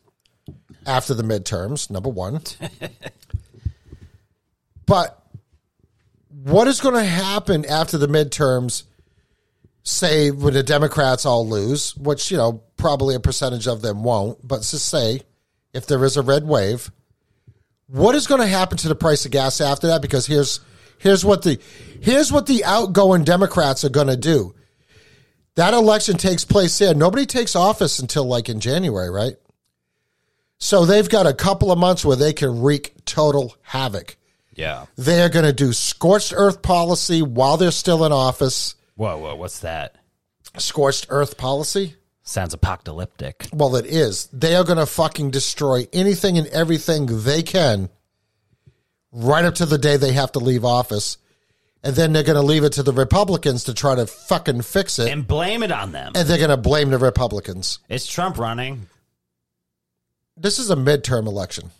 after 0.85 1.13
the 1.13 1.23
midterms, 1.23 1.91
number 1.91 2.09
one. 2.09 2.41
but 4.85 5.21
what 6.43 6.67
is 6.67 6.81
going 6.81 6.95
to 6.95 7.03
happen 7.03 7.65
after 7.65 7.97
the 7.97 8.07
midterms, 8.07 8.83
say, 9.83 10.31
when 10.31 10.53
the 10.53 10.63
Democrats 10.63 11.25
all 11.25 11.47
lose, 11.47 11.95
which, 11.97 12.31
you 12.31 12.37
know, 12.37 12.63
probably 12.77 13.15
a 13.15 13.19
percentage 13.19 13.67
of 13.67 13.81
them 13.81 14.03
won't, 14.03 14.45
but 14.47 14.59
just 14.59 14.87
say 14.87 15.21
if 15.73 15.85
there 15.85 16.03
is 16.05 16.17
a 16.17 16.21
red 16.21 16.45
wave, 16.45 16.91
what 17.87 18.15
is 18.15 18.27
going 18.27 18.41
to 18.41 18.47
happen 18.47 18.77
to 18.77 18.87
the 18.87 18.95
price 18.95 19.25
of 19.25 19.31
gas 19.31 19.59
after 19.61 19.87
that? 19.87 20.01
Because 20.01 20.25
here's 20.25 20.61
here's 20.99 21.25
what 21.25 21.41
the 21.41 21.59
here's 22.01 22.31
what 22.31 22.45
the 22.45 22.63
outgoing 22.63 23.23
Democrats 23.23 23.83
are 23.83 23.89
going 23.89 24.07
to 24.07 24.17
do. 24.17 24.53
That 25.55 25.73
election 25.73 26.17
takes 26.17 26.45
place 26.45 26.77
there. 26.77 26.93
Nobody 26.93 27.25
takes 27.25 27.55
office 27.55 27.99
until 27.99 28.25
like 28.25 28.47
in 28.47 28.59
January, 28.59 29.09
right? 29.09 29.33
So 30.59 30.85
they've 30.85 31.09
got 31.09 31.25
a 31.25 31.33
couple 31.33 31.71
of 31.71 31.79
months 31.79 32.05
where 32.05 32.15
they 32.15 32.33
can 32.33 32.61
wreak 32.61 32.93
total 33.05 33.55
havoc. 33.61 34.17
Yeah. 34.53 34.85
They 34.97 35.21
are 35.21 35.29
going 35.29 35.45
to 35.45 35.53
do 35.53 35.73
scorched 35.73 36.33
earth 36.35 36.61
policy 36.61 37.21
while 37.21 37.57
they're 37.57 37.71
still 37.71 38.05
in 38.05 38.11
office. 38.11 38.75
Whoa, 38.95 39.17
whoa, 39.17 39.35
what's 39.35 39.59
that? 39.59 39.95
Scorched 40.57 41.07
earth 41.09 41.37
policy? 41.37 41.95
Sounds 42.23 42.53
apocalyptic. 42.53 43.47
Well, 43.53 43.75
it 43.77 43.85
is. 43.85 44.27
They 44.27 44.55
are 44.55 44.65
going 44.65 44.77
to 44.77 44.85
fucking 44.85 45.31
destroy 45.31 45.87
anything 45.93 46.37
and 46.37 46.47
everything 46.47 47.05
they 47.23 47.41
can 47.41 47.89
right 49.11 49.45
up 49.45 49.55
to 49.55 49.65
the 49.65 49.77
day 49.77 49.97
they 49.97 50.13
have 50.13 50.31
to 50.33 50.39
leave 50.39 50.65
office. 50.65 51.17
And 51.81 51.95
then 51.95 52.11
they're 52.11 52.23
going 52.23 52.35
to 52.35 52.41
leave 52.41 52.65
it 52.65 52.73
to 52.73 52.83
the 52.83 52.91
Republicans 52.91 53.63
to 53.65 53.73
try 53.73 53.95
to 53.95 54.05
fucking 54.05 54.63
fix 54.63 54.99
it. 54.99 55.09
And 55.11 55.25
blame 55.25 55.63
it 55.63 55.71
on 55.71 55.93
them. 55.93 56.11
And 56.13 56.27
they're 56.27 56.37
going 56.37 56.49
to 56.49 56.57
blame 56.57 56.89
the 56.89 56.97
Republicans. 56.97 57.79
It's 57.87 58.05
Trump 58.05 58.37
running? 58.37 58.87
This 60.35 60.59
is 60.59 60.69
a 60.69 60.75
midterm 60.75 61.25
election. 61.25 61.71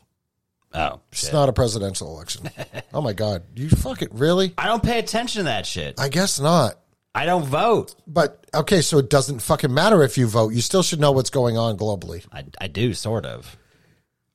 Oh, 0.74 1.02
It's 1.12 1.24
shit. 1.24 1.34
not 1.34 1.50
a 1.50 1.54
presidential 1.54 2.08
election. 2.16 2.50
oh 2.94 3.02
my 3.02 3.14
God. 3.14 3.44
You 3.56 3.70
fucking 3.70 4.10
really? 4.12 4.54
I 4.58 4.68
don't 4.68 4.84
pay 4.84 5.00
attention 5.00 5.40
to 5.42 5.44
that 5.46 5.66
shit. 5.66 6.00
I 6.00 6.10
guess 6.10 6.40
not. 6.40 6.76
I 7.16 7.26
don't 7.26 7.46
vote. 7.46 7.96
But 8.06 8.46
okay, 8.54 8.82
so 8.82 9.00
it 9.00 9.10
doesn't 9.10 9.40
fucking 9.40 9.74
matter 9.74 10.04
if 10.04 10.18
you 10.18 10.28
vote. 10.28 10.54
You 10.54 10.62
still 10.62 10.84
should 10.84 11.00
know 11.00 11.12
what's 11.12 11.32
going 11.32 11.58
on 11.58 11.76
globally. 11.76 12.24
I, 12.32 12.46
I 12.62 12.68
do, 12.68 12.94
sort 12.94 13.26
of. 13.26 13.58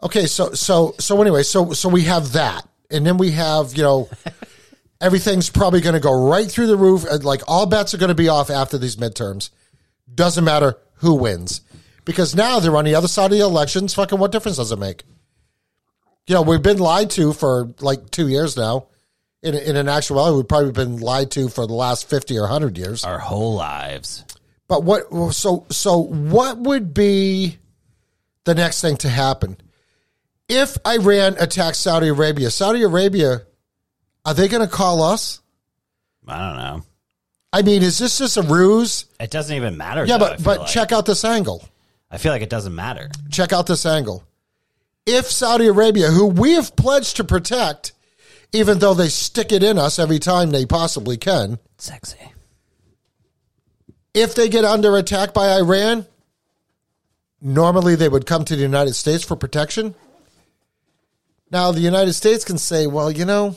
Okay, 0.02 0.26
so 0.26 0.52
so 0.54 0.94
so 0.98 1.22
anyway, 1.22 1.44
so 1.44 1.72
so 1.72 1.88
we 1.88 2.02
have 2.02 2.32
that, 2.32 2.68
and 2.90 3.06
then 3.06 3.16
we 3.16 3.32
have 3.32 3.74
you 3.76 3.82
know 3.82 4.08
everything's 5.00 5.50
probably 5.50 5.80
going 5.80 5.94
to 5.94 6.00
go 6.00 6.28
right 6.28 6.50
through 6.50 6.66
the 6.66 6.76
roof. 6.76 7.04
and, 7.04 7.24
Like 7.24 7.42
all 7.46 7.66
bets 7.66 7.94
are 7.94 7.98
going 7.98 8.08
to 8.08 8.14
be 8.14 8.28
off 8.28 8.50
after 8.50 8.78
these 8.78 8.96
midterms. 8.96 9.50
Doesn't 10.12 10.44
matter 10.44 10.76
who 10.96 11.14
wins 11.14 11.60
because 12.04 12.34
now 12.34 12.60
they're 12.60 12.76
on 12.76 12.84
the 12.84 12.94
other 12.94 13.08
side 13.08 13.26
of 13.26 13.38
the 13.38 13.44
elections. 13.44 13.94
Fucking 13.94 14.18
what 14.18 14.32
difference 14.32 14.56
does 14.56 14.72
it 14.72 14.78
make? 14.78 15.04
You 16.26 16.34
know, 16.34 16.42
we've 16.42 16.62
been 16.62 16.78
lied 16.78 17.10
to 17.10 17.32
for 17.32 17.74
like 17.80 18.10
two 18.10 18.28
years 18.28 18.56
now. 18.56 18.88
In 19.42 19.54
in 19.54 19.76
an 19.76 19.88
actuality, 19.88 20.36
we've 20.36 20.48
probably 20.48 20.72
been 20.72 20.98
lied 20.98 21.30
to 21.32 21.50
for 21.50 21.66
the 21.66 21.74
last 21.74 22.08
fifty 22.08 22.38
or 22.38 22.46
hundred 22.46 22.78
years. 22.78 23.04
Our 23.04 23.18
whole 23.18 23.54
lives. 23.54 24.24
But 24.68 24.84
what? 24.84 25.34
So 25.34 25.66
so 25.70 25.98
what 25.98 26.58
would 26.58 26.94
be 26.94 27.58
the 28.44 28.54
next 28.54 28.80
thing 28.80 28.96
to 28.98 29.08
happen 29.10 29.58
if 30.48 30.76
Iran 30.86 31.36
attacks 31.38 31.78
Saudi 31.78 32.08
Arabia? 32.08 32.50
Saudi 32.50 32.82
Arabia, 32.82 33.42
are 34.24 34.34
they 34.34 34.48
going 34.48 34.66
to 34.66 34.72
call 34.72 35.02
us? 35.02 35.40
I 36.26 36.38
don't 36.48 36.56
know. 36.56 36.82
I 37.52 37.62
mean, 37.62 37.82
is 37.82 37.98
this 37.98 38.18
just 38.18 38.36
a 38.36 38.42
ruse? 38.42 39.06
It 39.20 39.30
doesn't 39.30 39.54
even 39.54 39.76
matter. 39.76 40.04
Yeah, 40.04 40.18
though, 40.18 40.30
but 40.30 40.42
but 40.42 40.58
like. 40.60 40.68
check 40.68 40.92
out 40.92 41.06
this 41.06 41.24
angle. 41.24 41.62
I 42.10 42.18
feel 42.18 42.32
like 42.32 42.42
it 42.42 42.50
doesn't 42.50 42.74
matter. 42.74 43.10
Check 43.30 43.52
out 43.52 43.66
this 43.66 43.86
angle. 43.86 44.24
If 45.06 45.26
Saudi 45.26 45.66
Arabia, 45.66 46.08
who 46.08 46.26
we 46.26 46.52
have 46.52 46.74
pledged 46.76 47.16
to 47.16 47.24
protect, 47.24 47.92
even 48.52 48.78
though 48.78 48.94
they 48.94 49.08
stick 49.08 49.52
it 49.52 49.62
in 49.62 49.78
us 49.78 49.98
every 49.98 50.18
time 50.18 50.50
they 50.50 50.64
possibly 50.64 51.16
can, 51.16 51.58
Sexy. 51.76 52.18
if 54.14 54.34
they 54.34 54.48
get 54.48 54.64
under 54.64 54.96
attack 54.96 55.34
by 55.34 55.56
Iran, 55.56 56.06
normally 57.40 57.96
they 57.96 58.08
would 58.08 58.26
come 58.26 58.44
to 58.46 58.56
the 58.56 58.62
United 58.62 58.94
States 58.94 59.22
for 59.22 59.36
protection. 59.36 59.94
Now, 61.54 61.70
the 61.70 61.78
United 61.80 62.14
States 62.14 62.44
can 62.44 62.58
say, 62.58 62.88
well, 62.88 63.12
you 63.12 63.24
know, 63.24 63.54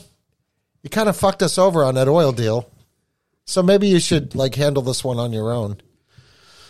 you 0.84 0.88
kind 0.88 1.08
of 1.08 1.16
fucked 1.16 1.42
us 1.42 1.58
over 1.58 1.82
on 1.82 1.96
that 1.96 2.06
oil 2.06 2.30
deal. 2.30 2.70
So 3.44 3.60
maybe 3.60 3.88
you 3.88 3.98
should 3.98 4.36
like 4.36 4.54
handle 4.54 4.84
this 4.84 5.02
one 5.02 5.18
on 5.18 5.32
your 5.32 5.50
own. 5.50 5.78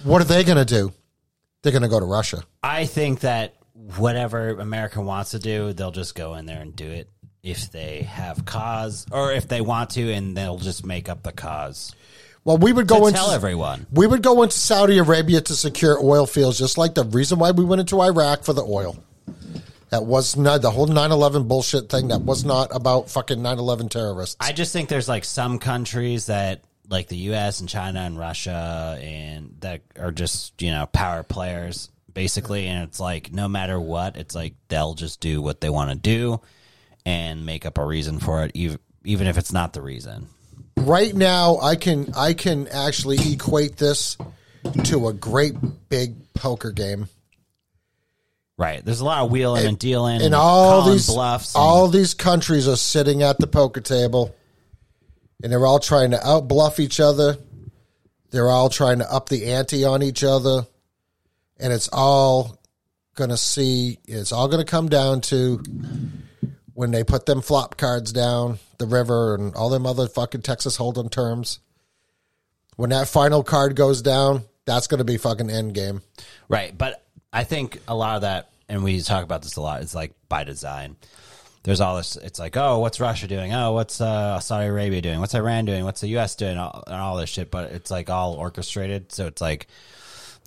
What 0.04 0.22
are 0.22 0.24
they 0.24 0.42
going 0.42 0.56
to 0.56 0.64
do? 0.64 0.90
They're 1.60 1.70
going 1.72 1.82
to 1.82 1.88
go 1.88 2.00
to 2.00 2.06
Russia. 2.06 2.44
I 2.62 2.86
think 2.86 3.20
that 3.20 3.56
whatever 3.74 4.58
America 4.58 5.02
wants 5.02 5.32
to 5.32 5.38
do, 5.38 5.74
they'll 5.74 5.90
just 5.90 6.14
go 6.14 6.34
in 6.34 6.46
there 6.46 6.62
and 6.62 6.74
do 6.74 6.86
it 6.86 7.10
if 7.42 7.70
they 7.72 8.04
have 8.04 8.46
cause 8.46 9.04
or 9.12 9.30
if 9.30 9.48
they 9.48 9.60
want 9.60 9.90
to, 9.90 10.10
and 10.10 10.34
they'll 10.34 10.56
just 10.56 10.86
make 10.86 11.10
up 11.10 11.24
the 11.24 11.32
cause. 11.32 11.94
Well, 12.44 12.56
we 12.56 12.72
would 12.72 12.88
To 12.88 12.94
go 12.94 13.06
into 13.06 13.18
tell 13.18 13.32
everyone. 13.32 13.86
we 13.92 14.06
would 14.06 14.22
go 14.22 14.42
into 14.44 14.56
Saudi 14.56 14.96
Arabia 14.96 15.42
to 15.42 15.54
secure 15.54 16.02
oil 16.02 16.24
fields, 16.24 16.58
just 16.58 16.78
like 16.78 16.94
the 16.94 17.04
reason 17.04 17.38
why 17.38 17.50
we 17.50 17.66
went 17.66 17.80
into 17.80 18.00
Iraq 18.00 18.44
for 18.44 18.54
the 18.54 18.64
oil. 18.64 18.96
That 19.90 20.04
was 20.04 20.36
not 20.36 20.60
the 20.62 20.70
whole 20.70 20.86
9-11 20.86 21.48
bullshit 21.48 21.88
thing. 21.88 22.08
That 22.08 22.20
was 22.20 22.44
not 22.44 22.74
about 22.74 23.10
fucking 23.10 23.38
9-11 23.38 23.90
terrorists. 23.90 24.36
I 24.40 24.52
just 24.52 24.72
think 24.72 24.88
there's 24.88 25.08
like 25.08 25.24
some 25.24 25.58
countries 25.58 26.26
that 26.26 26.62
like 26.90 27.08
the 27.08 27.16
US 27.32 27.60
and 27.60 27.68
China 27.68 28.00
and 28.00 28.18
Russia 28.18 28.98
and 29.02 29.54
that 29.60 29.82
are 29.98 30.12
just, 30.12 30.60
you 30.60 30.70
know, 30.70 30.86
power 30.86 31.22
players 31.22 31.90
basically 32.12 32.66
and 32.66 32.82
it's 32.84 32.98
like 32.98 33.32
no 33.32 33.48
matter 33.48 33.78
what, 33.80 34.16
it's 34.16 34.34
like 34.34 34.54
they'll 34.68 34.94
just 34.94 35.20
do 35.20 35.40
what 35.40 35.60
they 35.60 35.70
want 35.70 35.90
to 35.90 35.96
do 35.96 36.40
and 37.06 37.46
make 37.46 37.64
up 37.64 37.78
a 37.78 37.84
reason 37.84 38.18
for 38.18 38.44
it 38.44 38.50
even 38.54 38.78
even 39.04 39.26
if 39.26 39.38
it's 39.38 39.52
not 39.52 39.72
the 39.72 39.80
reason. 39.80 40.26
right 40.76 41.14
now 41.14 41.58
I 41.58 41.76
can 41.76 42.12
I 42.16 42.34
can 42.34 42.68
actually 42.68 43.18
equate 43.32 43.76
this 43.76 44.16
to 44.84 45.08
a 45.08 45.12
great 45.12 45.54
big 45.88 46.32
poker 46.34 46.72
game. 46.72 47.08
Right. 48.58 48.84
There's 48.84 49.00
a 49.00 49.04
lot 49.04 49.24
of 49.24 49.30
wheeling 49.30 49.64
and, 49.64 49.78
dealing 49.78 50.20
And 50.20 50.34
all 50.34 50.90
these 50.90 51.06
bluffs. 51.06 51.54
and- 51.54 51.62
all 51.62 51.86
these 51.88 52.12
countries 52.12 52.66
are 52.68 52.76
sitting 52.76 53.22
at 53.22 53.38
the 53.38 53.46
poker 53.46 53.80
table 53.80 54.34
and 55.42 55.52
they're 55.52 55.64
all 55.64 55.78
trying 55.78 56.10
to 56.10 56.26
out 56.26 56.48
bluff 56.48 56.80
each 56.80 56.98
other. 56.98 57.38
They're 58.30 58.50
all 58.50 58.68
trying 58.68 58.98
to 58.98 59.10
up 59.10 59.28
the 59.28 59.52
ante 59.52 59.84
on 59.84 60.02
each 60.02 60.24
other. 60.24 60.66
And 61.60 61.72
it's 61.72 61.88
all 61.92 62.58
going 63.14 63.30
to 63.30 63.36
see 63.36 63.98
it's 64.06 64.32
all 64.32 64.48
going 64.48 64.64
to 64.64 64.70
come 64.70 64.88
down 64.88 65.20
to 65.22 65.62
when 66.74 66.90
they 66.90 67.04
put 67.04 67.26
them 67.26 67.40
flop 67.42 67.76
cards 67.76 68.12
down 68.12 68.58
the 68.78 68.86
river 68.86 69.34
and 69.36 69.54
all 69.54 69.68
them 69.70 69.86
other 69.86 70.08
fucking 70.08 70.42
Texas 70.42 70.76
Hold'em 70.76 71.10
terms. 71.10 71.60
When 72.76 72.90
that 72.90 73.08
final 73.08 73.42
card 73.42 73.74
goes 73.76 74.02
down, 74.02 74.44
that's 74.66 74.86
going 74.88 74.98
to 74.98 75.04
be 75.04 75.16
fucking 75.16 75.50
end 75.50 75.74
game. 75.74 76.02
Right. 76.48 76.76
But 76.76 77.04
I 77.32 77.44
think 77.44 77.80
a 77.86 77.94
lot 77.94 78.16
of 78.16 78.22
that, 78.22 78.50
and 78.68 78.82
we 78.82 79.00
talk 79.00 79.24
about 79.24 79.42
this 79.42 79.56
a 79.56 79.60
lot, 79.60 79.82
it's 79.82 79.94
like 79.94 80.12
by 80.28 80.44
design. 80.44 80.96
There's 81.64 81.80
all 81.80 81.96
this, 81.96 82.16
it's 82.16 82.38
like, 82.38 82.56
oh, 82.56 82.78
what's 82.78 83.00
Russia 83.00 83.26
doing? 83.26 83.52
Oh, 83.52 83.72
what's 83.72 84.00
uh, 84.00 84.40
Saudi 84.40 84.68
Arabia 84.68 85.02
doing? 85.02 85.20
What's 85.20 85.34
Iran 85.34 85.64
doing? 85.66 85.84
What's 85.84 86.00
the 86.00 86.08
U.S. 86.08 86.34
doing? 86.34 86.56
All, 86.56 86.82
and 86.86 86.96
all 86.96 87.16
this 87.16 87.28
shit. 87.28 87.50
But 87.50 87.72
it's 87.72 87.90
like 87.90 88.08
all 88.08 88.34
orchestrated. 88.34 89.12
So 89.12 89.26
it's 89.26 89.42
like 89.42 89.66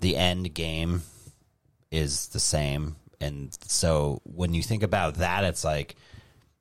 the 0.00 0.16
end 0.16 0.52
game 0.54 1.02
is 1.92 2.28
the 2.28 2.40
same. 2.40 2.96
And 3.20 3.56
so 3.66 4.20
when 4.24 4.52
you 4.54 4.62
think 4.62 4.82
about 4.82 5.16
that, 5.16 5.44
it's 5.44 5.64
like 5.64 5.94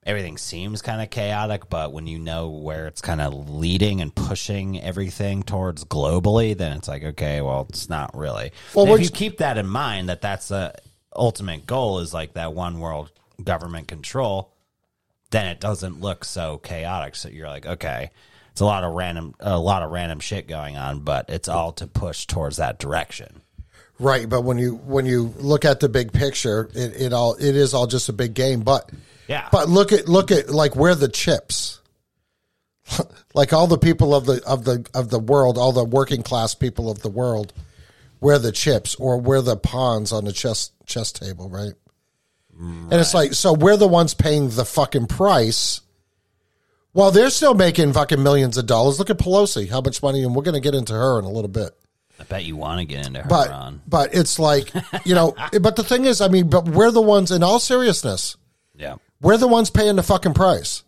everything 0.04 0.38
seems 0.38 0.82
kind 0.82 1.02
of 1.02 1.10
chaotic, 1.10 1.70
but 1.70 1.94
when 1.94 2.08
you 2.08 2.18
know 2.18 2.50
where 2.50 2.88
it's 2.88 3.02
kind 3.02 3.22
of 3.22 3.50
leading 3.50 4.02
and 4.02 4.14
pushing 4.14 4.82
everything 4.82 5.44
towards 5.44 5.86
globally, 5.86 6.58
then 6.58 6.76
it's 6.78 6.88
like, 6.88 7.04
okay, 7.04 7.42
well, 7.42 7.68
it's 7.70 7.90
not 7.90 8.16
really. 8.18 8.52
Well, 8.74 8.94
if 8.96 9.02
you 9.02 9.10
keep 9.10 9.38
that 9.38 9.58
in 9.58 9.68
mind, 9.68 10.10
that 10.10 10.22
that's 10.22 10.48
the 10.48 10.74
ultimate 11.16 11.68
goal 11.68 12.00
is 12.00 12.14
like 12.14 12.34
that 12.34 12.54
one 12.54 12.80
world 12.80 13.12
government 13.44 13.88
control, 13.88 14.54
then 15.30 15.48
it 15.48 15.60
doesn't 15.60 16.02
look 16.02 16.26
so 16.26 16.58
chaotic. 16.58 17.16
So 17.16 17.30
you're 17.30 17.48
like, 17.48 17.66
okay, 17.66 18.10
it's 18.52 18.62
a 18.62 18.66
lot 18.66 18.84
of 18.84 18.94
random, 18.94 19.36
a 19.40 19.60
lot 19.60 19.84
of 19.84 19.92
random 19.92 20.20
shit 20.20 20.48
going 20.48 20.78
on, 20.78 21.02
but 21.02 21.30
it's 21.30 21.48
all 21.48 21.72
to 21.74 21.88
push 21.88 22.26
towards 22.26 22.58
that 22.58 22.80
direction. 22.80 23.42
Right, 24.00 24.28
but 24.28 24.42
when 24.42 24.58
you 24.58 24.78
when 24.78 25.06
you 25.06 25.32
look 25.38 25.64
at 25.64 25.80
the 25.80 25.88
big 25.88 26.12
picture, 26.12 26.72
it, 26.74 27.00
it 27.00 27.14
all 27.14 27.36
it 27.36 27.56
is 27.56 27.76
all 27.76 27.86
just 27.86 28.10
a 28.10 28.14
big 28.14 28.34
game. 28.34 28.62
But 28.62 28.90
Yeah. 29.32 29.48
but 29.52 29.70
look 29.70 29.92
at 29.92 30.08
look 30.10 30.30
at 30.32 30.50
like 30.50 30.76
where 30.76 30.94
the 30.96 31.08
chips, 31.08 31.80
like 33.34 33.54
all 33.54 33.68
the 33.68 33.78
people 33.78 34.14
of 34.14 34.26
the 34.26 34.44
of 34.46 34.66
the 34.66 34.86
of 34.94 35.10
the 35.10 35.20
world, 35.20 35.58
all 35.58 35.72
the 35.72 35.84
working 35.84 36.24
class 36.24 36.54
people 36.56 36.90
of 36.92 37.02
the 37.02 37.10
world, 37.10 37.54
where 38.20 38.40
the 38.40 38.52
chips 38.52 38.96
or 38.96 39.18
where 39.18 39.42
the 39.42 39.56
pawns 39.56 40.12
on 40.12 40.26
the 40.26 40.34
chess 40.34 40.72
chess 40.86 41.12
table, 41.12 41.50
right? 41.50 41.74
And 42.60 42.94
it's 42.94 43.16
like 43.16 43.34
so 43.34 43.54
we're 43.54 43.78
the 43.78 43.88
ones 43.88 44.14
paying 44.14 44.50
the 44.50 44.66
fucking 44.66 45.08
price. 45.08 45.82
While 46.92 47.10
they're 47.12 47.30
still 47.32 47.54
making 47.56 47.94
fucking 47.94 48.22
millions 48.22 48.58
of 48.58 48.66
dollars. 48.68 49.00
Look 49.00 49.10
at 49.10 49.18
Pelosi, 49.18 49.70
how 49.70 49.80
much 49.82 50.04
money, 50.04 50.24
and 50.24 50.36
we're 50.36 50.44
going 50.44 50.56
to 50.56 50.60
get 50.60 50.76
into 50.76 50.94
her 50.94 51.18
in 51.18 51.26
a 51.26 51.30
little 51.32 51.48
bit 51.50 51.72
I 52.20 52.24
bet 52.26 52.46
you 52.46 52.56
want 52.56 52.80
to 52.80 52.86
get 52.86 53.08
into 53.08 53.22
her, 53.22 53.28
but 53.28 53.50
Ron. 53.50 53.82
but 53.88 54.14
it's 54.14 54.38
like 54.38 54.72
you 55.06 55.16
know 55.16 55.34
but 55.62 55.76
the 55.76 55.84
thing 55.84 56.06
is 56.06 56.22
i 56.22 56.28
mean 56.28 56.50
but 56.50 56.66
we're 56.68 56.92
the 56.92 57.02
ones 57.02 57.32
in 57.32 57.42
all 57.42 57.60
seriousness 57.60 58.38
Yeah. 58.78 58.98
We're 59.22 59.38
the 59.38 59.48
ones 59.48 59.70
paying 59.70 59.96
the 59.96 60.04
fucking 60.04 60.34
price. 60.34 60.84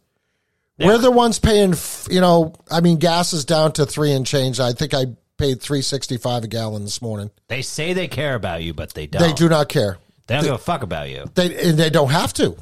We're 0.80 0.98
the 0.98 1.12
ones 1.12 1.40
paying 1.40 1.76
you 2.10 2.20
know 2.20 2.54
i 2.70 2.82
mean 2.82 2.98
gas 2.98 3.32
is 3.32 3.46
down 3.46 3.72
to 3.74 3.86
three 3.86 4.12
and 4.12 4.26
change. 4.26 4.60
I 4.60 4.74
think 4.74 4.94
i 4.94 5.06
paid 5.38 5.62
365 5.62 6.44
a 6.44 6.48
gallon 6.48 6.84
this 6.84 7.02
morning. 7.02 7.32
They 7.48 7.62
say 7.62 7.94
they 7.94 8.08
care 8.08 8.36
about 8.36 8.64
you, 8.64 8.74
but 8.74 8.94
they 8.94 9.08
don't. 9.08 9.22
they 9.22 9.34
do 9.34 9.50
not 9.50 9.70
care. 9.70 9.98
They 10.28 10.36
don't 10.36 10.44
give 10.44 10.54
a 10.54 10.58
fuck 10.58 10.84
about 10.84 11.10
you. 11.10 11.26
they 11.36 11.70
and 11.70 11.78
they 11.78 11.90
don't 11.90 12.12
have 12.12 12.34
to. 12.34 12.56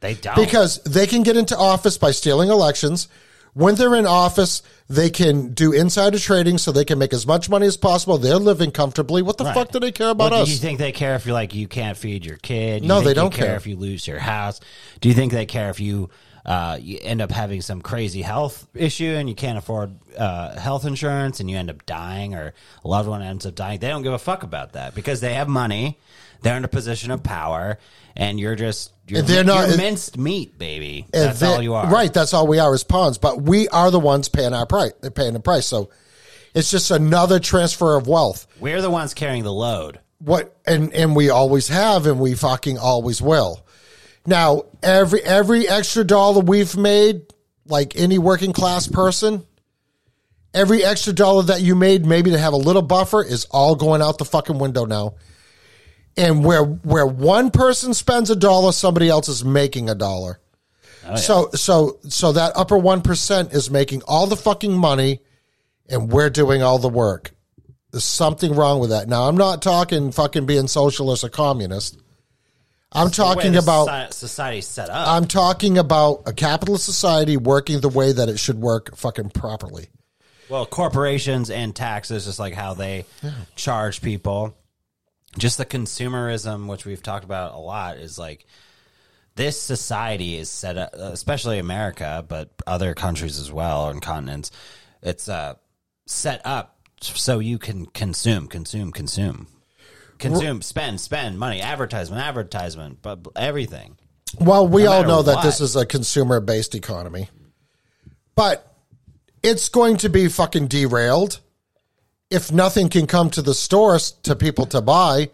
They 0.00 0.14
don't. 0.14 0.36
because 0.36 0.82
they 0.84 1.06
can 1.06 1.22
get 1.22 1.36
into 1.36 1.56
office 1.56 1.98
by 1.98 2.10
stealing 2.12 2.50
elections. 2.50 3.08
When 3.54 3.74
they're 3.74 3.94
in 3.96 4.06
office, 4.06 4.62
they 4.88 5.10
can 5.10 5.52
do 5.52 5.72
insider 5.72 6.18
trading 6.18 6.56
so 6.56 6.72
they 6.72 6.84
can 6.84 6.98
make 6.98 7.12
as 7.12 7.26
much 7.26 7.50
money 7.50 7.66
as 7.66 7.76
possible. 7.76 8.16
They're 8.16 8.36
living 8.36 8.70
comfortably. 8.70 9.20
What 9.20 9.36
the 9.36 9.44
Right. 9.44 9.54
fuck 9.54 9.70
do 9.70 9.78
they 9.80 9.92
care 9.92 10.08
about 10.10 10.30
Well, 10.32 10.42
us? 10.42 10.48
Do 10.48 10.52
you 10.54 10.58
think 10.58 10.78
they 10.78 10.92
care 10.92 11.14
if 11.14 11.26
you're 11.26 11.34
like 11.34 11.54
you 11.54 11.68
can't 11.68 11.96
feed 11.96 12.24
your 12.24 12.36
kid? 12.36 12.82
Do 12.82 12.88
No, 12.88 13.00
they 13.02 13.12
don't 13.14 13.32
care, 13.32 13.48
care. 13.48 13.56
if 13.56 13.66
you 13.66 13.76
lose 13.76 14.06
your 14.06 14.18
house. 14.18 14.60
Do 15.00 15.08
you 15.10 15.14
think 15.14 15.32
they 15.32 15.46
care 15.46 15.68
if 15.70 15.78
you 15.80 16.08
uh, 16.46 16.78
you 16.80 16.98
end 17.02 17.20
up 17.20 17.30
having 17.30 17.60
some 17.60 17.82
crazy 17.82 18.22
health 18.22 18.66
issue 18.74 19.14
and 19.18 19.28
you 19.28 19.34
can't 19.34 19.58
afford 19.58 19.90
uh, 20.16 20.58
health 20.58 20.86
insurance 20.86 21.40
and 21.40 21.50
you 21.50 21.58
end 21.58 21.68
up 21.68 21.84
dying 21.84 22.34
or 22.34 22.54
a 22.82 22.88
loved 22.88 23.06
one 23.06 23.20
ends 23.20 23.44
up 23.44 23.54
dying? 23.54 23.78
They 23.80 23.88
don't 23.88 24.02
give 24.02 24.14
a 24.14 24.18
fuck 24.18 24.42
about 24.44 24.72
that 24.72 24.94
because 24.94 25.20
they 25.20 25.34
have 25.34 25.48
money. 25.48 25.98
They're 26.42 26.56
in 26.56 26.64
a 26.64 26.68
position 26.68 27.10
of 27.10 27.22
power, 27.22 27.78
and 28.16 28.38
you're 28.38 28.54
just 28.56 28.92
you're, 29.06 29.22
they're 29.22 29.44
not- 29.44 29.68
you're 29.68 29.76
minced 29.78 30.18
meat, 30.18 30.58
baby. 30.58 31.06
That's 31.12 31.42
all 31.42 31.62
you 31.62 31.74
are, 31.74 31.88
Right. 31.90 32.12
That's 32.12 32.34
all 32.34 32.46
we 32.46 32.58
are 32.58 32.72
as 32.74 32.84
pawns. 32.84 33.18
But 33.18 33.42
we 33.42 33.68
are 33.68 33.90
the 33.90 33.98
ones 34.00 34.28
paying 34.28 34.52
our 34.54 34.66
price, 34.66 34.92
They're 35.00 35.10
paying 35.10 35.32
the 35.32 35.40
price. 35.40 35.66
So 35.66 35.90
it's 36.54 36.70
just 36.70 36.90
another 36.90 37.38
transfer 37.40 37.96
of 37.96 38.06
wealth. 38.06 38.46
We're 38.60 38.82
the 38.82 38.90
ones 38.90 39.14
carrying 39.14 39.44
the 39.44 39.52
load. 39.52 40.00
What 40.18 40.56
and 40.66 40.92
and 40.92 41.14
we 41.14 41.30
always 41.30 41.68
have, 41.68 42.06
and 42.06 42.18
we 42.20 42.34
fucking 42.34 42.76
always 42.78 43.22
will. 43.22 43.64
Now 44.26 44.64
every 44.82 45.22
every 45.22 45.68
extra 45.68 46.04
dollar 46.04 46.40
we've 46.40 46.76
made, 46.76 47.22
like 47.66 47.94
any 47.96 48.18
working 48.18 48.52
class 48.52 48.88
person, 48.88 49.46
every 50.52 50.84
extra 50.84 51.12
dollar 51.12 51.44
that 51.44 51.60
you 51.60 51.74
made, 51.74 52.04
maybe 52.04 52.30
to 52.32 52.38
have 52.38 52.52
a 52.52 52.56
little 52.58 52.82
buffer, 52.82 53.22
is 53.22 53.44
all 53.46 53.74
going 53.76 54.02
out 54.02 54.18
the 54.18 54.24
fucking 54.24 54.58
window 54.58 54.84
now. 54.84 55.14
And 56.18 56.44
where 56.44 56.64
where 56.64 57.06
one 57.06 57.50
person 57.50 57.94
spends 57.94 58.28
a 58.28 58.36
dollar, 58.36 58.72
somebody 58.72 59.08
else 59.08 59.28
is 59.28 59.44
making 59.44 59.88
a 59.88 59.94
dollar. 59.94 60.40
Oh, 61.06 61.16
so 61.16 61.50
so 61.54 61.98
so 62.08 62.32
that 62.32 62.52
upper 62.56 62.76
one 62.76 63.02
percent 63.02 63.52
is 63.52 63.70
making 63.70 64.02
all 64.06 64.26
the 64.26 64.36
fucking 64.36 64.76
money, 64.76 65.20
and 65.88 66.10
we're 66.10 66.28
doing 66.28 66.62
all 66.62 66.78
the 66.78 66.88
work. 66.88 67.30
There's 67.92 68.04
something 68.04 68.54
wrong 68.54 68.80
with 68.80 68.90
that. 68.90 69.08
Now 69.08 69.28
I'm 69.28 69.36
not 69.36 69.62
talking 69.62 70.12
fucking 70.12 70.44
being 70.44 70.66
socialist 70.66 71.22
or 71.22 71.28
communist. 71.28 71.98
I'm 72.90 73.10
talking 73.10 73.52
the 73.52 73.58
about 73.60 73.88
soci- 73.88 74.12
society's 74.12 74.66
set 74.66 74.90
up. 74.90 75.08
I'm 75.08 75.26
talking 75.26 75.78
about 75.78 76.22
a 76.26 76.32
capitalist 76.32 76.84
society 76.84 77.36
working 77.36 77.80
the 77.80 77.88
way 77.88 78.12
that 78.12 78.28
it 78.28 78.38
should 78.38 78.58
work 78.58 78.96
fucking 78.96 79.30
properly. 79.30 79.88
Well, 80.48 80.64
corporations 80.66 81.50
and 81.50 81.76
taxes, 81.76 82.24
just 82.24 82.38
like 82.38 82.54
how 82.54 82.74
they 82.74 83.04
charge 83.56 84.00
people. 84.00 84.56
Just 85.36 85.58
the 85.58 85.66
consumerism, 85.66 86.66
which 86.68 86.86
we've 86.86 87.02
talked 87.02 87.24
about 87.24 87.54
a 87.54 87.58
lot, 87.58 87.98
is 87.98 88.18
like 88.18 88.46
this 89.34 89.60
society 89.60 90.36
is 90.36 90.48
set 90.48 90.76
up, 90.78 90.94
especially 90.94 91.58
America, 91.58 92.24
but 92.26 92.50
other 92.66 92.94
countries 92.94 93.38
as 93.38 93.52
well 93.52 93.88
and 93.88 94.00
continents. 94.00 94.50
It's 95.02 95.28
uh, 95.28 95.54
set 96.06 96.40
up 96.44 96.78
so 97.00 97.38
you 97.38 97.58
can 97.58 97.86
consume, 97.86 98.48
consume, 98.48 98.90
consume, 98.90 99.46
consume, 100.18 100.62
spend, 100.62 101.00
spend 101.00 101.38
money, 101.38 101.60
advertisement, 101.60 102.22
advertisement, 102.22 102.98
but 103.02 103.20
everything. 103.36 103.96
Well, 104.40 104.66
we 104.66 104.84
No 104.84 104.92
all 104.92 105.04
know 105.04 105.22
that 105.22 105.42
this 105.42 105.60
is 105.60 105.76
a 105.76 105.86
consumer 105.86 106.40
based 106.40 106.74
economy, 106.74 107.30
but 108.34 108.74
it's 109.42 109.68
going 109.68 109.98
to 109.98 110.08
be 110.08 110.28
fucking 110.28 110.68
derailed 110.68 111.40
if 112.30 112.52
nothing 112.52 112.88
can 112.88 113.06
come 113.06 113.30
to 113.30 113.42
the 113.42 113.54
stores 113.54 114.12
to 114.22 114.36
people 114.36 114.66
to 114.66 114.80
buy. 114.80 115.30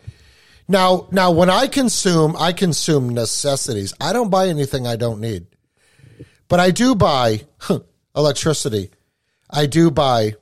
Now, 0.68 1.08
now 1.10 1.30
when 1.30 1.50
I 1.50 1.66
consume, 1.66 2.36
I 2.38 2.52
consume 2.52 3.10
necessities. 3.10 3.92
I 4.00 4.12
don't 4.12 4.30
buy 4.30 4.48
anything 4.48 4.86
I 4.86 4.96
don't 4.96 5.20
need, 5.20 5.46
but 6.48 6.60
I 6.60 6.70
do 6.70 6.94
buy 6.94 7.42
electricity. 8.16 8.90
I 9.50 9.66
do 9.66 9.90
buy 9.90 10.36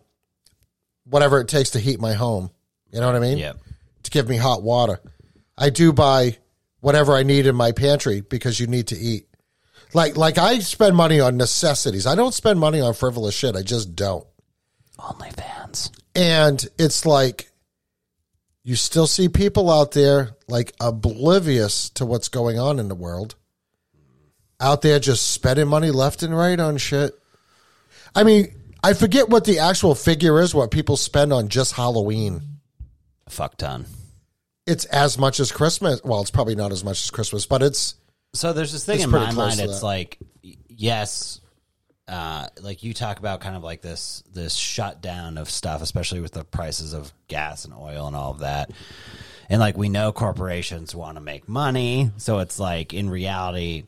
whatever 1.04 1.40
it 1.40 1.48
takes 1.48 1.70
to 1.70 1.80
heat 1.80 2.00
my 2.00 2.12
home. 2.12 2.50
You 2.92 3.00
know 3.00 3.06
what 3.06 3.16
I 3.16 3.20
mean? 3.20 3.38
Yep. 3.38 3.58
To 4.04 4.10
give 4.10 4.28
me 4.28 4.36
hot 4.36 4.62
water. 4.62 5.00
I 5.56 5.70
do 5.70 5.92
buy 5.92 6.38
whatever 6.80 7.14
I 7.14 7.22
need 7.22 7.46
in 7.46 7.56
my 7.56 7.72
pantry 7.72 8.20
because 8.20 8.60
you 8.60 8.66
need 8.66 8.88
to 8.88 8.96
eat. 8.96 9.26
Like 9.94 10.16
like 10.16 10.38
I 10.38 10.58
spend 10.60 10.96
money 10.96 11.20
on 11.20 11.36
necessities. 11.36 12.06
I 12.06 12.14
don't 12.14 12.32
spend 12.32 12.58
money 12.58 12.80
on 12.80 12.94
frivolous 12.94 13.34
shit. 13.34 13.56
I 13.56 13.62
just 13.62 13.94
don't. 13.94 14.26
OnlyFans. 14.98 15.90
And 16.14 16.64
it's 16.78 17.06
like 17.06 17.50
you 18.64 18.76
still 18.76 19.06
see 19.06 19.28
people 19.28 19.70
out 19.70 19.92
there 19.92 20.36
like 20.48 20.72
oblivious 20.80 21.90
to 21.90 22.06
what's 22.06 22.28
going 22.28 22.58
on 22.58 22.78
in 22.78 22.88
the 22.88 22.94
world. 22.94 23.34
Out 24.60 24.82
there 24.82 25.00
just 25.00 25.32
spending 25.32 25.66
money 25.66 25.90
left 25.90 26.22
and 26.22 26.36
right 26.36 26.58
on 26.58 26.76
shit. 26.76 27.14
I 28.14 28.22
mean, 28.22 28.54
I 28.84 28.92
forget 28.92 29.28
what 29.28 29.44
the 29.44 29.58
actual 29.58 29.94
figure 29.94 30.40
is 30.40 30.54
what 30.54 30.70
people 30.70 30.96
spend 30.96 31.32
on 31.32 31.48
just 31.48 31.72
Halloween. 31.72 32.42
Fuck 33.28 33.56
ton. 33.56 33.86
It's 34.66 34.84
as 34.84 35.18
much 35.18 35.40
as 35.40 35.50
Christmas. 35.50 36.00
Well, 36.04 36.20
it's 36.20 36.30
probably 36.30 36.54
not 36.54 36.70
as 36.70 36.84
much 36.84 37.02
as 37.02 37.10
Christmas, 37.10 37.46
but 37.46 37.62
it's 37.62 37.96
So 38.34 38.52
there's 38.52 38.72
this 38.72 38.84
thing 38.84 39.00
in 39.00 39.10
my 39.10 39.32
mind. 39.32 39.58
It's 39.58 39.80
that. 39.80 39.86
like, 39.86 40.18
yes, 40.42 41.40
uh, 42.08 42.48
like 42.60 42.82
you 42.82 42.92
talk 42.94 43.18
about 43.18 43.40
kind 43.40 43.56
of 43.56 43.62
like 43.62 43.80
this 43.80 44.22
this 44.32 44.54
shutdown 44.54 45.38
of 45.38 45.48
stuff, 45.48 45.82
especially 45.82 46.20
with 46.20 46.32
the 46.32 46.44
prices 46.44 46.92
of 46.92 47.12
gas 47.28 47.64
and 47.64 47.74
oil 47.74 48.06
and 48.06 48.16
all 48.16 48.32
of 48.32 48.40
that. 48.40 48.70
And 49.48 49.60
like 49.60 49.76
we 49.76 49.88
know 49.88 50.12
corporations 50.12 50.94
want 50.94 51.16
to 51.16 51.20
make 51.20 51.48
money, 51.48 52.10
so 52.16 52.38
it's 52.38 52.58
like 52.58 52.92
in 52.92 53.08
reality, 53.08 53.84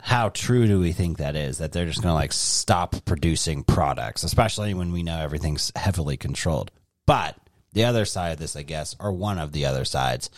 how 0.00 0.28
true 0.28 0.66
do 0.66 0.80
we 0.80 0.92
think 0.92 1.18
that 1.18 1.36
is? 1.36 1.58
That 1.58 1.72
they're 1.72 1.86
just 1.86 2.02
going 2.02 2.12
to 2.12 2.14
like 2.14 2.32
stop 2.32 3.04
producing 3.04 3.64
products, 3.64 4.22
especially 4.22 4.74
when 4.74 4.92
we 4.92 5.02
know 5.02 5.18
everything's 5.18 5.72
heavily 5.76 6.16
controlled. 6.16 6.70
But 7.04 7.36
the 7.72 7.84
other 7.84 8.04
side 8.04 8.32
of 8.32 8.38
this, 8.38 8.56
I 8.56 8.62
guess, 8.62 8.96
or 8.98 9.12
one 9.12 9.38
of 9.38 9.52
the 9.52 9.66
other 9.66 9.84
sides, 9.84 10.30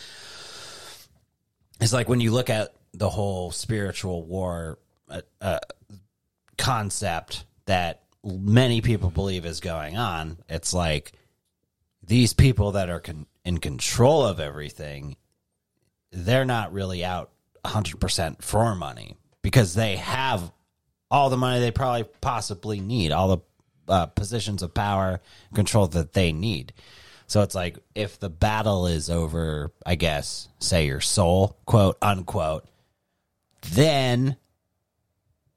is 1.80 1.92
like 1.92 2.08
when 2.08 2.20
you 2.20 2.32
look 2.32 2.50
at 2.50 2.74
the 2.92 3.08
whole 3.08 3.50
spiritual 3.50 4.24
war 4.24 4.78
uh, 5.08 5.20
uh, 5.40 5.58
concept 6.60 7.46
that 7.64 8.02
many 8.22 8.82
people 8.82 9.10
believe 9.10 9.46
is 9.46 9.60
going 9.60 9.96
on. 9.96 10.36
It's 10.48 10.74
like 10.74 11.12
these 12.06 12.34
people 12.34 12.72
that 12.72 12.90
are 12.90 13.00
con- 13.00 13.26
in 13.44 13.58
control 13.58 14.26
of 14.26 14.38
everything, 14.38 15.16
they're 16.12 16.44
not 16.44 16.72
really 16.72 17.04
out 17.04 17.30
100% 17.64 18.42
for 18.42 18.74
money 18.74 19.16
because 19.42 19.74
they 19.74 19.96
have 19.96 20.52
all 21.10 21.30
the 21.30 21.36
money 21.36 21.60
they 21.60 21.70
probably 21.70 22.04
possibly 22.20 22.80
need, 22.80 23.10
all 23.10 23.28
the 23.28 23.92
uh, 23.92 24.06
positions 24.06 24.62
of 24.62 24.74
power 24.74 25.20
control 25.54 25.86
that 25.88 26.12
they 26.12 26.30
need. 26.30 26.74
So 27.26 27.42
it's 27.42 27.54
like 27.54 27.78
if 27.94 28.18
the 28.18 28.28
battle 28.28 28.86
is 28.86 29.08
over, 29.08 29.72
I 29.86 29.94
guess, 29.94 30.48
say 30.58 30.86
your 30.86 31.00
soul, 31.00 31.56
quote 31.64 31.96
unquote, 32.02 32.68
then 33.72 34.36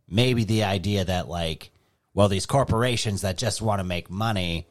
maybe 0.09 0.43
the 0.43 0.63
idea 0.63 1.05
that 1.05 1.27
like, 1.27 1.71
well, 2.13 2.29
these 2.29 2.45
corporations 2.45 3.21
that 3.21 3.37
just 3.37 3.61
want 3.61 3.79
to 3.79 3.83
make 3.83 4.09
money 4.09 4.67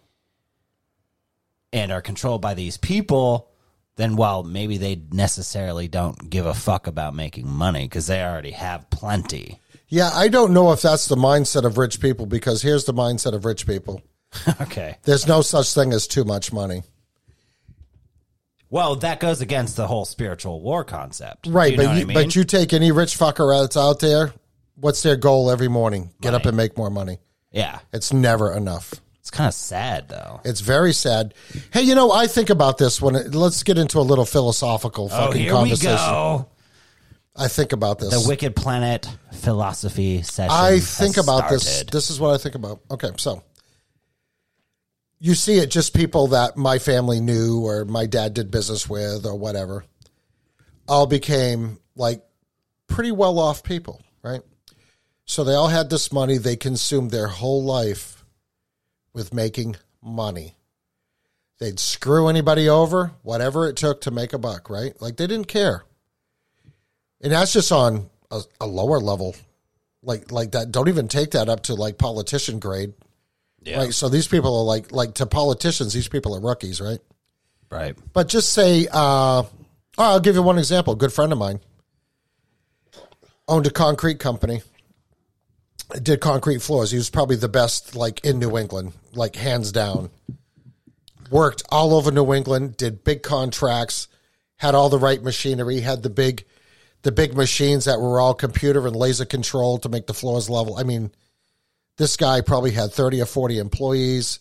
and 1.73 1.91
are 1.91 2.03
controlled 2.03 2.43
by 2.43 2.55
these 2.55 2.77
people, 2.77 3.51
then 3.97 4.17
well, 4.17 4.43
maybe 4.43 4.79
they 4.79 5.03
necessarily 5.13 5.89
don't 5.89 6.31
give 6.31 6.47
a 6.47 6.55
fuck 6.55 6.87
about 6.87 7.15
making 7.15 7.49
money 7.49 7.85
because 7.85 8.07
they 8.07 8.23
already 8.23 8.53
have 8.53 8.89
plenty. 8.91 9.59
yeah, 9.89 10.11
I 10.13 10.29
don't 10.29 10.53
know 10.53 10.73
if 10.73 10.83
that's 10.83 11.09
the 11.09 11.17
mindset 11.17 11.65
of 11.65 11.79
rich 11.79 12.01
people 12.01 12.27
because 12.27 12.63
here's 12.63 12.85
the 12.85 12.95
mindset 12.95 13.35
of 13.35 13.45
rich 13.45 13.67
people. 13.67 14.03
okay. 14.61 14.99
There's 15.03 15.27
no 15.27 15.43
such 15.43 15.75
thing 15.75 15.93
as 15.93 16.07
too 16.07 16.25
much 16.25 16.53
money. 16.53 16.83
Well, 18.71 18.97
that 18.97 19.21
goes 19.21 19.43
against 19.43 19.77
the 19.77 19.87
whole 19.87 20.07
spiritual 20.07 20.63
war 20.63 20.83
concept. 20.83 21.47
Right, 21.47 21.73
you 21.73 21.77
but 21.77 21.83
you, 21.83 21.89
I 21.89 22.05
mean? 22.05 22.15
but 22.15 22.35
you 22.35 22.45
take 22.45 22.73
any 22.73 22.91
rich 22.91 23.19
fucker 23.19 23.61
that's 23.61 23.77
out 23.77 24.01
there, 24.01 24.33
what's 24.83 25.03
their 25.03 25.17
goal 25.17 25.51
every 25.51 25.69
morning? 25.69 26.11
Get 26.21 26.35
up 26.35 26.43
Money. 26.43 26.49
and 26.49 26.57
make 26.59 26.77
more 26.77 26.91
money. 26.91 27.19
yeah, 27.53 27.79
It's 27.93 28.13
never 28.13 28.53
enough. 28.53 28.93
it's 29.21 29.31
kind 29.31 29.49
of 29.49 29.55
sad 29.55 30.09
though. 30.09 30.41
It's 30.45 30.61
very 30.61 30.93
sad. 30.93 31.33
Hey, 31.73 31.83
you 31.83 31.95
know, 31.95 32.11
I 32.13 32.27
think 32.27 32.51
about 32.51 32.77
this 32.79 33.01
when 33.01 33.15
it, 33.15 33.35
let's 33.35 33.63
get 33.63 33.79
into 33.79 33.99
a 33.99 34.03
little 34.03 34.25
philosophical 34.27 35.07
Oh, 35.07 35.27
fucking 35.27 35.41
here 35.43 35.53
we 35.53 35.59
conversation. 35.59 35.97
go. 35.97 36.49
I 37.35 37.49
think 37.49 37.73
about 37.73 37.99
this. 37.99 38.11
The 38.23 38.29
Wicked 38.29 38.55
Planet 38.57 39.09
philosophy 39.33 40.21
session. 40.23 40.51
I 40.53 40.73
has 40.73 40.99
think 40.99 41.17
about 41.17 41.49
this. 41.49 41.63
started. 41.67 41.91
This 41.93 42.11
is 42.11 42.21
what 42.21 42.35
I 42.35 42.39
think 42.39 42.55
about. 42.57 42.81
Okay, 42.91 43.11
so 43.17 43.43
you 45.19 45.35
see 45.35 45.59
it 45.59 45.71
just 45.71 45.95
people 45.95 46.27
that 46.29 46.57
my 46.57 46.79
family 46.79 47.21
knew 47.21 47.65
or 47.65 47.85
my 47.85 48.07
dad 48.07 48.35
did 48.35 48.51
business 48.51 48.89
with 48.89 49.25
or 49.25 49.35
whatever 49.37 49.85
all 50.89 51.07
became 51.07 51.79
like 51.95 52.23
pretty 52.89 53.13
well 53.13 53.39
off 53.39 53.63
people, 53.63 54.03
right? 54.23 54.41
So 55.24 55.44
they 55.44 55.55
all 55.55 55.69
had 55.69 55.90
this 55.90 56.12
money. 56.12 56.39
They 56.39 56.57
consumed 56.57 57.11
their 57.11 57.28
whole 57.28 57.62
life 57.62 58.24
with 59.12 59.32
making 59.32 59.77
money. 60.03 60.57
They'd 61.59 61.78
screw 61.78 62.28
anybody 62.28 62.69
over, 62.69 63.12
whatever 63.23 63.69
it 63.69 63.77
took 63.77 64.01
to 64.03 64.11
make 64.11 64.32
a 64.32 64.39
buck, 64.39 64.69
right? 64.69 65.01
Like 65.01 65.16
they 65.16 65.27
didn't 65.27 65.49
care. 65.49 65.85
And 67.20 67.32
that's 67.32 67.53
just 67.53 67.70
on 67.70 68.11
a, 68.31 68.43
a 68.61 68.66
lower 68.66 68.99
level 68.99 69.36
like 70.03 70.32
like 70.32 70.53
that. 70.53 70.73
Don't 70.73 70.89
even 70.89 71.09
take 71.09 71.32
that 71.32 71.49
up 71.49 71.65
to 71.65 71.74
like 71.74 71.99
politician 71.99 72.59
grade. 72.59 72.93
Yeah. 73.62 73.78
Right. 73.78 73.94
So 73.94 74.09
these 74.09 74.27
people 74.27 74.59
are 74.59 74.65
like 74.65 74.93
like 74.93 75.15
to 75.15 75.27
politicians, 75.27 75.93
these 75.93 76.09
people 76.09 76.35
are 76.35 76.40
rookies, 76.40 76.81
right? 76.81 76.99
Right. 77.70 77.97
But 78.12 78.28
just 78.28 78.53
say, 78.53 78.86
uh, 78.90 79.43
oh, 79.43 79.49
I'll 79.97 80.20
give 80.20 80.35
you 80.35 80.43
one 80.43 80.59
example. 80.59 80.94
A 80.94 80.97
good 80.97 81.12
friend 81.12 81.32
of 81.32 81.39
mine 81.39 81.61
owned 83.49 83.66
a 83.66 83.70
concrete 83.70 84.19
company, 84.19 84.62
did 86.01 86.20
concrete 86.20 86.62
floors. 86.62 86.90
He 86.90 86.97
was 86.97 87.10
probably 87.10 87.36
the 87.36 87.48
best, 87.48 87.94
like 87.94 88.24
in 88.24 88.39
New 88.39 88.56
England, 88.56 88.93
like 89.14 89.36
hands 89.36 89.73
down. 89.73 90.10
Worked 91.31 91.62
all 91.70 91.94
over 91.94 92.10
New 92.10 92.32
England, 92.35 92.77
did 92.77 93.05
big 93.05 93.23
contracts, 93.23 94.09
had 94.56 94.74
all 94.74 94.89
the 94.89 94.98
right 94.98 95.23
machinery, 95.23 95.81
had 95.81 96.02
the 96.02 96.10
big, 96.10 96.44
the 97.02 97.12
big 97.12 97.35
machines 97.35 97.86
that 97.86 98.01
were 98.01 98.20
all 98.20 98.35
computer 98.35 98.86
and 98.86 98.94
laser 98.94 99.24
controlled 99.24 99.82
to 99.82 99.89
make 99.89 100.06
the 100.06 100.14
floors 100.14 100.51
level. 100.51 100.77
I 100.77 100.82
mean, 100.82 101.10
this 101.97 102.16
guy 102.16 102.40
probably 102.43 102.73
had 102.73 102.93
thirty 102.93 103.20
or 103.20 103.27
forty 103.27 103.59
employees 103.59 104.40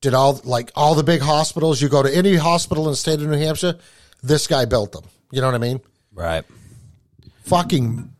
did 0.00 0.14
all 0.14 0.40
like 0.44 0.70
all 0.74 0.94
the 0.94 1.02
big 1.02 1.20
hospitals. 1.20 1.80
You 1.80 1.88
go 1.88 2.02
to 2.02 2.14
any 2.14 2.36
hospital 2.36 2.84
in 2.84 2.92
the 2.92 2.96
state 2.96 3.20
of 3.20 3.28
New 3.28 3.38
Hampshire, 3.38 3.76
this 4.22 4.46
guy 4.46 4.64
built 4.64 4.92
them. 4.92 5.04
You 5.30 5.40
know 5.40 5.48
what 5.48 5.54
I 5.54 5.58
mean? 5.58 5.80
Right. 6.12 6.44
Fucking 7.44 8.12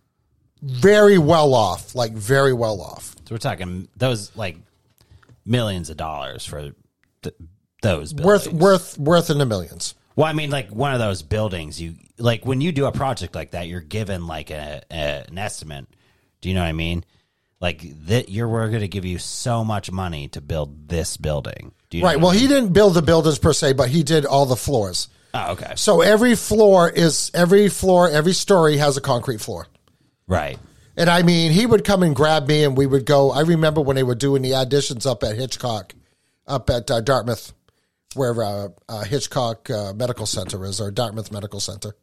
very 0.67 1.19
well 1.19 1.55
off, 1.55 1.95
like 1.95 2.13
very 2.13 2.53
well 2.53 2.81
off. 2.81 3.15
So 3.27 3.35
we're 3.35 3.39
talking 3.39 3.89
those 3.97 4.35
like 4.37 4.57
millions 5.45 5.91
of 5.91 5.97
dollars 5.97 6.45
for 6.45 6.73
th- 7.23 7.35
those 7.83 8.15
Worth 8.15 8.45
buildings. 8.45 8.63
worth 8.63 8.99
worth 8.99 9.31
in 9.31 9.39
the 9.39 9.47
millions. 9.47 9.95
Well, 10.17 10.27
I 10.27 10.33
mean, 10.33 10.51
like 10.51 10.71
one 10.71 10.93
of 10.93 10.99
those 10.99 11.23
buildings, 11.23 11.81
you 11.81 11.95
like 12.19 12.45
when 12.47 12.61
you 12.61 12.73
do 12.73 12.87
a 12.87 12.93
project 12.93 13.35
like 13.35 13.51
that, 13.53 13.69
you're 13.69 13.81
given 13.81 14.27
like 14.27 14.51
a, 14.51 14.83
a 14.91 15.25
an 15.29 15.39
estimate. 15.39 15.87
Do 16.41 16.49
you 16.49 16.55
know 16.55 16.63
what 16.63 16.69
I 16.69 16.73
mean? 16.73 17.05
Like 17.61 17.83
that, 18.07 18.29
you're 18.29 18.49
we're 18.49 18.69
going 18.69 18.81
to 18.83 18.89
give 18.89 19.05
you 19.05 19.19
so 19.19 19.65
much 19.65 19.91
money 19.91 20.29
to 20.29 20.41
build 20.41 20.89
this 20.89 21.17
building. 21.17 21.73
Do 21.91 21.97
you 21.99 22.03
know 22.03 22.09
Right. 22.09 22.17
what 22.17 22.23
Well, 22.23 22.31
I 22.31 22.35
mean? 22.35 22.43
he 22.43 22.49
didn't 22.49 22.73
build 22.73 22.95
the 22.95 23.03
buildings 23.03 23.39
per 23.39 23.53
se, 23.53 23.73
but 23.75 23.89
he 23.89 24.03
did 24.03 24.27
all 24.27 24.47
the 24.47 24.57
floors. 24.57 25.09
Oh, 25.33 25.53
okay. 25.53 25.73
So 25.77 26.01
every 26.03 26.35
floor 26.35 26.89
is 26.91 27.31
every 27.35 27.69
floor, 27.69 28.09
every 28.11 28.33
story 28.33 28.77
has 28.79 28.97
a 28.97 29.01
concrete 29.01 29.41
floor. 29.41 29.67
Right. 30.29 30.59
And 30.97 31.11
I 31.11 31.23
mean, 31.23 31.53
he 31.53 31.67
would 31.67 31.85
come 31.85 32.03
and 32.03 32.17
grab 32.17 32.49
me, 32.49 32.65
and 32.65 32.77
we 32.77 32.87
would 32.87 33.05
go. 33.05 33.31
I 33.31 33.41
remember 33.41 33.81
when 33.81 33.97
they 33.97 34.03
were 34.03 34.15
doing 34.15 34.43
the 34.43 34.53
auditions 34.53 35.07
up 35.09 35.23
at 35.23 35.37
Hitchcock, 35.37 35.95
up 36.47 36.71
at 36.71 36.91
uh, 36.91 37.01
Dartmouth, 37.03 37.53
where 38.15 38.43
uh, 38.43 38.69
uh, 38.89 39.05
Hitchcock 39.05 39.69
uh, 39.69 39.93
Medical 39.93 40.25
Center 40.27 40.65
is, 40.65 40.81
or 40.81 40.91
Dartmouth 40.91 41.31
Medical 41.31 41.61
Center. 41.61 41.95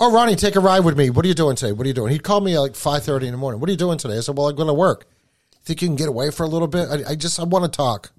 Oh, 0.00 0.12
Ronnie, 0.12 0.36
take 0.36 0.54
a 0.54 0.60
ride 0.60 0.84
with 0.84 0.96
me. 0.96 1.10
What 1.10 1.24
are 1.24 1.28
you 1.28 1.34
doing 1.34 1.56
today? 1.56 1.72
What 1.72 1.84
are 1.84 1.88
you 1.88 1.94
doing? 1.94 2.12
He'd 2.12 2.22
call 2.22 2.40
me 2.40 2.54
at 2.54 2.60
like 2.60 2.76
five 2.76 3.02
thirty 3.02 3.26
in 3.26 3.32
the 3.32 3.38
morning. 3.38 3.60
What 3.60 3.68
are 3.68 3.72
you 3.72 3.78
doing 3.78 3.98
today? 3.98 4.16
I 4.16 4.20
said, 4.20 4.36
Well, 4.36 4.48
I'm 4.48 4.54
going 4.54 4.68
to 4.68 4.74
work. 4.74 5.06
Think 5.64 5.82
you 5.82 5.88
can 5.88 5.96
get 5.96 6.08
away 6.08 6.30
for 6.30 6.44
a 6.44 6.46
little 6.48 6.68
bit? 6.68 6.88
I, 6.88 7.10
I 7.10 7.14
just 7.16 7.40
I 7.40 7.44
want 7.44 7.64
to 7.64 7.76
talk. 7.76 8.12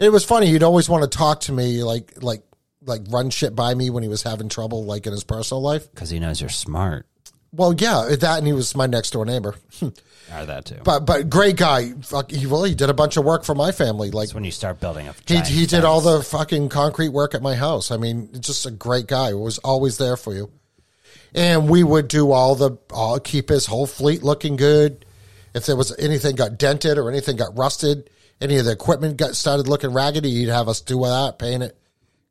It 0.00 0.10
was 0.10 0.24
funny. 0.24 0.48
He'd 0.48 0.64
always 0.64 0.88
want 0.88 1.04
to 1.04 1.18
talk 1.18 1.42
to 1.42 1.52
me, 1.52 1.84
like 1.84 2.20
like 2.20 2.42
like 2.84 3.02
run 3.10 3.30
shit 3.30 3.54
by 3.54 3.72
me 3.74 3.90
when 3.90 4.02
he 4.02 4.08
was 4.08 4.24
having 4.24 4.48
trouble, 4.48 4.84
like 4.84 5.06
in 5.06 5.12
his 5.12 5.22
personal 5.22 5.62
life. 5.62 5.88
Because 5.88 6.10
he 6.10 6.18
knows 6.18 6.40
you're 6.40 6.50
smart. 6.50 7.06
Well, 7.54 7.74
yeah, 7.74 8.08
that, 8.18 8.38
and 8.38 8.46
he 8.46 8.52
was 8.52 8.74
my 8.74 8.86
next 8.86 9.10
door 9.10 9.24
neighbor. 9.24 9.54
Or 10.34 10.46
that 10.46 10.64
too. 10.64 10.78
But 10.82 11.00
but 11.00 11.28
great 11.28 11.56
guy. 11.56 11.92
Fuck, 12.00 12.30
he 12.30 12.46
really 12.46 12.74
did 12.74 12.88
a 12.88 12.94
bunch 12.94 13.18
of 13.18 13.24
work 13.24 13.44
for 13.44 13.54
my 13.54 13.70
family. 13.70 14.10
Like 14.10 14.28
That's 14.28 14.34
when 14.34 14.44
you 14.44 14.50
start 14.50 14.80
building 14.80 15.08
a. 15.08 15.14
he 15.26 15.40
he 15.40 15.66
did 15.66 15.84
all 15.84 16.00
the 16.00 16.22
fucking 16.22 16.70
concrete 16.70 17.10
work 17.10 17.34
at 17.34 17.42
my 17.42 17.54
house. 17.54 17.90
I 17.90 17.98
mean, 17.98 18.30
just 18.40 18.64
a 18.64 18.70
great 18.70 19.06
guy. 19.06 19.34
Was 19.34 19.58
always 19.58 19.98
there 19.98 20.16
for 20.16 20.32
you. 20.32 20.50
And 21.34 21.68
we 21.68 21.82
would 21.82 22.08
do 22.08 22.30
all 22.30 22.54
the 22.54 22.78
all 22.90 23.18
keep 23.20 23.50
his 23.50 23.66
whole 23.66 23.86
fleet 23.86 24.22
looking 24.22 24.56
good. 24.56 25.04
If 25.54 25.66
there 25.66 25.76
was 25.76 25.94
anything 25.98 26.36
got 26.36 26.56
dented 26.56 26.96
or 26.96 27.10
anything 27.10 27.36
got 27.36 27.58
rusted, 27.58 28.08
any 28.40 28.56
of 28.56 28.64
the 28.64 28.72
equipment 28.72 29.18
got 29.18 29.36
started 29.36 29.68
looking 29.68 29.92
raggedy, 29.92 30.30
he'd 30.30 30.48
have 30.48 30.68
us 30.68 30.80
do 30.80 31.02
that, 31.02 31.38
paint 31.38 31.62
it. 31.62 31.76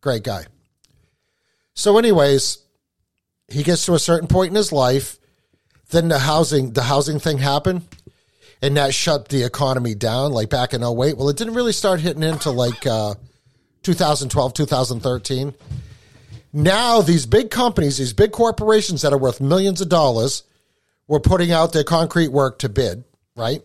Great 0.01 0.23
guy. 0.23 0.45
So, 1.75 1.97
anyways, 1.97 2.57
he 3.51 3.63
gets 3.63 3.85
to 3.85 3.93
a 3.93 3.99
certain 3.99 4.27
point 4.27 4.49
in 4.49 4.55
his 4.55 4.71
life. 4.71 5.17
Then 5.89 6.07
the 6.07 6.19
housing 6.19 6.71
the 6.71 6.83
housing 6.83 7.19
thing 7.19 7.37
happened 7.39 7.83
and 8.61 8.77
that 8.77 8.93
shut 8.93 9.29
the 9.29 9.43
economy 9.43 9.95
down 9.95 10.31
like 10.31 10.49
back 10.49 10.73
in 10.73 10.83
08 10.83 11.17
well 11.17 11.29
it 11.29 11.37
didn't 11.37 11.53
really 11.53 11.73
start 11.73 11.99
hitting 11.99 12.23
into 12.23 12.51
like 12.51 12.85
uh, 12.85 13.15
2012 13.83 14.53
2013 14.53 15.53
now 16.53 17.01
these 17.01 17.25
big 17.25 17.49
companies 17.49 17.97
these 17.97 18.13
big 18.13 18.31
corporations 18.31 19.01
that 19.01 19.13
are 19.13 19.17
worth 19.17 19.41
millions 19.41 19.81
of 19.81 19.89
dollars 19.89 20.43
were 21.07 21.19
putting 21.19 21.51
out 21.51 21.73
their 21.73 21.83
concrete 21.83 22.29
work 22.29 22.59
to 22.59 22.69
bid 22.69 23.03
right 23.35 23.63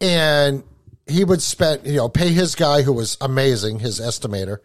and 0.00 0.62
he 1.06 1.24
would 1.24 1.42
spend 1.42 1.86
you 1.86 1.96
know 1.96 2.08
pay 2.08 2.30
his 2.30 2.54
guy 2.54 2.82
who 2.82 2.92
was 2.92 3.16
amazing 3.20 3.78
his 3.78 4.00
estimator 4.00 4.58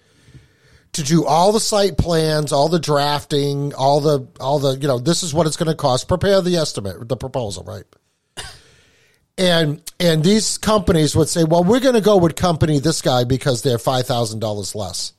to 0.94 1.04
do 1.04 1.26
all 1.26 1.52
the 1.52 1.60
site 1.60 1.98
plans, 1.98 2.52
all 2.52 2.68
the 2.68 2.80
drafting, 2.80 3.74
all 3.74 4.02
the 4.02 4.28
all 4.40 4.60
the 4.60 4.78
you 4.78 4.88
know 4.88 5.00
this 5.00 5.24
is 5.24 5.34
what 5.34 5.48
it's 5.48 5.58
going 5.58 5.70
to 5.70 5.76
cost. 5.76 6.08
Prepare 6.08 6.42
the 6.42 6.58
estimate, 6.58 7.08
the 7.08 7.18
proposal, 7.18 7.64
right? 7.64 7.86
And 9.38 9.82
and 10.00 10.24
these 10.24 10.58
companies 10.58 11.16
would 11.16 11.30
say, 11.30 11.44
well, 11.44 11.64
we're 11.64 11.80
going 11.80 11.96
to 11.96 12.02
go 12.02 12.18
with 12.18 12.36
company 12.36 12.80
this 12.80 13.02
guy 13.02 13.24
because 13.24 13.62
they're 13.62 13.78
five 13.78 14.06
thousand 14.06 14.40
dollars 14.40 14.76
less. 14.76 15.14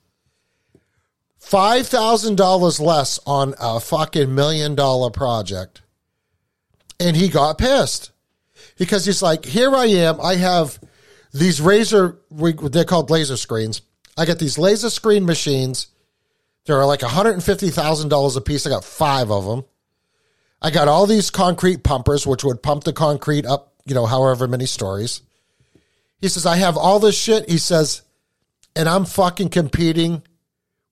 Five 1.38 1.86
thousand 1.86 2.36
dollars 2.36 2.78
less 2.78 3.18
on 3.26 3.54
a 3.58 3.80
fucking 3.80 4.34
million 4.34 4.74
dollar 4.74 5.10
project, 5.10 5.82
and 7.00 7.16
he 7.16 7.28
got 7.28 7.58
pissed 7.58 8.12
because 8.78 9.04
he's 9.04 9.22
like, 9.22 9.44
here 9.44 9.74
I 9.74 9.86
am, 9.86 10.20
I 10.20 10.36
have 10.36 10.78
these 11.32 11.60
razor, 11.60 12.18
they're 12.30 12.84
called 12.84 13.10
laser 13.10 13.36
screens. 13.36 13.82
I 14.16 14.26
got 14.26 14.38
these 14.38 14.58
laser 14.58 14.90
screen 14.90 15.24
machines. 15.24 15.88
They're 16.66 16.84
like 16.84 17.00
$150,000 17.00 18.36
a 18.36 18.40
piece. 18.40 18.66
I 18.66 18.70
got 18.70 18.84
five 18.84 19.30
of 19.30 19.44
them. 19.44 19.64
I 20.60 20.70
got 20.70 20.88
all 20.88 21.06
these 21.06 21.30
concrete 21.30 21.82
pumpers, 21.82 22.26
which 22.26 22.44
would 22.44 22.62
pump 22.62 22.84
the 22.84 22.92
concrete 22.92 23.46
up, 23.46 23.74
you 23.84 23.94
know, 23.94 24.06
however 24.06 24.46
many 24.46 24.66
stories. 24.66 25.22
He 26.20 26.28
says, 26.28 26.46
I 26.46 26.56
have 26.56 26.76
all 26.76 27.00
this 27.00 27.18
shit. 27.18 27.50
He 27.50 27.58
says, 27.58 28.02
and 28.76 28.88
I'm 28.88 29.04
fucking 29.04 29.48
competing 29.48 30.22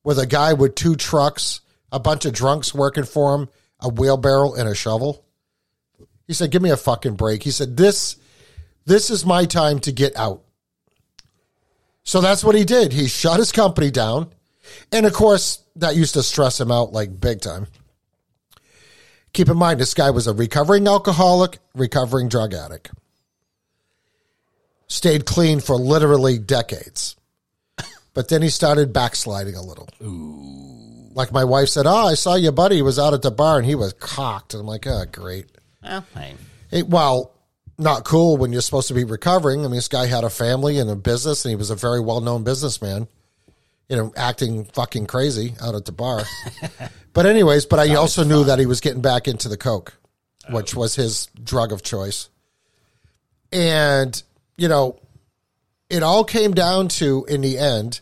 with 0.03 0.19
a 0.19 0.27
guy 0.27 0.55
with 0.55 0.75
two 0.75 0.97
trucks, 0.97 1.61
a 1.93 2.01
bunch 2.01 2.25
of 2.25 2.33
drunks 2.33 2.75
working 2.75 3.05
for 3.05 3.37
him, 3.37 3.49
a 3.79 3.89
wheelbarrow, 3.89 4.55
and 4.55 4.69
a 4.69 4.75
shovel. 4.75 5.25
He 6.27 6.35
said, 6.35 6.51
Give 6.51 6.63
me 6.63 6.71
a 6.71 6.77
fucking 6.77 7.15
break. 7.15 7.43
He 7.43 7.51
said, 7.51 7.77
This 7.77 8.17
this 8.87 9.11
is 9.11 9.27
my 9.27 9.45
time 9.45 9.79
to 9.81 9.93
get 9.93 10.17
out. 10.17 10.43
So 12.03 12.21
that's 12.21 12.43
what 12.43 12.55
he 12.55 12.65
did. 12.65 12.93
He 12.93 13.09
shut 13.09 13.39
his 13.39 13.53
company 13.53 13.91
down. 13.91 14.33
And 14.93 15.07
of 15.07 15.13
course, 15.13 15.63
that 15.77 15.97
used 15.97 16.15
to 16.15 16.23
stress 16.23 16.61
him 16.61 16.71
out 16.71 16.93
like 16.93 17.21
big 17.21 17.41
time. 17.41 17.67
Keep 19.33 19.49
in 19.49 19.57
mind, 19.57 19.79
this 19.79 19.95
guy 19.95 20.11
was 20.11 20.27
a 20.27 20.35
recovering 20.35 20.87
alcoholic, 20.89 21.59
recovering 21.75 22.29
drug 22.29 22.53
addict. 22.53 22.91
Stayed 24.89 25.25
clean 25.25 25.61
for 25.61 25.77
literally 25.77 26.39
decades. 26.39 27.17
But 28.13 28.29
then 28.29 28.43
he 28.43 28.49
started 28.49 28.93
backsliding 28.93 29.55
a 29.55 29.63
little. 29.63 29.89
Ooh. 30.03 31.11
Like 31.15 31.31
my 31.33 31.45
wife 31.45 31.69
said, 31.69 31.87
Oh, 31.87 32.07
I 32.09 32.15
saw 32.15 32.35
your 32.35 32.53
buddy 32.53 32.77
He 32.77 32.83
was 32.83 32.99
out 32.99 33.15
at 33.15 33.23
the 33.23 33.31
bar 33.31 33.57
and 33.59 33.67
he 33.67 33.77
was 33.77 33.93
cocked. 33.95 34.53
And 34.53 34.63
I'm 34.63 34.67
like, 34.67 34.87
Oh, 34.87 35.05
great. 35.11 35.47
Well, 35.83 36.05
hey, 36.15 36.35
It, 36.73 36.89
well, 36.89 37.33
not 37.81 38.05
cool 38.05 38.37
when 38.37 38.53
you're 38.53 38.61
supposed 38.61 38.89
to 38.89 38.95
be 38.95 39.05
recovering. 39.05 39.61
I 39.61 39.63
mean, 39.65 39.77
this 39.77 39.89
guy 39.89 40.07
had 40.07 40.25
a 40.25 40.31
family 40.31 40.79
and 40.79 40.91
a 40.91 40.97
business, 40.97 41.45
and 41.45 41.51
he 41.51 41.57
was 41.57 41.71
a 41.71 41.75
very 41.75 42.01
well 42.01 42.21
known 42.21 42.45
businessman. 42.45 43.09
You 43.89 43.97
know, 43.97 44.13
acting 44.17 44.67
fucking 44.67 45.07
crazy 45.07 45.55
out 45.61 45.75
at 45.75 45.85
the 45.85 45.93
bar. 45.93 46.23
but 47.13 47.27
anyways, 47.27 47.67
but 47.67 47.81
I 47.81 47.97
also 47.97 48.23
knew 48.23 48.45
that 48.45 48.61
he 48.61 48.67
was 48.67 48.81
getting 48.81 49.03
back 49.03 49.27
into 49.27 49.49
the 49.49 49.57
coke, 49.57 49.95
which 50.51 50.75
was 50.75 50.95
his 50.95 51.27
drug 51.43 51.73
of 51.73 51.83
choice. 51.83 52.29
And 53.51 54.23
you 54.57 54.69
know, 54.69 55.01
it 55.89 56.03
all 56.03 56.23
came 56.23 56.53
down 56.53 56.89
to 56.89 57.25
in 57.29 57.41
the 57.41 57.59
end. 57.59 58.01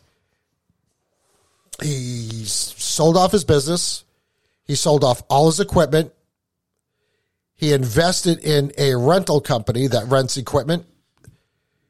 He 1.82 2.44
sold 2.44 3.16
off 3.16 3.32
his 3.32 3.44
business. 3.44 4.04
He 4.64 4.74
sold 4.74 5.04
off 5.04 5.22
all 5.30 5.46
his 5.46 5.60
equipment. 5.60 6.12
He 7.58 7.72
invested 7.72 8.38
in 8.38 8.70
a 8.78 8.94
rental 8.94 9.40
company 9.40 9.88
that 9.88 10.06
rents 10.06 10.36
equipment. 10.36 10.86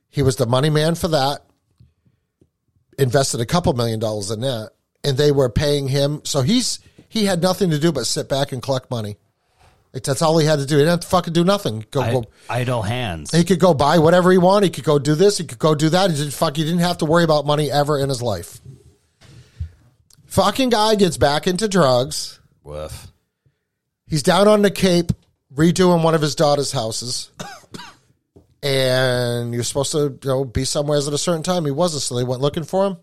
He 0.08 0.22
was 0.22 0.36
the 0.36 0.46
money 0.46 0.70
man 0.70 0.94
for 0.94 1.08
that. 1.08 1.44
Invested 2.98 3.42
a 3.42 3.46
couple 3.46 3.74
million 3.74 4.00
dollars 4.00 4.30
in 4.30 4.40
that, 4.40 4.70
and 5.04 5.18
they 5.18 5.30
were 5.30 5.50
paying 5.50 5.86
him. 5.86 6.22
So 6.24 6.40
he's 6.40 6.80
he 7.10 7.26
had 7.26 7.42
nothing 7.42 7.68
to 7.70 7.78
do 7.78 7.92
but 7.92 8.06
sit 8.06 8.30
back 8.30 8.50
and 8.52 8.62
collect 8.62 8.90
money. 8.90 9.18
Like, 9.92 10.04
that's 10.04 10.22
all 10.22 10.38
he 10.38 10.46
had 10.46 10.58
to 10.58 10.64
do. 10.66 10.76
He 10.76 10.80
didn't 10.80 10.90
have 10.90 11.00
to 11.00 11.06
fucking 11.06 11.34
do 11.34 11.44
nothing. 11.44 11.84
Go, 11.90 12.00
I, 12.00 12.12
go. 12.12 12.24
idle 12.48 12.82
hands. 12.82 13.30
He 13.30 13.44
could 13.44 13.60
go 13.60 13.74
buy 13.74 13.98
whatever 13.98 14.32
he 14.32 14.38
wanted. 14.38 14.66
He 14.66 14.70
could 14.70 14.84
go 14.84 14.98
do 14.98 15.14
this. 15.14 15.36
He 15.36 15.44
could 15.44 15.58
go 15.58 15.74
do 15.74 15.90
that. 15.90 16.10
He 16.10 16.16
didn't 16.16 16.32
fuck. 16.32 16.56
He 16.56 16.64
didn't 16.64 16.80
have 16.80 16.98
to 16.98 17.04
worry 17.04 17.24
about 17.24 17.44
money 17.44 17.70
ever 17.70 17.98
in 17.98 18.08
his 18.08 18.22
life. 18.22 18.58
Fucking 20.26 20.70
guy 20.70 20.94
gets 20.94 21.18
back 21.18 21.46
into 21.46 21.68
drugs. 21.68 22.40
Woof. 22.62 23.08
He's 24.06 24.22
down 24.22 24.48
on 24.48 24.62
the 24.62 24.70
Cape 24.70 25.12
redoing 25.58 26.02
one 26.04 26.14
of 26.14 26.22
his 26.22 26.34
daughter's 26.36 26.72
houses. 26.72 27.30
and 28.62 29.52
you're 29.52 29.64
supposed 29.64 29.92
to, 29.92 29.98
you 30.22 30.28
know, 30.28 30.44
be 30.44 30.64
somewhere 30.64 30.98
at 30.98 31.06
a 31.12 31.18
certain 31.18 31.42
time. 31.42 31.64
He 31.64 31.70
wasn't, 31.70 32.02
so 32.02 32.16
they 32.16 32.24
went 32.24 32.40
looking 32.40 32.64
for 32.64 32.86
him. 32.86 32.96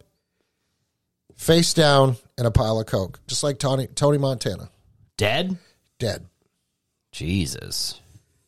Face 1.36 1.74
down 1.74 2.16
in 2.38 2.46
a 2.46 2.52
pile 2.52 2.80
of 2.80 2.86
coke, 2.88 3.20
just 3.28 3.44
like 3.44 3.60
Tony 3.60 3.88
Tony 3.88 4.18
Montana, 4.18 4.70
Dead? 5.18 5.58
dead. 6.00 6.26
Jesus. 7.12 8.00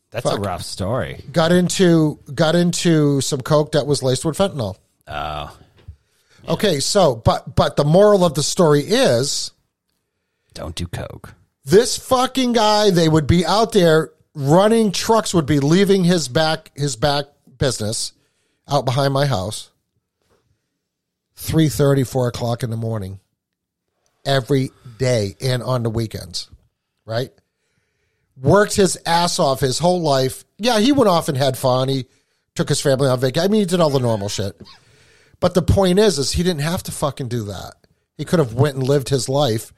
That's 0.09 0.25
a 0.25 0.37
rough 0.37 0.63
story. 0.63 1.21
Got 1.33 1.51
into 1.51 2.17
got 2.33 2.55
into 2.55 3.19
some 3.19 3.41
coke 3.41 3.73
that 3.73 3.85
was 3.85 4.01
laced 4.01 4.23
with 4.23 4.37
fentanyl. 4.37 4.77
Oh, 5.05 5.57
Okay, 6.47 6.79
so 6.79 7.15
but 7.17 7.55
but 7.55 7.75
the 7.75 7.83
moral 7.83 8.23
of 8.23 8.35
the 8.35 8.43
story 8.43 8.81
is 8.81 9.51
don't 10.53 10.75
do 10.75 10.87
coke. 10.87 11.33
This 11.67 11.97
fucking 11.97 12.53
guy 12.53 12.89
they 12.89 13.09
would 13.09 13.27
be 13.27 13.45
out 13.45 13.73
there 13.73 14.11
running 14.33 14.91
trucks 14.91 15.33
would 15.33 15.45
be 15.45 15.59
leaving 15.59 16.03
his 16.03 16.27
back 16.27 16.71
his 16.75 16.95
back 16.95 17.25
business 17.57 18.13
out 18.69 18.85
behind 18.85 19.13
my 19.13 19.25
house. 19.25 19.69
3.30 21.35 22.07
4 22.07 22.29
o'clock 22.29 22.63
in 22.63 22.71
the 22.71 22.77
morning 22.77 23.19
every 24.25 24.71
day 24.97 25.35
and 25.39 25.61
on 25.61 25.83
the 25.83 25.89
weekends 25.89 26.49
right? 27.05 27.31
Worked 28.41 28.75
his 28.75 28.97
ass 29.05 29.39
off 29.39 29.59
his 29.59 29.77
whole 29.77 30.01
life. 30.01 30.45
Yeah 30.57 30.79
he 30.79 30.93
went 30.93 31.09
off 31.09 31.27
and 31.27 31.37
had 31.37 31.57
fun. 31.57 31.89
He 31.89 32.07
took 32.55 32.69
his 32.69 32.81
family 32.81 33.09
on 33.09 33.19
vacation. 33.19 33.45
I 33.45 33.51
mean 33.51 33.61
he 33.61 33.65
did 33.65 33.81
all 33.81 33.89
the 33.89 33.99
normal 33.99 34.29
shit. 34.29 34.59
But 35.41 35.53
the 35.53 35.61
point 35.61 35.99
is 35.99 36.17
is 36.17 36.31
he 36.31 36.43
didn't 36.43 36.61
have 36.61 36.83
to 36.83 36.91
fucking 36.93 37.27
do 37.27 37.43
that. 37.43 37.73
He 38.17 38.25
could 38.25 38.39
have 38.39 38.53
went 38.53 38.75
and 38.75 38.87
lived 38.87 39.09
his 39.09 39.27
life 39.27 39.73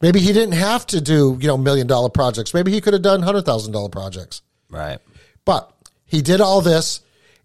Maybe 0.00 0.20
he 0.20 0.32
didn't 0.32 0.54
have 0.54 0.86
to 0.88 1.00
do, 1.00 1.38
you 1.40 1.46
know, 1.48 1.56
million 1.56 1.86
dollar 1.86 2.08
projects. 2.08 2.52
Maybe 2.52 2.70
he 2.72 2.80
could 2.80 2.92
have 2.92 3.02
done 3.02 3.22
hundred 3.22 3.46
thousand 3.46 3.72
dollar 3.72 3.88
projects. 3.88 4.42
Right. 4.68 4.98
But 5.44 5.72
he 6.04 6.22
did 6.22 6.40
all 6.40 6.60
this, 6.60 7.00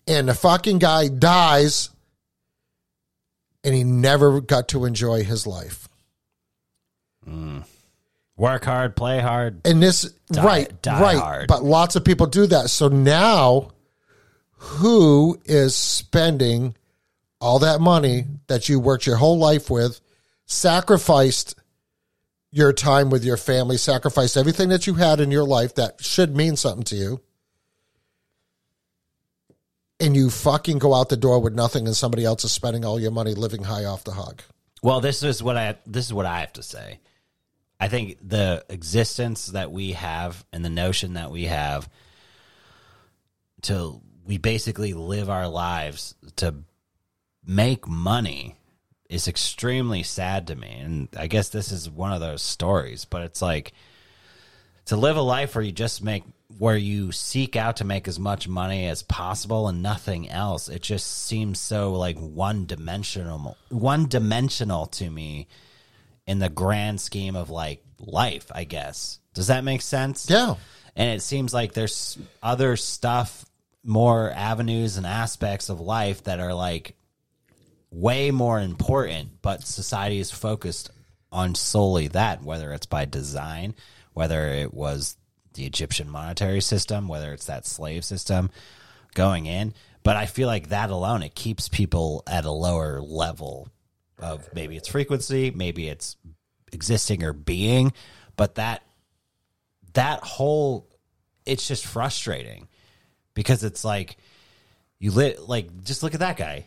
and 0.08 0.28
the 0.28 0.34
fucking 0.34 0.80
guy 0.80 1.08
dies, 1.08 1.90
and 3.64 3.74
he 3.74 3.84
never 3.84 4.42
got 4.42 4.70
to 4.70 4.86
enjoy 4.86 5.24
his 5.24 5.46
life. 5.48 5.88
Mm. 7.28 7.64
Work 8.38 8.66
hard, 8.66 8.96
play 8.96 9.20
hard. 9.20 9.62
And 9.66 9.82
this, 9.84 10.12
Die- 10.32 10.44
right, 10.44 10.82
die 10.82 11.02
right. 11.02 11.18
hard. 11.20 11.48
But 11.48 11.64
lots 11.64 11.96
of 11.96 12.04
people 12.04 12.26
do 12.26 12.48
that. 12.48 12.70
So 12.72 12.88
now, 12.88 13.70
who 14.56 15.40
is 15.46 15.76
spending 15.76 16.76
all 17.40 17.60
that 17.60 17.82
money 17.82 18.26
that 18.48 18.68
you 18.68 18.80
worked 18.80 19.06
your 19.06 19.18
whole 19.18 19.38
life 19.38 19.70
with, 19.70 20.02
sacrificed 20.46 21.56
your 22.52 22.74
time 22.74 23.10
with 23.10 23.24
your 23.24 23.38
family, 23.38 23.78
sacrificed 23.78 24.36
everything 24.36 24.70
that 24.70 24.86
you 24.86 24.96
had 24.96 25.20
in 25.20 25.32
your 25.32 25.46
life 25.46 25.76
that 25.76 26.04
should 26.04 26.36
mean 26.36 26.56
something 26.56 26.84
to 26.84 26.96
you, 26.96 27.22
and 30.00 30.16
you 30.16 30.30
fucking 30.30 30.80
go 30.80 30.94
out 30.94 31.10
the 31.10 31.18
door 31.18 31.40
with 31.40 31.54
nothing, 31.54 31.88
and 31.88 31.96
somebody 31.96 32.26
else 32.26 32.44
is 32.44 32.52
spending 32.52 32.84
all 32.84 33.00
your 33.00 33.12
money 33.12 33.34
living 33.34 33.64
high 33.64 33.86
off 33.86 34.04
the 34.04 34.12
hog? 34.12 34.42
Well, 34.84 35.00
this 35.00 35.24
is 35.24 35.42
what 35.44 35.58
I 35.58 35.78
this 35.86 36.06
is 36.06 36.14
what 36.14 36.26
I 36.26 36.40
have 36.40 36.54
to 36.54 36.64
say. 36.64 37.00
I 37.80 37.88
think 37.88 38.18
the 38.22 38.66
existence 38.70 39.48
that 39.48 39.72
we 39.72 39.94
have 39.94 40.46
and 40.52 40.66
the 40.66 40.70
notion 40.70 41.14
that 41.14 41.32
we 41.32 41.46
have 41.46 41.90
to 43.64 44.02
we 44.26 44.38
basically 44.38 44.94
live 44.94 45.30
our 45.30 45.48
lives 45.48 46.16
to 46.38 46.56
make 47.46 47.88
money 47.88 48.56
is 49.12 49.28
extremely 49.28 50.04
sad 50.04 50.48
to 50.48 50.56
me. 50.56 50.78
And 50.80 51.10
I 51.18 51.28
guess 51.28 51.50
this 51.50 51.72
is 51.72 51.90
one 51.90 52.14
of 52.14 52.22
those 52.22 52.42
stories, 52.42 53.06
but 53.06 53.22
it's 53.24 53.42
like 53.42 53.74
to 54.86 54.96
live 54.96 55.18
a 55.18 55.22
life 55.22 55.54
where 55.54 55.64
you 55.64 55.72
just 55.72 56.02
make 56.04 56.24
where 56.58 56.78
you 56.78 57.12
seek 57.12 57.56
out 57.56 57.78
to 57.78 57.84
make 57.86 58.08
as 58.08 58.20
much 58.20 58.48
money 58.48 58.88
as 58.88 59.04
possible 59.04 59.68
and 59.70 59.82
nothing 59.82 60.30
else 60.30 60.68
it 60.68 60.82
just 60.82 61.26
seems 61.26 61.58
so 61.62 61.94
like 61.94 62.18
one 62.20 62.66
dimensional 62.66 63.58
one 63.70 64.06
dimensional 64.10 64.86
to 64.86 65.10
me 65.10 65.48
in 66.28 66.40
the 66.40 66.50
grand 66.50 67.00
scheme 67.00 67.38
of 67.38 67.50
like 67.50 67.82
life 68.00 68.52
i 68.54 68.66
guess 68.66 69.20
does 69.34 69.48
that 69.48 69.64
make 69.64 69.82
sense 69.82 70.30
Yeah. 70.30 70.56
and 70.98 71.10
it 71.12 71.22
seems 71.22 71.54
like 71.54 71.72
there's 71.72 72.18
other 72.44 72.76
stuff 72.76 73.46
more 73.82 74.30
avenues 74.32 74.98
and 74.98 75.06
aspects 75.08 75.70
of 75.70 75.80
life 75.80 76.24
that 76.26 76.42
are 76.42 76.54
like 76.54 76.96
way 77.92 78.32
more 78.32 78.60
important 78.60 79.42
but 79.42 79.64
society 79.64 80.20
is 80.20 80.32
focused 80.32 80.92
on 81.32 81.56
solely 81.56 82.08
that 82.08 82.44
whether 82.44 82.72
it's 82.74 82.86
by 82.86 83.06
design 83.06 83.76
whether 84.14 84.48
it 84.48 84.74
was 84.74 85.18
the 85.54 85.66
egyptian 85.66 86.10
monetary 86.10 86.62
system 86.62 87.08
whether 87.08 87.34
it's 87.34 87.48
that 87.48 87.66
slave 87.66 88.06
system 88.06 88.50
going 89.14 89.46
in. 89.46 89.74
But 90.04 90.16
i 90.16 90.26
feel 90.26 90.48
like 90.48 90.70
that 90.70 90.90
alone 90.90 91.22
it 91.22 91.36
keeps 91.36 91.70
people 91.70 92.24
at 92.26 92.46
a 92.46 92.52
lower 92.52 93.02
level 93.02 93.70
of 94.18 94.48
maybe 94.54 94.78
it's 94.78 94.88
frequency 94.88 95.52
maybe 95.52 95.90
it's 95.90 96.16
existing 96.72 97.24
or 97.24 97.34
being 97.34 97.92
but 98.36 98.56
that 98.56 98.84
that 99.94 100.24
whole 100.24 100.88
it's 101.46 101.68
just 101.68 101.86
frustrating 101.86 102.68
because 103.34 103.64
it's 103.64 103.84
like 103.84 104.18
you 105.00 105.12
lit 105.12 105.42
like 105.42 105.84
just 105.84 106.04
look 106.04 106.14
at 106.14 106.22
that 106.22 106.38
guy 106.38 106.66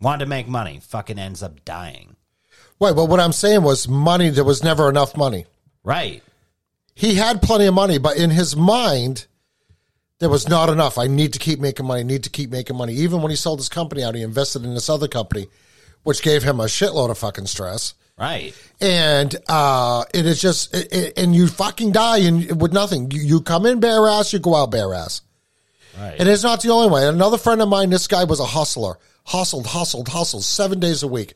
wanted 0.00 0.24
to 0.24 0.28
make 0.28 0.46
money 0.48 0.80
fucking 0.82 1.18
ends 1.18 1.42
up 1.42 1.64
dying 1.64 2.16
Wait, 2.80 2.96
But 2.96 3.06
what 3.06 3.20
I'm 3.20 3.32
saying 3.32 3.62
was 3.62 3.86
money, 3.88 4.30
there 4.30 4.44
was 4.44 4.62
never 4.64 4.88
enough 4.88 5.16
money. 5.16 5.46
right 5.84 6.22
he 6.96 7.14
had 7.16 7.42
plenty 7.42 7.66
of 7.66 7.74
money, 7.74 7.98
but 7.98 8.16
in 8.16 8.30
his 8.30 8.54
mind, 8.54 9.26
there 10.20 10.28
was 10.28 10.48
not 10.48 10.68
enough. 10.68 10.96
I 10.96 11.08
need 11.08 11.32
to 11.32 11.40
keep 11.40 11.58
making 11.58 11.86
money, 11.86 12.04
need 12.04 12.22
to 12.24 12.30
keep 12.30 12.50
making 12.50 12.76
money. 12.76 12.92
Even 12.94 13.20
when 13.20 13.30
he 13.30 13.36
sold 13.36 13.58
his 13.58 13.68
company 13.68 14.04
out, 14.04 14.14
he 14.14 14.22
invested 14.22 14.64
in 14.64 14.74
this 14.74 14.88
other 14.88 15.08
company, 15.08 15.46
which 16.04 16.22
gave 16.22 16.44
him 16.44 16.60
a 16.60 16.64
shitload 16.66 17.10
of 17.10 17.18
fucking 17.18 17.46
stress. 17.46 17.94
right 18.16 18.54
And 18.80 19.34
uh, 19.48 20.04
it 20.14 20.24
is 20.24 20.40
just, 20.40 20.72
it, 20.74 20.92
it- 20.92 21.18
and 21.18 21.34
you 21.34 21.48
fucking 21.48 21.90
die 21.92 22.18
and 22.18 22.60
with 22.60 22.72
nothing. 22.72 23.10
You, 23.10 23.20
you 23.22 23.40
come 23.40 23.66
in 23.66 23.80
bare 23.80 24.06
ass, 24.06 24.32
you 24.32 24.38
go 24.38 24.54
out 24.54 24.70
bare 24.70 24.94
ass. 24.94 25.22
right 25.98 26.14
And 26.20 26.28
it's 26.28 26.44
not 26.44 26.62
the 26.62 26.70
only 26.70 26.90
way. 26.90 27.08
Another 27.08 27.38
friend 27.38 27.60
of 27.60 27.68
mine, 27.68 27.90
this 27.90 28.06
guy 28.06 28.22
was 28.24 28.38
a 28.38 28.44
hustler, 28.46 28.98
hustled, 29.24 29.66
hustled, 29.66 30.08
hustled 30.08 30.44
seven 30.44 30.80
days 30.80 31.02
a 31.02 31.08
week, 31.08 31.34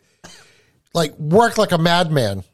like 0.94 1.18
worked 1.18 1.58
like 1.58 1.72
a 1.72 1.78
madman. 1.78 2.44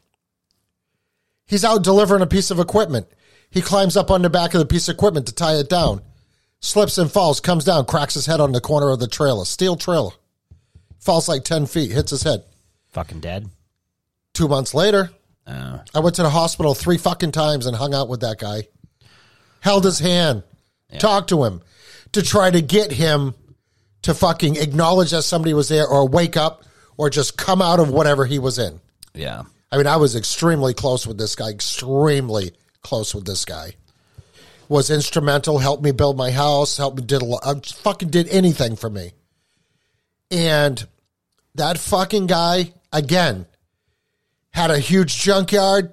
He's 1.45 1.65
out 1.65 1.83
delivering 1.83 2.21
a 2.21 2.27
piece 2.27 2.51
of 2.51 2.59
equipment. 2.59 3.07
He 3.49 3.61
climbs 3.61 3.95
up 3.95 4.09
on 4.09 4.21
the 4.21 4.29
back 4.29 4.53
of 4.53 4.59
the 4.59 4.65
piece 4.65 4.87
of 4.89 4.95
equipment 4.95 5.27
to 5.27 5.33
tie 5.33 5.55
it 5.55 5.69
down, 5.69 6.01
slips 6.59 6.97
and 6.97 7.11
falls, 7.11 7.39
comes 7.39 7.63
down, 7.63 7.85
cracks 7.85 8.15
his 8.15 8.25
head 8.25 8.39
on 8.39 8.51
the 8.51 8.61
corner 8.61 8.89
of 8.89 8.99
the 8.99 9.07
trailer, 9.07 9.45
steel 9.45 9.75
trailer, 9.75 10.11
falls 10.99 11.29
like 11.29 11.43
10 11.43 11.67
feet, 11.67 11.91
hits 11.91 12.09
his 12.11 12.23
head. 12.23 12.43
fucking 12.89 13.19
dead 13.19 13.49
Two 14.33 14.49
months 14.49 14.73
later, 14.73 15.11
oh 15.47 15.81
I 15.93 15.99
went 15.99 16.15
to 16.17 16.23
the 16.23 16.29
hospital 16.29 16.73
three 16.73 16.97
fucking 16.97 17.31
times 17.31 17.65
and 17.65 17.75
hung 17.77 17.93
out 17.93 18.09
with 18.09 18.19
that 18.19 18.37
guy. 18.37 18.67
Held 19.61 19.85
his 19.85 19.99
hand, 19.99 20.43
talked 20.99 21.29
to 21.29 21.45
him 21.45 21.61
to 22.11 22.21
try 22.21 22.51
to 22.51 22.61
get 22.61 22.91
him 22.91 23.33
to 24.05 24.13
fucking 24.13 24.55
acknowledge 24.55 25.11
that 25.11 25.23
somebody 25.23 25.53
was 25.53 25.69
there 25.69 25.87
or 25.87 26.07
wake 26.07 26.37
up 26.37 26.63
or 26.97 27.09
just 27.09 27.37
come 27.37 27.61
out 27.61 27.79
of 27.79 27.89
whatever 27.89 28.25
he 28.25 28.39
was 28.39 28.57
in. 28.57 28.79
yeah 29.13 29.43
I 29.71 29.77
mean, 29.77 29.87
I 29.87 29.97
was 29.97 30.15
extremely 30.15 30.73
close 30.73 31.05
with 31.05 31.17
this 31.17 31.35
guy, 31.35 31.49
extremely 31.49 32.51
close 32.81 33.13
with 33.13 33.25
this 33.25 33.43
guy. 33.43 33.75
Was 34.69 34.89
instrumental, 34.89 35.59
helped 35.59 35.83
me 35.83 35.91
build 35.91 36.17
my 36.17 36.31
house, 36.31 36.77
helped 36.77 36.97
me 36.97 37.03
did 37.03 37.21
a 37.21 37.25
lot, 37.25 37.41
uh, 37.43 37.55
fucking 37.59 38.09
did 38.09 38.29
anything 38.29 38.75
for 38.75 38.89
me. 38.89 39.11
And 40.31 40.87
that 41.55 41.77
fucking 41.77 42.27
guy, 42.27 42.73
again, 42.93 43.47
had 44.51 44.71
a 44.71 44.79
huge 44.79 45.17
junkyard, 45.17 45.91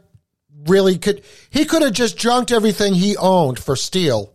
really 0.66 0.98
could, 0.98 1.22
he 1.50 1.64
could 1.64 1.82
have 1.82 1.92
just 1.92 2.16
junked 2.16 2.52
everything 2.52 2.94
he 2.94 3.16
owned 3.16 3.58
for 3.58 3.74
steel 3.74 4.32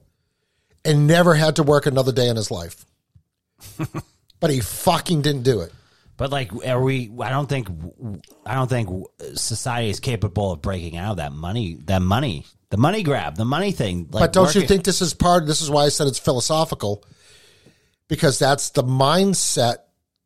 and 0.84 1.08
never 1.08 1.36
had 1.36 1.56
to 1.56 1.64
work 1.64 1.86
another 1.86 2.12
day 2.12 2.28
in 2.28 2.36
his 2.36 2.52
life. 2.52 2.87
but 4.40 4.50
he 4.50 4.60
fucking 4.60 5.22
didn't 5.22 5.44
do 5.44 5.62
it. 5.62 5.72
but 6.18 6.32
like 6.32 6.52
are 6.66 6.82
we 6.82 7.12
i 7.22 7.30
don't 7.30 7.48
think 7.48 7.68
i 8.46 8.54
don't 8.54 8.70
think 8.70 8.90
society 9.36 9.90
is 9.90 10.00
capable 10.00 10.52
of 10.52 10.62
breaking 10.62 10.98
out 10.98 11.12
of 11.12 11.18
that 11.18 11.32
money 11.32 11.78
that 11.86 12.02
money 12.02 12.46
the 12.70 12.78
money 12.78 13.04
grab 13.04 13.36
the 13.36 13.46
money 13.46 13.72
thing 13.72 14.08
like 14.12 14.22
but 14.22 14.34
don't 14.34 14.54
you 14.56 14.62
think 14.68 14.84
this 14.84 15.02
is 15.02 15.14
part? 15.14 15.46
This 15.46 15.62
is 15.62 15.70
why 15.70 15.86
I 15.86 15.90
said 15.90 16.08
it's 16.08 16.20
philosophical, 16.20 17.04
because 18.10 18.40
that's 18.40 18.72
the 18.72 18.84
mindset. 18.84 19.78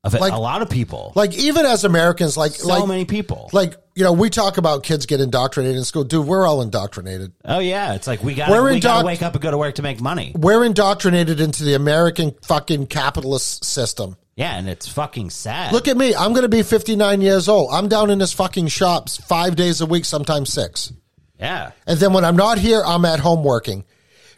Of 0.04 0.14
like- 0.16 0.34
a 0.34 0.38
lot 0.38 0.62
of 0.62 0.70
people 0.70 1.12
Like 1.16 1.34
even 1.36 1.66
as 1.66 1.84
Americans, 1.84 2.36
like 2.38 2.54
so 2.54 2.68
like 2.68 2.88
many 2.88 3.06
people 3.06 3.50
like 3.54 3.76
you 3.94 4.04
know, 4.06 4.14
we 4.14 4.30
talk 4.30 4.58
about 4.58 4.84
kids 4.84 5.06
get 5.06 5.20
indoctrinated 5.20 5.76
in 5.78 5.84
school. 5.84 6.06
Dude, 6.06 6.26
we're 6.26 6.46
all 6.48 6.62
indoctrinated. 6.62 7.34
oh 7.46 7.60
yeah 7.60 7.94
it's 7.94 8.08
like 8.08 8.24
we 8.24 8.34
got 8.34 8.50
We're 8.50 8.80
got 8.80 9.02
to 9.02 9.06
wake 9.06 9.22
up 9.22 9.34
and 9.34 9.42
go 9.42 9.52
to 9.52 9.58
work 9.58 9.76
to 9.76 9.82
make 9.82 10.02
money 10.02 10.32
We're 10.36 10.64
indoctrinated 10.64 11.40
into 11.42 11.64
the 11.64 11.74
American 11.76 12.34
fucking 12.42 12.88
capitalist 12.88 13.64
system. 13.66 14.16
yeah 14.36 14.58
and 14.58 14.68
it's 14.70 14.88
fucking 14.88 15.30
sad 15.30 15.74
Look 15.74 15.88
at 15.88 15.98
me. 15.98 16.16
I'm 16.16 16.32
going 16.32 16.44
to 16.44 16.50
be 16.50 16.64
59 16.64 17.22
years 17.22 17.48
old. 17.50 17.70
I'm 17.72 17.88
down 17.90 18.10
in 18.10 18.18
this 18.20 18.34
fucking 18.34 18.68
shop 18.70 19.10
five 19.10 19.56
days 19.56 19.82
a 19.82 19.86
week, 19.86 20.06
sometimes 20.06 20.52
six. 20.52 20.92
yeah 21.40 21.72
And 21.86 22.00
then 22.00 22.14
when 22.14 22.26
I'm 22.26 22.38
not 22.38 22.58
here, 22.58 22.82
I'm 22.84 23.06
at 23.06 23.20
home 23.20 23.44
working. 23.44 23.84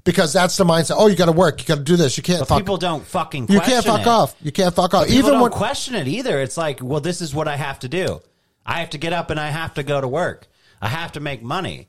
Because 0.04 0.34
that's 0.34 0.58
the 0.58 0.66
mindset. 0.66 0.96
Oh, 0.98 1.08
you 1.08 1.16
got 1.16 1.26
to 1.26 1.32
work. 1.32 1.62
You 1.62 1.68
got 1.68 1.78
to 1.78 1.84
do 1.84 1.96
this. 1.96 2.18
You 2.18 2.24
can't 2.24 2.40
But 2.40 2.48
fuck. 2.50 2.58
people 2.60 2.78
don't 2.78 3.06
fucking. 3.06 3.48
you 3.50 3.60
can't 3.62 3.86
fuck 3.86 4.02
it. 4.02 4.08
off. 4.08 4.36
You 4.42 4.52
can't 4.52 4.74
fuck 4.74 4.94
off. 4.94 5.06
People 5.08 5.18
Even 5.20 5.32
don't 5.34 5.42
when 5.42 5.52
question 5.52 5.96
it 5.96 6.08
either. 6.08 6.42
It's 6.42 6.58
like, 6.58 6.80
well, 6.82 7.00
this 7.00 7.22
is 7.22 7.34
what 7.34 7.48
I 7.48 7.56
have 7.56 7.80
to 7.80 7.88
do. 7.88 8.22
I 8.66 8.80
have 8.80 8.92
to 8.92 8.98
get 8.98 9.14
up 9.14 9.30
and 9.30 9.40
I 9.40 9.50
have 9.50 9.74
to 9.76 9.84
go 9.84 10.00
to 10.00 10.08
work. 10.08 10.48
I 10.82 10.88
have 10.88 11.14
to 11.14 11.20
make 11.22 11.42
money, 11.42 11.88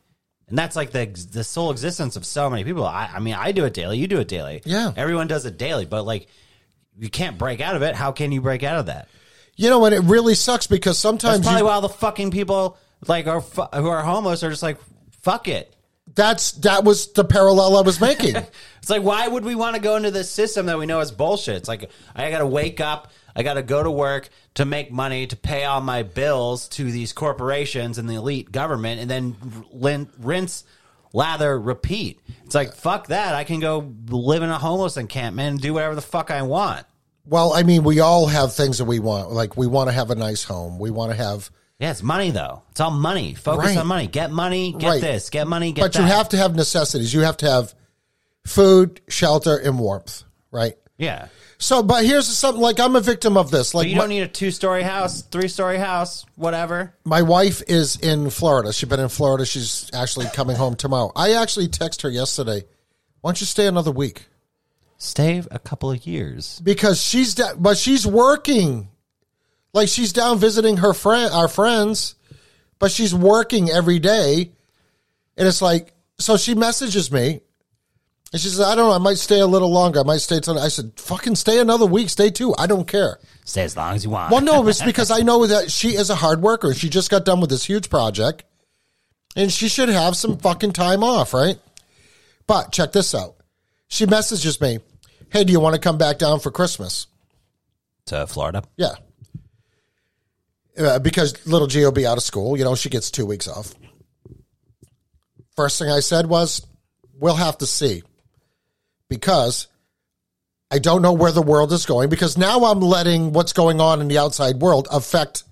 and 0.49 0.57
that's 0.57 0.77
like 0.77 0.93
the 0.93 1.07
the 1.33 1.43
sole 1.43 1.71
existence 1.73 2.15
of 2.17 2.25
so 2.25 2.49
many 2.49 2.63
people. 2.65 2.85
I, 2.85 3.11
I 3.15 3.19
mean, 3.19 3.35
I 3.35 3.51
do 3.53 3.65
it 3.65 3.75
daily. 3.75 3.99
You 3.99 4.07
do 4.07 4.21
it 4.21 4.29
daily. 4.29 4.63
Yeah. 4.65 4.93
everyone 4.97 5.27
does 5.27 5.47
it 5.47 5.59
daily. 5.59 5.85
But 5.85 6.05
like, 6.05 6.29
you 6.99 7.09
can't 7.11 7.37
break 7.39 7.61
out 7.61 7.75
of 7.75 7.83
it. 7.83 7.95
How 7.97 8.13
can 8.13 8.31
you 8.31 8.41
break 8.41 8.63
out 8.63 8.79
of 8.79 8.87
that? 8.87 9.09
you 9.57 9.71
know, 9.71 9.85
and 9.85 9.95
it 9.95 10.01
really 10.01 10.35
sucks 10.35 10.67
because 10.67 10.97
That's 10.97 11.01
sometimes 11.01 11.43
probably 11.43 11.61
you, 11.61 11.65
why 11.67 11.73
all 11.75 11.81
the 11.81 11.89
fucking 11.89 12.33
people 12.33 12.77
like 13.07 13.27
are 13.29 13.41
who 13.41 13.89
are 13.89 14.03
homeless 14.03 14.43
are 14.43 14.51
just 14.51 14.63
like, 14.65 14.79
fuck 15.23 15.47
it. 15.49 15.75
That's 16.13 16.53
that 16.53 16.85
was 16.85 17.13
the 17.13 17.25
parallel 17.25 17.77
I 17.77 17.83
was 17.83 18.01
making. 18.01 18.37
It's 18.85 18.91
like, 18.91 19.03
why 19.03 19.27
would 19.27 19.47
we 19.47 19.55
want 19.55 19.77
to 19.77 19.81
go 19.81 19.97
into 19.97 20.11
this 20.11 20.31
system 20.31 20.67
that 20.67 20.79
we 20.79 20.85
know 20.85 21.01
is 21.01 21.11
bullshit? 21.11 21.57
It's 21.57 21.69
like, 21.69 21.91
I 22.15 22.31
got 22.31 22.41
to 22.41 22.47
wake 22.47 22.83
up, 22.83 23.11
I 23.35 23.43
got 23.43 23.55
to 23.55 23.63
go 23.63 23.83
to 23.83 23.91
work 23.91 24.29
to 24.57 24.67
make 24.67 24.93
money 24.93 25.27
to 25.27 25.37
pay 25.37 25.65
all 25.65 25.81
my 25.81 26.03
bills 26.03 26.69
to 26.69 26.93
these 26.93 27.15
corporations 27.15 27.97
and 27.97 28.07
the 28.07 28.17
elite 28.17 28.53
government, 28.53 29.01
and 29.01 29.11
then 29.11 29.37
rinse, 30.19 30.65
lather, 31.15 31.59
repeat. 31.59 32.21
It's 32.45 32.55
like, 32.55 32.75
fuck 32.75 33.07
that. 33.07 33.35
I 33.35 33.45
can 33.45 33.59
go 33.59 33.91
live 34.09 34.43
in 34.43 34.51
a 34.51 34.59
homeless 34.59 34.99
encampment 34.99 35.49
and 35.49 35.61
do 35.63 35.73
whatever 35.73 35.95
the 35.95 36.03
fuck 36.03 36.31
I 36.31 36.43
want. 36.43 36.85
well, 37.25 37.55
I 37.55 37.63
mean, 37.63 37.85
we 37.85 38.01
all 38.01 38.27
have 38.27 38.53
things 38.53 38.77
that 38.77 38.85
we 38.85 38.99
want. 38.99 39.31
Like 39.31 39.57
we 39.57 39.67
want 39.67 39.89
to 39.89 39.93
have 39.95 40.11
a 40.11 40.15
nice 40.15 40.45
home. 40.45 40.79
We 40.79 40.91
want 40.91 41.11
to 41.11 41.17
have, 41.17 41.51
Yeah, 41.79 41.91
it's 41.91 42.03
money 42.03 42.31
though. 42.31 42.63
It's 42.71 42.81
all 42.81 42.91
money. 42.91 43.35
Focus 43.35 43.67
Right. 43.71 43.79
on 43.79 43.87
money. 43.87 44.07
Get 44.07 44.31
money. 44.31 44.73
Get 44.73 44.89
Right. 44.89 45.01
this. 45.01 45.29
Get 45.31 45.47
money. 45.49 45.73
Get 45.73 45.83
but 45.83 45.93
that. 45.93 45.99
you 46.01 46.05
have 46.07 46.29
to 46.31 46.37
have 46.37 46.55
necessities. 46.55 47.13
You 47.13 47.21
have 47.21 47.37
to 47.39 47.51
have 47.51 47.75
food, 48.47 49.01
shelter, 49.09 49.57
and 49.57 49.79
warmth. 49.79 50.23
Right. 50.51 50.77
yeah. 50.99 51.27
So, 51.59 51.83
but 51.83 52.05
here's 52.05 52.27
something 52.27 52.61
like 52.61 52.79
I'm 52.79 52.95
a 52.95 53.01
victim 53.01 53.37
of 53.37 53.51
this. 53.51 53.75
Like 53.75 53.85
But 53.85 53.91
you 53.91 53.97
don't 53.97 54.09
need 54.09 54.21
a 54.23 54.29
two 54.29 54.51
story 54.51 54.83
house, 54.83 55.23
three 55.23 55.49
story 55.49 55.79
house, 55.79 56.27
whatever. 56.37 56.95
my 57.05 57.23
wife 57.23 57.63
is 57.69 57.97
in 57.97 58.29
Florida. 58.31 58.73
She's 58.73 58.89
been 58.89 59.01
in 59.01 59.09
Florida. 59.09 59.47
She's 59.47 59.89
actually 59.95 60.27
coming 60.27 60.57
home 60.57 60.75
tomorrow. 60.77 61.11
I 61.17 61.33
actually 61.35 61.69
texted 61.69 62.03
her 62.03 62.11
yesterday. 62.11 62.65
Why 63.21 63.31
don't 63.31 63.41
you 63.41 63.47
stay 63.47 63.67
another 63.67 63.91
week? 63.93 64.27
Stay 64.99 65.43
a 65.51 65.59
couple 65.59 65.91
of 65.91 66.07
years. 66.07 66.61
Because 66.63 67.01
she's 67.01 67.35
da- 67.35 67.55
but 67.57 67.79
she's 67.79 68.07
working. 68.07 68.89
Like 69.75 69.89
she's 69.89 70.13
down 70.13 70.39
visiting 70.39 70.79
her 70.79 70.95
friend, 70.95 71.31
our 71.35 71.49
friends, 71.49 72.15
but 72.79 72.91
she's 72.91 73.15
working 73.15 73.71
every 73.71 73.99
day. 73.99 74.53
And 75.37 75.49
it's 75.49 75.61
like, 75.61 75.93
so 76.19 76.37
she 76.37 76.55
messages 76.55 77.11
me, 77.11 77.41
and 78.33 78.41
she 78.41 78.49
says, 78.49 78.61
"I 78.61 78.77
don't 78.77 78.89
know. 78.89 78.95
I 78.95 78.99
might 78.99 79.19
stay 79.19 79.41
a 79.41 79.47
little 79.47 79.71
longer. 79.71 80.01
I 80.01 80.03
might 80.05 80.21
stay 80.21 80.39
till." 80.39 80.59
I 80.59 80.69
said, 80.69 80.93
"Fucking 80.97 81.35
stay 81.35 81.59
another 81.59 81.87
week. 81.87 82.09
Stay 82.09 82.31
two. 82.31 82.55
I 82.57 82.69
don't 82.69 82.87
care." 82.87 83.19
Stay 83.45 83.63
as 83.63 83.77
long 83.77 83.97
as 83.97 84.05
you 84.05 84.11
want. 84.11 84.31
Well, 84.31 84.41
no, 84.41 84.67
it's 84.69 84.81
because 84.81 85.11
I 85.11 85.21
know 85.21 85.47
that 85.47 85.71
she 85.71 85.97
is 85.97 86.09
a 86.09 86.15
hard 86.15 86.41
worker. 86.41 86.73
She 86.73 86.89
just 86.89 87.11
got 87.11 87.25
done 87.25 87.41
with 87.41 87.51
this 87.51 87.65
huge 87.65 87.91
project, 87.91 88.45
and 89.35 89.53
she 89.53 89.69
should 89.69 89.89
have 89.89 90.17
some 90.17 90.39
fucking 90.39 90.73
time 90.73 91.03
off, 91.03 91.35
right? 91.35 91.59
But 92.47 92.71
check 92.73 92.93
this 92.93 93.15
out. 93.15 93.35
She 93.89 94.07
messages 94.07 94.61
me, 94.61 94.79
"Hey, 95.31 95.43
do 95.43 95.53
you 95.53 95.61
want 95.61 95.75
to 95.75 95.81
come 95.81 95.99
back 95.99 96.19
down 96.19 96.39
for 96.39 96.53
Christmas?" 96.53 97.09
to 98.07 98.27
Florida. 98.27 98.63
Yeah, 98.77 98.95
uh, 100.79 100.99
because 100.99 101.47
little 101.47 101.67
G 101.67 101.81
will 101.85 101.93
be 101.93 102.07
out 102.07 102.17
of 102.17 102.23
school. 102.23 102.57
You 102.57 102.65
know, 102.65 102.75
she 102.75 102.89
gets 102.89 103.11
two 103.11 103.27
weeks 103.27 103.49
off. 103.49 103.75
First 105.57 105.79
thing 105.79 105.89
I 105.91 106.01
said 106.01 106.27
was, 106.27 106.67
"We'll 107.19 107.37
have 107.37 107.59
to 107.59 107.67
see," 107.67 108.03
because 109.09 109.69
I 110.71 110.79
don't 110.79 111.03
know 111.03 111.13
where 111.13 111.33
the 111.33 111.43
world 111.43 111.73
is 111.73 111.87
going. 111.87 112.09
Because 112.09 112.37
now 112.37 112.65
I'm 112.65 112.81
letting 112.81 113.33
what's 113.33 113.53
going 113.53 113.81
on 113.81 114.01
in 114.01 114.09
the 114.09 114.19
outside 114.19 114.57
world 114.61 114.89
affect 114.91 115.45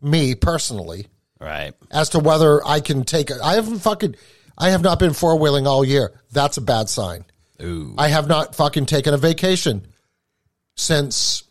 me 0.00 0.34
personally 0.34 1.06
Right. 1.40 1.74
as 1.90 2.10
to 2.10 2.20
whether 2.20 2.64
I 2.66 2.80
can 2.80 3.04
take 3.04 3.30
it. 3.30 3.38
I 3.42 3.54
haven't 3.54 3.80
fucking, 3.80 4.14
I 4.56 4.70
have 4.70 4.82
not 4.82 4.98
been 4.98 5.12
four 5.12 5.36
wheeling 5.38 5.66
all 5.66 5.84
year. 5.84 6.12
That's 6.32 6.56
a 6.56 6.60
bad 6.60 6.88
sign. 6.88 7.24
Ooh. 7.60 7.94
I 7.98 8.08
have 8.08 8.28
not 8.28 8.54
fucking 8.54 8.86
taken 8.86 9.12
a 9.12 9.18
vacation 9.18 9.86
since 10.76 11.42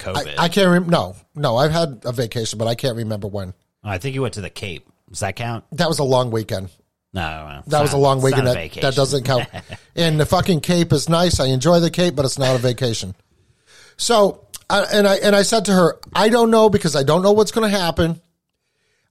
COVID. 0.00 0.34
I 0.38 0.48
can't 0.48 0.66
remember. 0.66 0.90
No, 0.90 1.16
no, 1.34 1.56
I've 1.56 1.72
had 1.72 2.02
a 2.04 2.12
vacation, 2.12 2.58
but 2.58 2.66
I 2.66 2.74
can't 2.74 2.96
remember 2.96 3.28
when. 3.28 3.54
Oh, 3.84 3.88
I 3.88 3.98
think 3.98 4.14
you 4.14 4.22
went 4.22 4.34
to 4.34 4.40
the 4.40 4.50
Cape. 4.50 4.88
Does 5.08 5.20
that 5.20 5.36
count? 5.36 5.64
That 5.72 5.88
was 5.88 5.98
a 5.98 6.04
long 6.04 6.30
weekend. 6.30 6.70
No, 7.12 7.62
That 7.66 7.82
was 7.82 7.92
a 7.92 7.96
long 7.96 8.22
weekend. 8.22 8.46
a 8.46 8.54
That, 8.54 8.72
that 8.80 8.94
doesn't 8.94 9.24
count. 9.24 9.48
and 9.96 10.20
the 10.20 10.26
fucking 10.26 10.60
Cape 10.60 10.92
is 10.92 11.08
nice. 11.08 11.40
I 11.40 11.46
enjoy 11.46 11.80
the 11.80 11.90
Cape, 11.90 12.14
but 12.14 12.24
it's 12.24 12.38
not 12.38 12.54
a 12.54 12.58
vacation. 12.58 13.16
So, 13.96 14.46
I, 14.68 14.84
and 14.92 15.08
I 15.08 15.16
and 15.16 15.34
I 15.34 15.42
said 15.42 15.64
to 15.66 15.72
her, 15.72 15.98
I 16.14 16.28
don't 16.28 16.50
know 16.50 16.70
because 16.70 16.94
I 16.94 17.02
don't 17.02 17.22
know 17.22 17.32
what's 17.32 17.50
going 17.50 17.70
to 17.70 17.76
happen. 17.76 18.20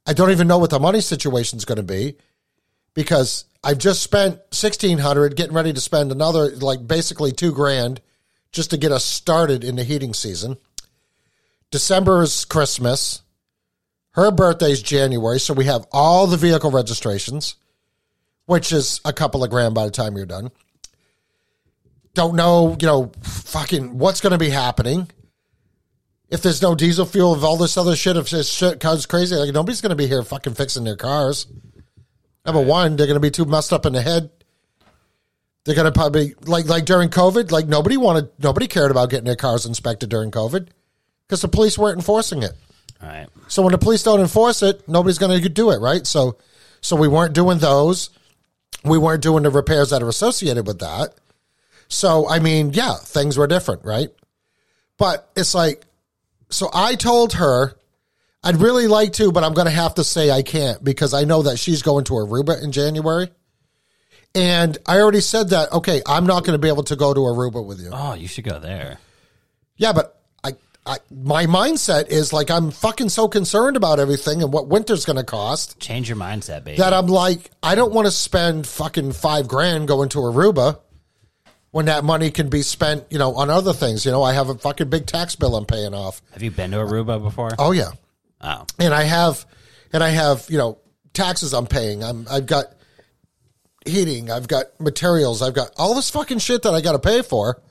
I 0.05 0.13
don't 0.13 0.31
even 0.31 0.47
know 0.47 0.57
what 0.57 0.69
the 0.69 0.79
money 0.79 1.01
situation 1.01 1.57
is 1.57 1.65
going 1.65 1.75
to 1.75 1.83
be 1.83 2.15
because 2.93 3.45
I've 3.63 3.77
just 3.77 4.01
spent 4.01 4.39
sixteen 4.51 4.97
hundred, 4.97 5.35
getting 5.35 5.53
ready 5.53 5.73
to 5.73 5.81
spend 5.81 6.11
another 6.11 6.51
like 6.55 6.87
basically 6.87 7.33
two 7.33 7.51
grand 7.51 8.01
just 8.51 8.71
to 8.71 8.77
get 8.77 8.91
us 8.91 9.03
started 9.03 9.63
in 9.63 9.75
the 9.75 9.83
heating 9.83 10.13
season. 10.13 10.57
December 11.71 12.23
is 12.23 12.45
Christmas. 12.45 13.21
Her 14.11 14.31
birthday 14.31 14.71
is 14.71 14.81
January, 14.81 15.39
so 15.39 15.53
we 15.53 15.65
have 15.65 15.85
all 15.91 16.27
the 16.27 16.37
vehicle 16.37 16.71
registrations 16.71 17.55
which 18.49 18.71
is 18.71 18.99
a 19.05 19.13
couple 19.13 19.43
of 19.43 19.51
grand 19.51 19.75
by 19.75 19.85
the 19.85 19.91
time 19.91 20.17
you're 20.17 20.25
done. 20.25 20.49
Don't 22.15 22.35
know, 22.35 22.75
you 22.81 22.87
know, 22.87 23.11
fucking 23.21 23.95
what's 23.95 24.21
going 24.21 24.31
to 24.31 24.39
be 24.39 24.49
happening. 24.49 25.07
If 26.29 26.41
there's 26.41 26.59
no 26.59 26.73
diesel 26.73 27.05
fuel, 27.05 27.35
if 27.35 27.43
all 27.43 27.57
this 27.57 27.77
other 27.77 27.95
shit, 27.95 28.17
if 28.17 28.31
this 28.31 28.49
shit 28.49 28.79
goes 28.79 29.05
crazy, 29.05 29.35
like 29.35 29.53
nobody's 29.53 29.81
going 29.81 29.91
to 29.91 29.95
be 29.95 30.07
here 30.07 30.23
fucking 30.23 30.55
fixing 30.55 30.83
their 30.83 30.95
cars. 30.95 31.45
Number 32.43 32.61
one, 32.61 32.95
they're 32.95 33.05
going 33.05 33.17
to 33.17 33.19
be 33.19 33.29
too 33.29 33.45
messed 33.45 33.71
up 33.71 33.85
in 33.85 33.93
the 33.93 34.01
head. 34.01 34.31
They're 35.63 35.75
going 35.75 35.85
to 35.85 35.91
probably 35.91 36.33
like 36.47 36.65
like 36.65 36.85
during 36.85 37.09
COVID, 37.09 37.51
like 37.51 37.67
nobody 37.67 37.97
wanted, 37.97 38.31
nobody 38.39 38.65
cared 38.65 38.89
about 38.89 39.11
getting 39.11 39.25
their 39.25 39.35
cars 39.35 39.67
inspected 39.67 40.09
during 40.09 40.31
COVID 40.31 40.69
because 41.29 41.41
the 41.41 41.47
police 41.47 41.77
weren't 41.77 41.99
enforcing 41.99 42.41
it. 42.41 42.53
All 43.01 43.07
right. 43.07 43.27
So 43.47 43.61
when 43.61 43.71
the 43.71 43.77
police 43.77 44.01
don't 44.01 44.19
enforce 44.19 44.63
it, 44.63 44.89
nobody's 44.89 45.19
going 45.19 45.39
to 45.39 45.47
do 45.47 45.69
it, 45.69 45.77
right? 45.77 46.05
So, 46.07 46.37
so 46.81 46.95
we 46.95 47.07
weren't 47.07 47.33
doing 47.33 47.59
those. 47.59 48.09
We 48.83 48.97
weren't 48.97 49.21
doing 49.21 49.43
the 49.43 49.51
repairs 49.51 49.91
that 49.91 50.01
are 50.01 50.09
associated 50.09 50.65
with 50.65 50.79
that. 50.79 51.13
So, 51.87 52.27
I 52.27 52.39
mean, 52.39 52.71
yeah, 52.73 52.95
things 52.95 53.37
were 53.37 53.45
different, 53.45 53.85
right? 53.85 54.09
But 54.97 55.29
it's 55.35 55.53
like, 55.53 55.85
so 56.49 56.69
I 56.73 56.95
told 56.95 57.33
her 57.33 57.75
I'd 58.43 58.57
really 58.57 58.87
like 58.87 59.13
to, 59.13 59.31
but 59.31 59.43
I'm 59.43 59.53
going 59.53 59.67
to 59.67 59.71
have 59.71 59.95
to 59.95 60.03
say 60.03 60.31
I 60.31 60.41
can't 60.41 60.83
because 60.83 61.13
I 61.13 61.25
know 61.25 61.43
that 61.43 61.59
she's 61.59 61.83
going 61.83 62.05
to 62.05 62.13
Aruba 62.13 62.63
in 62.63 62.71
January. 62.71 63.29
And 64.33 64.77
I 64.87 64.99
already 64.99 65.21
said 65.21 65.49
that, 65.49 65.71
okay, 65.73 66.01
I'm 66.07 66.25
not 66.25 66.43
going 66.43 66.53
to 66.53 66.61
be 66.61 66.69
able 66.69 66.83
to 66.83 66.95
go 66.95 67.13
to 67.13 67.19
Aruba 67.19 67.63
with 67.65 67.81
you. 67.81 67.89
Oh, 67.91 68.13
you 68.13 68.27
should 68.27 68.45
go 68.45 68.59
there. 68.59 68.97
Yeah, 69.75 69.93
but 69.93 70.18
I, 70.89 70.97
my 71.11 71.45
mindset 71.45 72.07
is 72.07 72.33
like 72.33 72.49
I'm 72.49 72.71
fucking 72.71 73.09
so 73.09 73.27
concerned 73.27 73.77
about 73.77 73.99
everything 73.99 74.41
and 74.41 74.51
what 74.51 74.67
winter's 74.67 75.05
going 75.05 75.17
to 75.17 75.23
cost 75.23 75.79
Change 75.79 76.09
your 76.09 76.17
mindset, 76.17 76.63
baby. 76.63 76.77
that 76.77 76.93
I'm 76.93 77.05
like 77.05 77.51
I 77.61 77.75
don't 77.75 77.93
want 77.93 78.07
to 78.07 78.11
spend 78.11 78.65
fucking 78.65 79.11
five 79.11 79.47
grand 79.47 79.87
going 79.87 80.09
to 80.09 80.17
Aruba 80.19 80.79
when 81.69 81.85
that 81.85 82.03
money 82.03 82.31
can 82.31 82.49
be 82.49 82.63
spent, 82.63 83.03
you 83.11 83.19
know, 83.19 83.35
on 83.35 83.51
other 83.51 83.73
things. 83.73 84.03
You 84.03 84.09
know, 84.11 84.23
I 84.23 84.33
have 84.33 84.49
a 84.49 84.55
fucking 84.55 84.89
big 84.89 85.05
tax 85.05 85.35
bill 85.35 85.55
I'm 85.55 85.65
paying 85.65 85.93
off. 85.93 86.23
Have 86.31 86.41
you 86.41 86.49
been 86.49 86.71
to 86.71 86.77
Aruba 86.77 87.21
before? 87.21 87.51
Oh 87.59 87.71
yeah, 87.71 87.91
Oh. 88.41 88.65
and 88.79 88.91
I 88.91 89.03
have, 89.03 89.45
and 89.93 90.03
I 90.03 90.09
have, 90.09 90.47
you 90.49 90.57
know, 90.57 90.79
taxes 91.13 91.53
I'm 91.53 91.67
paying. 91.67 92.03
I'm 92.03 92.25
I've 92.31 92.47
got 92.47 92.65
heating, 93.85 94.31
I've 94.31 94.47
got 94.47 94.79
materials, 94.79 95.43
I've 95.43 95.53
got 95.53 95.69
all 95.77 95.93
this 95.93 96.09
fucking 96.09 96.39
shit 96.39 96.63
that 96.63 96.73
I 96.73 96.81
got 96.81 96.93
to 96.93 96.99
pay 96.99 97.21
for. 97.21 97.61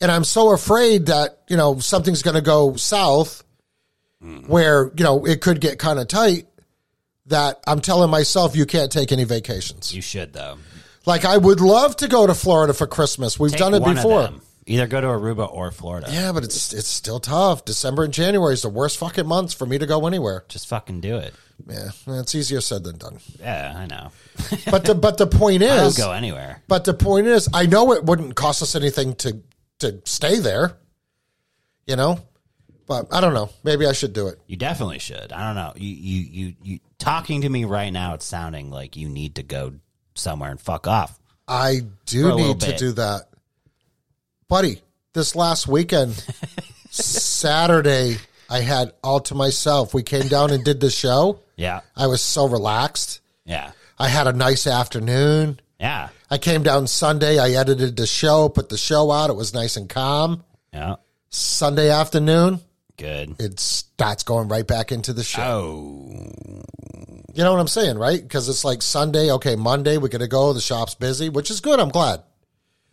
And 0.00 0.10
I'm 0.10 0.24
so 0.24 0.52
afraid 0.52 1.06
that, 1.06 1.42
you 1.48 1.56
know, 1.56 1.78
something's 1.78 2.22
going 2.22 2.34
to 2.34 2.42
go 2.42 2.76
south 2.76 3.42
where, 4.46 4.90
you 4.96 5.04
know, 5.04 5.24
it 5.24 5.40
could 5.40 5.60
get 5.60 5.78
kind 5.78 5.98
of 5.98 6.08
tight 6.08 6.46
that 7.26 7.60
I'm 7.66 7.80
telling 7.80 8.10
myself 8.10 8.56
you 8.56 8.66
can't 8.66 8.90
take 8.90 9.12
any 9.12 9.24
vacations. 9.24 9.94
You 9.94 10.02
should 10.02 10.32
though. 10.32 10.58
Like 11.04 11.24
I 11.24 11.36
would 11.36 11.60
love 11.60 11.96
to 11.96 12.08
go 12.08 12.26
to 12.26 12.34
Florida 12.34 12.72
for 12.72 12.86
Christmas. 12.86 13.38
We've 13.38 13.52
Take 13.52 13.60
done 13.60 13.74
it 13.74 13.84
before. 13.84 14.30
Either 14.68 14.88
go 14.88 15.00
to 15.00 15.06
Aruba 15.06 15.52
or 15.52 15.70
Florida. 15.70 16.08
Yeah, 16.10 16.32
but 16.32 16.42
it's 16.42 16.72
it's 16.72 16.88
still 16.88 17.20
tough. 17.20 17.64
December 17.64 18.02
and 18.02 18.12
January 18.12 18.52
is 18.52 18.62
the 18.62 18.68
worst 18.68 18.98
fucking 18.98 19.26
months 19.26 19.54
for 19.54 19.64
me 19.64 19.78
to 19.78 19.86
go 19.86 20.08
anywhere. 20.08 20.44
Just 20.48 20.66
fucking 20.66 21.00
do 21.00 21.16
it. 21.18 21.34
Yeah, 21.68 21.90
it's 22.08 22.34
easier 22.34 22.60
said 22.60 22.82
than 22.82 22.98
done. 22.98 23.18
Yeah, 23.38 23.74
I 23.76 23.86
know. 23.86 24.10
But 24.68 24.84
the 24.84 24.96
but 24.96 25.18
the 25.18 25.28
point 25.28 25.62
I 25.62 25.66
don't 25.68 25.86
is, 25.86 25.96
go 25.96 26.10
anywhere. 26.10 26.62
but 26.66 26.84
the 26.84 26.94
point 26.94 27.28
is, 27.28 27.48
I 27.54 27.66
know 27.66 27.92
it 27.92 28.04
wouldn't 28.04 28.34
cost 28.34 28.60
us 28.60 28.74
anything 28.74 29.14
to 29.16 29.40
to 29.80 30.00
stay 30.04 30.38
there. 30.38 30.76
You 31.86 31.96
know, 31.96 32.18
but 32.86 33.12
I 33.12 33.20
don't 33.20 33.34
know. 33.34 33.50
Maybe 33.64 33.86
I 33.86 33.92
should 33.92 34.12
do 34.12 34.28
it. 34.28 34.40
You 34.46 34.56
definitely 34.56 34.98
should. 34.98 35.32
I 35.32 35.46
don't 35.46 35.54
know. 35.54 35.72
You, 35.76 35.88
you, 35.88 36.20
you, 36.30 36.54
you 36.62 36.78
talking 36.98 37.42
to 37.42 37.48
me 37.48 37.64
right 37.64 37.92
now. 37.92 38.14
It's 38.14 38.24
sounding 38.24 38.70
like 38.70 38.96
you 38.96 39.08
need 39.08 39.36
to 39.36 39.42
go 39.42 39.74
somewhere 40.14 40.50
and 40.50 40.60
fuck 40.60 40.86
off. 40.86 41.18
I 41.48 41.82
do 42.06 42.36
need 42.36 42.60
to 42.60 42.76
do 42.76 42.92
that. 42.92 43.28
Buddy, 44.48 44.80
this 45.12 45.36
last 45.36 45.68
weekend, 45.68 46.14
Saturday, 46.90 48.16
I 48.48 48.60
had 48.60 48.92
all 49.02 49.20
to 49.20 49.34
myself. 49.34 49.94
We 49.94 50.02
came 50.02 50.28
down 50.28 50.50
and 50.50 50.64
did 50.64 50.80
the 50.80 50.90
show. 50.90 51.40
Yeah. 51.56 51.80
I 51.96 52.06
was 52.06 52.22
so 52.22 52.46
relaxed. 52.48 53.20
Yeah. 53.44 53.72
I 53.98 54.08
had 54.08 54.26
a 54.26 54.32
nice 54.32 54.66
afternoon. 54.66 55.60
Yeah. 55.80 56.08
I 56.30 56.38
came 56.38 56.62
down 56.62 56.86
Sunday. 56.86 57.38
I 57.38 57.50
edited 57.50 57.96
the 57.96 58.06
show, 58.06 58.48
put 58.48 58.68
the 58.68 58.76
show 58.76 59.10
out. 59.10 59.30
It 59.30 59.36
was 59.36 59.54
nice 59.54 59.76
and 59.76 59.88
calm. 59.88 60.44
Yeah. 60.72 60.96
Sunday 61.30 61.90
afternoon, 61.90 62.60
Good. 62.96 63.36
it 63.40 63.60
starts 63.60 64.22
going 64.22 64.48
right 64.48 64.66
back 64.66 64.92
into 64.92 65.12
the 65.12 65.22
show. 65.22 65.42
Oh. 65.42 66.62
You 67.34 67.44
know 67.44 67.52
what 67.52 67.60
I'm 67.60 67.68
saying, 67.68 67.98
right? 67.98 68.20
Because 68.22 68.48
it's 68.48 68.64
like 68.64 68.80
Sunday, 68.80 69.30
okay, 69.32 69.56
Monday, 69.56 69.98
we're 69.98 70.08
going 70.08 70.20
to 70.20 70.28
go. 70.28 70.52
The 70.52 70.60
shop's 70.60 70.94
busy, 70.94 71.28
which 71.28 71.50
is 71.50 71.60
good. 71.60 71.78
I'm 71.78 71.90
glad. 71.90 72.22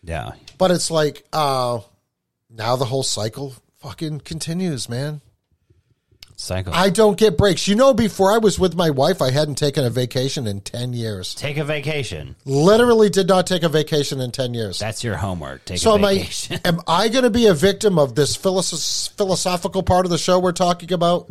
Yeah. 0.03 0.31
But 0.57 0.72
it's 0.72 0.91
like, 0.91 1.23
uh, 1.31 1.80
now 2.49 2.76
the 2.76 2.85
whole 2.85 3.03
cycle 3.03 3.53
fucking 3.77 4.19
continues, 4.22 4.89
man. 4.89 5.22
Cycle. 6.35 6.73
I 6.73 6.89
don't 6.89 7.18
get 7.18 7.38
breaks. 7.38 7.68
You 7.68 7.76
know, 7.76 7.93
before 7.93 8.31
I 8.31 8.38
was 8.38 8.57
with 8.60 8.76
my 8.76 8.89
wife, 8.89 9.22
I 9.22 9.31
hadn't 9.31 9.55
taken 9.55 9.85
a 9.85 9.89
vacation 9.89 10.47
in 10.47 10.61
10 10.61 10.93
years. 10.93 11.35
Take 11.35 11.57
a 11.57 11.64
vacation. 11.64 12.35
Literally 12.45 13.10
did 13.10 13.27
not 13.27 13.47
take 13.47 13.64
a 13.64 13.69
vacation 13.69 14.19
in 14.19 14.31
10 14.31 14.53
years. 14.53 14.80
That's 14.80 15.03
your 15.03 15.15
homework. 15.18 15.65
Take 15.65 15.80
So 15.80 15.91
a 15.91 15.95
am 15.95 16.05
I, 16.05 16.27
am 16.65 16.80
I 16.88 17.07
going 17.10 17.23
to 17.23 17.30
be 17.30 17.47
a 17.47 17.53
victim 17.53 17.97
of 17.99 18.15
this 18.15 18.35
philosoph- 18.35 19.15
philosophical 19.15 19.84
part 19.84 20.05
of 20.05 20.10
the 20.11 20.18
show 20.18 20.39
we're 20.39 20.51
talking 20.51 20.91
about? 20.91 21.30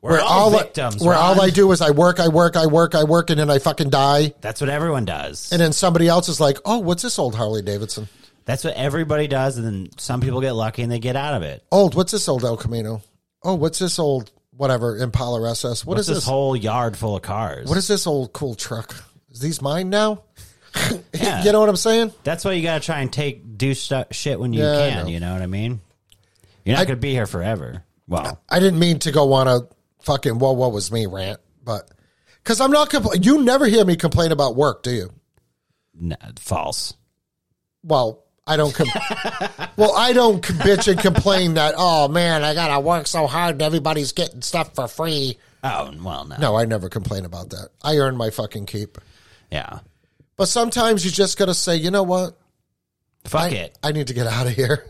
We're 0.00 0.18
all, 0.20 0.52
I- 0.56 0.62
victims. 0.62 1.00
where 1.04 1.14
all 1.14 1.40
I 1.40 1.50
do 1.50 1.70
is 1.70 1.80
I 1.80 1.90
work, 1.92 2.18
I 2.18 2.26
work, 2.28 2.56
I 2.56 2.66
work, 2.66 2.94
I 2.96 3.04
work, 3.04 3.30
and 3.30 3.38
then 3.38 3.48
I 3.50 3.60
fucking 3.60 3.90
die. 3.90 4.34
That's 4.40 4.60
what 4.60 4.68
everyone 4.70 5.04
does. 5.04 5.52
And 5.52 5.60
then 5.60 5.72
somebody 5.72 6.08
else 6.08 6.28
is 6.28 6.40
like, 6.40 6.58
oh, 6.64 6.78
what's 6.78 7.02
this 7.02 7.18
old 7.20 7.36
Harley 7.36 7.62
Davidson? 7.62 8.08
That's 8.44 8.64
what 8.64 8.74
everybody 8.74 9.28
does, 9.28 9.56
and 9.58 9.64
then 9.64 9.90
some 9.98 10.20
people 10.20 10.40
get 10.40 10.52
lucky 10.52 10.82
and 10.82 10.90
they 10.90 10.98
get 10.98 11.14
out 11.14 11.34
of 11.34 11.44
it. 11.44 11.62
Old, 11.70 11.94
what's 11.94 12.10
this 12.10 12.28
old 12.28 12.44
El 12.44 12.56
Camino? 12.56 13.02
Oh, 13.44 13.54
what's 13.54 13.78
this 13.78 13.98
old, 13.98 14.30
whatever, 14.56 14.96
Impala 14.96 15.50
SS? 15.50 15.84
What 15.84 15.96
What's 15.96 16.00
is 16.02 16.06
this 16.08 16.16
this? 16.18 16.24
whole 16.26 16.54
yard 16.56 16.96
full 16.96 17.16
of 17.16 17.22
cars? 17.22 17.68
what 17.68 17.76
is 17.78 17.88
this 17.88 18.06
old 18.06 18.32
cool 18.32 18.54
truck? 18.54 18.94
Is 19.30 19.40
these 19.40 19.60
mine 19.62 19.90
now? 19.90 20.22
Yeah. 21.14 21.44
you 21.44 21.52
know 21.52 21.60
what 21.60 21.68
I'm 21.68 21.76
saying? 21.76 22.12
That's 22.24 22.44
why 22.44 22.52
you 22.52 22.62
got 22.62 22.80
to 22.80 22.86
try 22.86 23.00
and 23.00 23.12
take 23.12 23.58
do 23.58 23.74
stu- 23.74 24.04
shit 24.10 24.40
when 24.40 24.52
you 24.54 24.62
Yeah, 24.62 24.72
I 24.72 24.88
can. 24.90 25.04
know. 25.04 25.10
You 25.10 25.20
know 25.20 25.32
what 25.34 25.42
I 25.42 25.46
mean? 25.46 25.80
You're 26.64 26.76
not 26.76 26.86
going 26.86 26.96
to 26.96 27.00
be 27.00 27.12
here 27.12 27.26
forever. 27.26 27.84
Well, 28.08 28.40
I 28.48 28.58
didn't 28.58 28.78
mean 28.78 28.98
to 29.00 29.12
go 29.12 29.34
on 29.34 29.46
a 29.48 29.60
fucking, 30.02 30.38
well, 30.38 30.56
what 30.56 30.72
was 30.72 30.90
me 30.90 31.04
rant, 31.06 31.40
but 31.62 31.90
because 32.42 32.60
I'm 32.60 32.70
not, 32.70 32.88
compl- 32.90 33.22
you 33.24 33.42
never 33.42 33.66
hear 33.66 33.84
me 33.84 33.96
complain 33.96 34.32
about 34.32 34.56
work, 34.56 34.82
do 34.82 34.90
you? 34.92 35.10
n- 36.00 36.16
false. 36.38 36.94
well, 37.84 38.21
I 38.46 38.56
don't. 38.56 38.74
Com- 38.74 38.88
well, 39.76 39.94
I 39.96 40.12
don't 40.12 40.42
bitch 40.42 40.90
and 40.90 40.98
complain 41.00 41.54
that 41.54 41.74
oh 41.76 42.08
man, 42.08 42.42
I 42.42 42.54
gotta 42.54 42.80
work 42.80 43.06
so 43.06 43.26
hard 43.26 43.54
and 43.56 43.62
everybody's 43.62 44.12
getting 44.12 44.42
stuff 44.42 44.74
for 44.74 44.88
free. 44.88 45.38
Oh 45.62 45.92
well, 46.02 46.24
no. 46.24 46.36
No, 46.38 46.56
I 46.56 46.64
never 46.64 46.88
complain 46.88 47.24
about 47.24 47.50
that. 47.50 47.68
I 47.82 47.98
earn 47.98 48.16
my 48.16 48.30
fucking 48.30 48.66
keep. 48.66 48.98
Yeah. 49.50 49.80
But 50.36 50.46
sometimes 50.46 51.04
you 51.04 51.10
just 51.12 51.38
gotta 51.38 51.54
say, 51.54 51.76
you 51.76 51.90
know 51.92 52.02
what? 52.02 52.36
Fuck 53.24 53.42
I, 53.42 53.48
it. 53.50 53.78
I 53.82 53.92
need 53.92 54.08
to 54.08 54.14
get 54.14 54.26
out 54.26 54.46
of 54.46 54.54
here. 54.54 54.86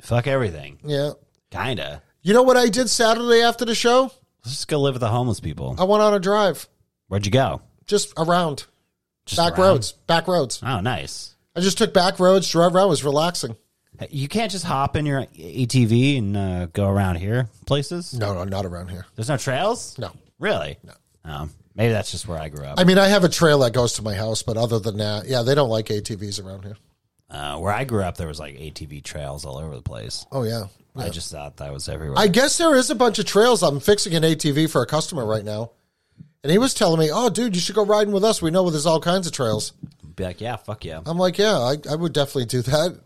Fuck 0.00 0.26
everything. 0.26 0.78
Yeah. 0.84 1.12
Kinda. 1.52 2.02
You 2.22 2.34
know 2.34 2.42
what 2.42 2.56
I 2.56 2.68
did 2.68 2.90
Saturday 2.90 3.42
after 3.42 3.64
the 3.64 3.74
show? 3.76 4.10
Let's 4.44 4.56
just 4.56 4.68
go 4.68 4.80
live 4.80 4.94
with 4.94 5.00
the 5.00 5.08
homeless 5.08 5.38
people. 5.38 5.76
I 5.78 5.84
went 5.84 6.02
on 6.02 6.12
a 6.12 6.18
drive, 6.18 6.68
Where'd 7.06 7.24
you 7.24 7.30
go? 7.30 7.62
just 7.86 8.12
around 8.16 8.64
Just 9.26 9.38
back 9.38 9.56
around? 9.56 9.68
roads, 9.68 9.92
back 9.92 10.26
roads. 10.26 10.60
Oh, 10.60 10.80
nice. 10.80 11.35
I 11.56 11.60
just 11.60 11.78
took 11.78 11.94
back 11.94 12.20
roads, 12.20 12.50
drove 12.50 12.74
around, 12.74 12.90
was 12.90 13.02
relaxing. 13.02 13.56
You 14.10 14.28
can't 14.28 14.52
just 14.52 14.64
hop 14.64 14.94
in 14.94 15.06
your 15.06 15.22
ATV 15.24 16.18
and 16.18 16.36
uh, 16.36 16.66
go 16.66 16.86
around 16.86 17.16
here 17.16 17.48
places. 17.64 18.12
No, 18.12 18.34
no, 18.34 18.44
not 18.44 18.66
around 18.66 18.88
here. 18.88 19.06
There's 19.14 19.30
no 19.30 19.38
trails. 19.38 19.98
No. 19.98 20.12
Really? 20.38 20.76
No. 20.84 20.92
Oh, 21.24 21.48
maybe 21.74 21.92
that's 21.92 22.10
just 22.10 22.28
where 22.28 22.38
I 22.38 22.50
grew 22.50 22.66
up. 22.66 22.78
I 22.78 22.84
mean, 22.84 22.98
I 22.98 23.08
have 23.08 23.24
a 23.24 23.28
trail 23.28 23.60
that 23.60 23.72
goes 23.72 23.94
to 23.94 24.02
my 24.02 24.14
house, 24.14 24.42
but 24.42 24.58
other 24.58 24.78
than 24.78 24.98
that, 24.98 25.26
yeah, 25.26 25.42
they 25.42 25.54
don't 25.54 25.70
like 25.70 25.86
ATVs 25.86 26.44
around 26.44 26.64
here. 26.64 26.76
Uh, 27.30 27.56
where 27.56 27.72
I 27.72 27.84
grew 27.84 28.02
up, 28.02 28.18
there 28.18 28.28
was 28.28 28.38
like 28.38 28.54
ATV 28.56 29.02
trails 29.02 29.44
all 29.46 29.56
over 29.56 29.74
the 29.74 29.82
place. 29.82 30.26
Oh 30.30 30.42
yeah. 30.42 30.64
I 30.94 31.10
just 31.10 31.30
thought 31.30 31.58
that 31.58 31.72
was 31.72 31.88
everywhere. 31.88 32.18
I 32.18 32.28
guess 32.28 32.56
there 32.56 32.74
is 32.74 32.90
a 32.90 32.94
bunch 32.94 33.18
of 33.18 33.26
trails. 33.26 33.62
I'm 33.62 33.80
fixing 33.80 34.14
an 34.14 34.22
ATV 34.22 34.70
for 34.70 34.82
a 34.82 34.86
customer 34.86 35.26
right 35.26 35.44
now. 35.44 35.72
And 36.42 36.50
he 36.50 36.58
was 36.58 36.74
telling 36.74 37.00
me, 37.00 37.10
oh, 37.12 37.28
dude, 37.28 37.54
you 37.54 37.60
should 37.60 37.74
go 37.74 37.84
riding 37.84 38.14
with 38.14 38.24
us. 38.24 38.40
We 38.40 38.50
know 38.50 38.62
where 38.62 38.70
there's 38.70 38.86
all 38.86 39.00
kinds 39.00 39.26
of 39.26 39.32
trails. 39.32 39.72
Be 40.16 40.24
like, 40.24 40.40
yeah, 40.40 40.56
fuck 40.56 40.84
yeah. 40.84 41.00
I'm 41.04 41.18
like, 41.18 41.38
yeah, 41.38 41.58
I, 41.58 41.76
I 41.90 41.94
would 41.94 42.12
definitely 42.12 42.46
do 42.46 42.62
that. 42.62 42.98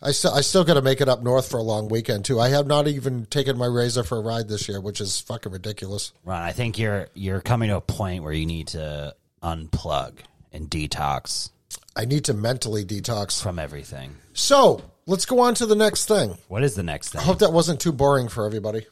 I 0.00 0.12
still, 0.12 0.32
I 0.32 0.40
still 0.42 0.64
got 0.64 0.74
to 0.74 0.82
make 0.82 1.00
it 1.00 1.08
up 1.08 1.22
north 1.22 1.50
for 1.50 1.58
a 1.58 1.62
long 1.62 1.88
weekend, 1.88 2.24
too. 2.24 2.38
I 2.40 2.50
have 2.50 2.66
not 2.66 2.86
even 2.86 3.26
taken 3.26 3.58
my 3.58 3.66
Razor 3.66 4.04
for 4.04 4.18
a 4.18 4.20
ride 4.20 4.48
this 4.48 4.68
year, 4.68 4.80
which 4.80 5.00
is 5.00 5.20
fucking 5.20 5.52
ridiculous. 5.52 6.12
Ron, 6.24 6.40
I 6.40 6.52
think 6.52 6.78
you're 6.78 7.08
you're 7.14 7.40
coming 7.40 7.68
to 7.68 7.76
a 7.76 7.80
point 7.80 8.22
where 8.22 8.32
you 8.32 8.46
need 8.46 8.68
to 8.68 9.14
unplug 9.42 10.18
and 10.52 10.70
detox 10.70 11.50
I 11.98 12.04
need 12.04 12.26
to 12.26 12.34
mentally 12.34 12.84
detox. 12.84 13.42
from 13.42 13.58
everything. 13.58 14.16
So 14.32 14.82
let's 15.06 15.26
go 15.26 15.40
on 15.40 15.54
to 15.56 15.66
the 15.66 15.74
next 15.74 16.06
thing. 16.06 16.38
What 16.46 16.62
is 16.62 16.76
the 16.76 16.84
next 16.84 17.10
thing? 17.10 17.20
I 17.20 17.24
hope 17.24 17.40
that 17.40 17.52
wasn't 17.52 17.80
too 17.80 17.92
boring 17.92 18.28
for 18.28 18.46
everybody. 18.46 18.86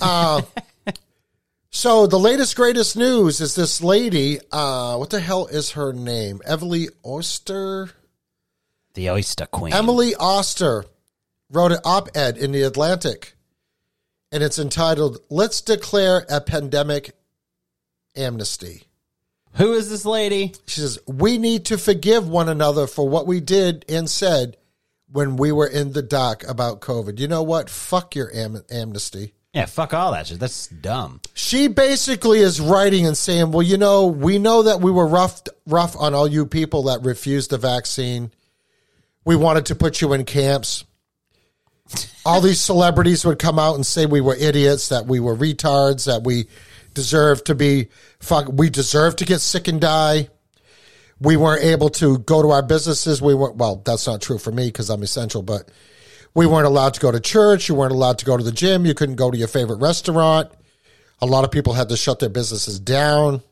Uh, 0.00 0.40
so 1.74 2.06
the 2.06 2.18
latest, 2.18 2.54
greatest 2.56 2.96
news 2.96 3.40
is 3.40 3.54
this 3.54 3.82
lady. 3.82 4.38
Uh, 4.52 4.96
what 4.96 5.10
the 5.10 5.20
hell 5.20 5.46
is 5.46 5.72
her 5.72 5.92
name? 5.92 6.40
Emily 6.46 6.88
Oster. 7.02 7.90
The 8.94 9.10
Oyster 9.10 9.46
Queen. 9.46 9.72
Emily 9.72 10.14
Oster 10.14 10.84
wrote 11.50 11.72
an 11.72 11.80
op-ed 11.84 12.38
in 12.38 12.52
the 12.52 12.62
Atlantic, 12.62 13.34
and 14.30 14.42
it's 14.42 14.58
entitled 14.58 15.18
"Let's 15.28 15.60
Declare 15.60 16.26
a 16.30 16.40
Pandemic 16.40 17.10
Amnesty." 18.14 18.84
Who 19.54 19.72
is 19.72 19.90
this 19.90 20.04
lady? 20.04 20.52
She 20.66 20.80
says, 20.80 20.98
We 21.06 21.38
need 21.38 21.66
to 21.66 21.78
forgive 21.78 22.28
one 22.28 22.48
another 22.48 22.86
for 22.86 23.08
what 23.08 23.26
we 23.26 23.40
did 23.40 23.84
and 23.88 24.10
said 24.10 24.56
when 25.10 25.36
we 25.36 25.52
were 25.52 25.66
in 25.66 25.92
the 25.92 26.02
dock 26.02 26.42
about 26.48 26.80
COVID. 26.80 27.20
You 27.20 27.28
know 27.28 27.42
what? 27.42 27.70
Fuck 27.70 28.16
your 28.16 28.34
am- 28.34 28.64
amnesty. 28.70 29.32
Yeah, 29.54 29.66
fuck 29.66 29.94
all 29.94 30.10
that 30.12 30.26
shit. 30.26 30.40
That's 30.40 30.66
dumb. 30.66 31.20
She 31.32 31.68
basically 31.68 32.40
is 32.40 32.60
writing 32.60 33.06
and 33.06 33.16
saying, 33.16 33.52
Well, 33.52 33.62
you 33.62 33.78
know, 33.78 34.08
we 34.08 34.40
know 34.40 34.64
that 34.64 34.80
we 34.80 34.90
were 34.90 35.06
rough, 35.06 35.42
rough 35.64 35.96
on 35.96 36.12
all 36.12 36.26
you 36.26 36.44
people 36.44 36.84
that 36.84 37.02
refused 37.02 37.50
the 37.50 37.58
vaccine. 37.58 38.32
We 39.24 39.36
wanted 39.36 39.66
to 39.66 39.76
put 39.76 40.00
you 40.00 40.12
in 40.12 40.24
camps. 40.24 40.84
All 42.26 42.40
these 42.40 42.60
celebrities 42.60 43.24
would 43.24 43.38
come 43.38 43.60
out 43.60 43.76
and 43.76 43.86
say 43.86 44.06
we 44.06 44.20
were 44.20 44.34
idiots, 44.34 44.88
that 44.88 45.06
we 45.06 45.20
were 45.20 45.36
retards, 45.36 46.06
that 46.06 46.24
we 46.24 46.48
deserve 46.92 47.44
to 47.44 47.54
be 47.54 47.88
fuck. 48.18 48.48
We 48.50 48.70
deserve 48.70 49.14
to 49.16 49.24
get 49.24 49.40
sick 49.40 49.68
and 49.68 49.80
die. 49.80 50.30
We 51.20 51.36
weren't 51.36 51.62
able 51.62 51.90
to 51.90 52.18
go 52.18 52.42
to 52.42 52.50
our 52.50 52.62
businesses. 52.62 53.22
We 53.22 53.34
weren't. 53.34 53.56
Well, 53.56 53.82
that's 53.84 54.08
not 54.08 54.20
true 54.20 54.38
for 54.38 54.50
me 54.50 54.66
because 54.66 54.90
I'm 54.90 55.04
essential, 55.04 55.42
but 55.42 55.70
we 56.34 56.46
weren't 56.46 56.66
allowed 56.66 56.94
to 56.94 57.00
go 57.00 57.10
to 57.12 57.20
church. 57.20 57.68
You 57.68 57.74
weren't 57.74 57.92
allowed 57.92 58.18
to 58.18 58.24
go 58.24 58.36
to 58.36 58.42
the 58.44 58.52
gym. 58.52 58.84
You 58.86 58.94
couldn't 58.94 59.16
go 59.16 59.30
to 59.30 59.36
your 59.38 59.48
favorite 59.48 59.76
restaurant. 59.80 60.50
A 61.20 61.26
lot 61.26 61.44
of 61.44 61.50
people 61.50 61.72
had 61.72 61.88
to 61.90 61.96
shut 61.96 62.18
their 62.18 62.28
businesses 62.28 62.78
down. 62.80 63.42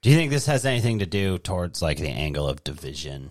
Do 0.00 0.10
you 0.10 0.16
think 0.16 0.30
this 0.32 0.46
has 0.46 0.64
anything 0.64 0.98
to 1.00 1.06
do 1.06 1.38
towards 1.38 1.82
like 1.82 1.98
the 1.98 2.08
angle 2.08 2.48
of 2.48 2.64
division? 2.64 3.30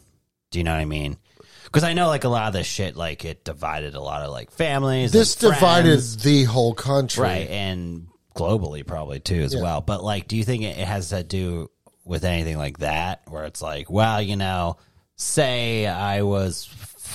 Do 0.52 0.60
you 0.60 0.64
know 0.64 0.72
what 0.73 0.80
I 0.82 0.86
mean? 0.86 1.18
Because 1.65 1.84
I 1.84 1.94
know 1.94 2.07
like 2.07 2.23
a 2.23 2.30
lot 2.30 2.48
of 2.48 2.53
this 2.53 2.68
shit, 2.68 2.95
like 2.95 3.26
it 3.26 3.44
divided 3.44 3.95
a 3.95 4.02
lot 4.02 4.22
of 4.22 4.32
like 4.32 4.52
families. 4.52 5.11
This 5.11 5.36
divided 5.36 5.99
the 6.22 6.44
whole 6.44 6.73
country. 6.73 7.23
right? 7.23 7.49
And 7.49 8.07
globally, 8.36 8.86
probably 8.86 9.19
too 9.19 9.41
as 9.41 9.53
Yeah. 9.53 9.61
well. 9.61 9.82
But 9.82 10.03
like, 10.03 10.28
do 10.28 10.38
you 10.38 10.44
think 10.44 10.64
it 10.64 10.78
has 10.78 11.10
to 11.10 11.23
do 11.23 11.69
with 12.06 12.23
anything 12.23 12.57
like 12.57 12.80
that, 12.80 13.22
where 13.28 13.45
it's 13.45 13.61
like, 13.61 13.90
well, 13.90 14.22
you 14.22 14.36
know, 14.36 14.78
say 15.15 15.86
I 15.88 16.23
was 16.23 16.65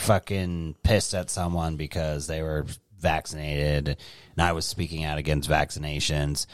fucking 0.07 0.77
pissed 0.83 1.15
at 1.15 1.31
someone 1.31 1.77
because 1.77 2.27
they 2.27 2.43
were 2.43 2.65
vaccinated, 2.99 3.89
and 3.89 4.43
I 4.43 4.53
was 4.53 4.65
speaking 4.65 5.05
out 5.05 5.19
against 5.19 5.51
vaccinations, 5.51 6.47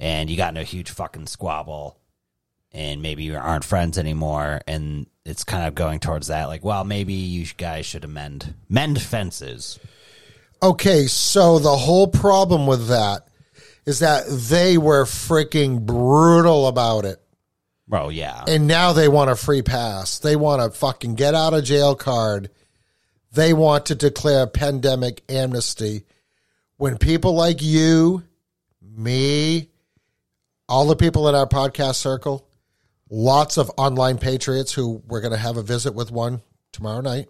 and 0.00 0.30
you 0.30 0.36
got 0.36 0.54
in 0.54 0.56
a 0.56 0.64
huge 0.64 0.90
fucking 0.90 1.26
squabble, 1.26 1.98
and 2.72 3.02
maybe 3.02 3.24
you 3.24 3.36
aren't 3.36 3.64
friends 3.64 3.98
anymore, 3.98 4.60
and 4.66 5.06
it's 5.24 5.44
kind 5.44 5.66
of 5.66 5.74
going 5.74 6.00
towards 6.00 6.28
that, 6.28 6.46
like, 6.46 6.64
well, 6.64 6.84
maybe 6.84 7.12
you 7.12 7.46
guys 7.56 7.84
should 7.86 8.04
amend 8.04 8.54
mend 8.68 9.00
fences. 9.02 9.78
Okay, 10.62 11.06
so 11.06 11.58
the 11.58 11.76
whole 11.76 12.08
problem 12.08 12.66
with 12.66 12.88
that 12.88 13.26
is 13.84 13.98
that 13.98 14.24
they 14.28 14.78
were 14.78 15.04
freaking 15.04 15.84
brutal 15.84 16.66
about 16.66 17.04
it. 17.04 17.20
Bro, 17.88 18.08
yeah. 18.08 18.44
And 18.48 18.66
now 18.66 18.92
they 18.92 19.06
want 19.08 19.30
a 19.30 19.36
free 19.36 19.62
pass. 19.62 20.18
They 20.18 20.34
want 20.34 20.62
a 20.62 20.70
fucking 20.70 21.14
get 21.14 21.34
out 21.34 21.54
of 21.54 21.62
jail 21.62 21.94
card. 21.94 22.50
They 23.36 23.52
want 23.52 23.86
to 23.86 23.94
declare 23.94 24.46
pandemic 24.46 25.22
amnesty. 25.28 26.04
When 26.78 26.96
people 26.96 27.34
like 27.34 27.60
you, 27.60 28.24
me, 28.80 29.68
all 30.70 30.86
the 30.86 30.96
people 30.96 31.28
in 31.28 31.34
our 31.34 31.46
podcast 31.46 31.96
circle, 31.96 32.48
lots 33.10 33.58
of 33.58 33.70
online 33.76 34.16
patriots 34.16 34.72
who 34.72 35.02
we're 35.06 35.20
going 35.20 35.34
to 35.34 35.38
have 35.38 35.58
a 35.58 35.62
visit 35.62 35.94
with 35.94 36.10
one 36.10 36.40
tomorrow 36.72 37.02
night, 37.02 37.28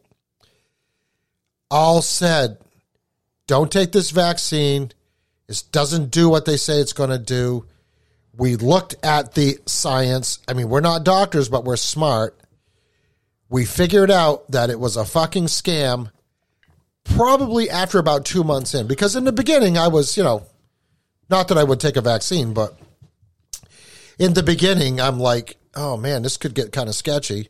all 1.72 2.02
said, 2.02 2.58
don't 3.48 3.72
take 3.72 3.90
this 3.90 4.12
vaccine. 4.12 4.92
It 5.48 5.64
doesn't 5.72 6.12
do 6.12 6.28
what 6.28 6.44
they 6.44 6.56
say 6.56 6.74
it's 6.78 6.92
going 6.92 7.10
to 7.10 7.18
do. 7.18 7.66
We 8.32 8.54
looked 8.54 8.94
at 9.02 9.34
the 9.34 9.58
science. 9.66 10.38
I 10.46 10.52
mean, 10.52 10.68
we're 10.68 10.80
not 10.80 11.02
doctors, 11.02 11.48
but 11.48 11.64
we're 11.64 11.74
smart. 11.74 12.38
We 13.48 13.64
figured 13.64 14.10
out 14.10 14.50
that 14.50 14.70
it 14.70 14.80
was 14.80 14.96
a 14.96 15.04
fucking 15.04 15.46
scam 15.46 16.10
probably 17.04 17.70
after 17.70 17.98
about 17.98 18.24
two 18.24 18.44
months 18.44 18.74
in. 18.74 18.86
Because 18.86 19.16
in 19.16 19.24
the 19.24 19.32
beginning, 19.32 19.78
I 19.78 19.88
was, 19.88 20.16
you 20.16 20.24
know, 20.24 20.46
not 21.30 21.48
that 21.48 21.58
I 21.58 21.64
would 21.64 21.80
take 21.80 21.96
a 21.96 22.00
vaccine, 22.00 22.54
but 22.54 22.78
in 24.18 24.34
the 24.34 24.42
beginning, 24.42 25.00
I'm 25.00 25.18
like, 25.18 25.56
oh 25.74 25.96
man, 25.96 26.22
this 26.22 26.36
could 26.36 26.54
get 26.54 26.72
kind 26.72 26.88
of 26.88 26.94
sketchy. 26.94 27.48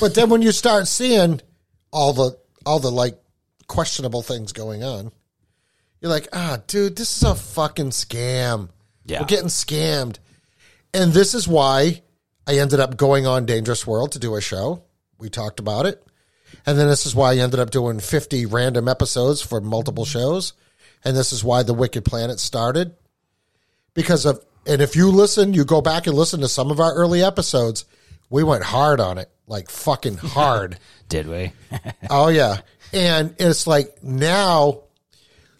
But 0.00 0.14
then 0.14 0.30
when 0.30 0.42
you 0.42 0.52
start 0.52 0.86
seeing 0.86 1.40
all 1.92 2.12
the 2.12 2.38
all 2.64 2.78
the 2.78 2.90
like 2.90 3.18
questionable 3.66 4.22
things 4.22 4.52
going 4.52 4.82
on, 4.82 5.12
you're 6.00 6.10
like, 6.10 6.28
ah, 6.32 6.58
dude, 6.66 6.96
this 6.96 7.16
is 7.16 7.22
a 7.22 7.34
fucking 7.34 7.90
scam. 7.90 8.70
Yeah. 9.04 9.20
We're 9.20 9.26
getting 9.26 9.48
scammed. 9.48 10.18
And 10.94 11.12
this 11.12 11.34
is 11.34 11.46
why 11.46 12.02
I 12.46 12.58
ended 12.58 12.80
up 12.80 12.96
going 12.96 13.26
on 13.26 13.46
Dangerous 13.46 13.86
World 13.86 14.12
to 14.12 14.18
do 14.18 14.36
a 14.36 14.40
show. 14.40 14.84
We 15.18 15.28
talked 15.28 15.60
about 15.60 15.86
it. 15.86 16.02
And 16.64 16.78
then 16.78 16.88
this 16.88 17.06
is 17.06 17.14
why 17.14 17.32
I 17.32 17.38
ended 17.38 17.60
up 17.60 17.70
doing 17.70 17.98
50 18.00 18.46
random 18.46 18.88
episodes 18.88 19.42
for 19.42 19.60
multiple 19.60 20.04
shows. 20.04 20.52
And 21.04 21.16
this 21.16 21.32
is 21.32 21.42
why 21.44 21.62
The 21.62 21.74
Wicked 21.74 22.04
Planet 22.04 22.38
started. 22.38 22.94
Because 23.94 24.26
of, 24.26 24.44
and 24.66 24.80
if 24.80 24.94
you 24.96 25.10
listen, 25.10 25.54
you 25.54 25.64
go 25.64 25.80
back 25.80 26.06
and 26.06 26.16
listen 26.16 26.40
to 26.40 26.48
some 26.48 26.70
of 26.70 26.80
our 26.80 26.94
early 26.94 27.22
episodes, 27.22 27.84
we 28.30 28.42
went 28.42 28.64
hard 28.64 29.00
on 29.00 29.18
it, 29.18 29.30
like 29.46 29.70
fucking 29.70 30.16
hard. 30.18 30.78
Did 31.08 31.28
we? 31.28 31.52
Oh 32.10 32.28
yeah. 32.28 32.58
And 32.92 33.34
it's 33.38 33.66
like 33.66 34.02
now 34.02 34.82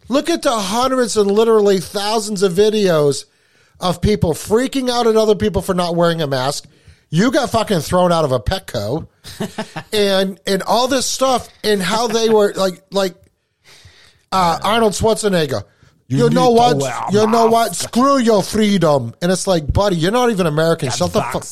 look 0.08 0.30
at 0.30 0.42
the 0.42 0.52
hundreds 0.52 1.16
and 1.16 1.30
literally 1.30 1.80
thousands 1.80 2.42
of 2.42 2.52
videos 2.52 3.24
of 3.80 4.00
people 4.00 4.32
freaking 4.32 4.88
out 4.88 5.06
at 5.06 5.16
other 5.16 5.34
people 5.34 5.62
for 5.62 5.74
not 5.74 5.96
wearing 5.96 6.22
a 6.22 6.26
mask. 6.26 6.66
You 7.08 7.30
got 7.30 7.50
fucking 7.50 7.80
thrown 7.80 8.12
out 8.12 8.24
of 8.24 8.32
a 8.32 8.40
Petco 8.40 9.06
and 9.92 10.40
and 10.46 10.62
all 10.62 10.88
this 10.88 11.06
stuff 11.06 11.48
and 11.62 11.80
how 11.80 12.08
they 12.08 12.28
were 12.28 12.52
like 12.54 12.82
like 12.90 13.14
uh, 14.32 14.58
Arnold 14.62 14.92
Schwarzenegger. 14.92 15.62
You, 16.08 16.30
know 16.30 16.50
what? 16.50 17.12
You 17.12 17.26
know 17.26 17.46
what? 17.46 17.74
Screw 17.74 18.18
your 18.18 18.42
freedom. 18.42 19.12
And 19.20 19.32
it's 19.32 19.48
like, 19.48 19.72
buddy, 19.72 19.96
you're 19.96 20.12
not 20.12 20.30
even 20.30 20.46
American. 20.46 20.90
Shut 20.90 21.12
the 21.12 21.18
us 21.18 21.50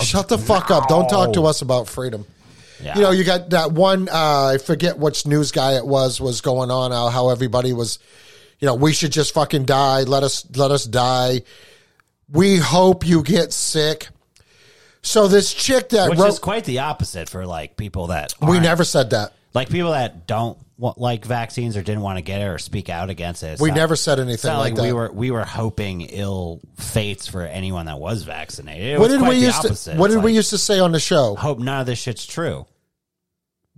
Shut 0.00 0.28
the 0.28 0.38
fuck 0.38 0.72
up. 0.72 0.88
Don't 0.88 1.08
talk 1.08 1.34
to 1.34 1.44
us 1.44 1.62
about 1.62 1.88
freedom. 1.88 2.26
Yeah. 2.82 2.96
You 2.96 3.02
know, 3.02 3.10
you 3.12 3.22
got 3.22 3.50
that 3.50 3.70
one. 3.70 4.08
Uh, 4.08 4.54
I 4.54 4.58
forget 4.58 4.98
which 4.98 5.24
news 5.24 5.52
guy 5.52 5.76
it 5.76 5.86
was 5.86 6.20
was 6.20 6.40
going 6.40 6.72
on 6.72 6.90
how, 6.90 7.10
how 7.10 7.28
everybody 7.28 7.72
was. 7.72 8.00
You 8.58 8.66
know, 8.66 8.74
we 8.74 8.92
should 8.92 9.12
just 9.12 9.34
fucking 9.34 9.66
die. 9.66 10.02
Let 10.02 10.24
us 10.24 10.46
let 10.56 10.72
us 10.72 10.84
die. 10.84 11.42
We 12.28 12.56
hope 12.56 13.06
you 13.06 13.22
get 13.22 13.52
sick. 13.52 14.08
So 15.02 15.26
this 15.28 15.52
chick 15.52 15.90
that 15.90 16.10
Which 16.10 16.18
wrote, 16.18 16.28
is 16.28 16.38
quite 16.38 16.64
the 16.64 16.80
opposite 16.80 17.28
for 17.28 17.44
like 17.46 17.76
people 17.76 18.08
that 18.08 18.34
we 18.40 18.48
aren't- 18.48 18.62
never 18.62 18.84
said 18.84 19.10
that. 19.10 19.32
like 19.52 19.68
people 19.68 19.90
that 19.90 20.26
don't 20.26 20.56
want, 20.78 20.96
like 20.98 21.24
vaccines 21.24 21.76
or 21.76 21.82
didn't 21.82 22.02
want 22.02 22.18
to 22.18 22.22
get 22.22 22.40
it 22.40 22.44
or 22.44 22.58
speak 22.58 22.88
out 22.88 23.10
against 23.10 23.42
it. 23.42 23.48
It's 23.48 23.60
We 23.60 23.70
not- 23.70 23.76
never 23.76 23.96
said 23.96 24.18
It's 24.20 24.26
anything 24.28 24.52
not 24.52 24.58
like 24.60 24.74
like, 24.74 24.82
we 24.86 24.92
were 24.92 25.10
we 25.12 25.30
were 25.32 25.44
hoping 25.44 26.02
ill 26.02 26.60
fates 26.76 27.26
for 27.26 27.42
anyone 27.42 27.86
that 27.86 27.98
was 27.98 28.22
vaccinated. 28.22 28.86
It 28.94 28.98
what 29.00 29.08
was 29.08 29.12
did 29.12 29.18
quite 29.20 29.28
we 29.30 29.40
the 29.40 29.46
used 29.46 29.58
opposite. 29.64 29.92
to? 29.94 29.98
What 29.98 30.06
It's 30.06 30.14
did 30.14 30.24
we 30.24 30.30
like, 30.30 30.36
used 30.36 30.50
to 30.50 30.58
say 30.58 30.78
on 30.78 30.92
the 30.92 31.00
show? 31.00 31.34
hope 31.34 31.58
none 31.58 31.80
of 31.80 31.86
this 31.86 31.98
shit's 31.98 32.24
true. 32.24 32.66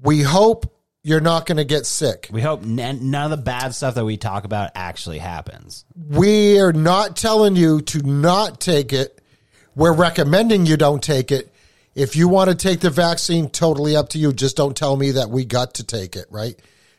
We 0.03 0.23
hope 0.23 0.71
you're 1.03 1.21
not 1.21 1.45
going 1.47 1.57
to 1.59 1.65
get 1.65 1.85
sick. 1.87 2.29
We 2.31 2.41
hope 2.41 2.63
n- 2.63 3.11
none 3.11 3.25
of 3.25 3.31
the 3.31 3.43
bad 3.43 3.75
stuff 3.75 3.95
that 3.97 4.05
we 4.05 4.17
talk 4.17 4.45
about 4.45 4.71
actually 4.75 5.19
happens. 5.19 5.85
We 5.97 6.59
are 6.61 6.73
not 6.73 7.17
telling 7.17 7.57
you 7.57 7.81
to 7.83 7.99
not 8.03 8.59
take 8.61 8.93
it. 8.93 9.14
We're 9.77 9.93
recommending 9.95 10.67
you 10.67 10.77
don't 10.77 11.03
take 11.03 11.33
it. 11.33 11.53
If 11.95 12.17
you 12.17 12.29
want 12.29 12.51
to 12.51 12.57
take 12.57 12.81
the 12.81 12.91
vaccine, 12.91 13.49
totally 13.49 13.95
up 13.97 14.11
to 14.11 14.19
you. 14.19 14.33
Just 14.33 14.57
don't 14.57 14.77
tell 14.77 14.97
me 14.97 15.13
that 15.13 15.31
we 15.31 15.45
got 15.45 15.75
to 15.75 15.85
take 15.85 16.17
it, 16.17 16.27
right? 16.31 16.59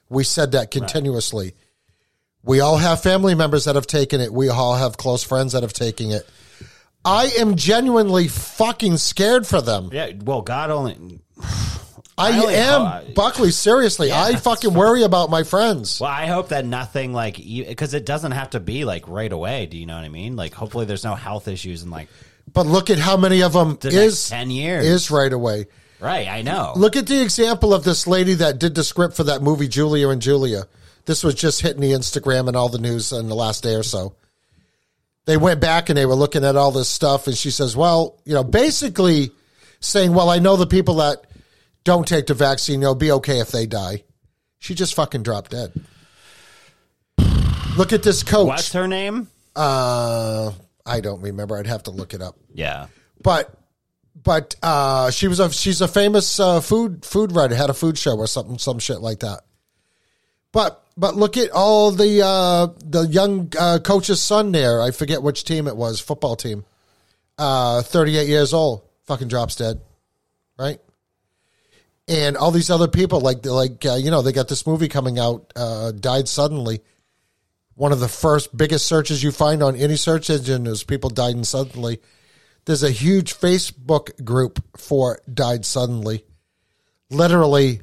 We 0.10 0.24
said 0.24 0.54
that 0.54 0.72
continuously. 0.72 1.54
We 2.44 2.60
all 2.60 2.78
have 2.78 3.02
family 3.02 3.36
members 3.36 3.66
that 3.66 3.76
have 3.76 3.88
taken 3.88 4.22
it. 4.22 4.32
We 4.32 4.50
all 4.50 4.76
have 4.76 4.98
close 4.98 5.24
friends 5.24 5.54
that 5.54 5.64
have 5.64 5.74
taken 5.74 6.12
it. 6.12 6.30
I 7.04 7.26
am 7.40 7.56
genuinely 7.56 8.28
fucking 8.28 8.98
scared 8.98 9.46
for 9.46 9.62
them. 9.62 9.90
Yeah, 9.92 10.12
well, 10.24 10.42
God 10.42 10.72
only. 10.72 11.20
I, 12.18 12.32
I 12.32 12.40
only 12.40 12.56
am, 12.56 12.82
ho- 12.82 13.14
Buckley, 13.14 13.52
seriously. 13.52 14.12
I 14.12 14.32
that's 14.32 14.44
fucking 14.44 14.74
worry 14.74 15.04
about 15.04 15.30
my 15.30 15.44
friends. 15.44 16.00
Well, 16.00 16.10
I 16.10 16.28
hope 16.28 16.50
that 16.50 16.66
nothing 16.66 17.14
like 17.14 17.36
because 17.36 17.94
it 17.94 18.06
doesn't 18.06 18.32
have 18.32 18.52
to 18.52 18.60
be 18.60 18.86
like 18.86 19.08
right 19.08 19.32
away. 19.32 19.66
Do 19.66 19.78
you 19.78 19.86
know 19.86 19.96
what 19.96 20.06
I 20.06 20.10
mean? 20.10 20.36
Like, 20.36 20.54
hopefully, 20.54 20.86
there's 20.86 21.04
no 21.04 21.16
health 21.16 21.48
issues 21.48 21.82
and 21.84 21.92
like 21.92 22.08
But 22.56 22.66
look 22.66 22.90
at 22.90 22.98
how 22.98 23.18
many 23.18 23.44
of 23.44 23.54
them 23.54 23.78
the 23.80 23.90
is 23.90 24.30
ten 24.30 24.50
years. 24.50 24.86
is 24.86 25.12
right 25.12 25.32
away. 25.32 25.68
right. 26.00 26.28
I 26.28 26.42
know. 26.42 26.74
Look 26.76 26.96
at 26.96 27.06
the 27.06 27.22
example 27.22 27.74
of 27.74 27.84
this 27.84 28.08
lady 28.08 28.34
that 28.36 28.60
did 28.60 28.74
the 28.74 28.84
script 28.84 29.16
for 29.16 29.26
that 29.26 29.44
movie, 29.44 29.68
Julia 29.68 30.10
and 30.10 30.22
Julia. 30.22 30.64
This 31.06 31.24
was 31.24 31.36
just 31.36 31.62
hitting 31.62 31.82
the 31.82 31.92
Instagram 31.92 32.48
and 32.48 32.58
all 32.58 32.70
the 32.70 32.80
news 32.80 33.12
in 33.12 33.28
the 33.28 33.36
last 33.36 33.62
day 33.62 33.76
or 33.76 33.84
so. 33.84 34.16
They 35.26 35.38
went 35.38 35.60
back 35.60 35.90
and 35.90 35.98
they 35.98 36.06
were 36.06 36.16
looking 36.16 36.46
at 36.46 36.56
all 36.56 36.72
this 36.72 36.90
stuff, 36.90 37.28
and 37.28 37.36
she 37.36 37.52
says, 37.52 37.76
Well, 37.76 38.20
you 38.26 38.34
know, 38.34 38.44
basically 38.44 39.32
saying, 39.82 40.14
Well, 40.14 40.30
I 40.30 40.40
know 40.40 40.56
the 40.56 40.66
people 40.66 40.96
that 40.96 41.26
don't 41.84 42.08
take 42.08 42.28
the 42.28 42.34
vaccine, 42.34 42.80
they'll 42.80 42.96
be 42.96 43.12
okay 43.12 43.40
if 43.40 43.52
they 43.52 43.66
die. 43.66 44.04
She 44.60 44.76
just 44.76 44.96
fucking 44.96 45.24
dropped 45.24 45.52
dead. 45.52 45.74
Look 47.78 47.92
at 47.92 48.02
this 48.02 48.24
coach. 48.24 48.48
What's 48.48 48.74
her 48.74 48.88
name? 48.88 49.28
Uh, 49.56 50.52
I 50.86 51.00
don't 51.02 51.22
remember. 51.22 51.58
I'd 51.58 51.68
have 51.68 51.84
to 51.84 51.92
look 51.92 52.14
it 52.14 52.22
up. 52.22 52.36
Yeah. 52.54 52.88
but 53.22 53.54
but 54.24 54.56
uh, 54.64 55.12
she 55.12 55.28
was 55.28 55.40
a 55.40 55.52
she's 55.52 55.82
a 55.82 55.88
famous 55.88 56.40
uh, 56.40 56.62
food 56.62 57.06
food 57.06 57.32
writer 57.32 57.56
had 57.56 57.70
a 57.70 57.74
food 57.74 57.98
show 57.98 58.18
or 58.18 58.28
something 58.28 58.58
some 58.58 58.80
shit 58.80 59.02
like 59.02 59.20
that. 59.20 59.42
But 60.52 60.82
but 60.98 61.16
look 61.16 61.36
at 61.38 61.52
all 61.52 61.92
the 61.92 62.22
uh, 62.26 62.68
the 62.84 63.08
young 63.08 63.52
uh, 63.60 63.80
coach's 63.84 64.22
son 64.22 64.52
there. 64.52 64.82
I 64.82 64.92
forget 64.92 65.22
which 65.22 65.44
team 65.44 65.68
it 65.68 65.76
was 65.76 66.00
football 66.00 66.36
team. 66.36 66.64
Uh, 67.38 67.82
38 67.82 68.28
years 68.28 68.54
old. 68.54 68.84
Fucking 69.04 69.28
drops 69.28 69.58
dead. 69.58 69.82
Right? 70.58 70.80
And 72.08 72.38
all 72.38 72.52
these 72.52 72.70
other 72.70 72.88
people 72.88 73.20
like 73.20 73.46
like 73.46 73.86
uh, 73.86 73.96
you 73.96 74.12
know 74.12 74.22
they 74.22 74.32
got 74.32 74.48
this 74.48 74.66
movie 74.66 74.88
coming 74.88 75.20
out 75.20 75.52
uh, 75.56 75.92
died 75.92 76.30
suddenly 76.30 76.82
one 77.76 77.92
of 77.92 78.00
the 78.00 78.08
first 78.08 78.56
biggest 78.56 78.86
searches 78.86 79.24
you 79.24 79.32
find 79.32 79.62
on 79.62 79.76
any 79.76 79.96
search 79.96 80.30
engine 80.30 80.66
is 80.68 80.84
people 80.84 81.10
died 81.10 81.46
suddenly 81.46 82.00
there's 82.66 82.84
a 82.84 82.92
huge 82.92 83.36
Facebook 83.36 84.24
group 84.24 84.64
for 84.78 85.20
died 85.32 85.66
suddenly. 85.66 86.26
Literally, 87.10 87.82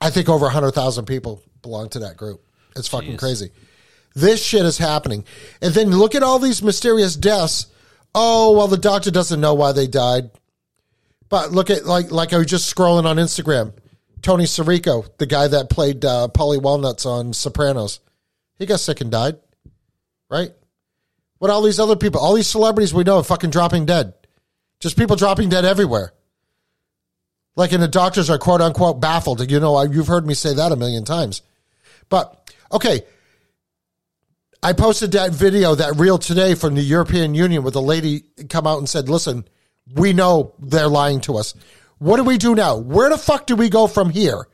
I 0.00 0.10
think 0.10 0.28
over 0.28 0.46
100,000 0.46 1.04
people 1.04 1.42
belong 1.60 1.88
to 1.90 2.00
that 2.00 2.16
group. 2.16 2.44
It's 2.76 2.88
fucking 2.88 3.16
crazy. 3.16 3.50
This 4.14 4.42
shit 4.42 4.64
is 4.64 4.78
happening. 4.78 5.24
And 5.60 5.74
then 5.74 5.90
look 5.90 6.14
at 6.14 6.22
all 6.22 6.38
these 6.38 6.62
mysterious 6.62 7.16
deaths. 7.16 7.66
Oh, 8.14 8.56
well, 8.56 8.68
the 8.68 8.76
doctor 8.76 9.10
doesn't 9.10 9.40
know 9.40 9.54
why 9.54 9.72
they 9.72 9.86
died. 9.86 10.30
But 11.28 11.50
look 11.50 11.70
at, 11.70 11.86
like, 11.86 12.10
like 12.10 12.32
I 12.32 12.38
was 12.38 12.46
just 12.46 12.74
scrolling 12.74 13.04
on 13.04 13.16
Instagram. 13.16 13.72
Tony 14.20 14.44
Sirico, 14.44 15.08
the 15.18 15.26
guy 15.26 15.48
that 15.48 15.70
played 15.70 16.04
uh, 16.04 16.28
Paulie 16.32 16.62
Walnuts 16.62 17.06
on 17.06 17.32
Sopranos, 17.32 18.00
he 18.62 18.66
got 18.66 18.80
sick 18.80 19.00
and 19.00 19.10
died, 19.10 19.38
right? 20.30 20.50
What 21.38 21.50
all 21.50 21.62
these 21.62 21.80
other 21.80 21.96
people, 21.96 22.20
all 22.20 22.34
these 22.34 22.46
celebrities 22.46 22.94
we 22.94 23.02
know 23.02 23.18
are 23.18 23.24
fucking 23.24 23.50
dropping 23.50 23.86
dead. 23.86 24.14
Just 24.78 24.96
people 24.96 25.16
dropping 25.16 25.48
dead 25.48 25.64
everywhere. 25.64 26.12
Like, 27.56 27.72
and 27.72 27.82
the 27.82 27.88
doctors 27.88 28.30
are 28.30 28.38
quote 28.38 28.60
unquote 28.60 29.00
baffled. 29.00 29.50
You 29.50 29.58
know, 29.58 29.82
you've 29.82 30.06
heard 30.06 30.26
me 30.26 30.34
say 30.34 30.54
that 30.54 30.70
a 30.72 30.76
million 30.76 31.04
times. 31.04 31.42
But, 32.08 32.54
okay. 32.70 33.02
I 34.62 34.72
posted 34.72 35.12
that 35.12 35.32
video, 35.32 35.74
that 35.74 35.96
reel 35.96 36.18
today 36.18 36.54
from 36.54 36.76
the 36.76 36.82
European 36.82 37.34
Union 37.34 37.64
with 37.64 37.74
a 37.74 37.80
lady 37.80 38.22
come 38.48 38.66
out 38.66 38.78
and 38.78 38.88
said, 38.88 39.08
listen, 39.08 39.44
we 39.92 40.12
know 40.12 40.54
they're 40.60 40.86
lying 40.86 41.20
to 41.22 41.36
us. 41.36 41.54
What 41.98 42.18
do 42.18 42.22
we 42.22 42.38
do 42.38 42.54
now? 42.54 42.76
Where 42.76 43.10
the 43.10 43.18
fuck 43.18 43.46
do 43.46 43.56
we 43.56 43.68
go 43.68 43.88
from 43.88 44.10
here? 44.10 44.46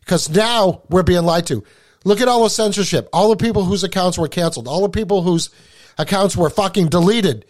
Because 0.00 0.28
now 0.28 0.82
we're 0.90 1.02
being 1.02 1.22
lied 1.22 1.46
to. 1.46 1.64
Look 2.04 2.20
at 2.20 2.28
all 2.28 2.44
the 2.44 2.50
censorship, 2.50 3.08
all 3.12 3.28
the 3.28 3.36
people 3.36 3.64
whose 3.64 3.84
accounts 3.84 4.16
were 4.16 4.28
canceled, 4.28 4.68
all 4.68 4.82
the 4.82 4.88
people 4.88 5.22
whose 5.22 5.50
accounts 5.98 6.36
were 6.36 6.48
fucking 6.48 6.88
deleted, 6.88 7.44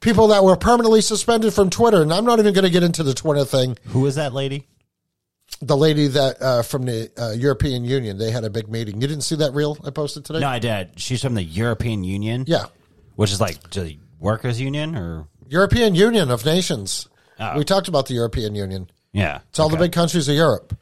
people 0.00 0.28
that 0.28 0.44
were 0.44 0.56
permanently 0.56 1.00
suspended 1.00 1.52
from 1.52 1.70
Twitter. 1.70 2.02
And 2.02 2.12
I'm 2.12 2.24
not 2.24 2.38
even 2.38 2.54
going 2.54 2.64
to 2.64 2.70
get 2.70 2.84
into 2.84 3.02
the 3.02 3.14
Twitter 3.14 3.44
thing. 3.44 3.76
Who 3.86 4.06
is 4.06 4.14
that 4.14 4.32
lady? 4.32 4.68
The 5.60 5.76
lady 5.76 6.06
that 6.08 6.42
uh, 6.42 6.62
from 6.62 6.84
the 6.84 7.10
uh, 7.16 7.30
European 7.32 7.84
Union, 7.84 8.18
they 8.18 8.30
had 8.30 8.44
a 8.44 8.50
big 8.50 8.68
meeting. 8.68 9.00
You 9.00 9.08
didn't 9.08 9.22
see 9.22 9.36
that 9.36 9.54
reel 9.54 9.76
I 9.84 9.90
posted 9.90 10.24
today? 10.24 10.40
No, 10.40 10.48
I 10.48 10.58
did. 10.58 11.00
She's 11.00 11.22
from 11.22 11.34
the 11.34 11.42
European 11.42 12.04
Union. 12.04 12.44
Yeah. 12.46 12.66
Which 13.16 13.32
is 13.32 13.40
like 13.40 13.70
the 13.70 13.98
workers' 14.20 14.60
union 14.60 14.94
or 14.96 15.26
European 15.48 15.94
Union 15.94 16.30
of 16.30 16.44
Nations. 16.44 17.08
Oh. 17.40 17.58
We 17.58 17.64
talked 17.64 17.88
about 17.88 18.06
the 18.06 18.14
European 18.14 18.54
Union. 18.54 18.90
Yeah. 19.12 19.40
It's 19.48 19.58
all 19.58 19.68
the 19.68 19.76
big 19.76 19.92
countries 19.92 20.28
of 20.28 20.34
Europe. 20.34 20.76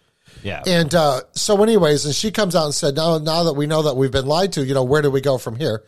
Yeah. 0.44 0.62
And 0.66 0.94
uh, 0.94 1.22
so, 1.32 1.62
anyways, 1.62 2.04
and 2.04 2.14
she 2.14 2.30
comes 2.30 2.54
out 2.54 2.66
and 2.66 2.74
said, 2.74 2.94
"Now, 2.96 3.16
now 3.16 3.44
that 3.44 3.54
we 3.54 3.66
know 3.66 3.82
that 3.82 3.96
we've 3.96 4.12
been 4.12 4.26
lied 4.26 4.52
to, 4.52 4.64
you 4.64 4.74
know, 4.74 4.84
where 4.84 5.00
do 5.00 5.10
we 5.10 5.22
go 5.22 5.38
from 5.38 5.56
here?" 5.56 5.82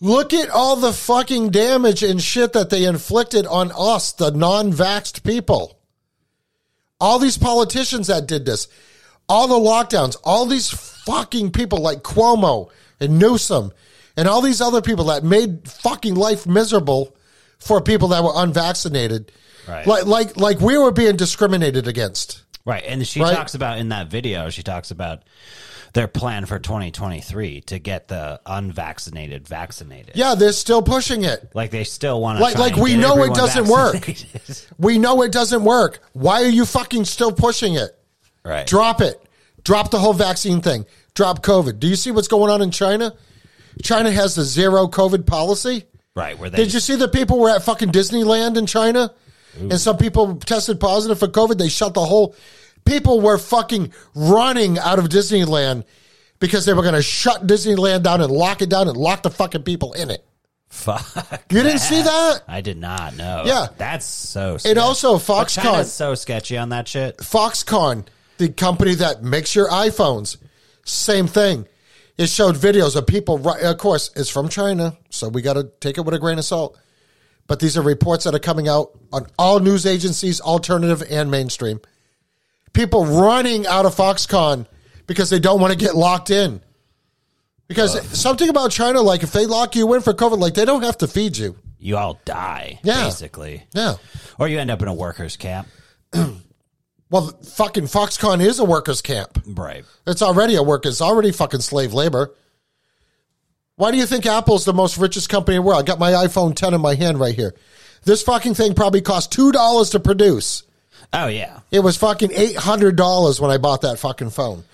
Look 0.00 0.34
at 0.34 0.50
all 0.50 0.76
the 0.76 0.92
fucking 0.92 1.50
damage 1.50 2.02
and 2.02 2.20
shit 2.20 2.52
that 2.52 2.70
they 2.70 2.84
inflicted 2.84 3.46
on 3.46 3.72
us, 3.76 4.12
the 4.12 4.30
non-vaxxed 4.30 5.24
people. 5.24 5.78
All 7.00 7.18
these 7.18 7.38
politicians 7.38 8.08
that 8.08 8.26
did 8.26 8.44
this, 8.44 8.68
all 9.28 9.48
the 9.48 9.54
lockdowns, 9.54 10.16
all 10.24 10.46
these 10.46 10.70
fucking 10.70 11.52
people 11.52 11.78
like 11.78 12.02
Cuomo 12.02 12.70
and 13.00 13.18
Newsom, 13.18 13.72
and 14.16 14.28
all 14.28 14.40
these 14.40 14.60
other 14.60 14.82
people 14.82 15.06
that 15.06 15.24
made 15.24 15.68
fucking 15.68 16.14
life 16.14 16.46
miserable 16.46 17.16
for 17.58 17.80
people 17.80 18.08
that 18.08 18.22
were 18.22 18.32
unvaccinated. 18.34 19.32
Right. 19.68 19.86
Like, 19.86 20.06
like, 20.06 20.36
like 20.36 20.60
we 20.60 20.78
were 20.78 20.92
being 20.92 21.16
discriminated 21.16 21.86
against. 21.86 22.44
Right. 22.68 22.84
And 22.86 23.06
she 23.06 23.20
Right. 23.20 23.34
talks 23.34 23.54
about 23.54 23.78
in 23.78 23.88
that 23.88 24.08
video, 24.08 24.50
she 24.50 24.62
talks 24.62 24.90
about 24.90 25.22
their 25.94 26.06
plan 26.06 26.44
for 26.44 26.58
2023 26.58 27.62
to 27.62 27.78
get 27.78 28.08
the 28.08 28.38
unvaccinated 28.44 29.48
vaccinated. 29.48 30.12
Yeah, 30.14 30.34
they're 30.34 30.52
still 30.52 30.82
pushing 30.82 31.24
it. 31.24 31.50
Like 31.54 31.70
they 31.70 31.84
still 31.84 32.20
want 32.20 32.36
to 32.38 32.42
Like- 32.44 32.58
like 32.58 32.76
we 32.76 32.94
know 32.94 33.24
it 33.24 33.32
doesn't 33.34 33.68
work. 33.68 34.06
We 34.78 34.98
know 34.98 35.22
it 35.22 35.32
doesn't 35.32 35.64
work. 35.64 36.00
Why 36.12 36.42
are 36.42 36.48
you 36.50 36.66
fucking 36.66 37.06
still 37.06 37.32
pushing 37.32 37.74
it? 37.74 37.98
right. 38.44 38.66
Drop 38.66 39.00
it. 39.00 39.18
Drop 39.64 39.90
the 39.90 39.98
whole 39.98 40.12
vaccine 40.14 40.60
thing. 40.60 40.84
Drop 41.14 41.42
COVID. 41.42 41.78
Do 41.80 41.86
you 41.88 41.96
see 41.96 42.10
what's 42.10 42.28
going 42.28 42.50
on 42.50 42.60
in 42.62 42.70
China? 42.70 43.14
China 43.82 44.10
has 44.10 44.34
the 44.34 44.44
zero 44.44 44.88
COVID 44.88 45.24
policy. 45.26 45.84
right. 46.14 46.38
Where 46.38 46.50
they 46.50 46.58
Did 46.58 46.74
you 46.74 46.80
see 46.80 46.96
the 46.96 47.08
people 47.08 47.38
were 47.38 47.48
at 47.50 47.62
fucking 47.62 47.92
Disneyland 47.92 48.56
in 48.58 48.66
China? 48.66 49.12
And 49.60 49.80
some 49.80 49.96
people 49.96 50.36
tested 50.36 50.80
positive 50.80 51.18
for 51.18 51.28
COVID. 51.28 51.58
They 51.58 51.68
shut 51.68 51.94
the 51.94 52.04
whole. 52.04 52.34
People 52.84 53.20
were 53.20 53.38
fucking 53.38 53.92
running 54.14 54.78
out 54.78 54.98
of 54.98 55.06
Disneyland 55.08 55.84
because 56.40 56.64
they 56.64 56.72
were 56.72 56.82
going 56.82 56.94
to 56.94 57.02
shut 57.02 57.46
Disneyland 57.46 58.02
down 58.02 58.20
and 58.20 58.30
lock 58.30 58.62
it 58.62 58.70
down 58.70 58.88
and 58.88 58.96
lock 58.96 59.22
the 59.22 59.30
fucking 59.30 59.62
people 59.62 59.92
in 59.92 60.10
it. 60.10 60.24
Fuck. 60.68 61.44
You 61.50 61.62
didn't 61.62 61.80
see 61.80 62.02
that? 62.02 62.42
I 62.46 62.60
did 62.60 62.76
not 62.76 63.16
know. 63.16 63.42
Yeah. 63.46 63.68
That's 63.76 64.04
so 64.04 64.58
And 64.64 64.78
also 64.78 65.16
Foxconn. 65.16 65.84
So 65.84 66.14
sketchy 66.14 66.56
on 66.56 66.68
that 66.70 66.86
shit. 66.86 67.18
Foxconn, 67.18 68.06
the 68.36 68.50
company 68.50 68.94
that 68.96 69.22
makes 69.22 69.54
your 69.54 69.68
iPhones, 69.68 70.36
same 70.84 71.26
thing. 71.26 71.66
It 72.18 72.28
showed 72.28 72.56
videos 72.56 72.96
of 72.96 73.06
people. 73.06 73.48
Of 73.48 73.78
course, 73.78 74.10
it's 74.16 74.28
from 74.28 74.48
China, 74.48 74.96
so 75.08 75.28
we 75.28 75.40
got 75.40 75.54
to 75.54 75.70
take 75.80 75.98
it 75.98 76.02
with 76.02 76.14
a 76.14 76.18
grain 76.18 76.38
of 76.38 76.44
salt. 76.44 76.78
But 77.48 77.58
these 77.60 77.76
are 77.76 77.82
reports 77.82 78.24
that 78.24 78.34
are 78.34 78.38
coming 78.38 78.68
out 78.68 78.90
on 79.12 79.26
all 79.38 79.58
news 79.58 79.86
agencies, 79.86 80.40
alternative 80.40 81.02
and 81.10 81.30
mainstream. 81.30 81.80
People 82.74 83.04
running 83.06 83.66
out 83.66 83.86
of 83.86 83.94
Foxconn 83.94 84.66
because 85.06 85.30
they 85.30 85.40
don't 85.40 85.60
want 85.60 85.72
to 85.72 85.78
get 85.78 85.96
locked 85.96 86.30
in. 86.30 86.60
Because 87.66 88.00
something 88.18 88.48
about 88.48 88.70
China, 88.70 89.00
like 89.00 89.22
if 89.22 89.32
they 89.32 89.46
lock 89.46 89.74
you 89.74 89.92
in 89.94 90.00
for 90.02 90.14
COVID, 90.14 90.38
like 90.38 90.54
they 90.54 90.64
don't 90.64 90.82
have 90.82 90.98
to 90.98 91.08
feed 91.08 91.36
you. 91.36 91.56
You 91.78 91.96
all 91.96 92.20
die, 92.24 92.80
Yeah. 92.82 93.04
basically. 93.04 93.64
Yeah. 93.74 93.94
Or 94.38 94.46
you 94.48 94.58
end 94.58 94.70
up 94.70 94.82
in 94.82 94.88
a 94.88 94.94
workers' 94.94 95.36
camp. 95.36 95.66
Well, 97.10 97.28
fucking 97.28 97.84
Foxconn 97.84 98.42
is 98.44 98.58
a 98.58 98.66
workers' 98.66 99.00
camp. 99.00 99.42
Right. 99.46 99.82
It's 100.06 100.20
already 100.20 100.56
a 100.56 100.62
workers, 100.62 101.00
already 101.00 101.32
fucking 101.32 101.60
slave 101.60 101.94
labor. 101.94 102.34
Why 103.78 103.92
do 103.92 103.96
you 103.96 104.06
think 104.06 104.26
Apple's 104.26 104.64
the 104.64 104.72
most 104.72 104.98
richest 104.98 105.28
company 105.28 105.56
in 105.56 105.62
the 105.62 105.66
world? 105.68 105.80
I 105.80 105.86
got 105.86 106.00
my 106.00 106.10
iPhone 106.10 106.56
10 106.56 106.74
in 106.74 106.80
my 106.80 106.96
hand 106.96 107.20
right 107.20 107.34
here. 107.34 107.54
This 108.02 108.24
fucking 108.24 108.54
thing 108.54 108.74
probably 108.74 109.02
cost 109.02 109.32
$2 109.32 109.92
to 109.92 110.00
produce. 110.00 110.64
Oh, 111.12 111.28
yeah. 111.28 111.60
It 111.70 111.78
was 111.78 111.96
fucking 111.96 112.30
$800 112.30 113.40
when 113.40 113.52
I 113.52 113.58
bought 113.58 113.82
that 113.82 114.00
fucking 114.00 114.30
phone. 114.30 114.64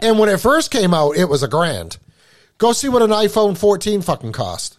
And 0.00 0.18
when 0.18 0.30
it 0.30 0.40
first 0.40 0.70
came 0.70 0.94
out, 0.94 1.14
it 1.18 1.26
was 1.26 1.42
a 1.42 1.48
grand. 1.48 1.98
Go 2.56 2.72
see 2.72 2.88
what 2.88 3.02
an 3.02 3.10
iPhone 3.10 3.56
14 3.58 4.00
fucking 4.00 4.32
cost. 4.32 4.78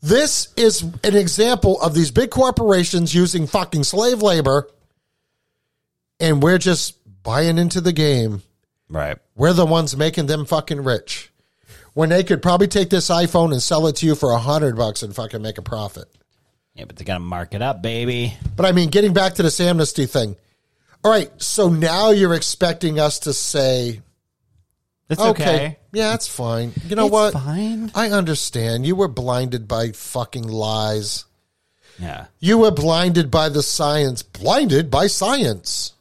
This 0.00 0.46
is 0.56 0.82
an 1.02 1.16
example 1.16 1.80
of 1.82 1.94
these 1.94 2.12
big 2.12 2.30
corporations 2.30 3.12
using 3.12 3.48
fucking 3.48 3.82
slave 3.82 4.22
labor, 4.22 4.68
and 6.20 6.40
we're 6.40 6.58
just 6.58 6.96
buying 7.24 7.58
into 7.58 7.80
the 7.80 7.92
game. 7.92 8.42
Right. 8.88 9.18
We're 9.34 9.52
the 9.52 9.66
ones 9.66 9.96
making 9.96 10.26
them 10.26 10.44
fucking 10.44 10.84
rich. 10.84 11.31
When 11.94 12.08
they 12.08 12.24
could 12.24 12.40
probably 12.42 12.68
take 12.68 12.88
this 12.88 13.10
iPhone 13.10 13.52
and 13.52 13.62
sell 13.62 13.86
it 13.86 13.96
to 13.96 14.06
you 14.06 14.14
for 14.14 14.30
a 14.30 14.38
hundred 14.38 14.76
bucks 14.76 15.02
and 15.02 15.14
fucking 15.14 15.42
make 15.42 15.58
a 15.58 15.62
profit. 15.62 16.06
Yeah, 16.74 16.86
but 16.86 16.96
they 16.96 17.04
got 17.04 17.14
to 17.14 17.20
mark 17.20 17.52
it 17.54 17.60
up, 17.60 17.82
baby. 17.82 18.34
But 18.56 18.64
I 18.64 18.72
mean, 18.72 18.88
getting 18.88 19.12
back 19.12 19.34
to 19.34 19.42
this 19.42 19.60
amnesty 19.60 20.06
thing. 20.06 20.36
All 21.04 21.10
right, 21.10 21.30
so 21.42 21.68
now 21.68 22.10
you're 22.10 22.34
expecting 22.34 22.98
us 22.98 23.18
to 23.20 23.32
say, 23.34 24.00
It's 25.10 25.20
okay, 25.20 25.54
okay. 25.54 25.78
yeah, 25.92 26.14
it's 26.14 26.28
fine. 26.28 26.72
You 26.88 26.96
know 26.96 27.06
It's 27.06 27.12
what? 27.12 27.32
fine. 27.34 27.90
I 27.94 28.08
understand. 28.10 28.86
You 28.86 28.96
were 28.96 29.08
blinded 29.08 29.68
by 29.68 29.90
fucking 29.92 30.48
lies. 30.48 31.26
Yeah. 31.98 32.26
You 32.38 32.56
were 32.58 32.70
blinded 32.70 33.30
by 33.30 33.50
the 33.50 33.62
science. 33.62 34.22
Blinded 34.22 34.90
by 34.90 35.08
science. 35.08 35.92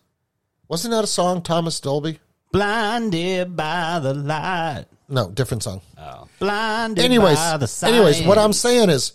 Wasn't 0.70 0.92
that 0.94 1.04
a 1.04 1.08
song, 1.08 1.42
Thomas 1.42 1.82
Dolby? 1.82 2.20
Blinded 2.54 3.56
by 3.58 4.00
the 4.00 4.14
light. 4.14 4.86
No, 5.12 5.30
different 5.30 5.62
song. 5.62 5.82
Oh. 5.98 6.28
Blinded 6.40 7.04
anyways, 7.04 7.36
by 7.36 7.58
the 7.58 7.68
science. 7.68 7.96
anyways, 7.96 8.24
what 8.24 8.38
I'm 8.38 8.54
saying 8.54 8.90
is 8.90 9.12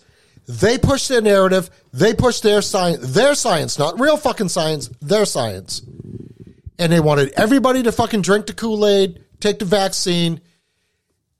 they 0.47 0.77
push 0.77 1.07
their 1.07 1.21
narrative, 1.21 1.71
they 1.91 2.13
push 2.13 2.39
their 2.41 2.61
science, 2.61 3.13
their 3.13 3.33
science, 3.33 3.79
not 3.79 3.99
real 3.99 4.15
fucking 4.15 4.49
science, 4.49 4.89
their 5.01 5.25
science. 5.25 5.81
And 6.79 6.91
they 6.91 6.99
wanted 6.99 7.33
everybody 7.35 7.81
to 7.83 7.91
fucking 7.91 8.21
drink 8.21 8.45
the 8.45 8.53
Kool-Aid, 8.53 9.23
take 9.39 9.57
the 9.57 9.65
vaccine, 9.65 10.39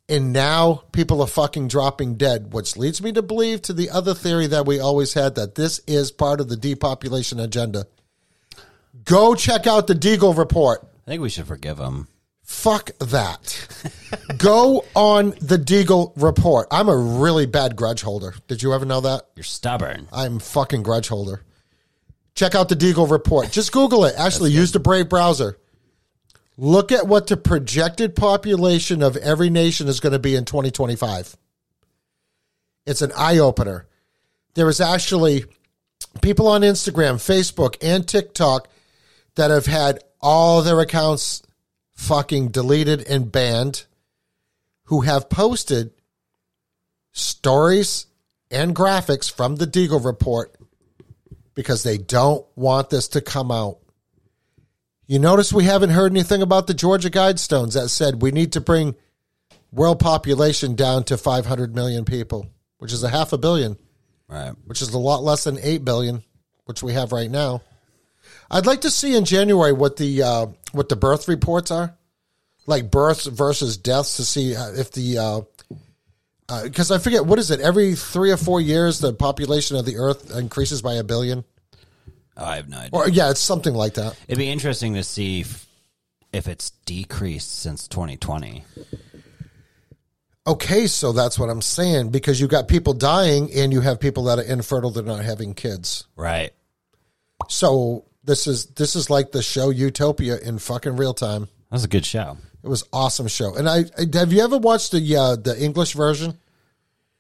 and 0.10 0.34
now 0.34 0.84
people 0.92 1.22
are 1.22 1.28
fucking 1.28 1.68
dropping 1.68 2.16
dead, 2.16 2.52
which 2.52 2.76
leads 2.78 3.00
me 3.00 3.12
to 3.12 3.22
believe 3.22 3.62
to 3.64 3.74
the 3.74 3.92
other 3.92 4.16
theory 4.16 4.48
that 4.48 4.66
we 4.66 4.80
always 4.80 5.14
had 5.14 5.36
that 5.36 5.54
this 5.54 5.82
is 5.86 6.12
part 6.12 6.42
of 6.42 6.50
the 6.50 6.58
depopulation 6.58 7.40
agenda. 7.40 7.86
Go 9.04 9.36
check 9.36 9.68
out 9.68 9.86
the 9.86 9.94
Deagle 9.94 10.36
report. 10.36 10.82
I 11.06 11.12
think 11.12 11.22
we 11.22 11.30
should 11.30 11.46
forgive 11.46 11.78
him. 11.78 12.08
Fuck 12.48 12.98
that. 13.00 13.68
Go 14.38 14.86
on 14.96 15.32
the 15.42 15.58
Deagle 15.58 16.14
report. 16.16 16.70
I'm 16.72 16.88
a 16.88 16.96
really 16.96 17.46
bad 17.46 17.76
grudge 17.76 18.02
holder. 18.02 18.36
Did 18.48 18.64
you 18.64 18.74
ever 18.74 18.86
know 18.86 19.02
that? 19.02 19.24
You're 19.36 19.44
stubborn. 19.44 20.08
I'm 20.14 20.40
fucking 20.40 20.82
grudge 20.82 21.10
holder. 21.10 21.42
Check 22.36 22.56
out 22.56 22.70
the 22.70 22.76
Deagle 22.76 23.12
report. 23.12 23.52
Just 23.52 23.74
Google 23.74 24.06
it. 24.06 24.16
Actually, 24.18 24.52
use 24.52 24.72
the 24.72 24.80
Brave 24.80 25.10
browser. 25.10 25.58
Look 26.56 26.94
at 26.94 27.06
what 27.06 27.28
the 27.28 27.36
projected 27.36 28.16
population 28.16 29.04
of 29.04 29.18
every 29.18 29.50
nation 29.50 29.90
is 29.90 30.00
going 30.00 30.14
to 30.14 30.20
be 30.20 30.34
in 30.34 30.46
2025. 30.46 31.36
It's 32.86 33.02
an 33.02 33.12
eye 33.18 33.40
opener. 33.40 33.88
There 34.54 34.70
is 34.70 34.80
actually 34.80 35.44
people 36.22 36.48
on 36.48 36.62
Instagram, 36.62 37.16
Facebook, 37.16 37.76
and 37.82 38.08
TikTok 38.08 38.70
that 39.36 39.52
have 39.52 39.66
had 39.66 40.00
all 40.22 40.62
their 40.62 40.80
accounts 40.80 41.44
fucking 41.98 42.50
deleted 42.50 43.02
and 43.10 43.30
banned 43.32 43.86
who 44.86 45.02
have 45.02 45.30
posted 45.30 45.92
stories 47.12 48.06
and 48.50 48.76
graphics 48.76 49.30
from 49.30 49.56
the 49.58 49.66
Deagle 49.68 50.06
report 50.06 50.56
because 51.56 51.84
they 51.84 51.98
don't 51.98 52.46
want 52.56 52.90
this 52.92 53.10
to 53.10 53.20
come 53.20 53.52
out. 53.52 53.80
You 55.08 55.20
notice 55.20 55.52
we 55.52 55.64
haven't 55.64 55.90
heard 55.90 56.12
anything 56.12 56.42
about 56.42 56.68
the 56.68 56.74
Georgia 56.74 57.10
Guidestones 57.10 57.74
that 57.74 57.90
said 57.90 58.22
we 58.22 58.32
need 58.32 58.54
to 58.54 58.62
bring 58.62 58.96
world 59.72 60.00
population 60.00 60.76
down 60.76 61.04
to 61.06 61.18
500 61.18 61.74
million 61.76 62.06
people, 62.06 62.48
which 62.78 62.94
is 62.94 63.04
a 63.04 63.10
half 63.10 63.34
a 63.34 63.38
billion, 63.38 63.78
Right. 64.28 64.54
which 64.66 64.82
is 64.82 64.94
a 64.94 65.00
lot 65.00 65.24
less 65.24 65.44
than 65.46 65.58
8 65.62 65.84
billion, 65.84 66.24
which 66.66 66.84
we 66.84 66.94
have 66.94 67.12
right 67.12 67.32
now. 67.32 67.64
I'd 68.52 68.66
like 68.66 68.82
to 68.82 68.92
see 68.92 69.16
in 69.16 69.26
January 69.26 69.74
what 69.74 69.98
the 69.98 70.22
uh, 70.22 70.46
what 70.74 70.90
the 70.90 70.96
birth 70.96 71.28
reports 71.28 71.72
are, 71.72 71.96
like 72.66 72.92
births 72.92 73.26
versus 73.26 73.78
deaths, 73.78 74.18
to 74.18 74.26
see 74.26 74.56
uh, 74.56 74.72
if 74.74 74.92
the 74.92 75.46
because 76.64 76.92
I 76.92 76.98
forget 76.98 77.26
what 77.26 77.40
is 77.40 77.52
it 77.52 77.60
every 77.60 77.96
three 77.96 78.32
or 78.32 78.38
four 78.38 78.62
years 78.62 79.00
the 79.00 79.12
population 79.14 79.76
of 79.76 79.86
the 79.86 79.98
Earth 79.98 80.36
increases 80.36 80.82
by 80.82 80.94
a 80.96 81.04
billion, 81.04 81.44
Oh, 82.38 82.46
I 82.46 82.56
have 82.58 82.70
no 82.70 82.78
idea. 82.78 82.90
or 82.94 83.10
yeah, 83.10 83.32
it's 83.32 83.40
something 83.40 83.74
like 83.74 83.96
that. 83.96 84.18
It'd 84.28 84.38
be 84.38 84.50
interesting 84.50 84.94
to 84.94 85.04
see 85.04 85.42
if, 85.42 85.66
if 86.32 86.48
it's 86.48 86.70
decreased 86.86 87.60
since 87.60 87.88
2020. 87.88 88.64
Okay, 90.46 90.88
so 90.88 91.12
that's 91.12 91.38
what 91.38 91.50
I'm 91.50 91.62
saying 91.62 92.12
because 92.12 92.40
you 92.40 92.48
got 92.48 92.68
people 92.70 92.94
dying 92.94 93.52
and 93.54 93.74
you 93.74 93.82
have 93.82 94.00
people 94.00 94.24
that 94.26 94.40
are 94.40 94.44
infertile, 94.44 94.92
they're 94.92 95.04
not 95.04 95.26
having 95.26 95.54
kids. 95.54 96.08
Right. 96.16 96.52
So 97.50 98.06
this 98.28 98.46
is 98.46 98.68
this 98.68 98.96
is 98.96 99.10
like 99.10 99.32
the 99.32 99.42
show 99.42 99.72
Utopia 99.72 100.38
in 100.38 100.60
fucking 100.60 100.96
real 100.98 101.16
time. 101.16 101.42
That 101.70 101.72
was 101.72 101.84
a 101.84 101.88
good 101.88 102.06
show. 102.06 102.38
It 102.64 102.68
was 102.70 102.84
awesome 102.94 103.28
show. 103.28 103.56
And 103.56 103.68
I, 103.68 103.86
I 103.98 104.06
have 104.18 104.32
you 104.32 104.44
ever 104.44 104.58
watched 104.60 104.92
the 104.92 105.16
uh, 105.16 105.36
the 105.38 105.60
English 105.60 105.94
version? 105.94 106.38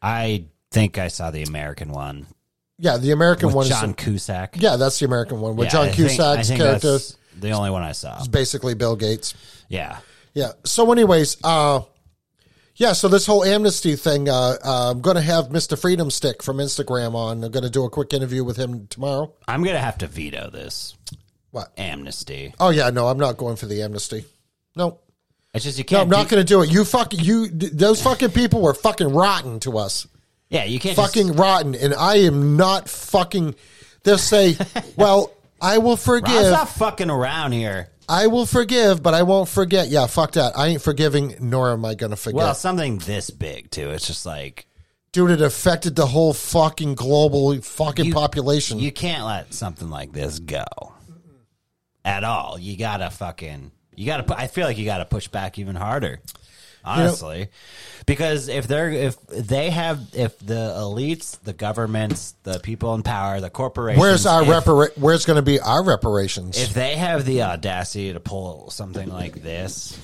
I 0.01 0.45
think 0.71 0.97
I 0.97 1.07
saw 1.07 1.31
the 1.31 1.43
American 1.43 1.91
one. 1.91 2.27
Yeah, 2.77 2.97
the 2.97 3.11
American 3.11 3.47
with 3.47 3.55
one 3.55 3.65
John 3.67 3.89
is 3.89 3.95
Cusack. 3.95 4.55
yeah, 4.59 4.75
that's 4.75 4.99
the 4.99 5.05
American 5.05 5.39
one 5.41 5.55
with 5.55 5.65
Yeah, 5.65 5.71
John 5.71 5.87
I 5.87 5.93
Cusack's 5.93 6.47
think 6.49 6.61
character 6.61 6.99
the 7.39 7.51
only 7.51 7.71
one 7.71 7.81
I 7.81 7.93
saw. 7.93 8.19
is 8.21 8.27
basically 8.27 8.75
Bill 8.75 8.95
Gates. 8.95 9.33
Yeah. 9.69 9.97
Yeah. 10.33 10.51
So, 10.65 10.91
anyways, 10.91 11.37
uh, 11.43 11.81
yeah. 12.77 12.93
So 12.93 13.07
this 13.09 13.25
whole 13.25 13.43
amnesty 13.43 13.95
thing, 13.95 14.29
uh, 14.29 14.55
uh, 14.63 14.91
I'm 14.91 15.01
going 15.01 15.15
to 15.17 15.21
have 15.21 15.49
Mr. 15.49 15.77
Freedom 15.79 16.09
Stick 16.09 16.41
from 16.41 16.57
Instagram 16.57 17.13
on. 17.13 17.43
I'm 17.43 17.51
going 17.51 17.63
to 17.63 17.69
do 17.69 17.83
a 17.83 17.89
quick 17.89 18.13
interview 18.13 18.43
with 18.43 18.57
him 18.57 18.87
tomorrow. 18.87 19.33
I'm 19.47 19.63
gonna 19.63 19.79
have 19.79 19.97
to 19.99 20.07
veto 20.07 20.49
this 20.49 20.95
What? 21.51 21.71
amnesty. 21.77 22.53
Oh 22.59 22.69
yeah, 22.69 22.89
no, 22.89 23.07
I'm 23.07 23.17
not 23.19 23.37
going 23.37 23.55
for 23.57 23.65
the 23.65 23.81
amnesty. 23.83 24.25
No, 24.75 24.99
It's 25.53 25.65
just 25.65 25.77
you 25.77 25.83
can't. 25.83 26.03
I'm 26.03 26.09
not 26.09 26.29
going 26.29 26.39
to 26.41 26.47
do 26.47 26.61
it. 26.61 26.71
You 26.71 26.85
fucking 26.85 27.19
you. 27.19 27.47
Those 27.49 28.01
fucking 28.01 28.29
people 28.31 28.61
were 28.61 28.73
fucking 28.73 29.09
rotten 29.13 29.59
to 29.61 29.77
us. 29.79 30.07
yeah, 30.49 30.63
you 30.65 30.79
can't. 30.79 30.95
just- 30.95 31.13
Fucking 31.15 31.35
rotten, 31.35 31.73
and 31.75 31.93
I 31.93 32.17
am 32.17 32.57
not 32.57 32.87
fucking. 32.89 33.55
They'll 34.03 34.17
say, 34.19 34.55
"Well, 34.95 35.31
I 35.59 35.79
will 35.79 35.97
forgive. 35.97 36.51
not 36.51 36.69
fucking 36.69 37.09
around 37.09 37.53
here. 37.53 37.89
I 38.09 38.27
will 38.27 38.45
forgive, 38.45 39.01
but 39.03 39.13
I 39.13 39.23
won't 39.23 39.49
forget." 39.49 39.89
Yeah, 39.89 40.07
fuck 40.07 40.33
that. 40.33 40.57
I 40.57 40.67
ain't 40.67 40.81
forgiving, 40.81 41.35
nor 41.39 41.71
am 41.71 41.83
I 41.85 41.93
going 41.95 42.11
to 42.11 42.15
forget. 42.15 42.37
Well, 42.37 42.55
something 42.55 42.97
this 42.99 43.29
big 43.29 43.69
too. 43.71 43.89
It's 43.91 44.07
just 44.07 44.25
like 44.25 44.65
Dude, 45.13 45.31
it 45.31 45.41
affected 45.41 45.95
the 45.95 46.05
whole 46.05 46.33
fucking 46.33 46.95
global 46.95 47.59
fucking 47.61 48.05
You- 48.05 48.13
population. 48.13 48.77
you 48.79 48.91
can't 48.91 49.25
let 49.25 49.53
something 49.53 49.89
like 49.89 50.11
this 50.13 50.37
go 50.39 50.65
at 52.05 52.23
all. 52.23 52.57
You 52.59 52.77
gotta 52.77 53.09
fucking. 53.09 53.71
You 53.95 54.05
gotta. 54.05 54.37
I 54.37 54.47
feel 54.47 54.65
like 54.67 54.77
you 54.77 54.85
gotta 54.85 55.05
push 55.05 55.27
back 55.27 55.57
even 55.57 55.75
harder. 55.75 56.19
Honestly, 56.87 57.49
because 58.05 58.47
if 58.47 58.67
they're 58.67 58.89
if 58.89 59.25
they 59.27 59.69
have 59.69 59.99
if 60.13 60.39
the 60.39 60.73
elites, 60.77 61.39
the 61.41 61.53
governments, 61.53 62.33
the 62.43 62.59
people 62.59 62.93
in 62.95 63.03
power, 63.03 63.39
the 63.41 63.49
corporations, 63.49 63.99
where's 63.99 64.25
our 64.25 64.43
if, 64.43 64.47
repara- 64.47 64.97
Where's 64.97 65.25
going 65.25 65.35
to 65.35 65.41
be 65.41 65.59
our 65.59 65.83
reparations? 65.83 66.57
if 66.57 66.73
they 66.73 66.95
have 66.95 67.25
the 67.25 67.43
audacity 67.43 68.13
to 68.13 68.19
pull 68.19 68.69
something 68.69 69.09
like 69.09 69.43
this 69.43 69.99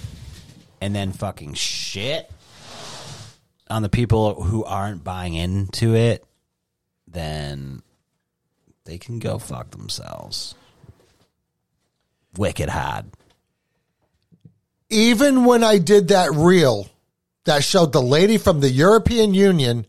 and 0.82 0.94
then 0.94 1.14
fucking 1.14 1.54
shit 1.54 2.30
on 3.70 3.82
the 3.82 3.90
people 3.90 4.44
who 4.44 4.64
aren't 4.66 5.04
buying 5.04 5.34
into 5.34 5.96
it, 5.96 6.26
then 7.08 7.82
they 8.86 8.98
can 8.98 9.20
go 9.20 9.40
fuck 9.40 9.72
themselves. 9.72 10.56
Wicked 12.36 12.70
hard. 12.70 13.06
Even 14.94 15.46
when 15.46 15.64
I 15.64 15.80
did 15.80 16.10
that 16.10 16.32
reel 16.32 16.88
that 17.46 17.64
showed 17.64 17.92
the 17.92 18.02
lady 18.02 18.38
from 18.38 18.60
the 18.60 18.70
European 18.70 19.34
Union 19.34 19.86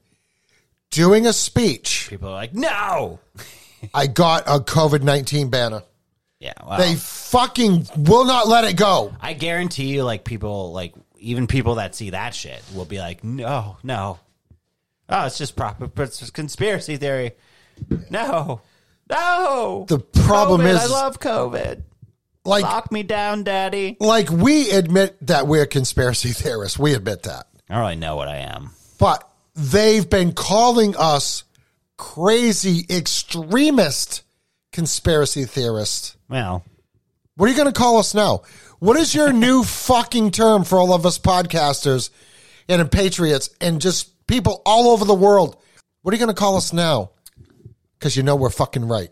doing 0.91 1.27
a 1.27 1.33
speech, 1.33 2.07
People 2.09 2.29
are 2.31 2.33
like, 2.33 2.55
no. 2.55 3.21
I 3.95 4.07
got 4.07 4.45
a 4.47 4.61
COVID 4.61 5.03
nineteen 5.03 5.51
banner. 5.51 5.83
Yeah, 6.41 6.53
They 6.79 6.95
fucking 6.95 7.87
will 7.97 8.25
not 8.25 8.49
let 8.49 8.65
it 8.65 8.77
go. 8.77 9.15
I 9.21 9.33
guarantee 9.33 9.87
you, 9.95 10.05
like 10.05 10.25
people, 10.25 10.73
like 10.73 10.95
even 11.19 11.47
people 11.47 11.77
that 11.77 11.95
see 11.95 12.11
that 12.11 12.35
shit 12.35 12.63
will 12.75 12.85
be 12.85 12.99
like, 12.99 13.25
no, 13.25 13.79
no. 13.83 14.19
Oh, 15.09 15.27
it's 15.27 15.39
just 15.39 15.57
proper. 15.57 15.91
It's 16.03 16.31
conspiracy 16.31 16.97
theory. 16.97 17.33
No, 18.11 18.61
no. 19.09 19.87
The 19.89 19.99
problem 19.99 20.63
COVID, 20.63 20.71
is- 20.75 20.81
I 20.81 20.87
love 20.87 21.19
COVID. 21.21 21.83
Like, 22.45 22.63
Lock 22.63 22.93
me 22.93 23.03
down, 23.03 23.43
daddy. 23.45 23.97
like 24.01 24.29
we 24.31 24.71
admit 24.71 25.17
that 25.27 25.47
we're 25.47 25.67
conspiracy 25.67 26.29
theorists. 26.33 26.79
We 26.79 26.95
admit 26.95 27.23
that. 27.25 27.47
I 27.71 27.75
don't 27.75 27.83
really 27.83 27.97
know 27.97 28.17
what 28.17 28.29
I 28.29 28.37
am. 28.39 28.71
but 28.99 29.29
they've 29.55 30.09
been 30.09 30.33
calling 30.33 30.95
us 30.97 31.45
crazy 31.97 32.85
extremist 32.91 34.23
conspiracy 34.73 35.45
theorists. 35.45 36.17
Well, 36.29 36.65
What 37.37 37.47
are 37.47 37.51
you 37.51 37.57
going 37.57 37.73
to 37.73 37.79
call 37.79 37.99
us 37.99 38.15
now? 38.15 38.43
What 38.81 38.97
is 38.97 39.15
your 39.15 39.33
new 39.33 39.63
fucking 39.65 40.33
term 40.33 40.65
for 40.65 40.79
all 40.79 40.93
of 40.93 41.07
us 41.07 41.19
podcasters 41.19 42.11
and 42.69 42.91
patriots 42.91 43.49
and 43.61 43.81
just 43.81 44.27
people 44.27 44.61
all 44.67 44.91
over 44.91 45.05
the 45.05 45.15
world? 45.15 45.57
What 46.03 46.13
are 46.13 46.17
you 46.17 46.25
going 46.25 46.35
to 46.35 46.39
call 46.39 46.57
us 46.57 46.73
now? 46.73 47.11
Because 47.99 48.17
you 48.17 48.23
know 48.23 48.37
we're 48.37 48.51
fucking 48.51 48.87
right. 48.87 49.09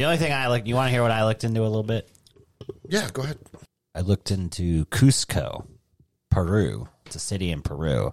The 0.00 0.06
only 0.06 0.16
thing 0.16 0.32
I 0.32 0.46
like, 0.46 0.66
you 0.66 0.76
want 0.76 0.86
to 0.86 0.92
hear 0.92 1.02
what 1.02 1.10
I 1.10 1.26
looked 1.26 1.44
into 1.44 1.60
a 1.60 1.68
little 1.68 1.82
bit? 1.82 2.08
Yeah, 2.88 3.10
go 3.12 3.20
ahead. 3.20 3.36
I 3.94 4.00
looked 4.00 4.30
into 4.30 4.86
Cusco, 4.86 5.66
Peru. 6.30 6.88
It's 7.04 7.16
a 7.16 7.18
city 7.18 7.50
in 7.50 7.60
Peru. 7.60 8.10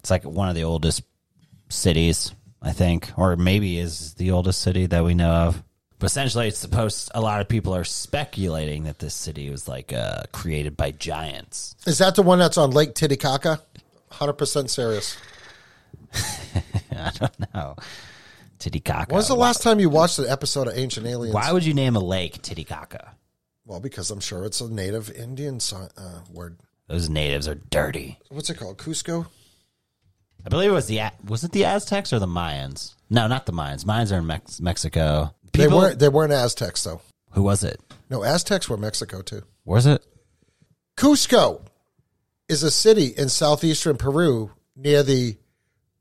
It's 0.00 0.10
like 0.10 0.24
one 0.24 0.50
of 0.50 0.54
the 0.54 0.64
oldest 0.64 1.02
cities, 1.70 2.34
I 2.60 2.72
think, 2.72 3.10
or 3.16 3.36
maybe 3.36 3.78
is 3.78 4.12
the 4.14 4.32
oldest 4.32 4.60
city 4.60 4.84
that 4.84 5.02
we 5.02 5.14
know 5.14 5.30
of. 5.30 5.62
But 5.98 6.10
essentially, 6.10 6.48
it's 6.48 6.58
supposed. 6.58 7.10
A 7.14 7.22
lot 7.22 7.40
of 7.40 7.48
people 7.48 7.74
are 7.74 7.84
speculating 7.84 8.84
that 8.84 8.98
this 8.98 9.14
city 9.14 9.48
was 9.48 9.66
like 9.66 9.94
uh, 9.94 10.24
created 10.30 10.76
by 10.76 10.90
giants. 10.90 11.74
Is 11.86 11.96
that 11.98 12.16
the 12.16 12.22
one 12.22 12.38
that's 12.38 12.58
on 12.58 12.70
Lake 12.70 12.94
Titicaca? 12.94 13.62
100% 14.10 14.68
serious. 14.68 15.16
I 16.94 17.12
don't 17.18 17.54
know. 17.54 17.76
Titicaca. 18.62 19.06
When 19.08 19.16
was 19.16 19.26
the 19.26 19.34
last 19.34 19.60
time 19.62 19.80
you 19.80 19.90
watched 19.90 20.20
an 20.20 20.26
episode 20.28 20.68
of 20.68 20.78
Ancient 20.78 21.04
Aliens? 21.04 21.34
Why 21.34 21.52
would 21.52 21.64
you 21.64 21.74
name 21.74 21.96
a 21.96 22.00
lake 22.00 22.40
Titicaca? 22.42 23.16
Well, 23.66 23.80
because 23.80 24.10
I'm 24.12 24.20
sure 24.20 24.44
it's 24.44 24.60
a 24.60 24.72
native 24.72 25.10
Indian 25.10 25.58
uh, 25.72 26.20
word. 26.30 26.58
Those 26.86 27.08
natives 27.08 27.48
are 27.48 27.56
dirty. 27.56 28.20
What's 28.28 28.50
it 28.50 28.58
called? 28.58 28.78
Cusco? 28.78 29.26
I 30.46 30.48
believe 30.48 30.70
it 30.70 30.74
was 30.74 30.86
the 30.86 31.00
was 31.24 31.42
it 31.42 31.50
the 31.50 31.64
Aztecs 31.64 32.12
or 32.12 32.20
the 32.20 32.26
Mayans? 32.26 32.94
No, 33.10 33.26
not 33.26 33.46
the 33.46 33.52
Mayans. 33.52 33.84
Mayans 33.84 34.12
are 34.12 34.18
in 34.18 34.26
Mex- 34.26 34.60
Mexico. 34.60 35.34
They 35.52 35.66
weren't. 35.66 35.98
They 35.98 36.08
weren't 36.08 36.32
Aztecs 36.32 36.84
though. 36.84 37.00
Who 37.32 37.42
was 37.42 37.64
it? 37.64 37.80
No, 38.10 38.22
Aztecs 38.22 38.68
were 38.68 38.76
Mexico 38.76 39.22
too. 39.22 39.42
Was 39.64 39.86
it? 39.86 40.04
Cusco 40.96 41.62
is 42.48 42.62
a 42.62 42.70
city 42.70 43.06
in 43.06 43.28
southeastern 43.28 43.96
Peru 43.96 44.52
near 44.76 45.02
the 45.02 45.36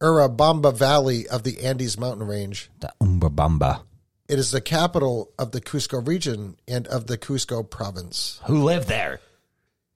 Urubamba 0.02 0.74
Valley 0.76 1.28
of 1.28 1.44
the 1.44 1.62
Andes 1.62 1.98
mountain 1.98 2.26
range. 2.28 2.70
The 2.80 2.92
Umbabamba. 3.02 3.82
It 4.28 4.40
is 4.40 4.52
the 4.52 4.62
capital 4.62 5.30
of 5.38 5.52
the 5.52 5.62
Cusco 5.62 6.06
region 6.06 6.56
and 6.68 6.88
of 6.88 7.08
the 7.08 7.18
Cusco 7.18 7.70
province. 7.70 8.40
Who 8.46 8.64
lived 8.64 8.88
there? 8.88 9.20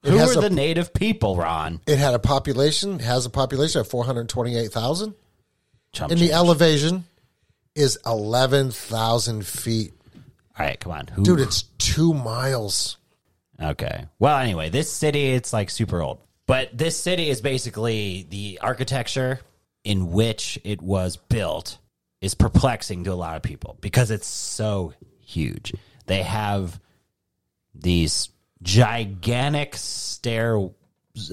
It 0.04 0.12
Who 0.12 0.18
were 0.18 0.34
a- 0.38 0.42
the 0.42 0.50
native 0.50 0.94
people, 0.94 1.36
Ron? 1.36 1.80
It 1.88 1.98
had 1.98 2.14
a 2.14 2.20
population, 2.20 3.00
has 3.00 3.26
a 3.26 3.30
population 3.30 3.82
of 3.82 3.88
428,000, 3.88 5.16
Chump 5.94 6.12
and 6.12 6.20
the 6.20 6.26
change. 6.26 6.34
elevation 6.36 7.06
is 7.74 7.98
11,000 8.06 9.46
feet. 9.48 9.94
All 10.60 10.66
right, 10.66 10.80
come 10.80 10.92
on. 10.92 11.08
Who? 11.08 11.24
Dude, 11.24 11.40
it's 11.40 11.64
two 11.80 12.14
miles. 12.14 12.98
Okay. 13.62 14.06
Well, 14.20 14.38
anyway, 14.38 14.70
this 14.70 14.92
city 14.92 15.32
it's 15.32 15.52
like 15.54 15.70
super 15.70 16.02
old. 16.02 16.20
But 16.46 16.78
this 16.78 16.98
city 16.98 17.30
is 17.30 17.42
basically 17.42 18.28
the 18.30 18.60
architecture 18.62 19.40
in 19.86 20.12
which 20.12 20.60
it 20.66 20.82
was 20.82 21.16
built 21.16 21.78
is 22.20 22.36
perplexing 22.36 23.06
to 23.06 23.14
a 23.14 23.16
lot 23.16 23.38
of 23.38 23.44
people 23.44 23.78
because 23.80 24.12
it's 24.12 24.28
so 24.28 24.94
huge. 25.22 25.74
They 26.08 26.24
have 26.24 26.80
these 27.74 28.30
gigantic 28.62 29.76
stair 29.76 30.58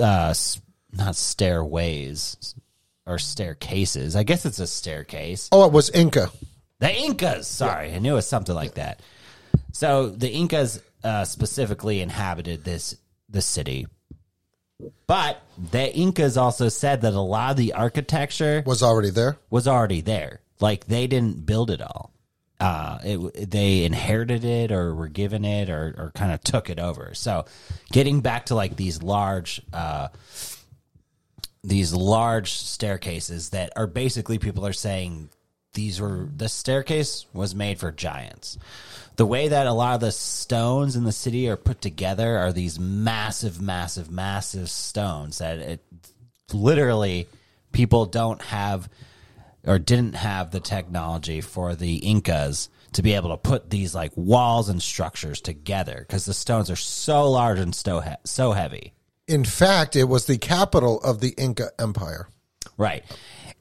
uh 0.00 0.34
not 0.92 1.16
stairways 1.16 2.54
or 3.06 3.18
staircases. 3.18 4.14
I 4.14 4.22
guess 4.22 4.44
it's 4.44 4.58
a 4.58 4.66
staircase. 4.66 5.48
Oh, 5.50 5.66
it 5.66 5.72
was 5.72 5.90
Inca. 5.90 6.30
The 6.78 6.94
Incas. 6.94 7.46
Sorry, 7.46 7.94
I 7.94 7.98
knew 7.98 8.12
it 8.12 8.16
was 8.16 8.26
something 8.26 8.54
like 8.54 8.74
that. 8.74 9.00
So 9.72 10.10
the 10.10 10.30
Incas 10.30 10.82
uh, 11.02 11.24
specifically 11.24 12.00
inhabited 12.00 12.64
this 12.64 12.96
this 13.28 13.46
city, 13.46 13.86
but 15.06 15.42
the 15.70 15.94
Incas 15.94 16.36
also 16.36 16.68
said 16.68 17.02
that 17.02 17.12
a 17.14 17.20
lot 17.20 17.52
of 17.52 17.56
the 17.56 17.72
architecture 17.74 18.62
Was 18.66 18.82
already 18.82 19.10
there. 19.10 19.38
was 19.50 19.68
already 19.68 20.00
there. 20.00 20.40
Like 20.60 20.86
they 20.86 21.06
didn't 21.06 21.44
build 21.46 21.70
it 21.70 21.80
all. 21.82 22.12
Uh, 22.60 22.98
it, 23.02 23.50
they 23.50 23.84
inherited 23.84 24.44
it 24.44 24.70
or 24.70 24.94
were 24.94 25.08
given 25.08 25.44
it 25.44 25.68
or, 25.68 25.94
or 25.98 26.12
kind 26.14 26.30
of 26.32 26.40
took 26.42 26.70
it 26.70 26.78
over. 26.78 27.10
So 27.14 27.44
getting 27.90 28.20
back 28.20 28.46
to 28.46 28.54
like 28.54 28.76
these 28.76 29.02
large, 29.02 29.60
uh, 29.72 30.08
these 31.64 31.92
large 31.92 32.52
staircases 32.52 33.50
that 33.50 33.72
are 33.76 33.86
basically 33.86 34.38
people 34.38 34.64
are 34.64 34.72
saying 34.72 35.28
these 35.74 36.00
were 36.00 36.28
the 36.36 36.48
staircase 36.48 37.26
was 37.32 37.54
made 37.54 37.78
for 37.78 37.90
giants. 37.90 38.58
The 39.16 39.26
way 39.26 39.48
that 39.48 39.66
a 39.66 39.72
lot 39.72 39.94
of 39.94 40.00
the 40.00 40.12
stones 40.12 40.96
in 40.96 41.04
the 41.04 41.12
city 41.12 41.48
are 41.48 41.56
put 41.56 41.80
together 41.80 42.38
are 42.38 42.52
these 42.52 42.78
massive, 42.78 43.60
massive, 43.60 44.10
massive 44.10 44.70
stones 44.70 45.38
that 45.38 45.58
it 45.58 45.84
literally 46.52 47.26
people 47.72 48.06
don't 48.06 48.42
have 48.42 48.88
or 49.66 49.78
didn't 49.78 50.14
have 50.14 50.50
the 50.50 50.60
technology 50.60 51.40
for 51.40 51.74
the 51.74 51.96
Incas 51.96 52.68
to 52.92 53.02
be 53.02 53.14
able 53.14 53.30
to 53.30 53.36
put 53.36 53.70
these 53.70 53.94
like 53.94 54.12
walls 54.16 54.68
and 54.68 54.82
structures 54.82 55.40
together 55.40 56.04
because 56.06 56.24
the 56.24 56.34
stones 56.34 56.70
are 56.70 56.76
so 56.76 57.30
large 57.30 57.58
and 57.58 57.74
so 57.74 58.00
he- 58.00 58.10
so 58.24 58.52
heavy. 58.52 58.92
In 59.28 59.44
fact, 59.44 59.96
it 59.96 60.04
was 60.04 60.26
the 60.26 60.36
capital 60.36 61.00
of 61.00 61.20
the 61.20 61.30
Inca 61.38 61.70
Empire. 61.78 62.28
Right. 62.76 63.04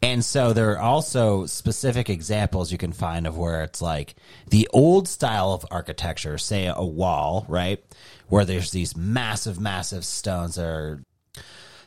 And 0.02 0.26
so 0.26 0.52
there 0.54 0.72
are 0.72 0.80
also 0.80 1.46
specific 1.46 2.10
examples 2.10 2.72
you 2.72 2.78
can 2.78 2.92
find 2.92 3.28
of 3.28 3.38
where 3.38 3.64
it's 3.64 3.82
like 3.82 4.16
the 4.50 4.68
old 4.74 5.08
style 5.08 5.54
of 5.54 5.66
architecture, 5.70 6.40
say 6.40 6.66
a 6.66 6.84
wall, 6.84 7.46
right? 7.48 7.84
Where 8.28 8.44
there's 8.44 8.72
these 8.72 8.98
massive, 8.98 9.60
massive 9.60 10.04
stones 10.04 10.56
that 10.56 10.66
are 10.66 11.04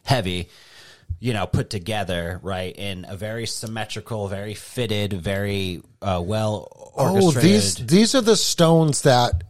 heavy, 0.05 0.49
you 1.19 1.33
know, 1.33 1.47
put 1.47 1.71
together, 1.71 2.39
right? 2.43 2.77
In 2.77 3.05
a 3.09 3.17
very 3.17 3.47
symmetrical, 3.47 4.29
very 4.29 4.55
fitted, 4.55 5.13
very 5.13 5.83
uh, 6.01 6.23
well 6.25 6.93
Oh, 6.97 7.31
these 7.33 7.75
these 7.75 8.15
are 8.15 8.21
the 8.21 8.37
stones 8.37 9.03
that 9.03 9.43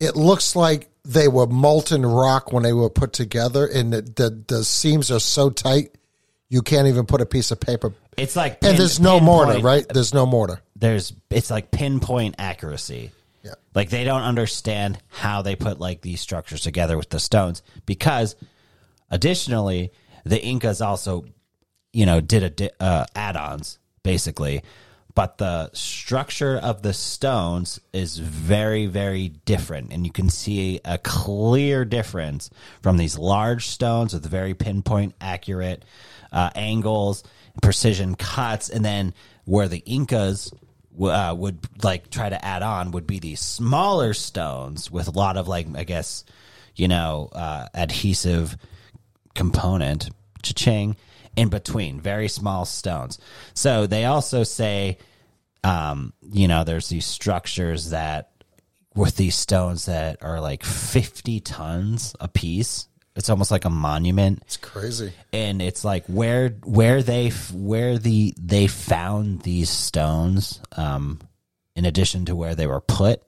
it 0.00 0.16
looks 0.16 0.56
like 0.56 0.88
they 1.04 1.28
were 1.28 1.46
molten 1.46 2.06
rock 2.06 2.52
when 2.52 2.62
they 2.62 2.72
were 2.72 2.88
put 2.88 3.12
together, 3.12 3.66
and 3.66 3.92
the 3.92 4.00
the, 4.02 4.44
the 4.48 4.64
seams 4.64 5.10
are 5.10 5.20
so 5.20 5.50
tight 5.50 5.94
you 6.48 6.62
can't 6.62 6.88
even 6.88 7.06
put 7.06 7.20
a 7.20 7.26
piece 7.26 7.50
of 7.50 7.60
paper. 7.60 7.92
it's 8.16 8.36
like 8.36 8.58
And 8.62 8.78
there's 8.78 9.00
no 9.00 9.20
mortar, 9.20 9.60
right? 9.60 9.86
There's 9.88 10.14
no 10.14 10.26
mortar. 10.26 10.60
there's 10.76 11.12
it's 11.30 11.50
like 11.50 11.70
pinpoint 11.70 12.36
accuracy. 12.38 13.10
Yeah. 13.42 13.54
Like 13.74 13.90
they 13.90 14.04
don't 14.04 14.22
understand 14.22 14.98
how 15.08 15.42
they 15.42 15.56
put 15.56 15.78
like 15.78 16.00
these 16.00 16.20
structures 16.20 16.62
together 16.62 16.96
with 16.96 17.10
the 17.10 17.20
stones 17.20 17.62
because 17.84 18.36
additionally 19.10 19.92
the 20.24 20.42
Incas 20.42 20.80
also 20.80 21.24
you 21.92 22.06
know 22.06 22.20
did 22.20 22.60
a 22.60 22.82
uh, 22.82 23.06
add-ons 23.14 23.78
basically 24.02 24.62
but 25.14 25.38
the 25.38 25.70
structure 25.72 26.56
of 26.56 26.82
the 26.82 26.92
stones 26.92 27.80
is 27.92 28.18
very 28.18 28.86
very 28.86 29.28
different 29.28 29.92
and 29.92 30.04
you 30.06 30.12
can 30.12 30.28
see 30.28 30.80
a 30.84 30.98
clear 30.98 31.84
difference 31.84 32.50
from 32.82 32.96
these 32.96 33.18
large 33.18 33.68
stones 33.68 34.12
with 34.12 34.26
very 34.26 34.54
pinpoint 34.54 35.14
accurate 35.20 35.84
uh, 36.34 36.50
angles 36.54 37.24
precision 37.62 38.14
cuts 38.14 38.68
and 38.68 38.84
then 38.84 39.14
where 39.46 39.68
the 39.68 39.82
incas 39.86 40.52
uh, 41.00 41.34
would 41.36 41.58
like 41.82 42.10
try 42.10 42.28
to 42.28 42.44
add 42.44 42.62
on 42.62 42.90
would 42.90 43.06
be 43.06 43.18
these 43.18 43.40
smaller 43.40 44.12
stones 44.12 44.90
with 44.90 45.08
a 45.08 45.12
lot 45.12 45.38
of 45.38 45.48
like 45.48 45.66
i 45.76 45.84
guess 45.84 46.24
you 46.74 46.88
know 46.88 47.30
uh, 47.32 47.66
adhesive 47.72 48.58
component, 49.34 50.10
cha-ching, 50.42 50.96
in 51.36 51.48
between, 51.48 52.00
very 52.00 52.28
small 52.28 52.64
stones. 52.64 53.18
So 53.54 53.86
they 53.86 54.04
also 54.04 54.44
say, 54.44 54.98
um, 55.64 56.12
you 56.22 56.48
know, 56.48 56.64
there's 56.64 56.88
these 56.88 57.06
structures 57.06 57.90
that 57.90 58.30
with 58.94 59.16
these 59.16 59.34
stones 59.34 59.86
that 59.86 60.22
are 60.22 60.40
like 60.40 60.62
50 60.62 61.40
tons 61.40 62.14
a 62.20 62.28
piece. 62.28 62.86
It's 63.16 63.30
almost 63.30 63.50
like 63.52 63.64
a 63.64 63.70
monument 63.70 64.40
It's 64.44 64.56
crazy. 64.56 65.12
and 65.32 65.62
it's 65.62 65.84
like 65.84 66.04
where 66.06 66.48
where 66.64 67.02
they 67.02 67.30
where 67.52 67.96
the 67.98 68.34
they 68.40 68.66
found 68.66 69.42
these 69.42 69.70
stones 69.70 70.60
um 70.76 71.20
in 71.76 71.84
addition 71.84 72.24
to 72.26 72.34
where 72.36 72.54
they 72.54 72.66
were 72.66 72.80
put 72.80 73.22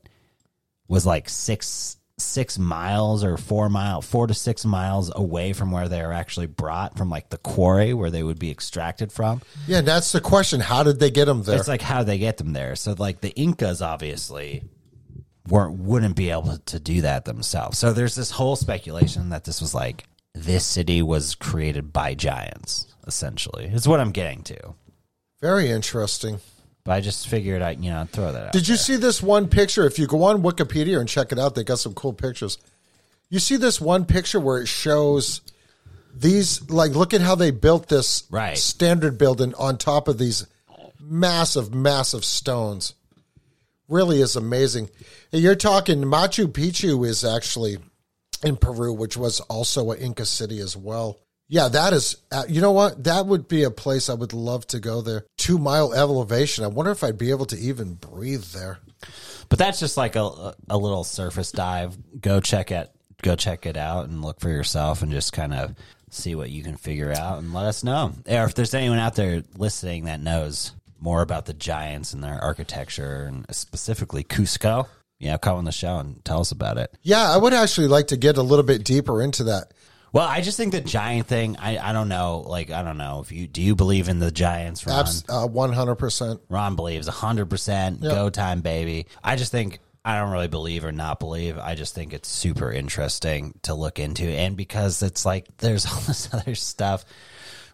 was 0.88 1.06
like 1.06 1.28
six 1.28 1.96
six 2.18 2.58
miles 2.58 3.22
or 3.22 3.36
four 3.36 3.68
mile 3.68 4.00
four 4.00 4.26
to 4.26 4.32
six 4.34 4.64
miles 4.64 5.12
away 5.14 5.52
from 5.52 5.70
where 5.70 5.86
they 5.88 6.00
were 6.02 6.12
actually 6.14 6.46
brought 6.46 6.96
from 6.96 7.10
like 7.10 7.28
the 7.28 7.36
quarry 7.38 7.92
where 7.92 8.10
they 8.10 8.22
would 8.22 8.38
be 8.38 8.50
extracted 8.50 9.12
from 9.12 9.40
Yeah, 9.66 9.82
that's 9.82 10.12
the 10.12 10.20
question. 10.22 10.60
How 10.60 10.82
did 10.82 10.98
they 10.98 11.10
get 11.10 11.26
them 11.26 11.42
there? 11.42 11.58
it's 11.58 11.68
like 11.68 11.82
how 11.82 12.02
they 12.04 12.18
get 12.18 12.38
them 12.38 12.52
there 12.54 12.74
so 12.74 12.94
like 12.98 13.20
the 13.20 13.30
incas 13.38 13.82
obviously 13.82 14.62
weren't 15.48 15.78
wouldn't 15.78 16.16
be 16.16 16.30
able 16.30 16.56
to 16.66 16.78
do 16.80 17.00
that 17.02 17.24
themselves 17.24 17.78
so 17.78 17.92
there's 17.92 18.14
this 18.14 18.30
whole 18.32 18.56
speculation 18.56 19.28
that 19.30 19.44
this 19.44 19.60
was 19.60 19.74
like 19.74 20.04
this 20.34 20.64
city 20.64 21.02
was 21.02 21.34
created 21.34 21.92
by 21.92 22.14
giants 22.14 22.86
essentially 23.06 23.64
is 23.66 23.86
what 23.88 24.00
i'm 24.00 24.10
getting 24.12 24.42
to 24.42 24.58
Very 25.40 25.70
interesting. 25.70 26.40
but 26.84 26.92
i 26.92 27.00
just 27.00 27.28
figured 27.28 27.62
i 27.62 27.70
you 27.70 27.90
know 27.90 28.06
throw 28.10 28.32
that 28.32 28.46
out 28.48 28.52
Did 28.52 28.66
you 28.68 28.76
see 28.76 28.96
this 28.96 29.22
one 29.22 29.48
picture? 29.48 29.86
If 29.86 29.98
you 29.98 30.06
go 30.06 30.24
on 30.24 30.42
Wikipedia 30.42 30.98
and 30.98 31.08
check 31.08 31.30
it 31.32 31.38
out, 31.38 31.54
they 31.54 31.64
got 31.64 31.78
some 31.78 31.94
cool 31.94 32.12
pictures. 32.12 32.58
You 33.30 33.38
see 33.38 33.56
this 33.56 33.80
one 33.80 34.04
picture 34.04 34.38
where 34.40 34.58
it 34.60 34.66
shows 34.68 35.40
these 36.14 36.68
like 36.70 36.92
look 36.92 37.12
at 37.14 37.20
how 37.20 37.34
they 37.34 37.50
built 37.50 37.88
this 37.88 38.24
Right. 38.30 38.56
standard 38.58 39.18
building 39.18 39.52
on 39.54 39.78
top 39.78 40.08
of 40.08 40.18
these 40.18 40.46
massive, 41.00 41.74
massive 41.74 42.24
stones. 42.24 42.94
Really 43.88 44.20
is 44.20 44.36
amazing. 44.36 44.90
You're 45.32 45.54
talking 45.54 46.02
Machu 46.02 46.46
Picchu 46.46 47.06
is 47.06 47.24
actually 47.24 47.78
in 48.42 48.56
Peru, 48.56 48.92
which 48.92 49.16
was 49.16 49.40
also 49.40 49.92
an 49.92 49.98
Inca 49.98 50.26
city 50.26 50.60
as 50.60 50.76
well. 50.76 51.18
Yeah, 51.48 51.68
that 51.68 51.92
is. 51.92 52.16
Uh, 52.32 52.42
you 52.48 52.60
know 52.60 52.72
what? 52.72 53.04
That 53.04 53.26
would 53.26 53.46
be 53.46 53.62
a 53.62 53.70
place 53.70 54.10
I 54.10 54.14
would 54.14 54.32
love 54.32 54.66
to 54.68 54.80
go 54.80 55.00
there. 55.00 55.24
Two 55.38 55.58
mile 55.58 55.92
elevation. 55.94 56.64
I 56.64 56.68
wonder 56.68 56.90
if 56.90 57.04
I'd 57.04 57.18
be 57.18 57.30
able 57.30 57.46
to 57.46 57.56
even 57.56 57.94
breathe 57.94 58.44
there. 58.46 58.80
but 59.48 59.58
that's 59.58 59.78
just 59.78 59.96
like 59.96 60.16
a 60.16 60.54
a 60.68 60.76
little 60.76 61.04
surface 61.04 61.52
dive 61.52 61.96
go 62.20 62.40
check 62.40 62.70
it 62.72 62.90
go 63.22 63.36
check 63.36 63.66
it 63.66 63.76
out 63.76 64.08
and 64.08 64.22
look 64.22 64.40
for 64.40 64.48
yourself 64.48 65.02
and 65.02 65.12
just 65.12 65.32
kind 65.32 65.54
of 65.54 65.74
see 66.10 66.34
what 66.34 66.50
you 66.50 66.62
can 66.62 66.76
figure 66.76 67.12
out 67.12 67.38
and 67.38 67.52
let 67.52 67.66
us 67.66 67.84
know 67.84 68.12
or 68.26 68.44
if 68.44 68.54
there's 68.54 68.74
anyone 68.74 68.98
out 68.98 69.14
there 69.14 69.42
listening 69.56 70.04
that 70.06 70.20
knows 70.20 70.72
more 71.00 71.22
about 71.22 71.46
the 71.46 71.54
giants 71.54 72.12
and 72.12 72.22
their 72.24 72.38
architecture 72.42 73.24
and 73.26 73.46
specifically 73.54 74.24
cusco 74.24 74.86
yeah 75.18 75.36
come 75.36 75.56
on 75.56 75.64
the 75.64 75.72
show 75.72 75.98
and 75.98 76.24
tell 76.24 76.40
us 76.40 76.50
about 76.52 76.78
it 76.78 76.92
Yeah, 77.02 77.30
I 77.30 77.36
would 77.36 77.54
actually 77.54 77.88
like 77.88 78.08
to 78.08 78.16
get 78.16 78.36
a 78.36 78.42
little 78.42 78.64
bit 78.64 78.84
deeper 78.84 79.22
into 79.22 79.44
that. 79.44 79.72
well 80.12 80.26
i 80.28 80.40
just 80.40 80.56
think 80.56 80.72
the 80.72 80.80
giant 80.80 81.26
thing 81.26 81.56
i, 81.58 81.78
I 81.78 81.92
don't 81.92 82.08
know 82.08 82.40
like 82.46 82.70
i 82.70 82.82
don't 82.82 82.98
know 82.98 83.20
if 83.20 83.32
you 83.32 83.46
do 83.46 83.60
you 83.62 83.74
believe 83.74 84.08
in 84.08 84.18
the 84.18 84.30
giants 84.30 84.86
ron 84.86 85.04
uh, 85.28 85.46
100%. 85.48 86.40
Ron 86.48 86.76
believes 86.76 87.08
100% 87.08 88.00
go 88.02 88.30
time, 88.30 88.60
baby. 88.60 89.06
I 89.22 89.36
just 89.36 89.52
think 89.52 89.80
I 90.04 90.20
don't 90.20 90.30
really 90.30 90.46
believe 90.48 90.84
or 90.84 90.92
not 90.92 91.18
believe. 91.18 91.58
I 91.58 91.74
just 91.74 91.92
think 91.94 92.12
it's 92.12 92.28
super 92.28 92.70
interesting 92.70 93.58
to 93.62 93.74
look 93.74 93.98
into. 93.98 94.22
And 94.24 94.56
because 94.56 95.02
it's 95.02 95.26
like 95.26 95.48
there's 95.58 95.84
all 95.92 95.98
this 96.06 96.32
other 96.32 96.54
stuff 96.54 97.04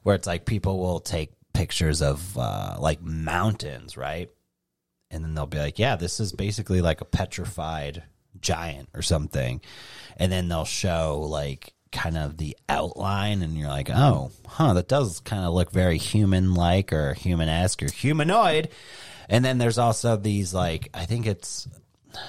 where 0.02 0.14
it's 0.14 0.26
like 0.26 0.46
people 0.46 0.78
will 0.78 1.00
take 1.00 1.32
pictures 1.52 2.02
of 2.02 2.36
uh, 2.38 2.76
like 2.78 3.02
mountains, 3.02 3.96
right? 3.96 4.30
And 5.10 5.24
then 5.24 5.34
they'll 5.34 5.46
be 5.46 5.58
like, 5.58 5.78
yeah, 5.78 5.96
this 5.96 6.20
is 6.20 6.32
basically 6.32 6.80
like 6.80 7.00
a 7.00 7.06
petrified 7.06 8.02
giant 8.40 8.88
or 8.94 9.02
something. 9.02 9.60
And 10.16 10.32
then 10.32 10.48
they'll 10.48 10.64
show 10.64 11.20
like 11.28 11.74
kind 11.92 12.16
of 12.16 12.38
the 12.38 12.56
outline 12.68 13.42
and 13.42 13.56
you're 13.56 13.68
like, 13.68 13.90
oh, 13.90 14.30
huh, 14.46 14.72
that 14.74 14.88
does 14.88 15.20
kind 15.20 15.44
of 15.44 15.52
look 15.52 15.70
very 15.70 15.98
human 15.98 16.54
like 16.54 16.92
or 16.92 17.14
human 17.14 17.48
esque 17.48 17.82
or 17.82 17.92
humanoid. 17.92 18.70
And 19.28 19.44
then 19.44 19.58
there's 19.58 19.78
also 19.78 20.16
these 20.16 20.52
like 20.52 20.88
I 20.94 21.04
think 21.04 21.26
it's 21.26 21.68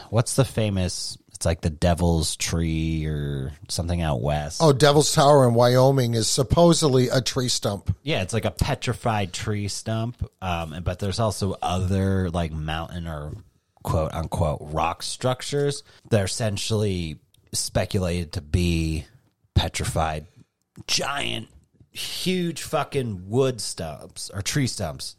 what's 0.10 0.36
the 0.36 0.46
famous 0.46 1.18
it's 1.44 1.46
like 1.46 1.60
the 1.60 1.70
devil's 1.70 2.38
tree 2.38 3.06
or 3.06 3.52
something 3.68 4.02
out 4.02 4.22
west. 4.22 4.62
Oh, 4.64 4.72
Devil's 4.72 5.14
Tower 5.14 5.46
in 5.46 5.54
Wyoming 5.54 6.14
is 6.14 6.30
supposedly 6.30 7.10
a 7.10 7.20
tree 7.20 7.50
stump. 7.50 7.94
Yeah, 8.02 8.22
it's 8.22 8.34
like 8.34 8.46
a 8.46 8.52
petrified 8.52 9.34
tree 9.34 9.68
stump. 9.68 10.26
Um, 10.42 10.80
but 10.86 11.00
there's 11.00 11.20
also 11.20 11.58
other 11.62 12.30
like 12.30 12.54
mountain 12.54 13.10
or 13.10 13.34
quote 13.84 14.14
unquote 14.14 14.60
rock 14.62 15.04
structures. 15.04 15.84
They're 16.10 16.24
essentially 16.24 17.20
speculated 17.52 18.32
to 18.34 18.42
be 18.42 19.06
petrified, 19.54 20.28
giant, 20.88 21.50
huge 21.92 22.62
fucking 22.62 23.28
wood 23.28 23.60
stumps 23.60 24.32
or 24.34 24.42
tree 24.42 24.68
stumps. 24.68 25.18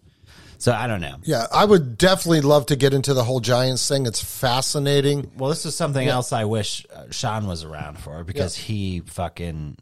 So 0.65 0.73
I 0.73 0.87
don't 0.87 1.03
know. 1.03 1.17
Yeah, 1.25 1.47
I 1.53 1.63
would 1.63 1.99
definitely 1.99 2.41
love 2.41 2.65
to 2.67 2.77
get 2.77 2.95
into 2.95 3.13
the 3.13 3.23
whole 3.23 3.41
Giants 3.41 3.87
thing. 3.87 4.07
It's 4.07 4.25
fascinating. 4.25 5.31
Well, 5.37 5.51
this 5.51 5.67
is 5.67 5.77
something 5.77 6.09
else 6.09 6.33
I 6.33 6.47
wish 6.47 6.87
uh, 6.91 7.05
Sean 7.11 7.47
was 7.47 7.65
around 7.65 7.99
for 7.99 8.25
because 8.25 8.57
he 8.57 9.01
fucking 9.01 9.77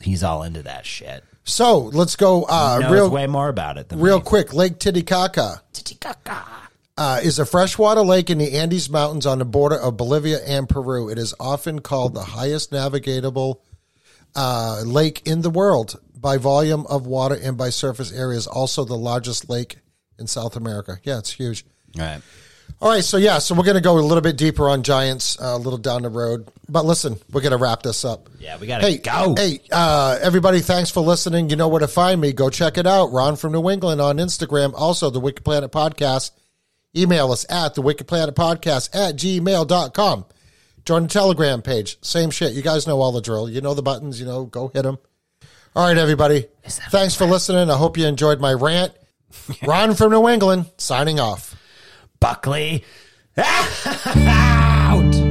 he's 0.00 0.24
all 0.24 0.42
into 0.42 0.64
that 0.64 0.84
shit. 0.84 1.22
So 1.44 1.78
let's 1.78 2.16
go 2.16 2.42
uh, 2.42 2.88
real 2.90 3.08
way 3.08 3.28
more 3.28 3.48
about 3.48 3.78
it 3.78 3.88
than 3.88 4.00
real 4.00 4.18
me. 4.18 4.24
quick. 4.24 4.52
Lake 4.52 4.80
Titicaca 4.80 5.62
uh, 6.98 7.20
is 7.22 7.38
a 7.38 7.46
freshwater 7.46 8.02
lake 8.02 8.28
in 8.28 8.38
the 8.38 8.56
Andes 8.56 8.90
Mountains 8.90 9.26
on 9.26 9.38
the 9.38 9.44
border 9.44 9.76
of 9.76 9.96
Bolivia 9.96 10.40
and 10.44 10.68
Peru. 10.68 11.08
It 11.08 11.18
is 11.18 11.36
often 11.38 11.78
called 11.78 12.14
the 12.14 12.24
highest 12.24 12.72
navigable 12.72 13.62
uh, 14.34 14.82
lake 14.84 15.22
in 15.24 15.42
the 15.42 15.50
world 15.50 16.00
by 16.16 16.36
volume 16.36 16.84
of 16.88 17.06
water 17.06 17.38
and 17.40 17.56
by 17.56 17.70
surface 17.70 18.12
areas. 18.12 18.48
Also, 18.48 18.84
the 18.84 18.98
largest 18.98 19.48
lake 19.48 19.78
in 20.18 20.26
South 20.26 20.56
America. 20.56 20.98
Yeah, 21.02 21.18
it's 21.18 21.30
huge. 21.32 21.64
Right. 21.96 22.20
All 22.80 22.90
right, 22.90 23.02
so 23.04 23.16
yeah, 23.16 23.38
so 23.38 23.54
we're 23.54 23.62
going 23.64 23.76
to 23.76 23.80
go 23.80 23.98
a 23.98 24.00
little 24.00 24.20
bit 24.20 24.36
deeper 24.36 24.68
on 24.68 24.82
Giants 24.82 25.40
uh, 25.40 25.54
a 25.54 25.56
little 25.56 25.78
down 25.78 26.02
the 26.02 26.10
road. 26.10 26.48
But 26.68 26.84
listen, 26.84 27.16
we're 27.32 27.40
going 27.40 27.52
to 27.52 27.56
wrap 27.58 27.82
this 27.82 28.04
up. 28.04 28.28
Yeah, 28.38 28.58
we 28.58 28.66
gotta 28.66 28.84
Hey, 28.86 28.98
go. 28.98 29.34
Hey, 29.34 29.60
uh, 29.72 30.18
everybody, 30.20 30.60
thanks 30.60 30.90
for 30.90 31.00
listening. 31.00 31.48
You 31.48 31.56
know 31.56 31.68
where 31.68 31.80
to 31.80 31.88
find 31.88 32.20
me. 32.20 32.32
Go 32.32 32.50
check 32.50 32.76
it 32.76 32.86
out. 32.86 33.12
Ron 33.12 33.36
from 33.36 33.52
New 33.52 33.70
England 33.70 34.00
on 34.02 34.18
Instagram. 34.18 34.74
Also, 34.74 35.08
the 35.08 35.20
Wicked 35.20 35.44
Planet 35.44 35.72
Podcast. 35.72 36.32
Email 36.94 37.30
us 37.32 37.46
at 37.48 37.74
the 37.74 37.82
Wicked 37.82 38.06
Planet 38.08 38.34
Podcast 38.34 38.94
at 38.94 39.16
gmail.com. 39.16 40.24
Join 40.84 41.02
the 41.04 41.08
Telegram 41.08 41.62
page. 41.62 41.98
Same 42.02 42.30
shit. 42.30 42.52
You 42.52 42.62
guys 42.62 42.86
know 42.86 43.00
all 43.00 43.12
the 43.12 43.20
drill. 43.22 43.48
You 43.48 43.60
know 43.60 43.74
the 43.74 43.82
buttons. 43.82 44.20
You 44.20 44.26
know, 44.26 44.44
go 44.44 44.68
hit 44.68 44.82
them. 44.82 44.98
All 45.74 45.86
right, 45.86 45.96
everybody. 45.96 46.46
Thanks 46.64 47.14
for 47.14 47.26
listening. 47.26 47.70
I 47.70 47.76
hope 47.76 47.96
you 47.96 48.06
enjoyed 48.06 48.40
my 48.40 48.52
rant. 48.52 48.92
Ron 49.66 49.94
from 49.94 50.12
New 50.12 50.28
England 50.28 50.70
signing 50.76 51.20
off. 51.20 51.54
Buckley 52.20 52.84
out. 53.36 55.25